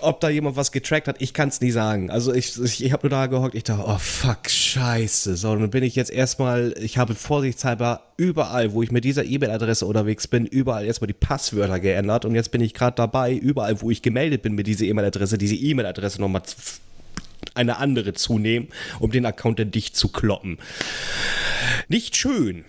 ob 0.00 0.20
da 0.20 0.28
jemand 0.28 0.56
was 0.56 0.72
getrackt 0.72 1.08
hat, 1.08 1.16
ich 1.20 1.34
kann 1.34 1.48
es 1.48 1.60
nie 1.60 1.70
sagen. 1.70 2.10
Also 2.10 2.32
ich, 2.32 2.60
ich, 2.60 2.84
ich 2.84 2.92
habe 2.92 3.08
nur 3.08 3.10
da 3.10 3.26
gehockt, 3.26 3.54
ich 3.54 3.64
dachte, 3.64 3.84
oh 3.86 3.98
fuck, 3.98 4.48
scheiße. 4.48 5.36
So, 5.36 5.54
dann 5.54 5.70
bin 5.70 5.82
ich 5.82 5.94
jetzt 5.94 6.10
erstmal, 6.10 6.74
ich 6.80 6.98
habe 6.98 7.14
vorsichtshalber 7.14 8.02
überall, 8.16 8.72
wo 8.72 8.82
ich 8.82 8.90
mit 8.90 9.04
dieser 9.04 9.24
E-Mail-Adresse 9.24 9.86
unterwegs 9.86 10.26
bin, 10.26 10.46
überall 10.46 10.84
erstmal 10.84 11.08
die 11.08 11.14
Passwörter 11.14 11.80
geändert 11.80 12.24
und 12.24 12.34
jetzt 12.34 12.50
bin 12.50 12.60
ich 12.60 12.74
gerade 12.74 12.96
dabei, 12.96 13.34
überall, 13.34 13.80
wo 13.80 13.90
ich 13.90 14.02
gemeldet 14.02 14.42
bin 14.42 14.54
mit 14.54 14.66
dieser 14.66 14.84
E-Mail-Adresse, 14.84 15.38
diese 15.38 15.54
E-Mail-Adresse 15.54 16.20
nochmal 16.20 16.42
eine 17.54 17.78
andere 17.78 18.14
zunehmen, 18.14 18.68
um 19.00 19.10
den 19.10 19.26
Account 19.26 19.58
dann 19.58 19.70
dicht 19.70 19.96
zu 19.96 20.08
kloppen. 20.08 20.58
Nicht 21.88 22.16
schön. 22.16 22.64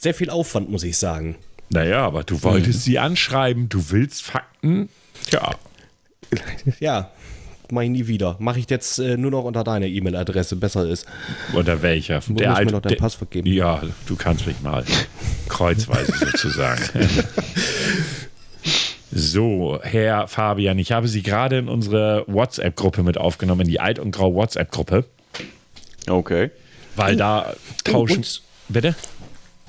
Sehr 0.00 0.14
viel 0.14 0.30
Aufwand, 0.30 0.70
muss 0.70 0.82
ich 0.82 0.98
sagen. 0.98 1.36
Naja, 1.70 2.04
aber 2.04 2.24
du 2.24 2.42
wolltest 2.42 2.80
mhm. 2.80 2.82
sie 2.82 2.98
anschreiben, 2.98 3.68
du 3.68 3.90
willst 3.90 4.22
Fakten. 4.22 4.88
Tja. 5.28 5.54
Ja, 6.80 7.10
mach 7.70 7.82
ich 7.82 7.90
nie 7.90 8.06
wieder. 8.06 8.36
Mache 8.38 8.58
ich 8.58 8.70
jetzt 8.70 8.98
äh, 8.98 9.16
nur 9.16 9.30
noch 9.30 9.44
unter 9.44 9.64
deiner 9.64 9.86
E-Mail-Adresse, 9.86 10.56
besser 10.56 10.86
ist. 10.88 11.06
Unter 11.52 11.82
welcher? 11.82 12.20
Du 12.20 12.34
der 12.34 12.54
alte, 12.54 12.66
mir 12.66 12.72
noch 12.72 12.82
dein 12.82 12.96
Passwort 12.96 13.30
geben. 13.30 13.50
Ja, 13.50 13.82
du 14.06 14.16
kannst 14.16 14.46
mich 14.46 14.60
mal. 14.60 14.84
Kreuzweise 15.48 16.12
sozusagen. 16.12 16.82
So, 19.16 19.78
Herr 19.80 20.26
Fabian, 20.26 20.76
ich 20.80 20.90
habe 20.90 21.06
Sie 21.06 21.22
gerade 21.22 21.58
in 21.58 21.68
unsere 21.68 22.24
WhatsApp-Gruppe 22.26 23.04
mit 23.04 23.16
aufgenommen, 23.16 23.60
in 23.60 23.68
die 23.68 23.78
Alt- 23.78 24.00
und 24.00 24.10
Grau 24.10 24.34
WhatsApp-Gruppe. 24.34 25.04
Okay. 26.08 26.50
Weil 26.96 27.14
da 27.14 27.54
tauschen. 27.84 28.16
Und, 28.16 28.42
bitte? 28.68 28.96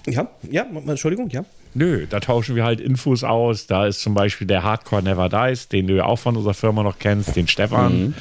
Ja, 0.07 0.27
ja, 0.49 0.65
Entschuldigung, 0.87 1.29
ja. 1.29 1.45
Nö, 1.75 2.07
da 2.09 2.21
tauschen 2.21 2.55
wir 2.55 2.63
halt 2.63 2.79
Infos 2.79 3.23
aus. 3.23 3.67
Da 3.67 3.85
ist 3.85 4.01
zum 4.01 4.13
Beispiel 4.13 4.47
der 4.47 4.63
Hardcore 4.63 5.03
Never 5.03 5.29
Dies, 5.29 5.67
den 5.67 5.87
du 5.87 5.95
ja 5.95 6.05
auch 6.05 6.17
von 6.17 6.37
unserer 6.37 6.53
Firma 6.53 6.83
noch 6.83 6.99
kennst, 6.99 7.35
den 7.35 7.47
Stefan. 7.47 7.99
Mhm. 7.99 8.13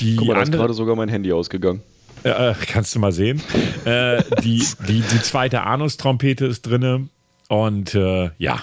Die 0.00 0.16
Guck 0.16 0.28
mal, 0.28 0.34
da 0.34 0.42
ist 0.42 0.52
gerade 0.52 0.74
sogar 0.74 0.96
mein 0.96 1.08
Handy 1.08 1.32
ausgegangen. 1.32 1.82
Äh, 2.24 2.54
kannst 2.66 2.94
du 2.94 2.98
mal 2.98 3.12
sehen. 3.12 3.40
äh, 3.84 4.22
die, 4.42 4.66
die, 4.88 5.00
die 5.00 5.22
zweite 5.22 5.62
Anus-Trompete 5.62 6.46
ist 6.46 6.62
drin. 6.62 7.10
Und 7.48 7.94
äh, 7.94 8.30
ja, 8.38 8.62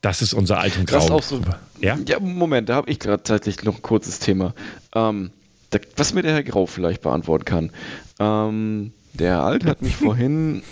das 0.00 0.22
ist 0.22 0.32
unser 0.32 0.58
Alt 0.58 0.78
und 0.78 0.88
Grau. 0.88 0.98
Das 0.98 1.10
auch 1.10 1.22
so, 1.22 1.40
ja? 1.80 1.98
ja, 2.06 2.18
Moment, 2.18 2.68
da 2.68 2.74
habe 2.74 2.90
ich 2.90 2.98
gerade 2.98 3.22
tatsächlich 3.22 3.64
noch 3.64 3.76
ein 3.76 3.82
kurzes 3.82 4.18
Thema. 4.18 4.54
Ähm, 4.94 5.30
da, 5.70 5.78
was 5.96 6.12
mir 6.14 6.22
der 6.22 6.32
Herr 6.32 6.42
Grau 6.42 6.66
vielleicht 6.66 7.02
beantworten 7.02 7.44
kann. 7.44 7.70
Ähm, 8.18 8.92
der 9.12 9.42
Alt 9.42 9.64
hat 9.64 9.82
mich 9.82 9.96
vorhin 9.96 10.62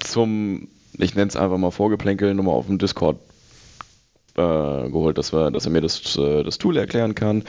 zum, 0.00 0.68
ich 0.98 1.14
nenne 1.14 1.28
es 1.28 1.36
einfach 1.36 1.58
mal 1.58 1.70
Vorgeplänkel, 1.70 2.34
nochmal 2.34 2.54
auf 2.54 2.66
dem 2.66 2.78
Discord 2.78 3.18
äh, 4.36 4.90
geholt, 4.90 5.18
dass, 5.18 5.32
wir, 5.32 5.50
dass 5.50 5.64
er 5.66 5.72
mir 5.72 5.80
das, 5.80 6.16
äh, 6.16 6.42
das 6.42 6.58
Tool 6.58 6.76
erklären 6.76 7.14
kann 7.14 7.44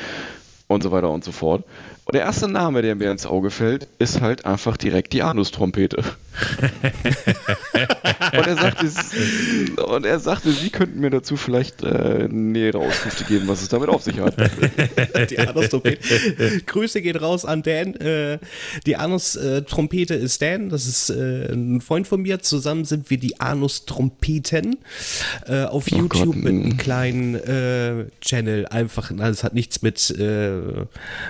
und 0.67 0.83
so 0.83 0.91
weiter 0.91 1.09
und 1.09 1.23
so 1.23 1.31
fort. 1.31 1.63
Und 2.07 2.15
der 2.15 2.21
erste 2.21 2.47
Name, 2.47 2.81
der 2.81 2.95
mir 2.95 3.11
ins 3.11 3.25
Auge 3.25 3.51
fällt, 3.51 3.89
ist 3.99 4.21
halt 4.21 4.45
einfach 4.45 4.77
direkt 4.77 5.11
die 5.11 5.23
Anus-Trompete. 5.23 6.05
und, 8.31 8.47
er 8.47 8.55
sagte, 8.55 8.87
und 9.83 10.05
er 10.05 10.19
sagte, 10.19 10.51
Sie 10.51 10.69
könnten 10.69 11.01
mir 11.01 11.09
dazu 11.09 11.35
vielleicht 11.35 11.83
äh, 11.83 12.29
nähere 12.29 12.77
Auskünfte 12.77 13.25
geben, 13.25 13.49
was 13.49 13.61
es 13.61 13.67
damit 13.67 13.89
auf 13.89 14.03
sich 14.03 14.21
hat. 14.21 14.37
die 15.29 15.37
Anus-Trompete. 15.37 16.61
Grüße 16.65 17.01
geht 17.01 17.21
raus 17.21 17.43
an 17.43 17.61
Dan. 17.63 17.95
Äh, 17.95 18.39
die 18.85 18.95
Anus-Trompete 18.95 20.13
ist 20.13 20.41
Dan, 20.41 20.69
das 20.69 20.87
ist 20.87 21.09
äh, 21.09 21.51
ein 21.51 21.81
Freund 21.81 22.07
von 22.07 22.21
mir. 22.21 22.39
Zusammen 22.39 22.85
sind 22.85 23.09
wir 23.09 23.17
die 23.17 23.41
Anus-Trompeten 23.41 24.77
äh, 25.45 25.63
auf 25.65 25.87
oh 25.91 25.95
YouTube 25.97 26.35
Gott, 26.35 26.35
mit 26.37 26.53
einem 26.53 26.77
kleinen 26.77 27.35
äh, 27.35 28.05
Channel. 28.21 28.65
Einfach, 28.67 29.11
das 29.13 29.43
hat 29.43 29.53
nichts 29.53 29.81
mit, 29.81 30.15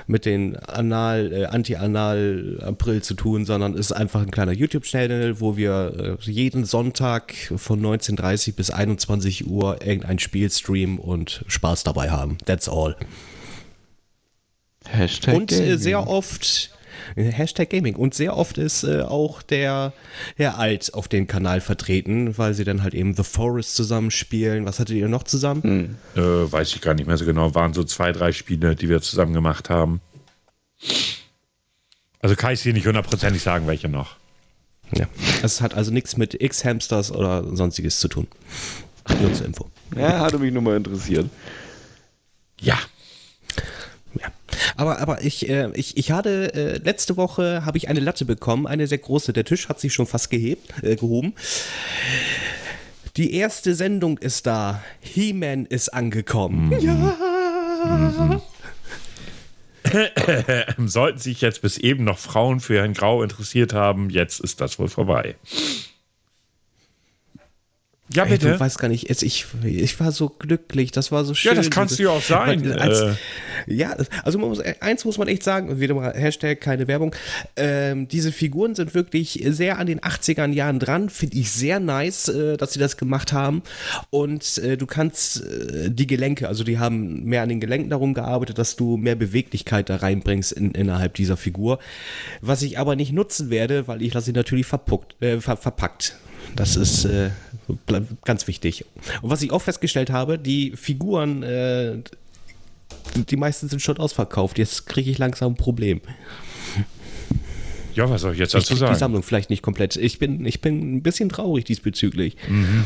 mit 0.07 0.25
den 0.25 0.57
Anal, 0.68 1.32
äh, 1.32 1.45
Anti-Anal-April 1.45 3.01
zu 3.01 3.13
tun, 3.13 3.45
sondern 3.45 3.74
es 3.74 3.88
ist 3.88 3.91
einfach 3.91 4.22
ein 4.22 4.32
kleiner 4.32 4.51
YouTube-Channel, 4.51 5.39
wo 5.39 5.57
wir 5.57 6.18
äh, 6.22 6.32
jeden 6.32 6.65
Sonntag 6.65 7.34
von 7.55 7.82
19.30 7.82 8.55
bis 8.55 8.70
21 8.70 9.47
Uhr 9.47 9.86
irgendein 9.86 10.20
Spiel 10.20 10.49
streamen 10.49 10.99
und 10.99 11.43
Spaß 11.47 11.84
dabei 11.84 12.11
haben. 12.11 12.38
That's 12.45 12.70
all. 12.70 12.95
Hashtag 14.89 15.36
und 15.36 15.51
äh, 15.51 15.78
sehr 15.78 16.07
oft 16.07 16.72
Hashtag 17.15 17.70
Gaming. 17.70 17.95
Und 17.95 18.13
sehr 18.13 18.36
oft 18.36 18.57
ist 18.57 18.84
äh, 18.84 19.01
auch 19.01 19.41
der 19.41 19.93
Herr 20.36 20.57
Alt 20.57 20.93
auf 20.93 21.07
dem 21.07 21.28
Kanal 21.28 21.61
vertreten, 21.61 22.38
weil 22.38 22.53
sie 22.53 22.63
dann 22.63 22.84
halt 22.84 22.93
eben 22.93 23.13
The 23.13 23.24
Forest 23.24 23.76
zusammenspielen. 23.76 24.65
Was 24.65 24.80
hattet 24.80 24.95
ihr 24.95 25.07
noch 25.07 25.24
zusammen? 25.24 25.63
Hm. 25.63 25.95
Äh, 26.15 26.51
weiß 26.51 26.76
ich 26.76 26.82
gar 26.82 26.93
nicht 26.93 27.07
mehr 27.07 27.18
so 27.18 27.26
genau. 27.26 27.55
Waren 27.55 27.74
so 27.74 27.84
zwei, 27.84 28.11
drei 28.11 28.32
Spiele, 28.32 28.76
die 28.76 28.89
wir 28.89 29.01
zusammen 29.01 29.34
gemacht 29.34 29.70
haben. 29.70 30.01
Also 32.19 32.36
kann 32.36 32.53
ich 32.53 32.61
dir 32.61 32.73
nicht 32.73 32.88
hundertprozentig 32.88 33.41
sagen, 33.41 33.67
welche 33.67 33.89
noch. 33.89 34.15
Ja, 34.95 35.05
es 35.43 35.61
hat 35.61 35.73
also 35.73 35.91
nichts 35.91 36.17
mit 36.17 36.41
X-Hamsters 36.41 37.11
oder 37.11 37.43
sonstiges 37.55 37.99
zu 37.99 38.07
tun. 38.07 38.28
Nur 39.21 39.34
zur 39.34 39.45
Info. 39.45 39.69
Ja, 39.95 40.19
hatte 40.19 40.39
mich 40.39 40.53
nur 40.53 40.61
mal 40.61 40.78
interessiert. 40.78 41.30
Ja. 42.59 42.78
Ja. 44.19 44.28
Aber, 44.75 44.99
aber 44.99 45.23
ich, 45.23 45.47
äh, 45.49 45.71
ich, 45.73 45.97
ich 45.97 46.11
hatte 46.11 46.53
äh, 46.53 46.78
letzte 46.78 47.17
Woche 47.17 47.65
habe 47.65 47.78
ich 47.78 47.89
eine 47.89 47.99
Latte 47.99 48.25
bekommen, 48.25 48.65
eine 48.65 48.88
sehr 48.88 48.97
große. 48.97 49.34
Der 49.34 49.45
Tisch 49.45 49.69
hat 49.69 49.80
sich 49.80 49.93
schon 49.93 50.07
fast 50.07 50.30
gehebt, 50.30 50.71
äh, 50.84 50.95
gehoben. 50.95 51.34
Die 53.17 53.34
erste 53.34 53.75
Sendung 53.75 54.17
ist 54.17 54.45
da. 54.45 54.84
He-Man 55.01 55.65
ist 55.65 55.93
angekommen. 55.93 56.69
Mhm. 56.69 56.80
Ja. 56.80 56.93
Mhm. 57.86 58.41
Sollten 60.85 61.19
sich 61.19 61.41
jetzt 61.41 61.61
bis 61.61 61.77
eben 61.77 62.03
noch 62.03 62.19
Frauen 62.19 62.59
für 62.59 62.79
Herrn 62.79 62.93
Grau 62.93 63.23
interessiert 63.23 63.73
haben, 63.73 64.09
jetzt 64.09 64.39
ist 64.39 64.61
das 64.61 64.79
wohl 64.79 64.89
vorbei. 64.89 65.35
Ja, 68.14 68.24
bitte. 68.24 68.47
Ey, 68.47 68.53
du 68.53 68.60
weißt 68.60 68.80
gar 68.80 68.88
nicht, 68.88 69.10
ich, 69.10 69.45
ich 69.64 69.99
war 69.99 70.12
so 70.14 70.30
glücklich, 70.30 70.91
das 70.91 71.12
war 71.12 71.26
so 71.26 71.34
schön. 71.34 71.51
Ja, 71.51 71.55
das 71.55 71.70
kannst 71.70 71.99
du 71.99 72.03
ja 72.03 72.10
auch 72.12 72.22
sein. 72.22 72.64
Weil, 72.64 72.80
als, 72.80 73.01
äh. 73.01 73.14
Ja, 73.68 73.97
also 74.24 74.39
muss, 74.39 74.62
eins 74.62 75.03
muss 75.03 75.18
man 75.18 75.28
echt 75.28 75.43
sagen, 75.43 75.80
wieder 75.80 75.93
mal 75.93 76.14
Hashtag 76.14 76.62
keine 76.62 76.88
Werbung, 76.88 77.14
ähm, 77.58 78.08
diese 78.08 78.32
Figuren 78.32 78.76
sind 78.76 78.93
wirklich 78.93 79.43
sehr 79.49 79.78
an 79.78 79.88
den 79.88 79.99
80ern 79.99 80.53
Jahren 80.53 80.80
dran, 80.80 81.10
finde 81.10 81.38
ich 81.38 81.51
sehr 81.51 81.82
nice, 81.82 82.30
äh, 82.30 82.55
dass 82.55 82.74
sie 82.74 82.80
das 82.80 82.95
gemacht 82.95 83.34
haben 83.34 83.61
und 84.10 84.57
äh, 84.60 84.77
du 84.77 84.86
kannst 84.86 85.44
äh, 85.44 85.91
die 85.91 86.07
Gelenke, 86.07 86.48
also 86.48 86.64
die 86.64 86.80
haben 86.80 87.26
mehr 87.26 87.41
an 87.41 87.49
den 87.49 87.60
Gelenken 87.60 87.90
darum 87.90 88.14
gearbeitet, 88.14 88.57
dass 88.57 88.77
du 88.77 88.95
mehr 88.95 89.15
Beweglichkeit 89.15 89.90
da 89.90 89.98
reinbringst 89.98 90.53
in, 90.53 90.72
innerhalb 90.72 91.15
dieser 91.15 91.36
Figur, 91.36 91.80
was 92.40 92.61
ich 92.61 92.80
aber 92.80 92.95
nicht 92.95 93.11
nutzen 93.11 93.49
werde, 93.49 93.88
weil 93.90 94.02
ich 94.02 94.14
lasse 94.14 94.27
sie 94.27 94.34
natürlich 94.34 94.65
verpuckt, 94.65 95.22
äh, 95.22 95.41
ver 95.41 95.57
verpackt. 95.57 96.15
Das 96.56 96.76
ist 96.76 97.06
äh, 97.06 97.30
ganz 98.23 98.48
wichtig. 98.48 98.85
Und 99.22 99.30
was 99.30 99.41
ich 99.41 99.52
auch 99.52 99.61
festgestellt 99.61 100.10
habe, 100.10 100.39
die 100.39 100.73
Figuren, 100.76 101.44
äh, 101.44 101.99
die 103.15 103.38
meisten 103.38 103.69
sind 103.69 103.81
schon 103.81 103.98
ausverkauft. 103.98 104.57
Jetzt 104.57 104.85
kriege 104.85 105.10
ich 105.10 105.18
langsam 105.18 105.53
ein 105.53 105.56
Problem. 105.56 106.02
Ja, 107.98 108.07
was 108.07 108.22
soll 108.22 108.34
ich 108.34 108.39
jetzt 108.39 108.53
dazu 108.53 108.73
ich 108.73 108.80
sagen? 108.80 108.94
Die 108.94 108.99
Sammlung 108.99 109.23
vielleicht 109.23 109.49
nicht 109.49 109.64
komplett. 109.64 109.95
Ich 109.95 110.19
bin, 110.19 110.45
ich 110.45 110.61
bin 110.61 110.98
ein 110.98 111.02
bisschen 111.02 111.30
traurig 111.30 111.65
diesbezüglich. 111.65 112.38
Mhm. 112.48 112.85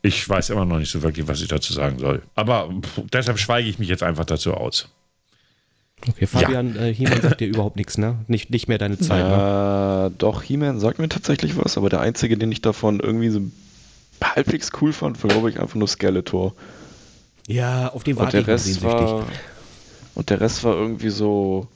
Ich 0.00 0.26
weiß 0.26 0.50
immer 0.50 0.64
noch 0.64 0.78
nicht 0.78 0.90
so 0.90 1.02
wirklich, 1.02 1.28
was 1.28 1.42
ich 1.42 1.48
dazu 1.48 1.74
sagen 1.74 1.98
soll. 1.98 2.22
Aber 2.34 2.72
deshalb 3.12 3.38
schweige 3.38 3.68
ich 3.68 3.78
mich 3.78 3.88
jetzt 3.88 4.02
einfach 4.02 4.24
dazu 4.24 4.54
aus. 4.54 4.88
Okay, 6.08 6.26
Fabian, 6.26 6.74
ja. 6.74 6.82
äh, 6.82 6.94
He-Man 6.94 7.22
sagt 7.22 7.40
dir 7.40 7.48
überhaupt 7.48 7.76
nichts, 7.76 7.98
ne? 7.98 8.16
Nicht, 8.28 8.50
nicht 8.50 8.68
mehr 8.68 8.78
deine 8.78 8.98
Zeit, 8.98 9.24
ne? 9.24 10.12
Doch, 10.18 10.42
He-Man 10.42 10.78
sagt 10.78 10.98
mir 10.98 11.08
tatsächlich 11.08 11.56
was, 11.56 11.76
aber 11.78 11.88
der 11.88 12.00
einzige, 12.00 12.36
den 12.36 12.52
ich 12.52 12.60
davon 12.60 13.00
irgendwie 13.00 13.30
so 13.30 13.40
halbwegs 14.22 14.70
cool 14.80 14.92
fand, 14.92 15.22
war, 15.22 15.30
glaube 15.30 15.50
ich, 15.50 15.58
einfach 15.60 15.74
nur 15.74 15.88
Skeletor. 15.88 16.54
Ja, 17.48 17.88
auf 17.92 18.04
den 18.04 18.16
war 18.16 18.30
der 18.30 18.46
Rest 18.46 18.82
war 18.82 19.26
Und 20.14 20.30
der 20.30 20.40
Rest 20.40 20.64
war 20.64 20.74
irgendwie 20.74 21.10
so, 21.10 21.68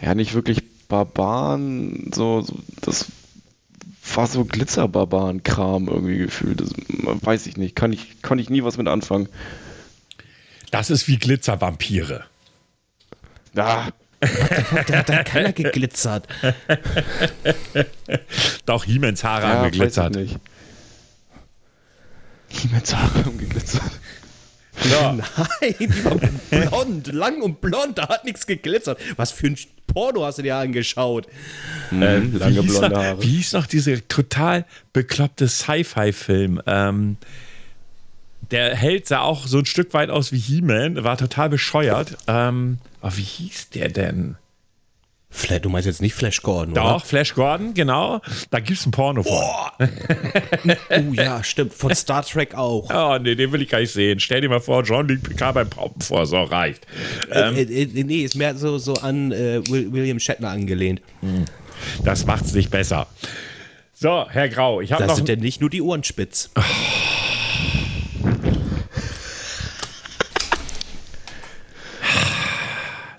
ja, 0.00 0.14
nicht 0.14 0.34
wirklich 0.34 0.62
Barbaren, 0.88 2.10
so, 2.14 2.40
so 2.40 2.54
das 2.80 3.06
war 4.14 4.26
so 4.26 4.44
Glitzerbarbaren-Kram 4.44 5.88
irgendwie 5.88 6.18
gefühlt. 6.18 6.60
Das, 6.60 6.70
weiß 7.22 7.46
ich 7.46 7.56
nicht, 7.56 7.76
kann 7.76 7.92
ich, 7.92 8.22
kann 8.22 8.38
ich 8.38 8.48
nie 8.48 8.62
was 8.62 8.78
mit 8.78 8.88
anfangen. 8.88 9.28
Das 10.70 10.90
ist 10.90 11.08
wie 11.08 11.18
Glitzervampire. 11.18 12.24
Ah. 13.56 13.88
der 14.20 14.98
hat 14.98 15.08
da 15.08 15.22
keiner 15.22 15.52
geglitzert. 15.52 16.26
Doch, 18.66 18.84
Hiemens 18.84 19.22
Haare 19.22 19.42
ja, 19.42 19.48
haben 19.50 19.70
geglitzert. 19.70 20.16
Hiemens 22.48 22.94
Haare 22.94 23.24
haben 23.24 23.38
geglitzert. 23.38 23.92
Ja. 24.90 25.12
Nein, 25.60 25.74
die 25.78 26.04
war 26.04 26.16
blond, 26.50 27.06
lang 27.08 27.42
und 27.42 27.60
blond, 27.60 27.98
da 27.98 28.08
hat 28.08 28.24
nichts 28.24 28.46
geglitzert. 28.46 28.98
Was 29.16 29.32
für 29.32 29.48
ein 29.48 29.56
Porno 29.86 30.24
hast 30.24 30.38
du 30.38 30.42
dir 30.42 30.56
angeschaut? 30.56 31.26
Mhm, 31.90 32.02
ähm, 32.02 32.38
lange 32.38 32.62
blonde 32.62 32.96
Haare. 32.96 33.14
Noch, 33.16 33.22
wie 33.22 33.28
hieß 33.28 33.52
noch 33.54 33.66
dieser 33.66 34.06
total 34.08 34.64
bekloppte 34.92 35.48
Sci-Fi-Film? 35.48 36.62
Ähm, 36.66 37.16
Der 38.50 38.74
Held 38.74 39.06
sah 39.06 39.20
auch 39.20 39.46
so 39.46 39.58
ein 39.58 39.66
Stück 39.66 39.92
weit 39.94 40.10
aus 40.10 40.32
wie 40.32 40.38
He-Man, 40.38 41.04
war 41.04 41.16
total 41.18 41.50
bescheuert. 41.50 42.16
Ähm, 42.26 42.78
aber 43.00 43.16
wie 43.16 43.22
hieß 43.22 43.70
der 43.70 43.88
denn? 43.88 44.36
Flash, 45.30 45.60
du 45.60 45.68
meinst 45.68 45.86
jetzt 45.86 46.00
nicht 46.00 46.14
Flash 46.14 46.40
Gordon, 46.40 46.74
Doch, 46.74 46.84
oder? 46.84 47.00
Flash 47.00 47.34
Gordon, 47.34 47.74
genau. 47.74 48.22
Da 48.50 48.60
gibt 48.60 48.80
es 48.80 48.86
ein 48.86 48.92
Porno 48.92 49.22
von. 49.22 49.34
oh 49.34 51.12
ja, 51.12 51.44
stimmt. 51.44 51.74
Von 51.74 51.94
Star 51.94 52.24
Trek 52.24 52.54
auch. 52.54 52.88
Oh, 52.90 53.18
nee, 53.22 53.34
den 53.34 53.52
will 53.52 53.60
ich 53.60 53.68
gar 53.68 53.80
nicht 53.80 53.92
sehen. 53.92 54.20
Stell 54.20 54.40
dir 54.40 54.48
mal 54.48 54.60
vor, 54.60 54.84
Jean-Luc 54.84 55.22
Picard 55.22 55.54
beim 55.54 55.68
Paupen 55.68 56.00
vor, 56.00 56.24
so 56.24 56.42
reicht. 56.42 56.86
Ähm, 57.30 57.56
äh, 57.56 57.62
äh, 57.62 57.82
äh, 57.82 58.04
nee, 58.04 58.22
ist 58.22 58.36
mehr 58.36 58.56
so, 58.56 58.78
so 58.78 58.94
an 58.94 59.30
äh, 59.32 59.60
William 59.68 60.18
Shatner 60.18 60.48
angelehnt. 60.48 61.02
Das 62.04 62.24
macht 62.24 62.46
es 62.46 62.54
nicht 62.54 62.70
besser. 62.70 63.06
So, 63.92 64.26
Herr 64.30 64.48
Grau, 64.48 64.80
ich 64.80 64.92
habe 64.92 65.02
noch... 65.02 65.08
Das 65.08 65.18
sind 65.18 65.28
ja 65.28 65.36
nicht 65.36 65.60
nur 65.60 65.68
die 65.68 65.82
Ohren 65.82 66.04
spitz. 66.04 66.50
Oh. 66.56 66.62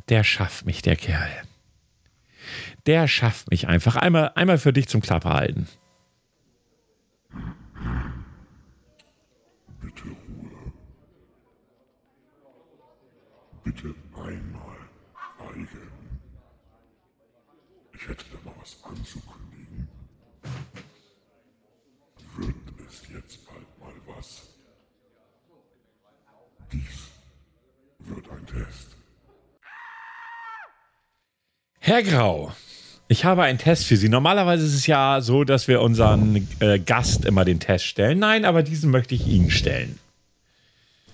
Der 0.09 0.23
schafft 0.23 0.65
mich, 0.65 0.81
der 0.81 0.95
Kerl 0.95 1.29
der 2.89 3.07
schafft 3.07 3.51
mich 3.51 3.67
einfach. 3.67 3.95
Einmal, 3.95 4.31
einmal 4.33 4.57
für 4.57 4.73
dich 4.73 4.87
zum 4.87 5.01
Klappe 5.01 5.29
halten. 5.29 5.67
Bitte 9.79 10.05
Ruhe. 10.05 10.73
Bitte 13.63 13.93
einmal 14.15 14.77
schweigen. 15.37 16.19
Ich 17.93 18.07
hätte 18.07 18.25
da 18.31 18.49
mal 18.49 18.55
was 18.59 18.83
anzukündigen. 18.83 19.87
Wird 22.37 22.55
es 22.89 23.07
jetzt 23.13 23.45
bald 23.45 23.79
mal 23.79 24.15
was? 24.15 24.49
Dies 26.71 27.09
wird 27.99 28.27
ein 28.31 28.47
Test. 28.47 28.88
Herr 31.89 32.03
Grau, 32.03 32.53
ich 33.07 33.25
habe 33.25 33.41
einen 33.41 33.57
Test 33.57 33.87
für 33.87 33.97
Sie. 33.97 34.09
Normalerweise 34.09 34.63
ist 34.63 34.75
es 34.75 34.85
ja 34.85 35.21
so, 35.21 35.43
dass 35.43 35.67
wir 35.67 35.81
unseren 35.81 36.47
äh, 36.59 36.77
Gast 36.77 37.25
immer 37.25 37.45
den 37.45 37.59
Test 37.59 37.85
stellen. 37.85 38.19
Nein, 38.19 38.45
aber 38.45 38.61
diesen 38.61 38.91
möchte 38.91 39.15
ich 39.15 39.25
Ihnen 39.25 39.49
stellen. 39.49 39.97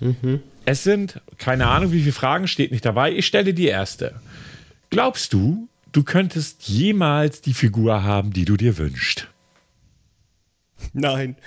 Mhm. 0.01 0.41
Es 0.65 0.83
sind, 0.83 1.21
keine 1.37 1.67
Ahnung, 1.67 1.93
wie 1.93 2.01
viele 2.01 2.11
Fragen, 2.11 2.49
steht 2.49 2.73
nicht 2.73 2.83
dabei. 2.83 3.13
Ich 3.13 3.25
stelle 3.25 3.53
die 3.53 3.67
erste. 3.67 4.19
Glaubst 4.89 5.31
du, 5.31 5.69
du 5.93 6.03
könntest 6.03 6.67
jemals 6.67 7.39
die 7.39 7.53
Figur 7.53 8.03
haben, 8.03 8.33
die 8.33 8.43
du 8.43 8.57
dir 8.57 8.77
wünschst? 8.77 9.29
Nein. 10.91 11.37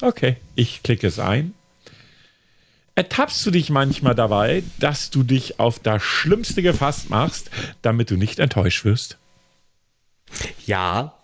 Okay, 0.00 0.38
ich 0.54 0.82
klicke 0.82 1.06
es 1.06 1.18
ein. 1.18 1.52
Ertappst 2.94 3.44
du 3.46 3.50
dich 3.50 3.70
manchmal 3.70 4.14
dabei, 4.14 4.62
dass 4.78 5.10
du 5.10 5.22
dich 5.22 5.58
auf 5.58 5.78
das 5.78 6.02
Schlimmste 6.02 6.62
gefasst 6.62 7.08
machst, 7.08 7.50
damit 7.80 8.10
du 8.10 8.16
nicht 8.16 8.38
enttäuscht 8.38 8.84
wirst? 8.84 9.16
Ja. 10.66 11.14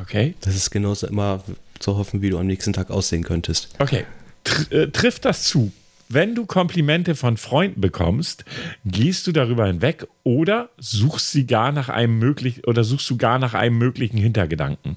Okay. 0.00 0.34
Das 0.40 0.56
ist 0.56 0.70
genauso 0.70 1.06
immer 1.06 1.42
zu 1.78 1.96
hoffen, 1.96 2.20
wie 2.20 2.30
du 2.30 2.38
am 2.38 2.46
nächsten 2.46 2.72
Tag 2.72 2.90
aussehen 2.90 3.22
könntest. 3.22 3.68
Okay. 3.78 4.06
Tr 4.42 4.72
äh, 4.72 4.90
trifft 4.90 5.24
das 5.24 5.44
zu? 5.44 5.72
Wenn 6.08 6.34
du 6.34 6.46
Komplimente 6.46 7.14
von 7.14 7.36
Freunden 7.36 7.80
bekommst, 7.80 8.44
gehst 8.84 9.26
du 9.26 9.32
darüber 9.32 9.66
hinweg 9.66 10.06
oder 10.24 10.70
suchst 10.78 11.32
sie 11.32 11.46
gar 11.46 11.70
nach 11.70 11.90
einem 11.90 12.18
möglichen 12.18 12.64
oder 12.64 12.82
suchst 12.82 13.10
du 13.10 13.18
gar 13.18 13.38
nach 13.38 13.54
einem 13.54 13.76
möglichen 13.76 14.16
Hintergedanken? 14.16 14.96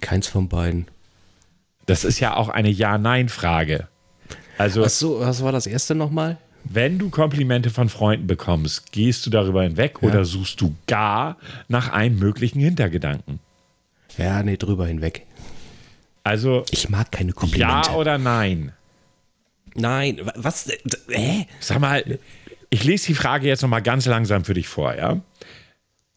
Keins 0.00 0.26
von 0.26 0.48
beiden. 0.48 0.86
Das 1.86 2.04
ist 2.04 2.20
ja 2.20 2.36
auch 2.36 2.48
eine 2.48 2.68
Ja-Nein-Frage. 2.68 3.88
Also, 4.58 4.84
Ach 4.84 4.90
so, 4.90 5.20
was 5.20 5.42
war 5.42 5.52
das 5.52 5.66
erste 5.66 5.94
nochmal? 5.94 6.38
Wenn 6.64 6.98
du 6.98 7.10
Komplimente 7.10 7.70
von 7.70 7.88
Freunden 7.88 8.26
bekommst, 8.26 8.90
gehst 8.90 9.24
du 9.24 9.30
darüber 9.30 9.62
hinweg 9.62 9.98
ja. 10.00 10.08
oder 10.08 10.24
suchst 10.24 10.60
du 10.60 10.74
gar 10.86 11.36
nach 11.68 11.92
einem 11.92 12.18
möglichen 12.18 12.58
Hintergedanken? 12.60 13.38
Ja, 14.18 14.42
nee, 14.42 14.56
drüber 14.56 14.86
hinweg. 14.86 15.26
Also. 16.24 16.64
Ich 16.70 16.88
mag 16.88 17.12
keine 17.12 17.32
Komplimente. 17.32 17.90
Ja 17.90 17.94
oder 17.94 18.18
nein? 18.18 18.72
Nein, 19.74 20.20
was? 20.34 20.68
Hä? 21.08 21.46
Sag 21.60 21.78
mal, 21.80 22.18
ich 22.70 22.82
lese 22.82 23.06
die 23.06 23.14
Frage 23.14 23.46
jetzt 23.46 23.62
nochmal 23.62 23.82
ganz 23.82 24.06
langsam 24.06 24.44
für 24.44 24.54
dich 24.54 24.66
vor, 24.66 24.96
ja? 24.96 25.20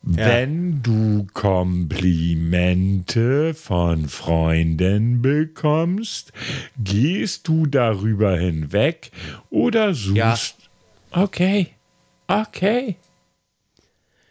Ja. 0.04 0.28
Wenn 0.28 0.82
du 0.82 1.28
Komplimente 1.34 3.54
von 3.54 4.08
Freunden 4.08 5.22
bekommst, 5.22 6.32
gehst 6.78 7.50
du 7.50 7.66
darüber 7.66 8.38
hinweg 8.38 9.12
oder 9.50 9.94
suchst. 9.94 10.16
Ja. 10.16 10.38
Okay. 11.12 11.72
Okay. 12.28 12.96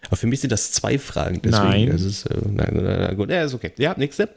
Aber 0.06 0.16
für 0.16 0.26
mich 0.26 0.40
sind 0.40 0.50
das 0.50 0.72
zwei 0.72 0.98
Fragen. 0.98 1.42
Deswegen 1.42 1.68
nein. 1.68 1.88
Ist 1.88 2.04
es, 2.04 2.24
äh, 2.26 2.40
nein, 2.44 2.70
nein, 2.72 2.84
nein, 2.84 3.16
gut. 3.16 3.30
Ja, 3.30 3.44
ist 3.44 3.54
okay. 3.54 3.72
Ja, 3.76 3.94
nächste. 3.96 4.28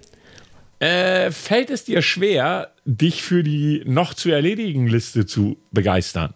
Äh, 0.80 1.32
fällt 1.32 1.70
es 1.70 1.86
dir 1.86 2.02
schwer, 2.02 2.74
dich 2.86 3.24
für 3.24 3.44
die 3.44 3.84
noch 3.86 4.14
zu 4.16 4.32
erledigen 4.32 4.88
Liste 4.88 5.26
zu 5.26 5.58
begeistern? 5.72 6.34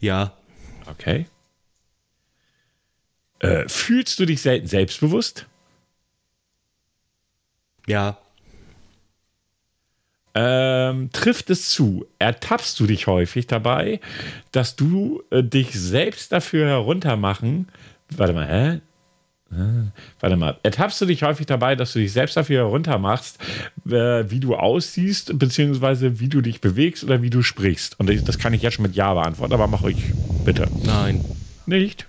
Ja. 0.00 0.32
Okay. 0.86 1.26
Äh, 3.40 3.68
fühlst 3.68 4.18
du 4.18 4.26
dich 4.26 4.40
selten 4.40 4.66
selbstbewusst? 4.66 5.46
Ja. 7.86 8.18
Ähm, 10.34 11.10
trifft 11.12 11.48
es 11.50 11.70
zu? 11.70 12.06
Ertappst 12.18 12.78
du 12.78 12.86
dich 12.86 13.06
häufig 13.06 13.46
dabei, 13.46 14.00
dass 14.52 14.76
du 14.76 15.22
äh, 15.30 15.42
dich 15.42 15.72
selbst 15.72 16.32
dafür 16.32 16.66
heruntermachen? 16.66 17.68
Warte 18.10 18.32
mal, 18.34 18.46
hä? 18.46 18.80
Ah, 19.52 19.92
warte 20.18 20.36
mal, 20.36 20.58
ertappst 20.64 21.00
du 21.00 21.06
dich 21.06 21.22
häufig 21.22 21.46
dabei, 21.46 21.76
dass 21.76 21.92
du 21.92 22.00
dich 22.00 22.12
selbst 22.12 22.36
dafür 22.36 22.64
heruntermachst, 22.64 23.38
äh, 23.86 24.24
wie 24.28 24.40
du 24.40 24.56
aussiehst, 24.56 25.38
beziehungsweise 25.38 26.18
wie 26.18 26.28
du 26.28 26.40
dich 26.40 26.60
bewegst 26.60 27.04
oder 27.04 27.22
wie 27.22 27.30
du 27.30 27.42
sprichst? 27.42 27.98
Und 28.00 28.10
das 28.28 28.38
kann 28.38 28.54
ich 28.54 28.62
jetzt 28.62 28.74
schon 28.74 28.82
mit 28.82 28.96
Ja 28.96 29.14
beantworten, 29.14 29.54
aber 29.54 29.68
mach 29.68 29.82
ruhig, 29.82 30.12
bitte. 30.44 30.68
Nein. 30.84 31.24
Nicht? 31.64 32.06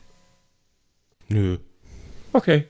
Nö. 1.29 1.57
Okay. 2.33 2.65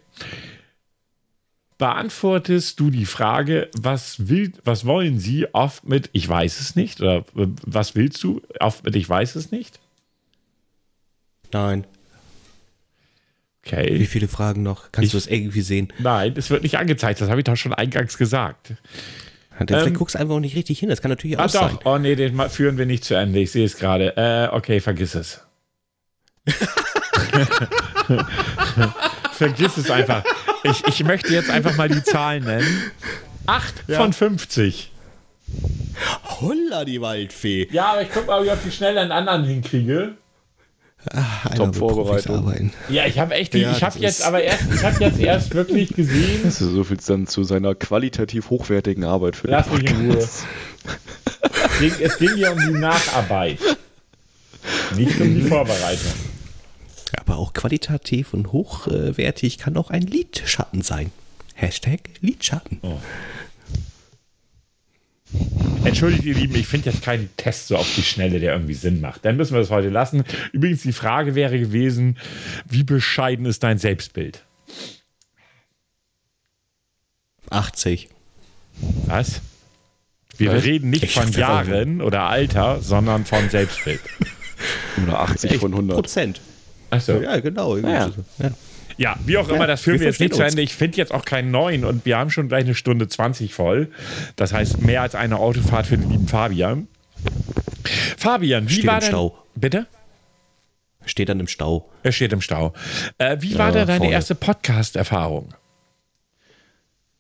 Beantwortest 1.78 2.80
du 2.80 2.90
die 2.90 3.06
Frage, 3.06 3.70
was, 3.78 4.28
will, 4.30 4.52
was 4.64 4.86
wollen 4.86 5.20
Sie 5.20 5.54
oft 5.54 5.88
mit 5.88 6.10
Ich 6.14 6.28
weiß 6.28 6.60
es 6.60 6.76
nicht? 6.76 7.02
Oder 7.02 7.18
äh, 7.36 7.48
was 7.64 7.96
willst 7.96 8.24
du 8.24 8.42
oft 8.60 8.84
mit 8.84 8.96
Ich 8.96 9.08
weiß 9.08 9.36
es 9.36 9.52
nicht? 9.52 9.80
Nein. 11.52 11.86
Okay. 13.64 14.00
Wie 14.00 14.06
viele 14.06 14.28
Fragen 14.28 14.64
noch? 14.64 14.92
Kannst 14.92 15.08
ich, 15.08 15.12
du 15.12 15.18
das 15.18 15.28
irgendwie 15.28 15.62
sehen? 15.62 15.94
Nein, 16.00 16.34
es 16.36 16.50
wird 16.50 16.64
nicht 16.64 16.78
angezeigt. 16.78 17.22
Das 17.22 17.30
habe 17.30 17.42
ich 17.42 17.44
doch 17.44 17.58
schon 17.58 17.74
eingangs 17.74 18.18
gesagt. 18.18 18.74
Vielleicht 19.58 19.88
ähm, 19.88 19.94
guckst 19.94 20.16
du 20.16 20.20
einfach 20.20 20.36
auch 20.36 20.40
nicht 20.40 20.56
richtig 20.56 20.80
hin. 20.80 20.90
Das 20.90 21.02
kann 21.02 21.10
natürlich 21.10 21.38
ah, 21.38 21.46
auch 21.46 21.52
doch. 21.52 21.70
sein. 21.70 21.80
Oh 21.84 21.98
nee, 21.98 22.16
den 22.16 22.40
führen 22.50 22.78
wir 22.78 22.86
nicht 22.86 23.04
zu 23.04 23.16
Ende. 23.16 23.40
Ich 23.40 23.52
sehe 23.52 23.66
es 23.66 23.78
gerade. 23.78 24.16
Äh, 24.16 24.56
okay, 24.56 24.80
vergiss 24.80 25.16
es. 25.16 25.44
Vergiss 29.32 29.78
es 29.78 29.92
einfach. 29.92 30.24
Ich, 30.64 30.84
ich 30.88 31.04
möchte 31.04 31.34
jetzt 31.34 31.50
einfach 31.50 31.76
mal 31.76 31.90
die 31.90 32.04
Zahlen 32.04 32.44
nennen. 32.44 32.92
8 33.46 33.74
ja. 33.88 33.98
von 33.98 34.14
50. 34.14 34.92
Holla, 36.42 36.86
die 36.86 37.02
Waldfee. 37.02 37.68
Ja, 37.72 37.94
aber 37.94 38.02
ich 38.02 38.10
guck 38.14 38.28
mal, 38.28 38.40
ob 38.40 38.46
ich 38.46 38.52
auf 38.52 38.64
die 38.64 38.72
schnell 38.72 38.98
einen 38.98 39.12
anderen 39.12 39.46
hinkriege. 39.46 40.16
Ach, 41.14 41.50
Top 41.56 41.76
Vorbereitung. 41.76 42.72
Ja, 42.90 43.06
ich 43.06 43.20
habe 43.20 43.36
echt, 43.36 43.54
die, 43.54 43.60
ja, 43.60 43.72
ich 43.72 43.84
habe 43.84 43.98
jetzt 44.00 44.24
aber 44.24 44.44
erst, 44.44 44.64
ich 44.74 44.84
habe 44.84 45.04
jetzt 45.04 45.20
erst 45.20 45.54
wirklich 45.54 45.94
gesehen. 45.94 46.42
Das 46.44 46.60
ist 46.60 46.72
so 46.72 46.84
viel 46.84 46.98
dann 47.06 47.28
zu 47.28 47.44
seiner 47.44 47.76
qualitativ 47.76 48.50
hochwertigen 48.50 49.04
Arbeit 49.06 49.36
für 49.36 49.48
Lass 49.48 49.70
mich 49.70 49.90
in 49.90 50.12
Ruhe. 50.12 50.18
es, 50.18 50.44
ging, 51.80 51.94
es 52.02 52.18
ging 52.18 52.36
ja 52.36 52.52
um 52.52 52.60
die 52.60 52.80
Nacharbeit, 52.80 53.60
nicht 54.96 55.20
um 55.22 55.34
die 55.34 55.44
Vorbereitung. 55.44 56.12
Aber 57.28 57.40
auch 57.40 57.52
qualitativ 57.52 58.34
und 58.34 58.54
hochwertig 58.54 59.58
kann 59.58 59.76
auch 59.76 59.90
ein 59.90 60.04
Lidschatten 60.04 60.82
sein. 60.82 61.12
Hashtag 61.56 62.00
Lidschatten. 62.22 62.80
Oh. 62.82 63.00
Entschuldigt, 65.84 66.24
ihr 66.24 66.36
Lieben, 66.36 66.56
ich 66.56 66.68
finde 66.68 66.90
jetzt 66.90 67.02
keinen 67.02 67.30
Test 67.36 67.68
so 67.68 67.76
auf 67.76 67.94
die 67.96 68.04
Schnelle, 68.04 68.40
der 68.40 68.54
irgendwie 68.54 68.76
Sinn 68.76 69.02
macht. 69.02 69.26
Dann 69.26 69.36
müssen 69.36 69.54
wir 69.54 69.60
das 69.60 69.72
heute 69.72 69.90
lassen. 69.90 70.24
Übrigens, 70.54 70.84
die 70.84 70.94
Frage 70.94 71.36
wäre 71.36 71.60
gewesen: 71.60 72.18
Wie 72.66 72.84
bescheiden 72.84 73.46
ist 73.46 73.62
dein 73.62 73.78
Selbstbild? 73.78 74.46
80. 77.50 78.08
Was? 79.08 79.42
Wir 80.38 80.54
Was? 80.54 80.64
reden 80.64 80.92
nicht 80.92 81.04
ich 81.04 81.14
von 81.14 81.30
Jahren 81.34 82.02
oder 82.02 82.24
Alter, 82.24 82.82
sondern 82.82 83.26
von 83.26 83.50
Selbstbild. 83.50 84.00
Oder 85.04 85.20
80 85.20 85.58
von 85.58 85.74
100. 85.74 85.98
Prozent. 85.98 86.42
Achso. 86.90 87.22
Ja, 87.22 87.40
genau. 87.40 87.78
Ja. 87.78 88.12
Ja. 88.40 88.52
Ja, 88.98 89.16
wie 89.26 89.38
auch 89.38 89.48
immer, 89.50 89.68
das 89.68 89.82
führen 89.82 89.96
wir, 89.96 90.02
wir 90.02 90.08
jetzt 90.08 90.20
nicht 90.20 90.34
zu 90.34 90.42
Ende. 90.42 90.62
Ich 90.64 90.74
finde 90.74 90.98
jetzt 90.98 91.14
auch 91.14 91.24
keinen 91.24 91.52
neuen 91.52 91.86
und 91.86 92.04
wir 92.06 92.18
haben 92.18 92.32
schon 92.32 92.48
gleich 92.48 92.66
eine 92.66 92.74
Stunde 92.74 93.08
20 93.08 93.54
voll. 93.54 93.92
Das 94.36 94.54
heißt, 94.54 94.82
mehr 94.82 95.04
als 95.04 95.14
eine 95.14 95.38
Autofahrt 95.38 95.86
für 95.86 95.98
den 95.98 96.10
lieben 96.10 96.28
Fabian. 96.28 96.88
Fabian, 98.18 98.68
wie 98.70 98.74
Steht 98.74 98.88
war 98.88 98.96
im 98.96 99.02
denn... 99.02 99.10
Stau. 99.10 99.44
Bitte? 99.56 99.86
Steht 101.06 101.30
dann 101.30 101.40
im 101.40 101.48
Stau. 101.48 101.90
Er 102.04 102.12
steht 102.12 102.34
im 102.34 102.42
Stau. 102.42 102.74
Äh, 103.18 103.38
wie 103.40 103.58
war 103.58 103.72
denn 103.72 103.88
deine 103.88 104.00
vorne. 104.00 104.12
erste 104.12 104.36
Podcast-Erfahrung? 104.36 105.54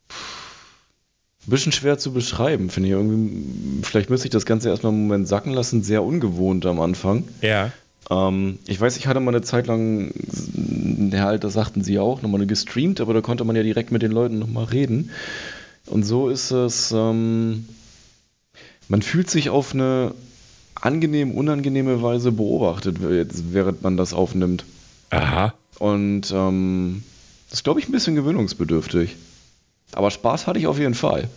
Ein 0.09 1.51
bisschen 1.51 1.71
schwer 1.71 1.97
zu 1.97 2.11
beschreiben, 2.11 2.69
finde 2.69 2.89
ich. 2.89 2.93
Irgendwie, 2.93 3.83
vielleicht 3.83 4.09
müsste 4.09 4.27
ich 4.27 4.31
das 4.31 4.45
Ganze 4.45 4.69
erstmal 4.69 4.91
einen 4.91 5.03
Moment 5.03 5.27
sacken 5.27 5.53
lassen. 5.53 5.83
Sehr 5.83 6.03
ungewohnt 6.03 6.65
am 6.65 6.81
Anfang. 6.81 7.25
Ja. 7.41 7.71
Ähm, 8.09 8.59
ich 8.67 8.79
weiß, 8.79 8.97
ich 8.97 9.07
hatte 9.07 9.19
mal 9.19 9.31
eine 9.31 9.41
Zeit 9.41 9.67
lang, 9.67 10.11
ja, 11.11 11.25
halt, 11.25 11.43
das 11.43 11.53
sagten 11.53 11.83
sie 11.83 11.99
auch, 11.99 12.21
nochmal 12.21 12.45
gestreamt, 12.45 13.01
aber 13.01 13.13
da 13.13 13.21
konnte 13.21 13.43
man 13.43 13.55
ja 13.55 13.63
direkt 13.63 13.91
mit 13.91 14.01
den 14.01 14.11
Leuten 14.11 14.39
nochmal 14.39 14.65
reden. 14.65 15.11
Und 15.85 16.03
so 16.03 16.29
ist 16.29 16.51
es, 16.51 16.91
ähm, 16.91 17.67
man 18.87 19.01
fühlt 19.01 19.29
sich 19.29 19.49
auf 19.49 19.73
eine 19.73 20.13
angenehm, 20.75 21.31
unangenehme 21.31 22.01
Weise 22.01 22.31
beobachtet, 22.31 22.97
während 22.99 23.83
man 23.83 23.97
das 23.97 24.13
aufnimmt. 24.13 24.63
Aha. 25.09 25.53
Und 25.79 26.31
ähm, 26.31 27.03
das 27.49 27.59
ist, 27.59 27.63
glaube 27.63 27.79
ich, 27.79 27.87
ein 27.87 27.91
bisschen 27.91 28.15
gewöhnungsbedürftig. 28.15 29.15
Aber 29.93 30.11
Spaß 30.11 30.47
hatte 30.47 30.59
ich 30.59 30.67
auf 30.67 30.79
jeden 30.79 30.93
Fall. 30.93 31.29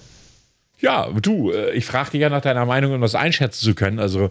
Ja, 0.81 1.09
du, 1.11 1.51
äh, 1.51 1.73
ich 1.73 1.85
frage 1.85 2.13
dich 2.13 2.21
ja 2.21 2.31
nach 2.31 2.41
deiner 2.41 2.65
Meinung, 2.65 2.93
um 2.93 3.01
das 3.01 3.15
einschätzen 3.15 3.65
zu 3.65 3.75
können. 3.75 3.99
Also 3.99 4.31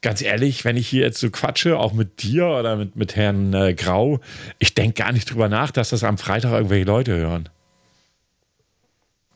ganz 0.00 0.22
ehrlich, 0.22 0.64
wenn 0.64 0.76
ich 0.76 0.88
hier 0.88 1.02
jetzt 1.02 1.20
so 1.20 1.30
quatsche, 1.30 1.78
auch 1.78 1.92
mit 1.92 2.22
dir 2.22 2.46
oder 2.46 2.76
mit, 2.76 2.96
mit 2.96 3.16
Herrn 3.16 3.52
äh, 3.52 3.74
Grau, 3.74 4.20
ich 4.58 4.74
denke 4.74 5.02
gar 5.02 5.12
nicht 5.12 5.30
drüber 5.30 5.48
nach, 5.48 5.70
dass 5.70 5.90
das 5.90 6.04
am 6.04 6.18
Freitag 6.18 6.52
irgendwelche 6.52 6.86
Leute 6.86 7.16
hören. 7.16 7.48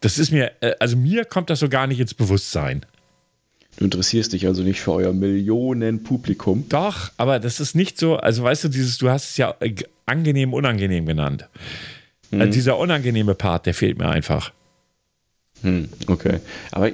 Das 0.01 0.19
ist 0.19 0.31
mir, 0.31 0.53
äh, 0.61 0.73
also 0.81 0.97
mir 0.97 1.24
kommt 1.24 1.51
das 1.51 1.61
so 1.61 1.69
gar 1.69 1.87
nicht 1.87 2.01
ins 2.01 2.15
Bewusstsein. 2.15 2.87
Du 3.78 3.85
interessierst 3.85 4.33
dich 4.33 4.47
also 4.47 4.62
nicht 4.62 4.81
für 4.81 4.93
euer 4.93 5.12
Millionen-Publikum. 5.12 6.66
Doch, 6.70 7.11
aber 7.19 7.39
das 7.39 7.61
ist 7.61 7.74
nicht 7.74 7.99
so, 7.99 8.16
also 8.16 8.43
weißt 8.43 8.65
du, 8.65 8.69
dieses, 8.69 8.97
du 8.97 9.11
hast 9.11 9.31
es 9.31 9.37
ja 9.37 9.55
äh, 9.61 9.74
angenehm, 10.07 10.55
unangenehm 10.55 11.05
genannt. 11.05 11.49
Also 12.33 12.53
dieser 12.53 12.78
unangenehme 12.78 13.35
Part, 13.35 13.66
der 13.66 13.74
fehlt 13.74 13.99
mir 13.99 14.09
einfach. 14.09 14.53
Hm, 15.62 15.89
okay. 16.07 16.41
Aber 16.70 16.91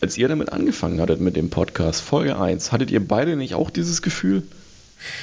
als 0.00 0.16
ihr 0.16 0.28
damit 0.28 0.52
angefangen 0.52 1.00
hattet 1.00 1.20
mit 1.20 1.36
dem 1.36 1.50
Podcast, 1.50 2.00
Folge 2.00 2.38
1, 2.38 2.72
hattet 2.72 2.90
ihr 2.90 3.06
beide 3.06 3.36
nicht 3.36 3.54
auch 3.54 3.70
dieses 3.70 4.02
Gefühl, 4.02 4.42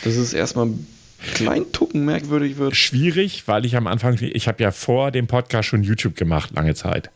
dass 0.03 0.15
es 0.15 0.33
erstmal 0.33 0.67
ein 0.67 0.87
klein 1.33 1.71
Tucken 1.71 2.05
merkwürdig 2.05 2.57
wird? 2.57 2.75
Schwierig, 2.75 3.47
weil 3.47 3.65
ich 3.65 3.75
am 3.75 3.87
Anfang, 3.87 4.17
ich 4.19 4.47
habe 4.47 4.61
ja 4.63 4.71
vor 4.71 5.11
dem 5.11 5.27
Podcast 5.27 5.67
schon 5.67 5.83
YouTube 5.83 6.15
gemacht, 6.15 6.51
lange 6.53 6.75
Zeit. 6.75 7.09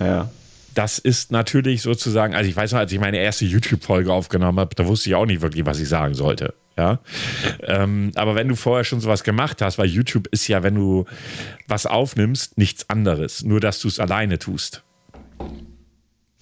Ja. 0.00 0.30
Das 0.74 0.98
ist 0.98 1.32
natürlich 1.32 1.82
sozusagen, 1.82 2.34
also 2.34 2.48
ich 2.48 2.54
weiß 2.54 2.72
noch, 2.72 2.78
als 2.78 2.92
ich 2.92 3.00
meine 3.00 3.18
erste 3.18 3.44
YouTube-Folge 3.44 4.12
aufgenommen 4.12 4.60
habe, 4.60 4.74
da 4.74 4.86
wusste 4.86 5.10
ich 5.10 5.16
auch 5.16 5.26
nicht 5.26 5.40
wirklich, 5.40 5.66
was 5.66 5.80
ich 5.80 5.88
sagen 5.88 6.14
sollte. 6.14 6.54
Ja. 6.78 7.00
Ähm, 7.60 8.12
aber 8.14 8.36
wenn 8.36 8.46
du 8.46 8.54
vorher 8.54 8.84
schon 8.84 9.00
sowas 9.00 9.24
gemacht 9.24 9.60
hast, 9.60 9.78
weil 9.78 9.88
YouTube 9.88 10.28
ist 10.28 10.46
ja, 10.46 10.62
wenn 10.62 10.76
du 10.76 11.06
was 11.66 11.86
aufnimmst, 11.86 12.56
nichts 12.56 12.88
anderes, 12.88 13.42
nur 13.42 13.58
dass 13.58 13.80
du 13.80 13.88
es 13.88 13.98
alleine 13.98 14.38
tust. 14.38 14.84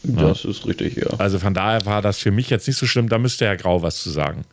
Das 0.02 0.44
ist 0.44 0.66
richtig, 0.66 0.96
ja. 0.96 1.08
Also 1.18 1.38
von 1.38 1.54
daher 1.54 1.86
war 1.86 2.02
das 2.02 2.18
für 2.18 2.30
mich 2.30 2.50
jetzt 2.50 2.68
nicht 2.68 2.76
so 2.76 2.86
schlimm, 2.86 3.08
da 3.08 3.18
müsste 3.18 3.46
Herr 3.46 3.56
Grau 3.56 3.80
was 3.82 4.02
zu 4.02 4.10
sagen. 4.10 4.44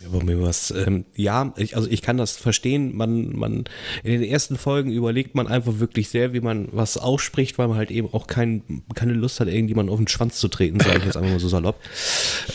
Ja, 0.00 0.08
aber 0.08 0.24
mir 0.24 0.40
was, 0.40 0.70
ähm, 0.70 1.04
ja, 1.14 1.52
ich, 1.56 1.76
also 1.76 1.88
ich 1.90 2.02
kann 2.02 2.16
das 2.16 2.36
verstehen. 2.36 2.96
Man, 2.96 3.36
man, 3.36 3.64
in 4.02 4.20
den 4.20 4.22
ersten 4.22 4.56
Folgen 4.56 4.90
überlegt 4.90 5.34
man 5.34 5.46
einfach 5.46 5.80
wirklich 5.80 6.08
sehr, 6.08 6.32
wie 6.32 6.40
man 6.40 6.68
was 6.72 6.96
ausspricht, 6.96 7.58
weil 7.58 7.68
man 7.68 7.76
halt 7.76 7.90
eben 7.90 8.08
auch 8.12 8.26
kein, 8.26 8.82
keine 8.94 9.12
Lust 9.12 9.40
hat, 9.40 9.48
irgendjemanden 9.48 9.92
auf 9.92 10.00
den 10.00 10.08
Schwanz 10.08 10.38
zu 10.38 10.48
treten, 10.48 10.80
sage 10.80 10.98
ich 10.98 11.04
jetzt 11.04 11.16
einfach 11.16 11.30
mal 11.30 11.40
so 11.40 11.48
salopp. 11.48 11.80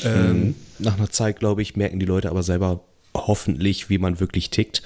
Ähm, 0.04 0.56
nach 0.80 0.98
einer 0.98 1.10
Zeit, 1.10 1.40
glaube 1.40 1.62
ich, 1.62 1.76
merken 1.76 2.00
die 2.00 2.06
Leute 2.06 2.30
aber 2.30 2.44
selber 2.44 2.82
hoffentlich, 3.16 3.90
wie 3.90 3.98
man 3.98 4.20
wirklich 4.20 4.50
tickt. 4.50 4.84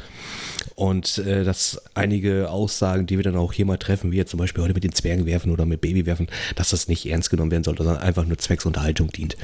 Und 0.76 1.18
äh, 1.19 1.44
dass 1.44 1.82
einige 1.95 2.49
Aussagen, 2.49 3.06
die 3.06 3.18
wir 3.18 3.23
dann 3.23 3.36
auch 3.36 3.53
hier 3.53 3.65
mal 3.65 3.78
treffen, 3.78 4.11
wie 4.11 4.18
jetzt 4.18 4.32
zum 4.32 4.40
Beispiel 4.40 4.64
heute 4.64 4.73
mit 4.73 4.84
den 4.84 4.94
Zwergen 4.94 5.26
werfen 5.26 5.52
oder 5.52 5.65
mit 5.65 5.82
Baby 5.82 6.06
werfen, 6.06 6.28
dass 6.56 6.69
das 6.69 6.88
nicht 6.88 7.06
ernst 7.07 7.30
genommen 7.30 7.52
werden 7.52 7.64
sollte, 7.64 7.84
sondern 7.84 8.02
einfach 8.02 8.26
nur 8.26 8.38
Zwecksunterhaltung 8.38 9.10
dient. 9.10 9.38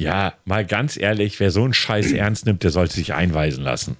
Ja, 0.00 0.32
mal 0.44 0.64
ganz 0.64 0.96
ehrlich, 0.96 1.38
wer 1.40 1.50
so 1.50 1.62
einen 1.62 1.74
Scheiß 1.74 2.12
ernst 2.12 2.46
nimmt, 2.46 2.62
der 2.64 2.70
sollte 2.70 2.94
sich 2.94 3.14
einweisen 3.14 3.62
lassen. 3.62 3.96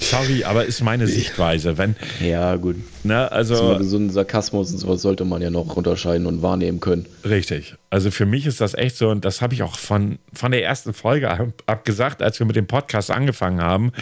Sorry, 0.00 0.44
aber 0.44 0.64
ist 0.64 0.80
meine 0.80 1.08
Sichtweise. 1.08 1.76
Wenn, 1.76 1.96
Ja, 2.20 2.54
gut. 2.54 2.76
ne, 3.02 3.30
also. 3.32 3.56
So, 3.56 3.82
so 3.82 3.96
einen 3.96 4.10
Sarkasmus 4.10 4.70
und 4.70 4.78
sowas 4.78 5.02
sollte 5.02 5.24
man 5.24 5.42
ja 5.42 5.50
noch 5.50 5.76
unterscheiden 5.76 6.26
und 6.26 6.40
wahrnehmen 6.40 6.78
können. 6.78 7.06
Richtig. 7.24 7.74
Also 7.90 8.12
für 8.12 8.24
mich 8.24 8.46
ist 8.46 8.60
das 8.60 8.74
echt 8.74 8.96
so, 8.96 9.08
und 9.10 9.24
das 9.24 9.42
habe 9.42 9.54
ich 9.54 9.62
auch 9.64 9.76
von, 9.76 10.18
von 10.32 10.52
der 10.52 10.62
ersten 10.64 10.94
Folge 10.94 11.30
ab, 11.30 11.48
ab 11.66 11.84
gesagt, 11.84 12.22
als 12.22 12.38
wir 12.38 12.46
mit 12.46 12.54
dem 12.54 12.68
Podcast 12.68 13.10
angefangen 13.10 13.60
haben. 13.60 13.92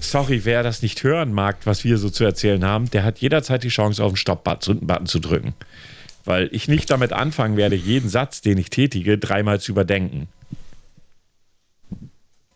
Sorry, 0.00 0.44
wer 0.44 0.62
das 0.62 0.82
nicht 0.82 1.02
hören 1.02 1.32
mag, 1.32 1.56
was 1.64 1.82
wir 1.82 1.96
so 1.96 2.10
zu 2.10 2.22
erzählen 2.22 2.62
haben, 2.64 2.90
der 2.90 3.02
hat 3.02 3.18
jederzeit 3.18 3.64
die 3.64 3.68
Chance, 3.68 4.04
auf 4.04 4.12
den 4.12 4.16
Stopp-Button 4.16 5.06
zu 5.06 5.18
drücken. 5.18 5.54
Weil 6.26 6.48
ich 6.52 6.68
nicht 6.68 6.90
damit 6.90 7.12
anfangen 7.12 7.56
werde, 7.56 7.76
jeden 7.76 8.10
Satz, 8.10 8.40
den 8.42 8.58
ich 8.58 8.68
tätige, 8.68 9.16
dreimal 9.16 9.60
zu 9.60 9.72
überdenken. 9.72 10.26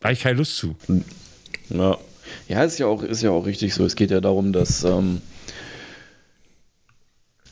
Da 0.00 0.04
habe 0.08 0.12
ich 0.12 0.20
keine 0.20 0.38
Lust 0.38 0.56
zu. 0.56 0.76
Ja. 1.70 1.96
Ja, 2.48 2.64
ist 2.64 2.78
ja 2.78 2.86
auch, 2.86 3.02
ist 3.02 3.22
ja 3.22 3.30
auch 3.30 3.46
richtig 3.46 3.74
so. 3.74 3.84
Es 3.84 3.96
geht 3.96 4.10
ja 4.10 4.20
darum, 4.20 4.52
dass, 4.52 4.84
ähm, 4.84 5.20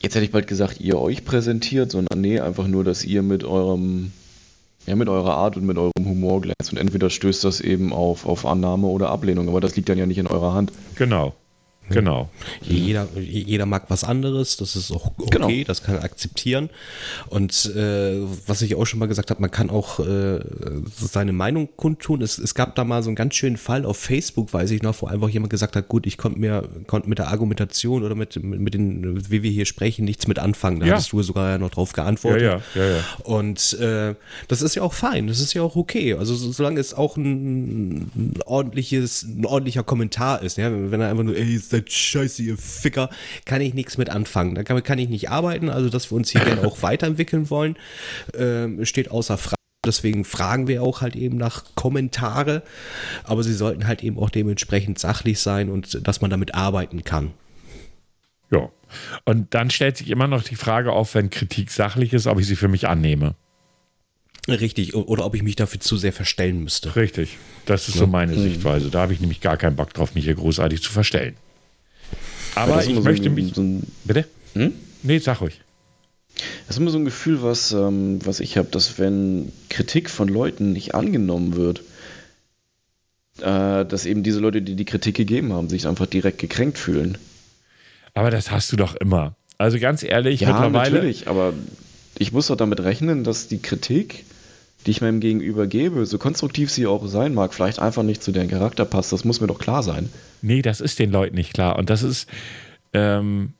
jetzt 0.01 0.15
hätte 0.15 0.25
ich 0.25 0.31
bald 0.31 0.47
gesagt, 0.47 0.79
ihr 0.79 0.97
euch 0.99 1.25
präsentiert, 1.25 1.91
sondern 1.91 2.21
nee, 2.21 2.39
einfach 2.39 2.67
nur, 2.67 2.83
dass 2.83 3.03
ihr 3.03 3.21
mit 3.21 3.43
eurem, 3.43 4.11
ja, 4.87 4.95
mit 4.95 5.09
eurer 5.09 5.35
Art 5.35 5.57
und 5.57 5.65
mit 5.65 5.77
eurem 5.77 6.05
Humor 6.05 6.41
glänzt. 6.41 6.71
Und 6.71 6.77
entweder 6.77 7.09
stößt 7.09 7.43
das 7.43 7.61
eben 7.61 7.93
auf, 7.93 8.25
auf 8.25 8.45
Annahme 8.45 8.87
oder 8.87 9.09
Ablehnung, 9.09 9.47
aber 9.47 9.61
das 9.61 9.75
liegt 9.75 9.89
dann 9.89 9.97
ja 9.97 10.05
nicht 10.05 10.17
in 10.17 10.27
eurer 10.27 10.53
Hand. 10.53 10.71
Genau. 10.95 11.33
Genau. 11.89 12.29
Jeder, 12.61 13.07
jeder 13.19 13.65
mag 13.65 13.85
was 13.89 14.03
anderes, 14.03 14.57
das 14.57 14.75
ist 14.75 14.91
auch 14.91 15.11
okay, 15.17 15.29
Genau. 15.31 15.49
das 15.67 15.83
kann 15.83 15.95
er 15.95 16.03
akzeptieren. 16.03 16.69
Und 17.27 17.65
äh, 17.75 18.21
was 18.47 18.61
ich 18.61 18.75
auch 18.75 18.85
schon 18.85 18.99
mal 18.99 19.07
gesagt 19.07 19.29
habe, 19.31 19.41
man 19.41 19.51
kann 19.51 19.69
auch 19.69 19.99
äh, 19.99 20.39
seine 20.95 21.33
Meinung 21.33 21.69
kundtun. 21.75 22.21
Es, 22.21 22.37
es 22.37 22.53
gab 22.55 22.75
da 22.75 22.83
mal 22.83 23.01
so 23.03 23.09
einen 23.09 23.15
ganz 23.15 23.35
schönen 23.35 23.57
Fall 23.57 23.85
auf 23.85 23.97
Facebook, 23.97 24.53
weiß 24.53 24.71
ich 24.71 24.81
noch, 24.81 25.01
wo 25.01 25.07
einfach 25.07 25.29
jemand 25.29 25.49
gesagt 25.49 25.75
hat, 25.75 25.87
gut, 25.87 26.05
ich 26.07 26.17
konnte 26.17 26.39
mir 26.39 26.67
konnte 26.87 27.09
mit 27.09 27.17
der 27.19 27.27
Argumentation 27.29 28.03
oder 28.03 28.15
mit, 28.15 28.41
mit, 28.43 28.59
mit 28.59 28.73
den, 28.73 29.29
wie 29.31 29.43
wir 29.43 29.51
hier 29.51 29.65
sprechen, 29.65 30.05
nichts 30.05 30.27
mit 30.27 30.39
anfangen. 30.39 30.79
Da 30.79 30.85
Ja. 30.87 30.93
hattest 30.93 31.11
du 31.11 31.21
sogar 31.23 31.49
ja 31.51 31.57
noch 31.57 31.69
drauf 31.71 31.89
Ja, 31.95 32.03
geantwortet. 32.03 32.41
ja, 32.43 32.61
ja, 32.75 32.89
ja. 32.97 33.03
Und 33.23 33.73
äh, 33.79 34.15
das 34.47 34.61
ist 34.61 34.75
ja 34.75 34.83
auch 34.83 34.93
fein, 34.93 35.27
das 35.27 35.39
ist 35.39 35.53
ja 35.53 35.61
auch 35.61 35.75
okay. 35.75 36.13
Also 36.13 36.35
so, 36.35 36.51
solange 36.51 36.79
es 36.79 36.93
auch 36.93 37.17
ein, 37.17 37.97
ein 38.15 38.33
ordentliches, 38.45 39.23
ein 39.23 39.45
ordentlicher 39.45 39.83
Kommentar 39.83 40.41
ist, 40.41 40.57
ja, 40.57 40.69
wenn 40.71 41.01
er 41.01 41.09
einfach 41.09 41.23
nur, 41.23 41.35
ey, 41.35 41.53
ihr 41.53 41.59
seid 41.79 41.91
scheiße, 41.91 42.43
ihr 42.43 42.57
Ficker, 42.57 43.09
kann 43.45 43.61
ich 43.61 43.73
nichts 43.73 43.97
mit 43.97 44.09
anfangen. 44.09 44.55
Da 44.55 44.63
kann, 44.63 44.81
kann 44.83 44.99
ich 44.99 45.09
nicht 45.09 45.29
arbeiten. 45.29 45.69
Also, 45.69 45.89
dass 45.89 46.11
wir 46.11 46.15
uns 46.15 46.29
hier 46.31 46.41
gerne 46.41 46.65
auch 46.67 46.81
weiterentwickeln 46.81 47.49
wollen, 47.49 47.77
ähm, 48.37 48.85
steht 48.85 49.11
außer 49.11 49.37
Frage. 49.37 49.55
Deswegen 49.85 50.25
fragen 50.25 50.67
wir 50.67 50.83
auch 50.83 51.01
halt 51.01 51.15
eben 51.15 51.37
nach 51.37 51.63
Kommentare, 51.75 52.63
aber 53.23 53.43
sie 53.43 53.53
sollten 53.53 53.87
halt 53.87 54.03
eben 54.03 54.19
auch 54.19 54.29
dementsprechend 54.29 54.99
sachlich 54.99 55.39
sein 55.39 55.69
und 55.69 56.05
dass 56.05 56.19
man 56.19 56.29
damit 56.29 56.53
arbeiten 56.53 57.05
kann. 57.05 57.31
Ja. 58.51 58.69
Und 59.23 59.53
dann 59.53 59.69
stellt 59.69 59.95
sich 59.95 60.09
immer 60.09 60.27
noch 60.27 60.43
die 60.43 60.55
Frage 60.55 60.91
auf, 60.91 61.15
wenn 61.15 61.29
Kritik 61.29 61.71
sachlich 61.71 62.11
ist, 62.11 62.27
ob 62.27 62.39
ich 62.39 62.47
sie 62.47 62.57
für 62.57 62.67
mich 62.67 62.89
annehme. 62.89 63.35
Richtig, 64.47 64.95
oder 64.95 65.25
ob 65.25 65.35
ich 65.35 65.43
mich 65.43 65.55
dafür 65.55 65.79
zu 65.79 65.95
sehr 65.95 66.13
verstellen 66.13 66.63
müsste. 66.63 66.95
Richtig. 66.95 67.37
Das 67.65 67.87
ist 67.87 67.97
so 67.97 68.07
meine 68.07 68.33
Sichtweise. 68.35 68.89
Da 68.89 69.01
habe 69.01 69.13
ich 69.13 69.19
nämlich 69.19 69.41
gar 69.41 69.57
keinen 69.57 69.75
Bock 69.75 69.93
drauf, 69.93 70.15
mich 70.15 70.25
hier 70.25 70.35
großartig 70.35 70.81
zu 70.81 70.91
verstellen. 70.91 71.35
Aber 72.55 72.83
ich 72.83 72.93
so 72.95 73.01
möchte 73.01 73.29
ein- 73.29 73.35
mich. 73.35 73.53
So 73.55 73.61
ein, 73.61 73.83
Bitte? 74.05 74.25
Hm? 74.53 74.73
Nee, 75.03 75.19
sag 75.19 75.41
ruhig. 75.41 75.61
das 76.67 76.75
ist 76.75 76.77
immer 76.81 76.91
so 76.91 76.97
ein 76.97 77.05
Gefühl, 77.05 77.41
was, 77.41 77.71
ähm, 77.71 78.19
was 78.25 78.39
ich 78.39 78.57
habe, 78.57 78.69
dass 78.69 78.97
wenn 78.99 79.51
Kritik 79.69 80.09
von 80.09 80.27
Leuten 80.27 80.73
nicht 80.73 80.95
angenommen 80.95 81.55
wird, 81.55 81.81
äh, 83.41 83.85
dass 83.85 84.05
eben 84.05 84.23
diese 84.23 84.39
Leute, 84.39 84.61
die 84.61 84.75
die 84.75 84.85
Kritik 84.85 85.15
gegeben 85.15 85.53
haben, 85.53 85.69
sich 85.69 85.87
einfach 85.87 86.05
direkt 86.07 86.39
gekränkt 86.39 86.77
fühlen. 86.77 87.17
Aber 88.13 88.31
das 88.31 88.51
hast 88.51 88.71
du 88.71 88.75
doch 88.75 88.95
immer. 88.95 89.35
Also 89.57 89.79
ganz 89.79 90.03
ehrlich, 90.03 90.41
mittlerweile. 90.41 90.95
natürlich, 90.95 91.27
aber 91.27 91.53
ich 92.17 92.31
muss 92.31 92.47
doch 92.47 92.55
damit 92.57 92.79
rechnen, 92.81 93.23
dass 93.23 93.47
die 93.47 93.59
Kritik, 93.61 94.25
die 94.85 94.91
ich 94.91 95.01
meinem 95.01 95.19
Gegenüber 95.19 95.67
gebe, 95.67 96.05
so 96.05 96.17
konstruktiv 96.17 96.71
sie 96.71 96.87
auch 96.87 97.05
sein 97.07 97.33
mag, 97.33 97.53
vielleicht 97.53 97.79
einfach 97.79 98.03
nicht 98.03 98.23
zu 98.23 98.31
deren 98.31 98.47
Charakter 98.47 98.85
passt. 98.85 99.11
Das 99.11 99.25
muss 99.25 99.41
mir 99.41 99.47
doch 99.47 99.59
klar 99.59 99.83
sein. 99.83 100.09
Nee, 100.41 100.61
das 100.61 100.79
ist 100.79 100.99
den 100.99 101.11
Leuten 101.11 101.35
nicht 101.35 101.53
klar. 101.53 101.77
Und 101.77 101.89
das 101.89 102.01
ist, 102.01 102.29
ähm, 102.93 103.53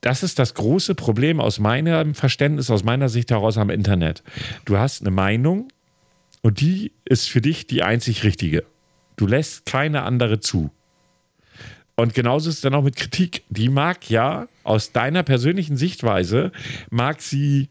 das 0.00 0.22
ist 0.22 0.38
das 0.38 0.54
große 0.54 0.94
Problem 0.94 1.40
aus 1.40 1.58
meinem 1.58 2.14
Verständnis, 2.14 2.70
aus 2.70 2.82
meiner 2.84 3.08
Sicht 3.08 3.30
heraus 3.30 3.58
am 3.58 3.70
Internet. 3.70 4.22
Du 4.64 4.78
hast 4.78 5.02
eine 5.02 5.10
Meinung 5.10 5.68
und 6.42 6.60
die 6.60 6.92
ist 7.04 7.28
für 7.28 7.40
dich 7.40 7.66
die 7.66 7.82
einzig 7.82 8.24
richtige. 8.24 8.64
Du 9.16 9.26
lässt 9.26 9.66
keine 9.66 10.02
andere 10.02 10.40
zu. 10.40 10.70
und 11.96 12.14
genauso 12.14 12.48
ist 12.50 12.56
es 12.56 12.60
dann 12.62 12.74
auch 12.74 12.82
mit 12.82 12.96
Kritik. 12.96 13.44
Die 13.50 13.68
mag 13.68 14.10
ja 14.10 14.48
aus 14.64 14.92
deiner 14.92 15.22
persönlichen 15.22 15.76
Sichtweise, 15.76 16.52
mag 16.90 17.20
sie 17.20 17.68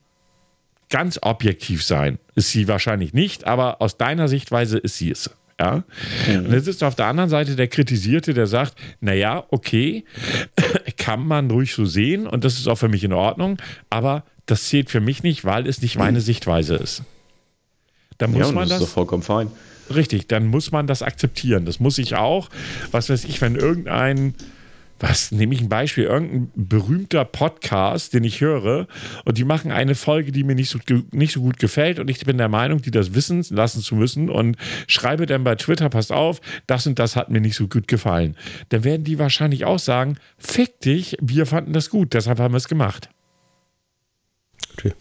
ganz 0.93 1.17
objektiv 1.23 1.83
sein. 1.83 2.19
Ist 2.35 2.51
sie 2.51 2.67
wahrscheinlich 2.67 3.13
nicht, 3.13 3.47
aber 3.47 3.81
aus 3.81 3.97
deiner 3.97 4.27
Sichtweise 4.27 4.77
ist 4.77 4.99
sie 4.99 5.09
es. 5.09 5.31
Ja? 5.59 5.83
Mhm. 6.27 6.45
Und 6.45 6.53
jetzt 6.53 6.67
ist 6.67 6.83
auf 6.83 6.93
der 6.93 7.07
anderen 7.07 7.31
Seite 7.31 7.55
der 7.55 7.67
Kritisierte, 7.67 8.35
der 8.35 8.45
sagt, 8.45 8.75
naja, 9.01 9.43
okay, 9.49 10.05
kann 10.97 11.25
man 11.25 11.49
ruhig 11.49 11.73
so 11.73 11.85
sehen 11.85 12.27
und 12.27 12.43
das 12.43 12.59
ist 12.59 12.67
auch 12.67 12.77
für 12.77 12.89
mich 12.89 13.03
in 13.03 13.11
Ordnung, 13.11 13.57
aber 13.89 14.23
das 14.45 14.65
zählt 14.67 14.91
für 14.91 14.99
mich 14.99 15.23
nicht, 15.23 15.43
weil 15.45 15.65
es 15.65 15.81
nicht 15.81 15.97
meine 15.97 16.21
Sichtweise 16.21 16.75
ist. 16.75 17.01
Dann 18.19 18.31
muss 18.31 18.49
ja, 18.49 18.51
man 18.53 18.69
das. 18.69 18.79
Ist 18.79 18.87
doch 18.87 18.93
vollkommen 18.93 19.23
fein. 19.23 19.49
Richtig, 19.93 20.27
dann 20.27 20.45
muss 20.45 20.71
man 20.71 20.85
das 20.85 21.01
akzeptieren. 21.01 21.65
Das 21.65 21.79
muss 21.79 21.97
ich 21.97 22.15
auch. 22.15 22.49
Was 22.91 23.09
weiß 23.09 23.23
ich, 23.25 23.41
wenn 23.41 23.55
irgendein 23.55 24.35
was 25.03 25.33
nehme 25.33 25.53
ich 25.53 25.59
ein 25.59 25.67
Beispiel, 25.67 26.05
irgendein 26.05 26.49
berühmter 26.55 27.25
Podcast, 27.25 28.13
den 28.13 28.23
ich 28.23 28.39
höre, 28.39 28.87
und 29.25 29.37
die 29.37 29.43
machen 29.43 29.69
eine 29.69 29.95
Folge, 29.95 30.31
die 30.31 30.45
mir 30.45 30.55
nicht 30.55 30.69
so, 30.69 30.79
nicht 31.11 31.33
so 31.33 31.41
gut 31.41 31.59
gefällt, 31.59 31.99
und 31.99 32.09
ich 32.09 32.25
bin 32.25 32.37
der 32.37 32.47
Meinung, 32.47 32.81
die 32.81 32.89
das 32.89 33.13
wissen 33.13 33.45
lassen 33.49 33.81
zu 33.81 33.95
müssen, 33.95 34.29
und 34.29 34.55
schreibe 34.87 35.25
dann 35.25 35.43
bei 35.43 35.55
Twitter, 35.55 35.89
passt 35.89 36.13
auf, 36.13 36.39
das 36.67 36.87
und 36.87 36.99
das 36.99 37.17
hat 37.17 37.29
mir 37.29 37.41
nicht 37.41 37.57
so 37.57 37.67
gut 37.67 37.89
gefallen. 37.89 38.37
Dann 38.69 38.85
werden 38.85 39.03
die 39.03 39.19
wahrscheinlich 39.19 39.65
auch 39.65 39.79
sagen, 39.79 40.15
fick 40.37 40.79
dich, 40.79 41.17
wir 41.21 41.45
fanden 41.45 41.73
das 41.73 41.89
gut, 41.89 42.13
deshalb 42.13 42.39
haben 42.39 42.53
wir 42.53 42.57
es 42.57 42.69
gemacht. 42.69 43.09
Okay. 44.77 44.93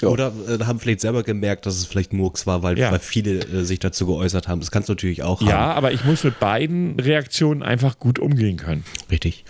Ja. 0.00 0.08
Oder 0.08 0.32
äh, 0.48 0.64
haben 0.64 0.80
vielleicht 0.80 1.00
selber 1.00 1.22
gemerkt, 1.22 1.66
dass 1.66 1.76
es 1.76 1.86
vielleicht 1.86 2.12
Murks 2.12 2.46
war, 2.46 2.62
weil, 2.62 2.78
ja. 2.78 2.90
weil 2.92 2.98
viele 2.98 3.40
äh, 3.40 3.64
sich 3.64 3.78
dazu 3.78 4.06
geäußert 4.06 4.48
haben. 4.48 4.60
Das 4.60 4.70
kannst 4.70 4.88
du 4.88 4.92
natürlich 4.92 5.22
auch 5.22 5.40
ja, 5.42 5.46
haben. 5.48 5.52
Ja, 5.52 5.72
aber 5.74 5.92
ich 5.92 6.04
muss 6.04 6.24
mit 6.24 6.38
beiden 6.40 6.98
Reaktionen 6.98 7.62
einfach 7.62 7.98
gut 7.98 8.18
umgehen 8.18 8.56
können. 8.56 8.84
Richtig. 9.10 9.44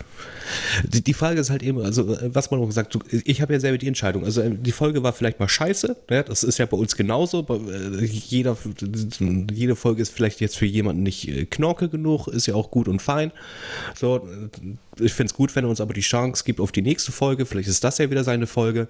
Die, 0.83 1.03
die 1.03 1.13
Frage 1.13 1.39
ist 1.39 1.49
halt 1.49 1.63
eben, 1.63 1.81
also 1.81 2.13
äh, 2.13 2.33
was 2.33 2.51
man 2.51 2.59
auch 2.59 2.67
gesagt, 2.67 2.97
ich 3.11 3.41
habe 3.41 3.53
ja 3.53 3.59
selber 3.59 3.77
die 3.77 3.87
Entscheidung. 3.87 4.25
Also 4.25 4.41
äh, 4.41 4.51
die 4.51 4.71
Folge 4.71 5.03
war 5.03 5.13
vielleicht 5.13 5.39
mal 5.39 5.49
scheiße, 5.49 5.95
ne? 6.09 6.23
das 6.23 6.43
ist 6.43 6.57
ja 6.57 6.65
bei 6.65 6.77
uns 6.77 6.95
genauso. 6.95 7.45
Äh, 7.49 8.05
jeder, 8.05 8.57
jede 9.51 9.75
Folge 9.75 10.01
ist 10.01 10.13
vielleicht 10.13 10.41
jetzt 10.41 10.57
für 10.57 10.65
jemanden 10.65 11.03
nicht 11.03 11.51
knorke 11.51 11.89
genug, 11.89 12.27
ist 12.27 12.47
ja 12.47 12.55
auch 12.55 12.71
gut 12.71 12.87
und 12.87 13.01
fein. 13.01 13.31
So, 13.95 14.27
ich 14.99 15.13
finde 15.13 15.31
es 15.31 15.33
gut, 15.33 15.55
wenn 15.55 15.65
er 15.65 15.69
uns 15.69 15.81
aber 15.81 15.93
die 15.93 16.01
Chance 16.01 16.43
gibt 16.45 16.59
auf 16.59 16.71
die 16.71 16.81
nächste 16.81 17.11
Folge. 17.11 17.45
Vielleicht 17.45 17.69
ist 17.69 17.83
das 17.83 17.97
ja 17.97 18.09
wieder 18.09 18.23
seine 18.23 18.47
Folge 18.47 18.87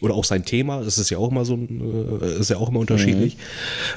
oder 0.00 0.14
auch 0.14 0.24
sein 0.24 0.44
Thema. 0.44 0.82
Das 0.82 0.98
ist 0.98 1.10
ja 1.10 1.18
auch 1.18 1.30
immer 1.30 1.44
so, 1.44 1.56
ist 1.56 2.50
ja 2.50 2.56
auch 2.56 2.68
immer 2.68 2.80
unterschiedlich. 2.80 3.36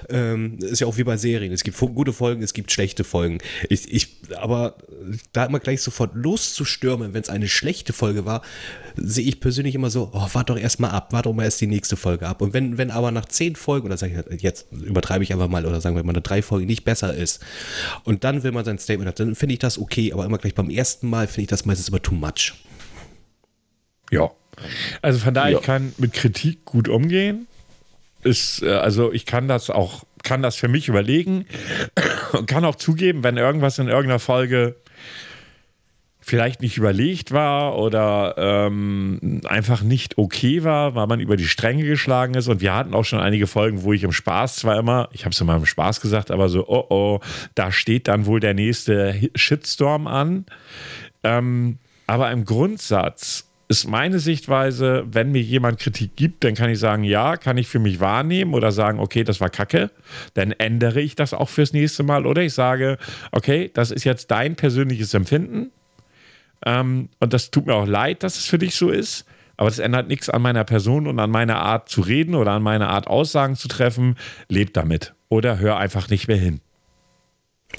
Mhm. 0.10 0.16
Ähm, 0.16 0.58
ist 0.60 0.80
ja 0.80 0.88
auch 0.88 0.98
wie 0.98 1.04
bei 1.04 1.18
Serien. 1.18 1.54
Es 1.54 1.64
gibt 1.64 1.78
gute 1.78 2.14
Folgen, 2.14 2.44
es 2.44 2.54
gibt 2.54 2.72
schlechte 2.72 3.04
Folgen. 3.04 3.40
Ich, 3.70 3.92
ich 3.92 4.18
aber 4.38 4.76
da 5.34 5.46
immer 5.46 5.60
gleich 5.60 5.82
sofort 5.82 6.16
loszustürmen, 6.68 7.14
wenn 7.14 7.22
es 7.22 7.30
eine 7.30 7.48
schlechte 7.48 7.94
Folge 7.94 8.26
war, 8.26 8.42
sehe 8.96 9.26
ich 9.26 9.40
persönlich 9.40 9.76
immer 9.76 9.90
so, 9.90 10.12
oh, 10.14 10.28
warte 10.34 10.54
doch 10.54 10.60
erstmal 10.60 10.92
ab, 10.92 11.14
warte 11.14 11.30
doch 11.30 11.36
mal 11.36 11.44
erst 11.44 11.62
die 11.62 11.68
nächste 11.68 11.96
Folge 11.96 12.28
ab. 12.28 12.42
Und 12.42 12.54
wenn, 12.54 12.78
wenn 12.78 12.92
aber 12.92 13.12
nach 13.12 13.26
zehn 13.26 13.56
Folgen, 13.56 13.88
oder 13.88 13.98
sage 13.98 14.26
ich 14.30 14.42
jetzt 14.42 14.68
übertreibe 14.72 15.24
ich 15.24 15.32
einfach 15.32 15.48
mal, 15.48 15.66
oder 15.66 15.82
sagen 15.82 15.96
wir 15.96 16.04
mal, 16.04 16.12
eine 16.12 16.22
drei 16.22 16.42
Folge 16.42 16.66
nicht 16.66 16.84
besser 16.84 17.14
ist, 17.14 17.44
und 18.04 18.24
dann 18.24 18.44
will 18.44 18.52
man 18.52 18.66
sein 18.66 18.80
Statement 18.80 19.08
hat, 19.08 19.20
dann 19.20 19.36
finde 19.36 19.54
ich 19.54 19.60
das 19.60 19.80
okay, 19.80 20.12
aber 20.14 20.26
immer 20.26 20.38
gleich 20.38 20.56
beim 20.56 20.70
ersten 20.70 21.10
Mal 21.10 21.28
finde 21.28 21.42
ich 21.42 21.48
das 21.48 21.66
meistens 21.66 21.90
immer 21.90 22.02
too 22.02 22.16
much. 22.16 22.54
Ja. 24.12 24.32
Also 25.02 25.20
von 25.20 25.34
daher, 25.34 25.52
ja. 25.52 25.58
ich 25.60 25.64
kann 25.64 25.94
mit 25.98 26.14
Kritik 26.14 26.66
gut 26.66 26.90
umgehen. 26.90 27.48
Ist, 28.24 28.64
äh, 28.64 28.72
also 28.72 29.14
ich 29.14 29.26
kann 29.26 29.48
das 29.48 29.70
auch, 29.70 30.04
kann 30.24 30.42
das 30.42 30.56
für 30.56 30.68
mich 30.68 30.88
überlegen 30.88 31.46
und 32.32 32.48
kann 32.48 32.66
auch 32.66 32.76
zugeben, 32.76 33.24
wenn 33.24 33.38
irgendwas 33.38 33.78
in 33.78 33.88
irgendeiner 33.88 34.20
Folge 34.20 34.76
vielleicht 36.28 36.62
nicht 36.62 36.78
überlegt 36.78 37.32
war 37.32 37.78
oder 37.78 38.36
ähm, 38.38 39.40
einfach 39.46 39.82
nicht 39.82 40.18
okay 40.18 40.66
war, 40.66 40.94
weil 40.94 41.08
man 41.08 41.22
über 41.22 41.38
die 41.38 41.48
Stränge 41.48 41.86
geschlagen 41.86 42.34
ist. 42.34 42.50
Und 42.50 42.60
wir 42.60 42.76
hatten 42.76 42.94
auch 42.94 43.06
schon 43.06 43.20
einige 43.20 43.48
Folgen, 43.48 43.84
wo 43.84 43.94
ich 43.94 44.04
im 44.04 44.12
Spaß 44.12 44.58
zwar 44.58 44.78
immer, 44.78 45.08
ich 45.14 45.24
habe 45.24 45.32
es 45.32 45.40
immer 45.40 45.56
im 45.56 45.66
Spaß 45.66 46.02
gesagt, 46.02 46.30
aber 46.30 46.50
so, 46.50 46.68
oh 46.68 46.86
oh, 46.90 47.20
da 47.56 47.72
steht 47.72 48.10
dann 48.10 48.26
wohl 48.26 48.42
der 48.42 48.54
nächste 48.54 49.16
Shitstorm 49.36 50.06
an. 50.06 50.46
Ähm, 51.24 51.78
aber 52.08 52.30
im 52.32 52.44
Grundsatz 52.44 53.48
ist 53.70 53.88
meine 53.88 54.20
Sichtweise, 54.20 55.06
wenn 55.10 55.32
mir 55.32 55.42
jemand 55.42 55.80
Kritik 55.80 56.18
gibt, 56.18 56.44
dann 56.44 56.56
kann 56.56 56.70
ich 56.70 56.80
sagen, 56.80 57.06
ja, 57.06 57.38
kann 57.38 57.58
ich 57.58 57.70
für 57.70 57.80
mich 57.80 58.02
wahrnehmen 58.02 58.54
oder 58.54 58.74
sagen, 58.74 59.00
okay, 59.00 59.24
das 59.24 59.40
war 59.40 59.50
Kacke, 59.50 59.92
dann 60.34 60.52
ändere 60.52 61.00
ich 61.00 61.16
das 61.16 61.34
auch 61.34 61.48
fürs 61.48 61.72
nächste 61.72 62.04
Mal 62.04 62.26
oder 62.26 62.42
ich 62.42 62.54
sage, 62.54 62.98
okay, 63.32 63.72
das 63.74 63.92
ist 63.92 64.04
jetzt 64.04 64.30
dein 64.30 64.58
persönliches 64.58 65.14
Empfinden 65.14 65.72
ähm, 66.66 67.10
und 67.20 67.34
das 67.34 67.52
tut 67.52 67.66
mir 67.66 67.76
auch 67.76 67.88
leid, 67.88 68.24
dass 68.24 68.38
es 68.38 68.46
für 68.46 68.58
dich 68.58 68.76
so 68.76 68.90
ist, 68.90 69.26
aber 69.58 69.70
das 69.70 69.80
ändert 69.80 70.08
nichts 70.08 70.30
an 70.30 70.42
meiner 70.42 70.64
Person 70.64 71.08
und 71.08 71.20
an 71.20 71.32
meiner 71.32 71.58
Art 71.58 71.90
zu 71.90 72.02
reden 72.02 72.36
oder 72.36 72.52
an 72.52 72.64
meiner 72.64 72.90
Art 72.90 73.08
Aussagen 73.08 73.56
zu 73.56 73.68
treffen. 73.68 74.16
Leb 74.50 74.74
damit 74.74 75.14
oder 75.30 75.60
hör 75.60 75.78
einfach 75.78 76.10
nicht 76.10 76.28
mehr 76.28 76.38
hin. 76.38 76.62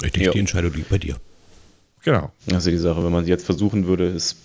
Richtig, 0.03 0.25
jo. 0.25 0.33
die 0.33 0.41
Entscheidung 0.41 0.73
liegt 0.75 0.91
bei 0.91 0.99
dir. 0.99 1.17
Genau. 2.03 2.33
Also 2.53 2.71
die 2.71 2.79
Sache, 2.79 3.05
wenn 3.05 3.13
man 3.13 3.27
jetzt 3.27 3.47
versuchen 3.47 3.87
würde, 3.87 4.07
ist 4.07 4.37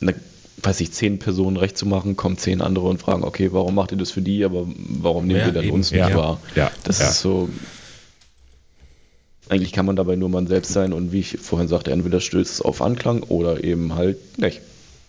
eine 0.00 0.14
weiß 0.62 0.80
ich, 0.80 0.92
zehn 0.92 1.18
Personen 1.18 1.56
recht 1.56 1.76
zu 1.76 1.86
machen, 1.86 2.16
kommen 2.16 2.38
zehn 2.38 2.60
andere 2.60 2.88
und 2.88 2.98
fragen, 2.98 3.24
okay, 3.24 3.50
warum 3.52 3.74
macht 3.74 3.92
ihr 3.92 3.98
das 3.98 4.10
für 4.10 4.22
die, 4.22 4.44
aber 4.44 4.66
warum 4.66 5.26
nehmt 5.26 5.40
ja, 5.40 5.46
ihr 5.46 5.52
dann 5.52 5.64
eben. 5.64 5.74
uns 5.74 5.90
nicht 5.90 6.00
ja. 6.00 6.14
wahr? 6.14 6.40
Ja. 6.54 6.70
Das 6.84 7.00
ja. 7.00 7.08
ist 7.08 7.20
so. 7.20 7.48
Eigentlich 9.48 9.72
kann 9.72 9.86
man 9.86 9.96
dabei 9.96 10.16
nur 10.16 10.28
man 10.28 10.46
selbst 10.46 10.72
sein 10.72 10.92
und 10.92 11.12
wie 11.12 11.20
ich 11.20 11.38
vorhin 11.38 11.68
sagte, 11.68 11.92
entweder 11.92 12.20
stößt 12.20 12.54
es 12.54 12.60
auf 12.60 12.82
Anklang 12.82 13.22
oder 13.22 13.62
eben 13.62 13.94
halt 13.94 14.38
nicht. 14.38 14.60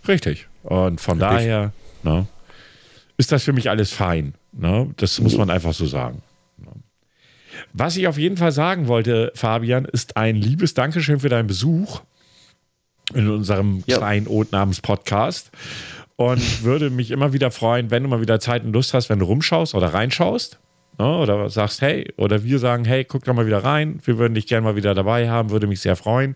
Richtig. 0.07 0.47
Und 0.63 1.01
von 1.01 1.21
Richtig. 1.21 1.37
daher 1.37 1.73
ne, 2.03 2.27
ist 3.17 3.31
das 3.31 3.43
für 3.43 3.53
mich 3.53 3.69
alles 3.69 3.91
fein. 3.91 4.35
Ne? 4.51 4.89
Das 4.97 5.19
muss 5.19 5.37
man 5.37 5.49
einfach 5.49 5.73
so 5.73 5.85
sagen. 5.85 6.21
Ne. 6.57 6.71
Was 7.73 7.97
ich 7.97 8.07
auf 8.07 8.17
jeden 8.17 8.37
Fall 8.37 8.51
sagen 8.51 8.87
wollte, 8.87 9.31
Fabian, 9.33 9.85
ist 9.85 10.17
ein 10.17 10.35
liebes 10.35 10.73
Dankeschön 10.73 11.19
für 11.19 11.29
deinen 11.29 11.47
Besuch 11.47 12.01
in 13.13 13.29
unserem 13.29 13.83
ja. 13.87 13.97
kleinen 13.97 14.27
Ode 14.27 14.49
namens 14.51 14.81
Podcast. 14.81 15.51
Und 16.15 16.63
würde 16.63 16.89
mich 16.89 17.11
immer 17.11 17.31
wieder 17.31 17.51
freuen, 17.51 17.91
wenn 17.91 18.01
du 18.01 18.09
mal 18.09 18.21
wieder 18.21 18.39
Zeit 18.39 18.63
und 18.63 18.73
Lust 18.73 18.95
hast, 18.95 19.09
wenn 19.09 19.19
du 19.19 19.25
rumschaust 19.25 19.75
oder 19.75 19.93
reinschaust. 19.93 20.57
Ne, 20.99 21.17
oder 21.17 21.47
sagst, 21.49 21.81
hey, 21.81 22.11
oder 22.17 22.43
wir 22.43 22.57
sagen, 22.57 22.83
hey, 22.83 23.05
guck 23.05 23.23
doch 23.23 23.33
mal 23.33 23.45
wieder 23.45 23.63
rein. 23.63 23.99
Wir 24.03 24.17
würden 24.17 24.33
dich 24.33 24.47
gerne 24.47 24.63
mal 24.63 24.75
wieder 24.75 24.95
dabei 24.95 25.29
haben, 25.29 25.51
würde 25.51 25.67
mich 25.67 25.79
sehr 25.81 25.95
freuen. 25.95 26.35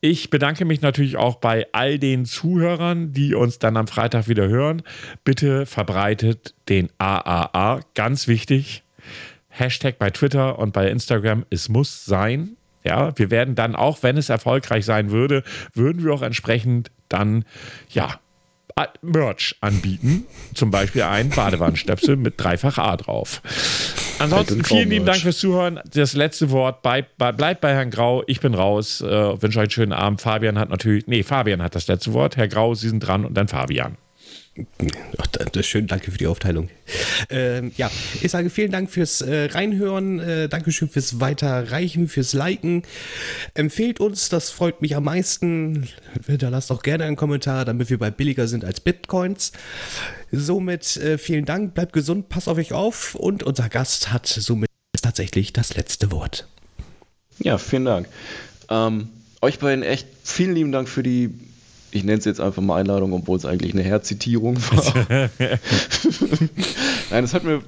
Ich 0.00 0.30
bedanke 0.30 0.64
mich 0.64 0.82
natürlich 0.82 1.16
auch 1.16 1.36
bei 1.36 1.66
all 1.72 1.98
den 1.98 2.24
Zuhörern, 2.24 3.12
die 3.12 3.34
uns 3.34 3.58
dann 3.58 3.76
am 3.76 3.88
Freitag 3.88 4.28
wieder 4.28 4.46
hören. 4.46 4.82
Bitte 5.24 5.66
verbreitet 5.66 6.54
den 6.68 6.90
AAA, 6.98 7.80
ganz 7.94 8.28
wichtig. 8.28 8.84
Hashtag 9.48 9.98
bei 9.98 10.10
Twitter 10.10 10.60
und 10.60 10.72
bei 10.72 10.88
Instagram, 10.88 11.44
es 11.50 11.68
muss 11.68 12.04
sein. 12.04 12.56
Ja, 12.84 13.16
wir 13.18 13.30
werden 13.30 13.54
dann 13.54 13.74
auch, 13.74 14.02
wenn 14.02 14.16
es 14.16 14.28
erfolgreich 14.28 14.84
sein 14.84 15.10
würde, 15.10 15.42
würden 15.74 16.04
wir 16.04 16.12
auch 16.12 16.22
entsprechend 16.22 16.90
dann, 17.08 17.44
ja, 17.90 18.18
Merch 19.02 19.56
anbieten. 19.60 20.26
Zum 20.54 20.70
Beispiel 20.70 21.02
ein 21.02 21.30
Badewannenstöpsel 21.30 22.16
mit 22.16 22.34
dreifach 22.36 22.78
A 22.78 22.96
drauf. 22.96 23.42
Ansonsten 24.18 24.64
vielen 24.64 24.90
lieben 24.90 25.06
Dank 25.06 25.18
fürs 25.18 25.38
Zuhören. 25.38 25.80
Das 25.92 26.14
letzte 26.14 26.50
Wort 26.50 26.82
bei, 26.82 27.04
bei, 27.18 27.32
bleibt 27.32 27.60
bei 27.60 27.72
Herrn 27.72 27.90
Grau. 27.90 28.22
Ich 28.26 28.40
bin 28.40 28.54
raus. 28.54 29.00
Äh, 29.00 29.42
wünsche 29.42 29.58
euch 29.58 29.64
einen 29.64 29.70
schönen 29.70 29.92
Abend. 29.92 30.20
Fabian 30.20 30.58
hat 30.58 30.70
natürlich, 30.70 31.06
nee, 31.06 31.22
Fabian 31.22 31.62
hat 31.62 31.74
das 31.74 31.88
letzte 31.88 32.12
Wort. 32.12 32.36
Herr 32.36 32.48
Grau, 32.48 32.74
Sie 32.74 32.88
sind 32.88 33.00
dran 33.00 33.24
und 33.24 33.34
dann 33.34 33.48
Fabian. 33.48 33.96
Ach, 35.18 35.62
schön, 35.62 35.86
danke 35.86 36.10
für 36.10 36.18
die 36.18 36.26
Aufteilung. 36.26 36.68
Ähm, 37.30 37.72
ja, 37.76 37.90
ich 38.20 38.30
sage 38.30 38.50
vielen 38.50 38.70
Dank 38.70 38.90
fürs 38.90 39.22
äh, 39.22 39.46
Reinhören, 39.46 40.20
äh, 40.20 40.48
Dankeschön 40.48 40.90
fürs 40.90 41.20
Weiterreichen, 41.20 42.06
fürs 42.06 42.34
Liken. 42.34 42.82
Empfehlt 43.54 43.98
uns, 43.98 44.28
das 44.28 44.50
freut 44.50 44.82
mich 44.82 44.94
am 44.94 45.04
meisten. 45.04 45.88
Da 46.26 46.50
lasst 46.50 46.70
auch 46.70 46.82
gerne 46.82 47.04
einen 47.04 47.16
Kommentar, 47.16 47.64
damit 47.64 47.88
wir 47.88 47.98
bald 47.98 48.18
billiger 48.18 48.46
sind 48.46 48.64
als 48.64 48.80
Bitcoins. 48.80 49.52
Somit 50.30 50.98
äh, 50.98 51.16
vielen 51.16 51.46
Dank, 51.46 51.72
bleibt 51.72 51.94
gesund, 51.94 52.28
passt 52.28 52.48
auf 52.48 52.58
euch 52.58 52.74
auf 52.74 53.14
und 53.14 53.42
unser 53.42 53.70
Gast 53.70 54.12
hat 54.12 54.26
somit 54.26 54.68
tatsächlich 55.00 55.54
das 55.54 55.74
letzte 55.76 56.10
Wort. 56.10 56.46
Ja, 57.38 57.56
vielen 57.56 57.86
Dank. 57.86 58.08
Ähm, 58.68 59.08
euch 59.40 59.58
beiden 59.58 59.82
echt 59.82 60.06
vielen 60.22 60.54
lieben 60.54 60.72
Dank 60.72 60.90
für 60.90 61.02
die 61.02 61.30
ich 61.92 62.04
nenne 62.04 62.18
es 62.18 62.24
jetzt 62.24 62.40
einfach 62.40 62.62
mal 62.62 62.80
Einladung, 62.80 63.12
obwohl 63.12 63.36
es 63.36 63.44
eigentlich 63.44 63.72
eine 63.72 63.82
Herzitierung 63.82 64.56
war. 64.56 65.30
Nein, 67.10 67.24
es 67.24 67.34
hat 67.34 67.44
mir, 67.44 67.62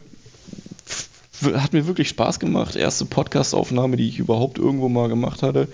hat 1.55 1.73
mir 1.75 1.87
wirklich 1.87 2.09
Spaß 2.09 2.41
gemacht. 2.41 2.75
Erste 2.75 3.05
Podcast-Aufnahme, 3.05 3.97
die 3.97 4.09
ich 4.09 4.19
überhaupt 4.19 4.59
irgendwo 4.59 4.89
mal 4.89 5.09
gemacht 5.09 5.43
hatte. 5.43 5.69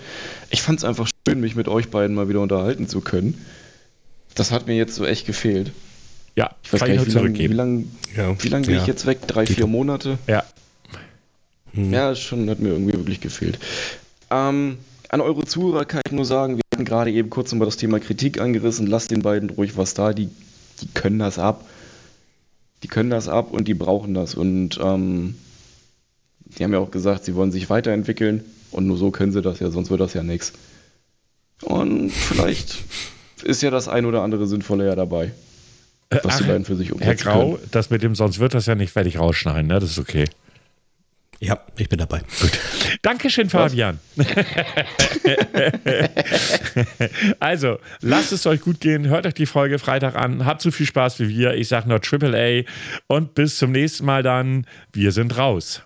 Ich 0.49 0.61
fand 0.61 0.79
es 0.79 0.85
einfach 0.85 1.07
schön, 1.27 1.39
mich 1.39 1.55
mit 1.55 1.69
euch 1.69 1.89
beiden 1.89 2.15
mal 2.15 2.27
wieder 2.27 2.41
unterhalten 2.41 2.87
zu 2.87 2.99
können. 3.01 3.43
Das 4.35 4.51
hat 4.51 4.67
mir 4.67 4.75
jetzt 4.75 4.95
so 4.95 5.05
echt 5.05 5.25
gefehlt. 5.25 5.71
Ja, 6.35 6.51
ich 6.63 6.73
weiß 6.73 6.81
gar 6.81 6.87
nicht, 6.89 7.07
wie 7.07 7.11
lange 7.11 7.39
wie 7.39 7.47
lang, 7.47 7.85
ja. 8.15 8.35
lang 8.49 8.61
bin 8.63 8.75
ja. 8.75 8.81
ich 8.81 8.87
jetzt 8.87 9.05
weg? 9.05 9.19
Drei, 9.27 9.45
vier 9.45 9.67
Monate? 9.67 10.17
Ja. 10.27 10.43
Hm. 11.73 11.93
Ja, 11.93 12.15
schon 12.15 12.49
hat 12.49 12.59
mir 12.59 12.69
irgendwie 12.69 12.93
wirklich 12.93 13.21
gefehlt. 13.21 13.59
Ähm, 14.29 14.77
an 15.09 15.21
eure 15.21 15.45
Zuhörer 15.45 15.85
kann 15.85 16.01
ich 16.05 16.13
nur 16.13 16.25
sagen, 16.25 16.57
wir 16.57 16.70
hatten 16.81 16.85
gerade 16.85 17.11
eben 17.11 17.29
kurz 17.29 17.51
nochmal 17.51 17.67
das 17.67 17.77
Thema 17.77 17.99
Kritik 17.99 18.39
angerissen. 18.39 18.87
Lass 18.87 19.07
den 19.07 19.21
beiden 19.21 19.49
ruhig 19.49 19.77
was 19.77 19.93
da. 19.93 20.13
Die, 20.13 20.29
die 20.81 20.87
können 20.93 21.19
das 21.19 21.37
ab. 21.37 21.65
Die 22.83 22.87
können 22.87 23.11
das 23.11 23.27
ab 23.27 23.51
und 23.51 23.67
die 23.67 23.73
brauchen 23.73 24.13
das. 24.13 24.33
Und 24.33 24.79
ähm, 24.83 25.35
die 26.39 26.63
haben 26.63 26.73
ja 26.73 26.79
auch 26.79 26.91
gesagt, 26.91 27.25
sie 27.25 27.35
wollen 27.35 27.51
sich 27.51 27.69
weiterentwickeln. 27.69 28.43
Und 28.71 28.87
nur 28.87 28.97
so 28.97 29.11
können 29.11 29.31
sie 29.31 29.41
das 29.41 29.59
ja, 29.59 29.69
sonst 29.69 29.89
wird 29.89 30.01
das 30.01 30.13
ja 30.13 30.23
nichts. 30.23 30.53
Und 31.61 32.09
vielleicht 32.09 32.77
ist 33.43 33.61
ja 33.61 33.69
das 33.69 33.87
ein 33.87 34.05
oder 34.05 34.23
andere 34.23 34.47
Sinnvolle 34.47 34.87
ja 34.87 34.95
dabei. 34.95 35.31
Was 36.09 36.21
Ach, 36.25 36.37
die 36.39 36.43
beiden 36.45 36.65
für 36.65 36.75
sich 36.75 36.91
umsetzen 36.91 37.23
Herr 37.23 37.33
Grau, 37.33 37.51
können. 37.53 37.67
das 37.71 37.89
mit 37.89 38.01
dem 38.01 38.15
sonst 38.15 38.39
wird 38.39 38.53
das 38.53 38.65
ja 38.65 38.75
nicht 38.75 38.91
fertig 38.91 39.19
rausschneiden, 39.19 39.67
ne? 39.67 39.79
Das 39.79 39.91
ist 39.91 39.99
okay. 39.99 40.25
Ja, 41.43 41.59
ich 41.75 41.89
bin 41.89 41.97
dabei. 41.97 42.19
Gut. 42.39 42.51
Dankeschön, 43.01 43.49
Fabian. 43.49 43.99
also, 47.39 47.79
lasst 48.01 48.31
es 48.31 48.45
euch 48.45 48.61
gut 48.61 48.79
gehen. 48.79 49.07
Hört 49.07 49.25
euch 49.25 49.33
die 49.33 49.47
Folge 49.47 49.79
Freitag 49.79 50.15
an. 50.15 50.45
Habt 50.45 50.61
so 50.61 50.69
viel 50.69 50.85
Spaß 50.85 51.19
wie 51.19 51.29
wir. 51.29 51.55
Ich 51.55 51.67
sage 51.67 51.89
nur 51.89 51.99
Triple 51.99 52.37
A. 52.37 52.63
Und 53.07 53.33
bis 53.33 53.57
zum 53.57 53.71
nächsten 53.71 54.05
Mal 54.05 54.21
dann. 54.21 54.67
Wir 54.93 55.11
sind 55.11 55.35
raus. 55.35 55.81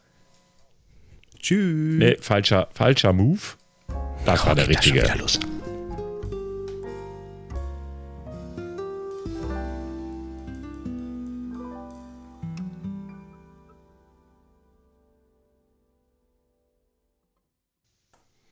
Tschüss. 1.39 1.99
Nee, 1.99 2.17
falscher, 2.19 2.67
falscher 2.73 3.13
Move. 3.13 3.39
Das 4.25 4.43
oh, 4.43 4.47
war 4.47 4.55
der 4.55 4.67
richtige. 4.67 5.03
Das 5.03 5.39